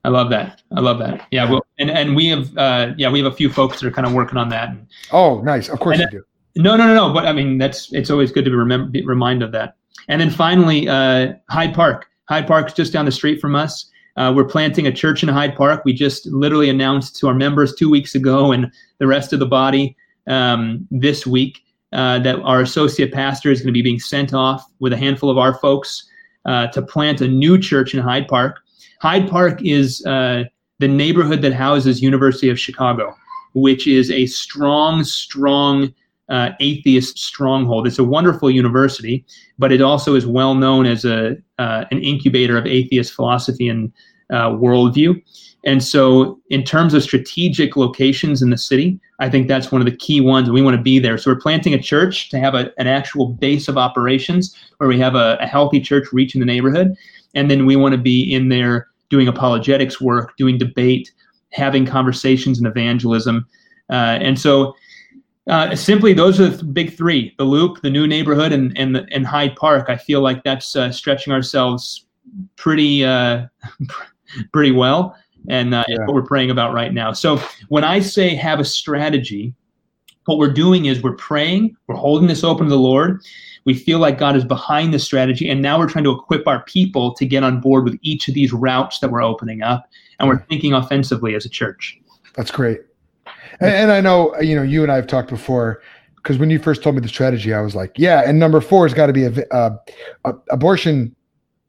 I 0.04 0.08
love 0.08 0.30
that. 0.30 0.62
I 0.76 0.80
love 0.80 0.98
that. 0.98 1.26
Yeah. 1.30 1.48
Well, 1.48 1.64
and 1.78 1.90
and 1.90 2.16
we 2.16 2.26
have 2.28 2.56
uh, 2.58 2.92
yeah 2.96 3.10
we 3.10 3.22
have 3.22 3.32
a 3.32 3.36
few 3.36 3.48
folks 3.50 3.80
that 3.80 3.86
are 3.86 3.90
kind 3.92 4.06
of 4.06 4.12
working 4.12 4.36
on 4.36 4.48
that. 4.48 4.76
Oh, 5.12 5.40
nice. 5.42 5.68
Of 5.68 5.78
course 5.80 5.98
And 6.00 6.12
you 6.12 6.24
do. 6.54 6.62
no, 6.62 6.76
no, 6.76 6.86
no, 6.86 6.94
no. 6.94 7.12
But 7.14 7.26
I 7.26 7.32
mean, 7.32 7.58
that's 7.58 7.92
it's 7.92 8.10
always 8.10 8.32
good 8.32 8.44
to 8.44 8.50
be 8.50 8.56
remember 8.56 8.88
be 8.90 9.04
reminded 9.04 9.44
of 9.46 9.52
that. 9.52 9.76
And 10.08 10.20
then 10.20 10.30
finally, 10.30 10.88
uh, 10.88 11.34
Hyde 11.50 11.74
Park. 11.74 12.06
Hyde 12.28 12.46
Park's 12.46 12.72
just 12.72 12.92
down 12.92 13.04
the 13.04 13.12
street 13.12 13.40
from 13.40 13.54
us. 13.54 13.90
Uh, 14.16 14.32
we're 14.34 14.44
planting 14.44 14.86
a 14.86 14.92
church 14.92 15.22
in 15.22 15.28
Hyde 15.28 15.56
Park. 15.56 15.84
We 15.84 15.92
just 15.92 16.26
literally 16.26 16.68
announced 16.68 17.16
to 17.20 17.28
our 17.28 17.34
members 17.34 17.74
two 17.74 17.88
weeks 17.88 18.14
ago, 18.14 18.52
and 18.52 18.70
the 18.98 19.06
rest 19.06 19.32
of 19.32 19.38
the 19.38 19.46
body 19.46 19.96
um, 20.26 20.86
this 20.90 21.26
week 21.26 21.60
uh, 21.92 22.18
that 22.20 22.40
our 22.40 22.60
associate 22.60 23.12
pastor 23.12 23.50
is 23.50 23.60
going 23.60 23.68
to 23.68 23.72
be 23.72 23.82
being 23.82 24.00
sent 24.00 24.34
off 24.34 24.64
with 24.80 24.92
a 24.92 24.96
handful 24.96 25.30
of 25.30 25.38
our 25.38 25.54
folks 25.54 26.08
uh, 26.44 26.66
to 26.68 26.82
plant 26.82 27.20
a 27.20 27.28
new 27.28 27.58
church 27.58 27.94
in 27.94 28.00
Hyde 28.00 28.28
Park. 28.28 28.60
Hyde 29.02 29.28
Park 29.28 29.60
is 29.64 30.06
uh, 30.06 30.44
the 30.78 30.86
neighborhood 30.86 31.42
that 31.42 31.52
houses 31.52 32.00
University 32.00 32.48
of 32.50 32.60
Chicago, 32.60 33.12
which 33.52 33.88
is 33.88 34.12
a 34.12 34.26
strong, 34.26 35.02
strong 35.02 35.92
uh, 36.28 36.50
atheist 36.60 37.18
stronghold. 37.18 37.88
It's 37.88 37.98
a 37.98 38.04
wonderful 38.04 38.48
university, 38.48 39.24
but 39.58 39.72
it 39.72 39.82
also 39.82 40.14
is 40.14 40.24
well 40.24 40.54
known 40.54 40.86
as 40.86 41.04
a 41.04 41.36
uh, 41.58 41.84
an 41.90 42.00
incubator 42.00 42.56
of 42.56 42.64
atheist 42.64 43.12
philosophy 43.12 43.68
and 43.68 43.92
uh, 44.30 44.50
worldview. 44.50 45.20
And 45.64 45.82
so, 45.82 46.38
in 46.50 46.62
terms 46.62 46.94
of 46.94 47.02
strategic 47.02 47.76
locations 47.76 48.40
in 48.40 48.50
the 48.50 48.58
city, 48.58 49.00
I 49.18 49.28
think 49.28 49.48
that's 49.48 49.72
one 49.72 49.80
of 49.80 49.86
the 49.86 49.96
key 49.96 50.20
ones. 50.20 50.48
We 50.48 50.62
want 50.62 50.76
to 50.76 50.82
be 50.82 51.00
there. 51.00 51.18
So 51.18 51.32
we're 51.32 51.40
planting 51.40 51.74
a 51.74 51.82
church 51.82 52.30
to 52.30 52.38
have 52.38 52.54
a, 52.54 52.70
an 52.78 52.86
actual 52.86 53.30
base 53.30 53.66
of 53.66 53.76
operations 53.76 54.56
where 54.76 54.88
we 54.88 55.00
have 55.00 55.16
a, 55.16 55.38
a 55.40 55.46
healthy 55.48 55.80
church 55.80 56.12
reaching 56.12 56.38
the 56.38 56.46
neighborhood, 56.46 56.94
and 57.34 57.50
then 57.50 57.66
we 57.66 57.74
want 57.74 57.94
to 57.94 58.00
be 58.00 58.32
in 58.32 58.48
there 58.48 58.86
doing 59.12 59.28
apologetics 59.28 60.00
work, 60.00 60.34
doing 60.38 60.56
debate, 60.58 61.12
having 61.52 61.84
conversations 61.86 62.56
and 62.58 62.66
evangelism. 62.66 63.46
Uh, 63.90 64.16
and 64.26 64.40
so, 64.40 64.74
uh, 65.48 65.76
simply, 65.76 66.14
those 66.14 66.40
are 66.40 66.48
the 66.48 66.64
big 66.64 66.96
three: 66.96 67.34
the 67.36 67.44
Loop, 67.44 67.82
the 67.82 67.90
new 67.90 68.06
neighborhood, 68.06 68.52
and 68.52 68.76
and 68.78 68.96
and 69.12 69.26
Hyde 69.26 69.54
Park. 69.56 69.90
I 69.90 69.96
feel 69.96 70.20
like 70.22 70.42
that's 70.44 70.74
uh, 70.74 70.90
stretching 70.90 71.32
ourselves 71.32 72.06
pretty 72.56 73.04
uh, 73.04 73.46
pretty 74.52 74.72
well, 74.72 75.14
and 75.48 75.74
uh, 75.74 75.84
Yeah. 75.88 75.98
what 76.06 76.14
we're 76.14 76.22
praying 76.22 76.50
about 76.50 76.72
right 76.72 76.94
now. 76.94 77.12
So 77.12 77.38
when 77.68 77.84
I 77.84 78.00
say 78.00 78.34
have 78.34 78.60
a 78.60 78.64
strategy, 78.64 79.52
what 80.24 80.38
we're 80.38 80.52
doing 80.54 80.86
is 80.86 81.02
we're 81.02 81.16
praying, 81.16 81.76
we're 81.86 81.96
holding 81.96 82.28
this 82.28 82.44
open 82.44 82.66
to 82.66 82.70
the 82.70 82.78
Lord. 82.78 83.20
We 83.64 83.74
feel 83.74 83.98
like 83.98 84.18
God 84.18 84.34
is 84.36 84.44
behind 84.44 84.92
the 84.92 84.98
strategy, 84.98 85.48
and 85.48 85.62
now 85.62 85.78
we're 85.78 85.88
trying 85.88 86.04
to 86.04 86.10
equip 86.12 86.46
our 86.46 86.62
people 86.64 87.14
to 87.14 87.24
get 87.24 87.42
on 87.44 87.60
board 87.60 87.84
with 87.84 87.96
each 88.02 88.26
of 88.28 88.34
these 88.34 88.52
routes 88.52 88.98
that 89.00 89.10
we're 89.10 89.22
opening 89.22 89.62
up, 89.62 89.86
and 90.18 90.28
we're 90.28 90.42
thinking 90.48 90.72
offensively 90.72 91.34
as 91.34 91.44
a 91.46 91.48
church. 91.48 91.98
That's 92.34 92.50
great. 92.50 92.80
And, 93.60 93.70
and 93.70 93.92
I 93.92 94.00
know, 94.00 94.38
you 94.40 94.56
know, 94.56 94.62
you 94.62 94.82
and 94.82 94.90
I 94.90 94.96
have 94.96 95.06
talked 95.06 95.28
before 95.28 95.82
because 96.16 96.38
when 96.38 96.50
you 96.50 96.58
first 96.58 96.82
told 96.82 96.94
me 96.96 97.00
the 97.02 97.08
strategy, 97.08 97.52
I 97.52 97.60
was 97.60 97.74
like, 97.74 97.92
yeah. 97.96 98.22
And 98.24 98.38
number 98.38 98.60
four 98.60 98.86
has 98.86 98.94
got 98.94 99.06
to 99.06 99.12
be 99.12 99.24
a, 99.24 99.30
vi- 99.30 99.46
uh, 99.50 99.70
a 100.24 100.34
abortion 100.50 101.14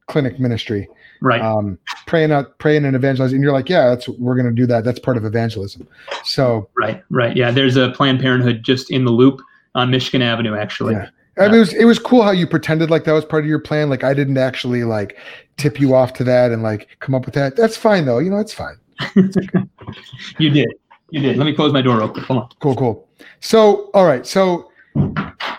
clinic 0.08 0.39
ministry, 0.39 0.88
Right. 1.22 1.41
um, 1.41 1.78
praying 2.08 2.32
out, 2.32 2.58
praying 2.60 2.86
and 2.86 2.96
evangelizing. 2.96 3.38
And 3.38 3.44
you're 3.44 3.54
like, 3.54 3.68
yeah, 3.70 3.89
that's 3.89 4.08
we're 4.10 4.36
going 4.36 4.46
to 4.46 4.52
do 4.52 4.66
that. 4.68 4.84
That's 4.84 5.00
part 5.00 5.18
of 5.18 5.26
evangelism. 5.26 5.88
So 6.24 6.70
Right, 6.76 7.04
right. 7.10 7.36
Yeah, 7.36 7.52
there's 7.52 7.78
a 7.78 7.89
Planned 7.91 8.20
Parenthood 8.20 8.64
just 8.64 8.91
in 8.91 9.06
the 9.06 9.12
loop 9.12 9.41
on 9.76 9.89
Michigan 9.89 10.22
Avenue, 10.22 10.56
actually. 10.56 10.94
Yeah. 10.94 11.10
I 11.38 11.48
mean, 11.48 11.56
it 11.56 11.60
was 11.60 11.74
it 11.74 11.86
was 11.86 12.00
cool 12.00 12.22
how 12.22 12.32
you 12.32 12.46
pretended 12.46 12.90
like 12.90 13.06
that 13.06 13.14
was 13.14 13.26
part 13.26 13.44
of 13.44 13.50
your 13.50 13.60
plan. 13.60 13.90
Like 13.90 14.04
I 14.04 14.14
didn't 14.14 14.38
actually 14.38 14.84
like 14.84 15.18
tip 15.58 15.80
you 15.80 15.96
off 15.96 16.14
to 16.14 16.24
that 16.26 16.52
and 16.52 16.62
like 16.62 16.96
come 17.00 17.16
up 17.16 17.26
with 17.26 17.34
that. 17.36 17.56
That's 17.56 17.76
fine 17.76 18.06
though. 18.06 18.20
You 18.20 18.30
know, 18.30 18.38
it's 18.38 18.54
fine. 18.54 18.78
You 20.40 20.50
did. 20.50 20.74
You 21.10 21.22
did. 21.22 21.38
Let 21.38 21.46
me 21.46 21.54
close 21.54 21.72
my 21.72 21.82
door 21.82 21.98
real 21.98 22.10
quick. 22.10 22.26
Hold 22.26 22.44
on. 22.44 22.50
Cool, 22.60 22.76
cool. 22.76 23.10
So, 23.40 23.92
all 23.94 24.06
right. 24.06 24.26
So 24.26 24.72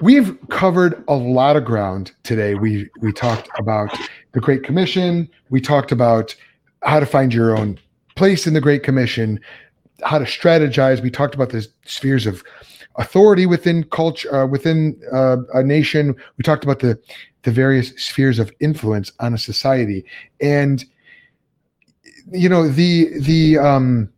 we've 0.01 0.37
covered 0.51 1.05
a 1.09 1.15
lot 1.15 1.57
of 1.57 1.65
ground 1.65 2.13
today. 2.23 2.55
We 2.55 2.89
we 3.01 3.13
talked 3.13 3.49
about 3.59 3.97
the 4.33 4.41
Great 4.41 4.65
Commission. 4.65 5.29
We 5.51 5.61
talked 5.61 5.93
about 5.93 6.35
how 6.83 7.01
to 7.01 7.07
find 7.07 7.33
your 7.33 7.57
own 7.57 7.79
place 8.17 8.47
in 8.47 8.55
the 8.55 8.61
Great 8.61 8.83
Commission, 8.83 9.41
how 10.03 10.19
to 10.19 10.25
strategize. 10.25 11.03
We 11.03 11.11
talked 11.11 11.35
about 11.35 11.51
the 11.51 11.67
spheres 11.85 12.27
of 12.27 12.43
authority 12.97 13.47
within 13.47 13.85
culture, 13.85 14.35
uh, 14.35 14.47
within 14.47 15.01
uh, 15.13 15.39
a 15.55 15.63
nation. 15.63 16.15
We 16.37 16.43
talked 16.43 16.65
about 16.65 16.81
the 16.81 16.99
the 17.43 17.51
various 17.51 17.91
spheres 18.03 18.39
of 18.39 18.51
influence 18.61 19.13
on 19.21 19.35
a 19.35 19.39
society, 19.39 20.05
and 20.41 20.85
you 22.33 22.49
know 22.49 22.69
the 22.69 23.19
the 23.21 23.59
um 23.59 24.09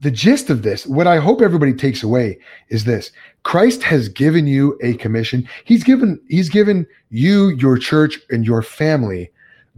the 0.00 0.10
gist 0.10 0.50
of 0.50 0.62
this, 0.62 0.84
what 0.84 1.06
I 1.06 1.18
hope 1.18 1.40
everybody 1.40 1.72
takes 1.72 2.02
away 2.02 2.36
is 2.70 2.82
this. 2.84 3.12
Christ 3.44 3.84
has 3.84 4.08
given 4.08 4.48
you 4.48 4.76
a 4.82 4.94
commission. 4.94 5.48
He's 5.64 5.84
given 5.84 6.20
he's 6.28 6.48
given 6.48 6.86
you, 7.10 7.50
your 7.50 7.78
church 7.78 8.18
and 8.28 8.44
your 8.44 8.62
family 8.62 9.30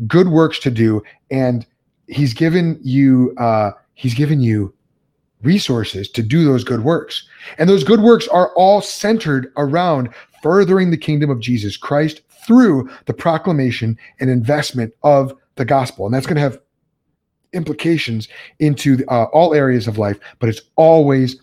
good 0.07 0.29
works 0.29 0.59
to 0.59 0.71
do 0.71 1.03
and 1.31 1.67
he's 2.09 2.35
given 2.35 2.79
you 2.83 3.35
uh 3.39 3.71
he's 3.95 4.15
given 4.15 4.41
you 4.41 4.74
resources 5.45 6.09
to 6.11 6.23
do 6.23 6.45
those 6.45 6.65
good 6.65 6.85
works. 6.85 7.27
And 7.59 7.69
those 7.69 7.85
good 7.85 8.01
works 8.01 8.27
are 8.29 8.53
all 8.55 8.81
centered 8.81 9.53
around 9.57 10.09
furthering 10.43 10.91
the 10.91 10.97
kingdom 10.97 11.31
of 11.31 11.41
Jesus 11.41 11.77
Christ 11.77 12.23
through 12.47 12.91
the 13.07 13.15
proclamation 13.15 13.99
and 14.21 14.31
investment 14.31 14.93
of 15.03 15.35
the 15.57 15.65
gospel. 15.65 16.07
And 16.07 16.15
that's 16.15 16.27
going 16.27 16.37
to 16.37 16.43
have 16.43 16.61
implications 17.53 18.29
into 18.59 19.05
uh, 19.09 19.25
all 19.25 19.55
areas 19.55 19.87
of 19.87 19.99
life, 19.99 20.19
but 20.39 20.49
it's 20.49 20.61
always, 20.77 21.41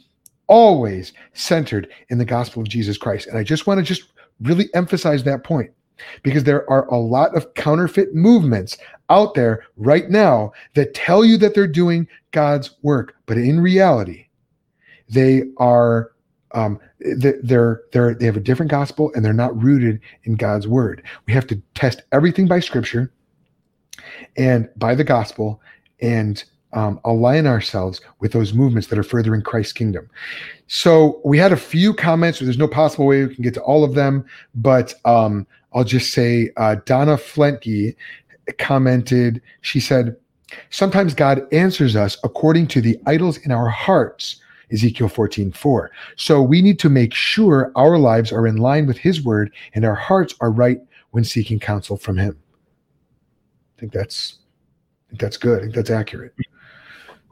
always 0.47 1.13
centered 1.33 1.87
in 2.09 2.17
the 2.17 2.25
gospel 2.25 2.61
of 2.61 2.69
Jesus 2.69 2.97
Christ. 2.97 3.27
And 3.27 3.37
I 3.37 3.43
just 3.43 3.65
want 3.65 3.79
to 3.79 3.83
just 3.83 4.11
really 4.41 4.69
emphasize 4.73 5.23
that 5.23 5.43
point 5.43 5.71
because 6.23 6.43
there 6.43 6.69
are 6.69 6.85
a 6.87 6.97
lot 6.97 7.35
of 7.35 7.53
counterfeit 7.53 8.13
movements 8.15 8.77
out 9.09 9.33
there 9.33 9.63
right 9.77 10.09
now 10.09 10.51
that 10.73 10.93
tell 10.93 11.23
you 11.25 11.37
that 11.37 11.53
they're 11.55 11.67
doing 11.67 12.07
God's 12.31 12.71
work, 12.81 13.15
but 13.25 13.37
in 13.37 13.59
reality, 13.59 14.27
they 15.09 15.43
are 15.57 16.11
um, 16.53 16.79
they- 16.99 17.39
they're 17.43 17.81
they're 17.93 18.13
they 18.13 18.25
have 18.25 18.35
a 18.37 18.41
different 18.41 18.69
gospel 18.71 19.11
and 19.15 19.23
they're 19.23 19.31
not 19.33 19.61
rooted 19.61 20.01
in 20.23 20.35
God's 20.35 20.67
word. 20.67 21.01
We 21.25 21.33
have 21.33 21.47
to 21.47 21.61
test 21.75 22.01
everything 22.11 22.47
by 22.47 22.59
Scripture 22.59 23.11
and 24.37 24.69
by 24.75 24.95
the 24.95 25.03
gospel 25.03 25.61
and 26.01 26.43
um, 26.73 26.99
align 27.03 27.47
ourselves 27.47 28.01
with 28.19 28.31
those 28.31 28.53
movements 28.53 28.87
that 28.87 28.99
are 28.99 29.03
furthering 29.03 29.41
Christ's 29.41 29.73
kingdom. 29.73 30.09
So 30.67 31.21
we 31.25 31.37
had 31.37 31.51
a 31.51 31.57
few 31.57 31.93
comments. 31.93 32.39
There's 32.39 32.57
no 32.57 32.67
possible 32.67 33.05
way 33.05 33.25
we 33.25 33.35
can 33.35 33.43
get 33.43 33.53
to 33.55 33.61
all 33.61 33.83
of 33.83 33.93
them, 33.93 34.25
but 34.55 34.93
um, 35.05 35.45
I'll 35.73 35.83
just 35.83 36.13
say 36.13 36.49
uh, 36.57 36.75
Donna 36.85 37.15
Flentke 37.15 37.95
commented. 38.57 39.41
She 39.61 39.79
said, 39.79 40.15
"Sometimes 40.69 41.13
God 41.13 41.47
answers 41.53 41.95
us 41.95 42.17
according 42.23 42.67
to 42.67 42.81
the 42.81 42.99
idols 43.05 43.37
in 43.39 43.51
our 43.51 43.69
hearts." 43.69 44.37
Ezekiel 44.71 45.09
14, 45.09 45.51
4. 45.51 45.91
So 46.15 46.41
we 46.41 46.61
need 46.61 46.79
to 46.79 46.89
make 46.89 47.13
sure 47.13 47.71
our 47.75 47.97
lives 47.97 48.31
are 48.31 48.47
in 48.47 48.57
line 48.57 48.87
with 48.87 48.97
his 48.97 49.21
word 49.21 49.53
and 49.73 49.83
our 49.83 49.95
hearts 49.95 50.33
are 50.39 50.49
right 50.49 50.79
when 51.11 51.23
seeking 51.23 51.59
counsel 51.59 51.97
from 51.97 52.17
him. 52.17 52.37
I 53.75 53.79
think 53.79 53.91
that's 53.91 54.39
that's 55.19 55.37
good. 55.37 55.59
I 55.59 55.61
think 55.63 55.75
that's 55.75 55.89
accurate. 55.89 56.33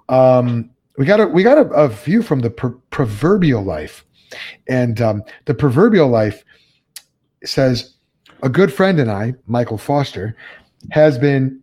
Um, 0.10 0.72
we 0.98 1.06
got 1.06 1.22
a 1.22 1.28
we 1.28 1.44
got 1.44 1.58
a, 1.58 1.70
a 1.70 1.88
view 1.88 2.22
from 2.22 2.40
the 2.40 2.50
pro- 2.50 2.82
proverbial 2.90 3.64
life, 3.64 4.06
and 4.68 5.00
um, 5.02 5.24
the 5.46 5.54
proverbial 5.54 6.10
life 6.10 6.44
says 7.46 7.94
a 8.42 8.50
good 8.50 8.74
friend 8.74 9.00
and 9.00 9.12
I, 9.12 9.36
Michael 9.48 9.78
Foster, 9.78 10.36
has 10.92 11.18
been 11.18 11.60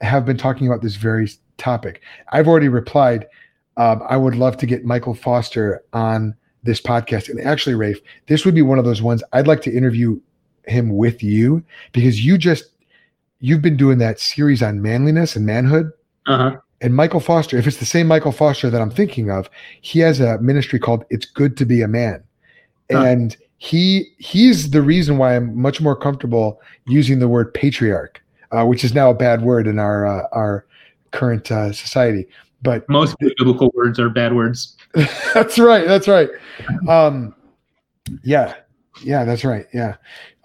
have 0.00 0.24
been 0.24 0.38
talking 0.38 0.66
about 0.66 0.82
this 0.82 0.96
very 0.96 1.30
topic. 1.58 2.00
I've 2.32 2.48
already 2.48 2.68
replied. 2.68 3.26
Um, 3.76 4.02
I 4.08 4.16
would 4.16 4.34
love 4.34 4.56
to 4.58 4.66
get 4.66 4.84
Michael 4.84 5.14
Foster 5.14 5.82
on 5.92 6.34
this 6.62 6.80
podcast. 6.80 7.28
And 7.28 7.40
actually, 7.40 7.74
Rafe, 7.74 8.00
this 8.26 8.44
would 8.44 8.54
be 8.54 8.62
one 8.62 8.78
of 8.78 8.84
those 8.84 9.00
ones 9.00 9.22
I'd 9.32 9.46
like 9.46 9.62
to 9.62 9.74
interview 9.74 10.20
him 10.66 10.96
with 10.96 11.22
you 11.22 11.64
because 11.92 12.24
you 12.24 12.36
just 12.36 12.64
you've 13.40 13.62
been 13.62 13.76
doing 13.76 13.98
that 13.98 14.20
series 14.20 14.62
on 14.62 14.82
manliness 14.82 15.36
and 15.36 15.46
manhood. 15.46 15.90
Uh-huh. 16.26 16.56
And 16.82 16.94
Michael 16.94 17.20
Foster, 17.20 17.58
if 17.58 17.66
it's 17.66 17.78
the 17.78 17.86
same 17.86 18.06
Michael 18.06 18.32
Foster 18.32 18.70
that 18.70 18.80
I'm 18.80 18.90
thinking 18.90 19.30
of, 19.30 19.50
he 19.80 19.98
has 20.00 20.20
a 20.20 20.38
ministry 20.38 20.78
called 20.78 21.04
"It's 21.10 21.26
Good 21.26 21.56
to 21.58 21.64
Be 21.64 21.82
a 21.82 21.88
Man," 21.88 22.22
Huh. 22.90 23.02
and 23.02 23.36
he 23.62 24.10
he's 24.16 24.70
the 24.70 24.80
reason 24.80 25.18
why 25.18 25.36
I'm 25.36 25.56
much 25.60 25.82
more 25.82 25.94
comfortable 25.94 26.62
using 26.86 27.18
the 27.18 27.28
word 27.28 27.52
patriarch, 27.52 28.22
uh, 28.52 28.64
which 28.64 28.84
is 28.84 28.94
now 28.94 29.10
a 29.10 29.14
bad 29.14 29.42
word 29.42 29.66
in 29.66 29.78
our 29.78 30.06
uh, 30.06 30.26
our 30.32 30.64
current 31.10 31.52
uh, 31.52 31.70
society. 31.74 32.26
But 32.62 32.88
Most 32.88 33.18
biblical 33.18 33.70
words 33.74 34.00
are 34.00 34.08
bad 34.08 34.34
words. 34.34 34.78
that's 35.34 35.58
right. 35.58 35.86
That's 35.86 36.08
right. 36.08 36.30
Um, 36.88 37.34
yeah, 38.24 38.54
yeah, 39.04 39.24
that's 39.24 39.44
right. 39.44 39.66
Yeah. 39.74 39.96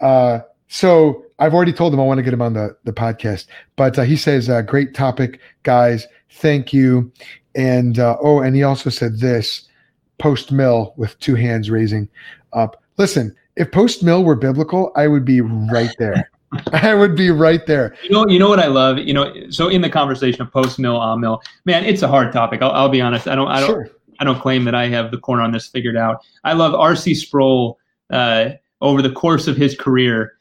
Uh, 0.01 0.41
so 0.67 1.23
I've 1.39 1.53
already 1.53 1.73
told 1.73 1.93
him 1.93 2.01
I 2.01 2.03
want 2.03 2.17
to 2.17 2.23
get 2.23 2.33
him 2.33 2.41
on 2.41 2.51
the 2.51 2.75
the 2.83 2.91
podcast, 2.91 3.47
but 3.77 3.97
uh, 3.97 4.01
he 4.01 4.17
says, 4.17 4.49
uh, 4.49 4.61
"Great 4.61 4.93
topic, 4.93 5.39
guys. 5.63 6.05
Thank 6.31 6.73
you." 6.73 7.13
And 7.55 7.97
uh, 7.97 8.17
oh, 8.21 8.41
and 8.41 8.57
he 8.57 8.63
also 8.63 8.89
said 8.89 9.19
this: 9.19 9.69
post 10.17 10.51
mill 10.51 10.93
with 10.97 11.17
two 11.21 11.35
hands 11.35 11.71
raising 11.71 12.09
up. 12.51 12.81
Listen, 12.97 13.35
if 13.55 13.71
post 13.71 14.03
mill 14.03 14.23
were 14.23 14.35
biblical, 14.35 14.91
I 14.95 15.07
would 15.07 15.25
be 15.25 15.41
right 15.41 15.93
there. 15.99 16.29
I 16.73 16.93
would 16.93 17.15
be 17.15 17.31
right 17.31 17.65
there. 17.65 17.95
You 18.03 18.11
know, 18.11 18.27
you 18.27 18.39
know 18.39 18.49
what 18.49 18.59
I 18.59 18.67
love. 18.67 18.97
You 18.99 19.13
know, 19.13 19.33
so 19.49 19.67
in 19.67 19.81
the 19.81 19.89
conversation 19.89 20.41
of 20.41 20.51
post 20.51 20.79
mill, 20.79 20.99
amil, 20.99 21.41
man, 21.65 21.83
it's 21.83 22.01
a 22.01 22.07
hard 22.07 22.31
topic. 22.31 22.61
I'll, 22.61 22.71
I'll 22.71 22.89
be 22.89 23.01
honest. 23.01 23.27
I 23.27 23.35
don't, 23.35 23.47
I 23.47 23.59
don't, 23.59 23.69
Sure. 23.69 23.89
I 24.19 24.23
don't 24.23 24.39
claim 24.39 24.63
that 24.63 24.75
I 24.75 24.87
have 24.87 25.11
the 25.11 25.17
corner 25.17 25.41
on 25.41 25.51
this 25.51 25.67
figured 25.67 25.97
out. 25.97 26.23
I 26.45 26.53
love 26.53 26.73
R.C. 26.73 27.15
Sproul. 27.15 27.77
Uh, 28.11 28.51
over 28.81 29.01
the 29.01 29.11
course 29.11 29.47
of 29.47 29.57
his 29.57 29.75
career, 29.75 30.33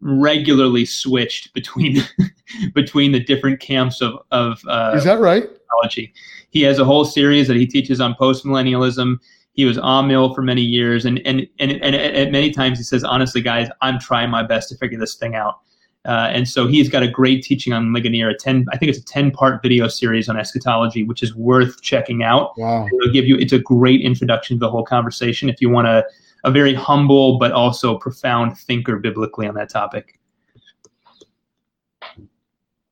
regularly 0.00 0.84
switched 0.84 1.52
between 1.52 1.98
between 2.74 3.12
the 3.12 3.20
different 3.20 3.60
camps 3.60 4.00
of 4.00 4.14
of 4.30 4.60
uh, 4.66 4.94
Is 4.96 5.04
that 5.04 5.20
right? 5.20 5.44
eschatology. 5.44 6.12
He 6.50 6.62
has 6.62 6.78
a 6.78 6.84
whole 6.84 7.04
series 7.04 7.48
that 7.48 7.56
he 7.56 7.66
teaches 7.66 8.00
on 8.00 8.14
post 8.14 8.44
millennialism. 8.44 9.18
He 9.56 9.64
was 9.64 9.78
amil 9.78 10.34
for 10.34 10.42
many 10.42 10.62
years, 10.62 11.04
and 11.04 11.20
and 11.26 11.46
and 11.58 11.72
and 11.72 11.94
at 11.96 12.30
many 12.30 12.52
times 12.52 12.78
he 12.78 12.84
says, 12.84 13.02
honestly, 13.02 13.40
guys, 13.40 13.68
I'm 13.80 13.98
trying 13.98 14.30
my 14.30 14.42
best 14.42 14.68
to 14.68 14.76
figure 14.76 14.98
this 14.98 15.16
thing 15.16 15.34
out. 15.34 15.60
Uh, 16.04 16.30
and 16.30 16.48
so 16.48 16.68
he's 16.68 16.88
got 16.88 17.02
a 17.02 17.08
great 17.08 17.42
teaching 17.42 17.72
on 17.72 17.92
Ligonier, 17.92 18.28
a 18.28 18.36
ten, 18.36 18.64
I 18.70 18.76
think 18.76 18.90
it's 18.90 18.98
a 18.98 19.04
ten 19.04 19.32
part 19.32 19.60
video 19.60 19.88
series 19.88 20.28
on 20.28 20.38
eschatology, 20.38 21.02
which 21.02 21.20
is 21.20 21.34
worth 21.34 21.82
checking 21.82 22.22
out. 22.22 22.56
Wow. 22.56 22.86
It'll 22.86 23.12
give 23.12 23.26
you, 23.26 23.36
it's 23.38 23.52
a 23.52 23.58
great 23.58 24.02
introduction 24.02 24.56
to 24.56 24.60
the 24.60 24.70
whole 24.70 24.84
conversation 24.84 25.48
if 25.48 25.60
you 25.60 25.68
want 25.68 25.88
a 25.88 26.04
a 26.44 26.50
very 26.50 26.74
humble 26.74 27.38
but 27.38 27.50
also 27.50 27.98
profound 27.98 28.56
thinker 28.56 28.98
biblically 28.98 29.48
on 29.48 29.54
that 29.56 29.68
topic. 29.68 30.20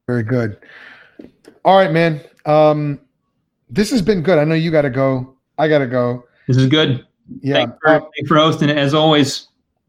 Very 0.09 0.24
good. 0.24 0.59
All 1.65 1.78
right, 1.78 1.93
man. 1.93 2.20
Um, 2.47 3.01
this 3.70 3.91
has 3.91 4.03
been 4.03 4.23
good. 4.23 4.39
I 4.39 4.45
know 4.45 4.57
you 4.57 4.73
got 4.73 4.82
to 4.82 4.91
go. 4.91 5.36
I 5.57 5.69
got 5.69 5.78
to 5.78 5.86
go. 5.86 6.24
This 6.46 6.56
is 6.56 6.66
good. 6.66 7.06
Yeah, 7.40 7.54
Thanks 7.54 7.78
for, 7.82 7.88
uh, 7.88 8.00
thanks 8.00 8.28
for 8.28 8.36
hosting 8.36 8.68
it 8.68 8.76
as 8.76 8.92
always. 8.94 9.48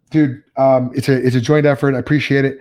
dude. 0.09 0.41
Um, 0.57 0.91
it's 0.95 1.09
a 1.09 1.13
it's 1.25 1.35
a 1.35 1.41
joint 1.41 1.65
effort. 1.65 1.95
I 1.95 1.99
appreciate 1.99 2.45
it. 2.45 2.59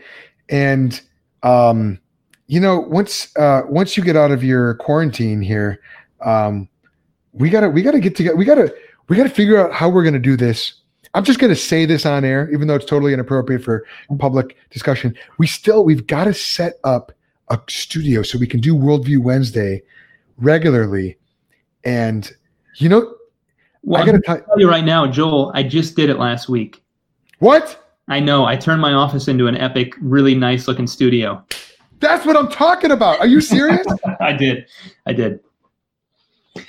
And 0.49 1.01
um, 1.43 2.01
you 2.49 2.61
know, 2.61 2.81
once 2.81 3.35
uh, 3.37 3.63
once 3.69 3.97
you 3.97 4.03
get 4.03 4.17
out 4.17 4.31
of 4.33 4.43
your 4.43 4.75
quarantine 4.75 5.41
here, 5.41 5.81
um, 6.25 6.69
we 7.33 7.51
gotta 7.51 7.69
we 7.71 7.83
gotta 7.83 8.01
get 8.01 8.17
together. 8.17 8.37
We 8.37 8.45
gotta 8.45 8.75
we 9.09 9.17
gotta 9.17 9.31
figure 9.31 9.59
out 9.59 9.73
how 9.73 9.89
we're 9.89 10.05
gonna 10.05 10.19
do 10.19 10.37
this. 10.37 10.75
I'm 11.15 11.23
just 11.23 11.39
gonna 11.39 11.55
say 11.55 11.87
this 11.87 12.05
on 12.05 12.25
air, 12.25 12.51
even 12.53 12.67
though 12.67 12.75
it's 12.75 12.85
totally 12.87 13.13
inappropriate 13.13 13.63
for 13.63 13.87
public 14.19 14.57
discussion. 14.71 15.17
We 15.39 15.47
still 15.47 15.85
we've 15.85 16.07
got 16.07 16.25
to 16.25 16.35
set 16.35 16.75
up 16.83 17.13
a 17.49 17.61
studio 17.69 18.23
so 18.23 18.39
we 18.39 18.49
can 18.49 18.59
do 18.61 18.75
Worldview 18.75 19.19
Wednesday 19.23 19.83
regularly. 20.39 21.17
And 21.85 22.31
you 22.77 22.89
know, 22.89 23.15
Well, 23.85 24.03
I 24.03 24.07
gonna 24.07 24.21
tell 24.21 24.41
tell 24.41 24.59
you 24.59 24.69
right 24.69 24.85
now, 24.85 25.07
Joel, 25.07 25.53
I 25.55 25.63
just 25.63 25.95
did 25.95 26.11
it 26.11 26.19
last 26.19 26.49
week. 26.49 26.83
what? 27.39 27.81
I 28.09 28.21
know. 28.21 28.45
I 28.45 28.55
turned 28.57 28.83
my 28.83 28.93
office 28.93 29.29
into 29.29 29.47
an 29.47 29.57
epic, 29.57 29.95
really 29.99 30.35
nice 30.35 30.69
looking 30.69 30.87
studio. 30.87 31.43
That's 32.01 32.27
what 32.27 32.37
I'm 32.37 32.49
talking 32.49 32.91
about. 32.91 33.19
Are 33.19 33.27
you 33.27 33.41
serious? 33.41 33.87
I 34.21 34.33
did. 34.33 34.67
I 35.07 35.15
did. 35.15 35.41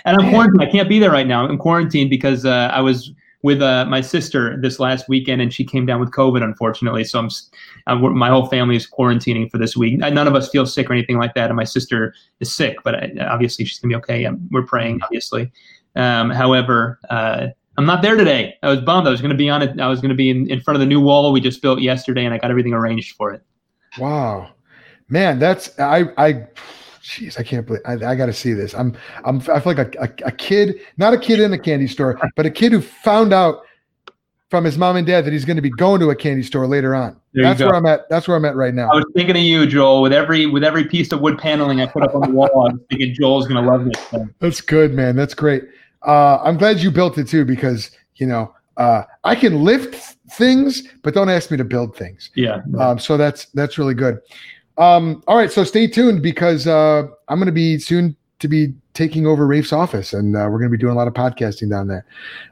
And 0.06 0.18
I'm 0.18 0.24
Man. 0.24 0.32
quarantined. 0.34 0.62
I 0.62 0.72
can't 0.72 0.88
be 0.88 0.98
there 0.98 1.12
right 1.12 1.28
now. 1.28 1.46
I'm 1.46 1.58
quarantined 1.58 2.10
because 2.10 2.46
uh, 2.46 2.72
I 2.74 2.80
was 2.80 3.12
with 3.46 3.62
uh, 3.62 3.86
my 3.86 4.02
sister 4.02 4.60
this 4.60 4.80
last 4.80 5.08
weekend, 5.08 5.40
and 5.40 5.54
she 5.54 5.64
came 5.64 5.86
down 5.86 6.00
with 6.00 6.10
COVID, 6.10 6.42
unfortunately. 6.44 7.04
So 7.04 7.20
I'm, 7.20 7.30
I'm 7.86 8.18
my 8.18 8.28
whole 8.28 8.48
family 8.48 8.76
is 8.76 8.90
quarantining 8.90 9.52
for 9.52 9.60
this 9.60 9.78
week. 9.78 10.00
None 10.00 10.28
of 10.28 10.34
us 10.34 10.50
feel 10.50 10.66
sick 10.66 10.90
or 10.90 10.94
anything 10.94 11.20
like 11.20 11.36
that, 11.36 11.52
and 11.52 11.56
my 11.56 11.64
sister 11.64 12.16
is 12.40 12.56
sick, 12.56 12.78
but 12.84 12.96
I, 12.96 13.12
obviously 13.28 13.64
she's 13.64 13.78
gonna 13.78 13.92
be 13.92 13.96
okay. 13.98 14.26
Um 14.26 14.50
we're 14.50 14.66
praying, 14.66 15.00
obviously. 15.04 15.52
Um, 15.96 16.32
however, 16.32 17.00
uh, 17.12 17.50
I'm 17.78 17.86
not 17.86 18.02
there 18.02 18.16
today. 18.18 18.56
I 18.64 18.70
was 18.70 18.82
bummed. 18.82 19.08
I 19.08 19.12
was 19.12 19.22
gonna 19.22 19.36
be 19.36 19.48
on 19.48 19.62
it. 19.62 19.80
I 19.80 19.90
was 19.90 20.02
gonna 20.02 20.16
be 20.16 20.32
in, 20.32 20.50
in 20.50 20.60
front 20.60 20.76
of 20.76 20.80
the 20.80 20.88
new 20.88 21.00
wall 21.00 21.32
we 21.32 21.40
just 21.40 21.62
built 21.62 21.82
yesterday, 21.82 22.26
and 22.26 22.34
I 22.34 22.40
got 22.40 22.50
everything 22.50 22.74
arranged 22.74 23.16
for 23.16 23.32
it. 23.32 23.44
Wow, 24.00 24.50
man, 25.08 25.38
that's 25.38 25.80
I 25.80 26.06
I, 26.18 26.48
jeez, 27.06 27.40
I 27.40 27.44
can't 27.44 27.66
believe 27.66 27.82
I, 27.86 27.94
I 27.94 28.16
got 28.16 28.26
to 28.26 28.34
see 28.34 28.54
this. 28.54 28.74
I'm 28.74 28.96
I'm 29.24 29.38
I 29.42 29.60
feel 29.60 29.74
like 29.74 29.96
a, 29.96 30.02
a, 30.02 30.28
a 30.28 30.32
kid, 30.32 30.80
not 30.98 31.14
a 31.14 31.18
kid 31.18 31.40
in 31.40 31.54
a 31.54 31.58
candy 31.58 31.88
store, 31.88 32.20
but 32.36 32.46
a 32.46 32.50
kid 32.50 32.72
who 32.72 32.82
found 32.82 33.34
out 33.34 33.62
from 34.50 34.64
his 34.64 34.78
mom 34.78 34.96
and 34.96 35.06
dad 35.06 35.26
that 35.26 35.34
he's 35.34 35.46
going 35.46 35.56
to 35.56 35.62
be 35.62 35.70
going 35.70 36.00
to 36.00 36.10
a 36.10 36.16
candy 36.16 36.44
store 36.44 36.68
later 36.68 36.96
on. 36.96 37.20
There 37.34 37.44
that's 37.44 37.60
where 37.60 37.76
I'm 37.76 37.86
at. 37.86 38.10
That's 38.10 38.28
where 38.28 38.38
I'm 38.38 38.46
at 38.46 38.56
right 38.56 38.74
now. 38.74 38.90
I 38.92 38.96
was 38.96 39.06
thinking 39.14 39.36
of 39.36 39.44
you, 39.44 39.66
Joel. 39.68 40.02
With 40.02 40.14
every 40.14 40.48
with 40.48 40.64
every 40.64 40.86
piece 40.86 41.12
of 41.12 41.22
wood 41.22 41.38
paneling 41.38 41.82
I 41.82 41.86
put 41.86 42.04
up 42.04 42.16
on 42.16 42.22
the 42.22 42.30
wall, 42.30 42.50
I 42.54 42.74
was 42.74 42.80
thinking 42.90 43.14
Joel's 43.14 43.48
gonna 43.48 43.68
love 43.68 43.86
this 43.86 44.02
thing. 44.06 44.34
That's 44.40 44.62
good, 44.62 44.94
man. 44.94 45.16
That's 45.16 45.34
great. 45.34 45.64
Uh, 46.02 46.38
I'm 46.44 46.58
glad 46.58 46.80
you 46.80 46.92
built 46.92 47.18
it 47.18 47.28
too 47.28 47.46
because 47.46 47.92
you 48.16 48.26
know 48.26 48.54
uh, 48.78 49.04
I 49.24 49.36
can 49.36 49.64
lift 49.64 50.18
things, 50.32 50.84
but 51.04 51.14
don't 51.14 51.30
ask 51.30 51.52
me 51.52 51.58
to 51.58 51.64
build 51.64 51.96
things. 51.96 52.32
Yeah. 52.36 52.62
Um, 52.80 53.00
so 53.00 53.18
that's 53.18 53.46
that's 53.48 53.78
really 53.78 53.94
good. 53.94 54.20
Um, 54.78 55.24
all 55.28 55.38
right, 55.38 55.52
so 55.52 55.64
stay 55.64 55.88
tuned 55.88 56.22
because 56.22 56.68
uh, 56.68 57.04
I'm 57.28 57.40
going 57.40 57.48
to 57.48 57.52
be 57.52 57.80
soon 57.80 58.16
to 58.40 58.48
be 58.48 58.74
taking 58.94 59.26
over 59.26 59.48
Rafe's 59.48 59.74
office, 59.74 60.14
and 60.14 60.36
uh, 60.36 60.48
we're 60.50 60.58
going 60.58 60.70
to 60.72 60.78
be 60.78 60.78
doing 60.78 60.94
a 60.94 60.98
lot 60.98 61.08
of 61.08 61.14
podcasting 61.14 61.70
down 61.70 61.88
there. 61.88 62.06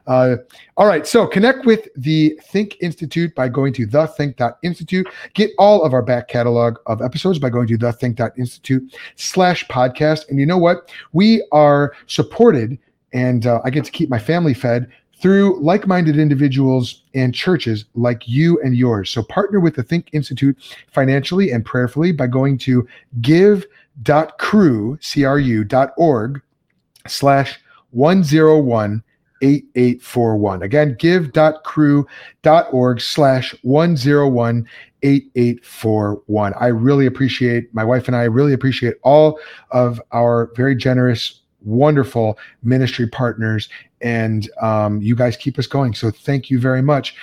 Uh, 0.06 0.36
all 0.76 0.86
right, 0.86 1.06
so 1.06 1.26
connect 1.26 1.66
with 1.66 1.88
the 1.96 2.38
Think 2.44 2.76
Institute 2.80 3.34
by 3.34 3.48
going 3.48 3.72
to 3.74 3.86
thethink.institute. 3.86 5.06
Get 5.34 5.50
all 5.58 5.82
of 5.82 5.92
our 5.92 6.02
back 6.02 6.28
catalog 6.28 6.78
of 6.86 7.02
episodes 7.02 7.38
by 7.38 7.50
going 7.50 7.66
to 7.68 7.78
thethink.institute 7.78 8.94
slash 9.16 9.66
podcast. 9.66 10.28
And 10.28 10.38
you 10.38 10.46
know 10.46 10.58
what? 10.58 10.90
We 11.12 11.46
are 11.52 11.94
supported, 12.06 12.78
and 13.12 13.46
uh, 13.46 13.60
I 13.64 13.70
get 13.70 13.84
to 13.84 13.90
keep 13.90 14.08
my 14.08 14.18
family 14.18 14.54
fed 14.54 14.90
through 15.24 15.58
like 15.58 15.86
minded 15.86 16.18
individuals 16.18 17.02
and 17.14 17.34
churches 17.34 17.86
like 17.94 18.28
you 18.28 18.60
and 18.60 18.76
yours. 18.76 19.08
So 19.08 19.22
partner 19.22 19.58
with 19.58 19.74
the 19.74 19.82
Think 19.82 20.10
Institute 20.12 20.54
financially 20.92 21.50
and 21.50 21.64
prayerfully 21.64 22.12
by 22.12 22.26
going 22.26 22.58
to 22.58 22.86
give.cru, 23.22 24.98
C-R-U, 25.00 25.64
slash 27.06 27.58
101 27.92 29.02
8841. 29.40 30.62
Again, 30.62 30.94
give.cru.org 30.98 31.40
slash 33.00 33.54
101 33.62 34.68
8841. 35.02 36.54
I 36.60 36.66
really 36.66 37.06
appreciate, 37.06 37.74
my 37.74 37.82
wife 37.82 38.08
and 38.08 38.16
I 38.16 38.24
really 38.24 38.52
appreciate 38.52 38.96
all 39.02 39.40
of 39.70 40.02
our 40.12 40.50
very 40.54 40.76
generous, 40.76 41.40
wonderful 41.62 42.38
ministry 42.62 43.08
partners 43.08 43.70
and 44.04 44.48
um, 44.60 45.00
you 45.00 45.16
guys 45.16 45.36
keep 45.36 45.58
us 45.58 45.66
going. 45.66 45.94
So 45.94 46.10
thank 46.12 46.50
you 46.50 46.60
very 46.60 46.82
much. 46.82 47.16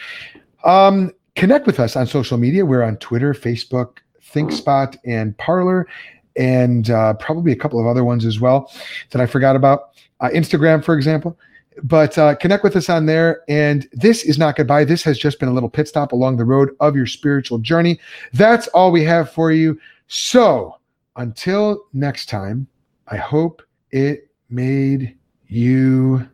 Um, 0.66 1.12
connect 1.36 1.68
with 1.68 1.80
us 1.80 1.96
on 1.96 2.08
social 2.08 2.38
media. 2.38 2.66
We're 2.66 2.84
on 2.84 2.98
Twitter, 2.98 3.34
Facebook, 3.34 4.00
ThinkSpot, 4.34 4.98
and 5.06 5.38
Parler, 5.38 5.88
and 6.36 6.90
uh, 6.90 7.14
probably 7.14 7.52
a 7.52 7.56
couple 7.56 7.80
of 7.80 7.86
other 7.86 8.04
ones 8.04 8.26
as 8.26 8.40
well 8.40 8.74
that 9.12 9.22
I 9.22 9.28
forgot 9.28 9.56
about. 9.56 9.92
Uh, 10.20 10.30
Instagram, 10.30 10.84
for 10.84 10.96
example. 10.96 11.38
But 11.84 12.18
uh, 12.18 12.36
connect 12.36 12.64
with 12.64 12.76
us 12.76 12.90
on 12.90 13.06
there. 13.06 13.44
And 13.48 13.88
this 13.94 14.24
is 14.24 14.38
not 14.38 14.56
goodbye. 14.56 14.84
This 14.84 15.04
has 15.04 15.18
just 15.18 15.40
been 15.40 15.50
a 15.50 15.54
little 15.54 15.70
pit 15.70 15.88
stop 15.88 16.12
along 16.12 16.38
the 16.38 16.46
road 16.46 16.76
of 16.80 16.96
your 16.96 17.06
spiritual 17.06 17.60
journey. 17.60 18.00
That's 18.34 18.68
all 18.70 18.92
we 18.92 19.04
have 19.06 19.32
for 19.32 19.52
you. 19.52 19.80
So 20.08 20.78
until 21.16 21.86
next 21.94 22.28
time, 22.28 22.68
I 23.08 23.18
hope 23.18 23.62
it 23.92 24.30
made 24.50 25.16
you 25.48 26.28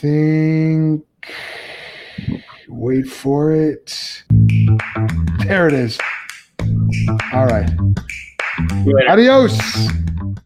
think. 0.00 1.04
Wait 2.68 3.06
for 3.06 3.52
it. 3.52 4.22
There 5.44 5.66
it 5.66 5.74
is. 5.74 5.98
All 7.32 7.46
right. 7.46 7.68
Adios. 9.08 9.58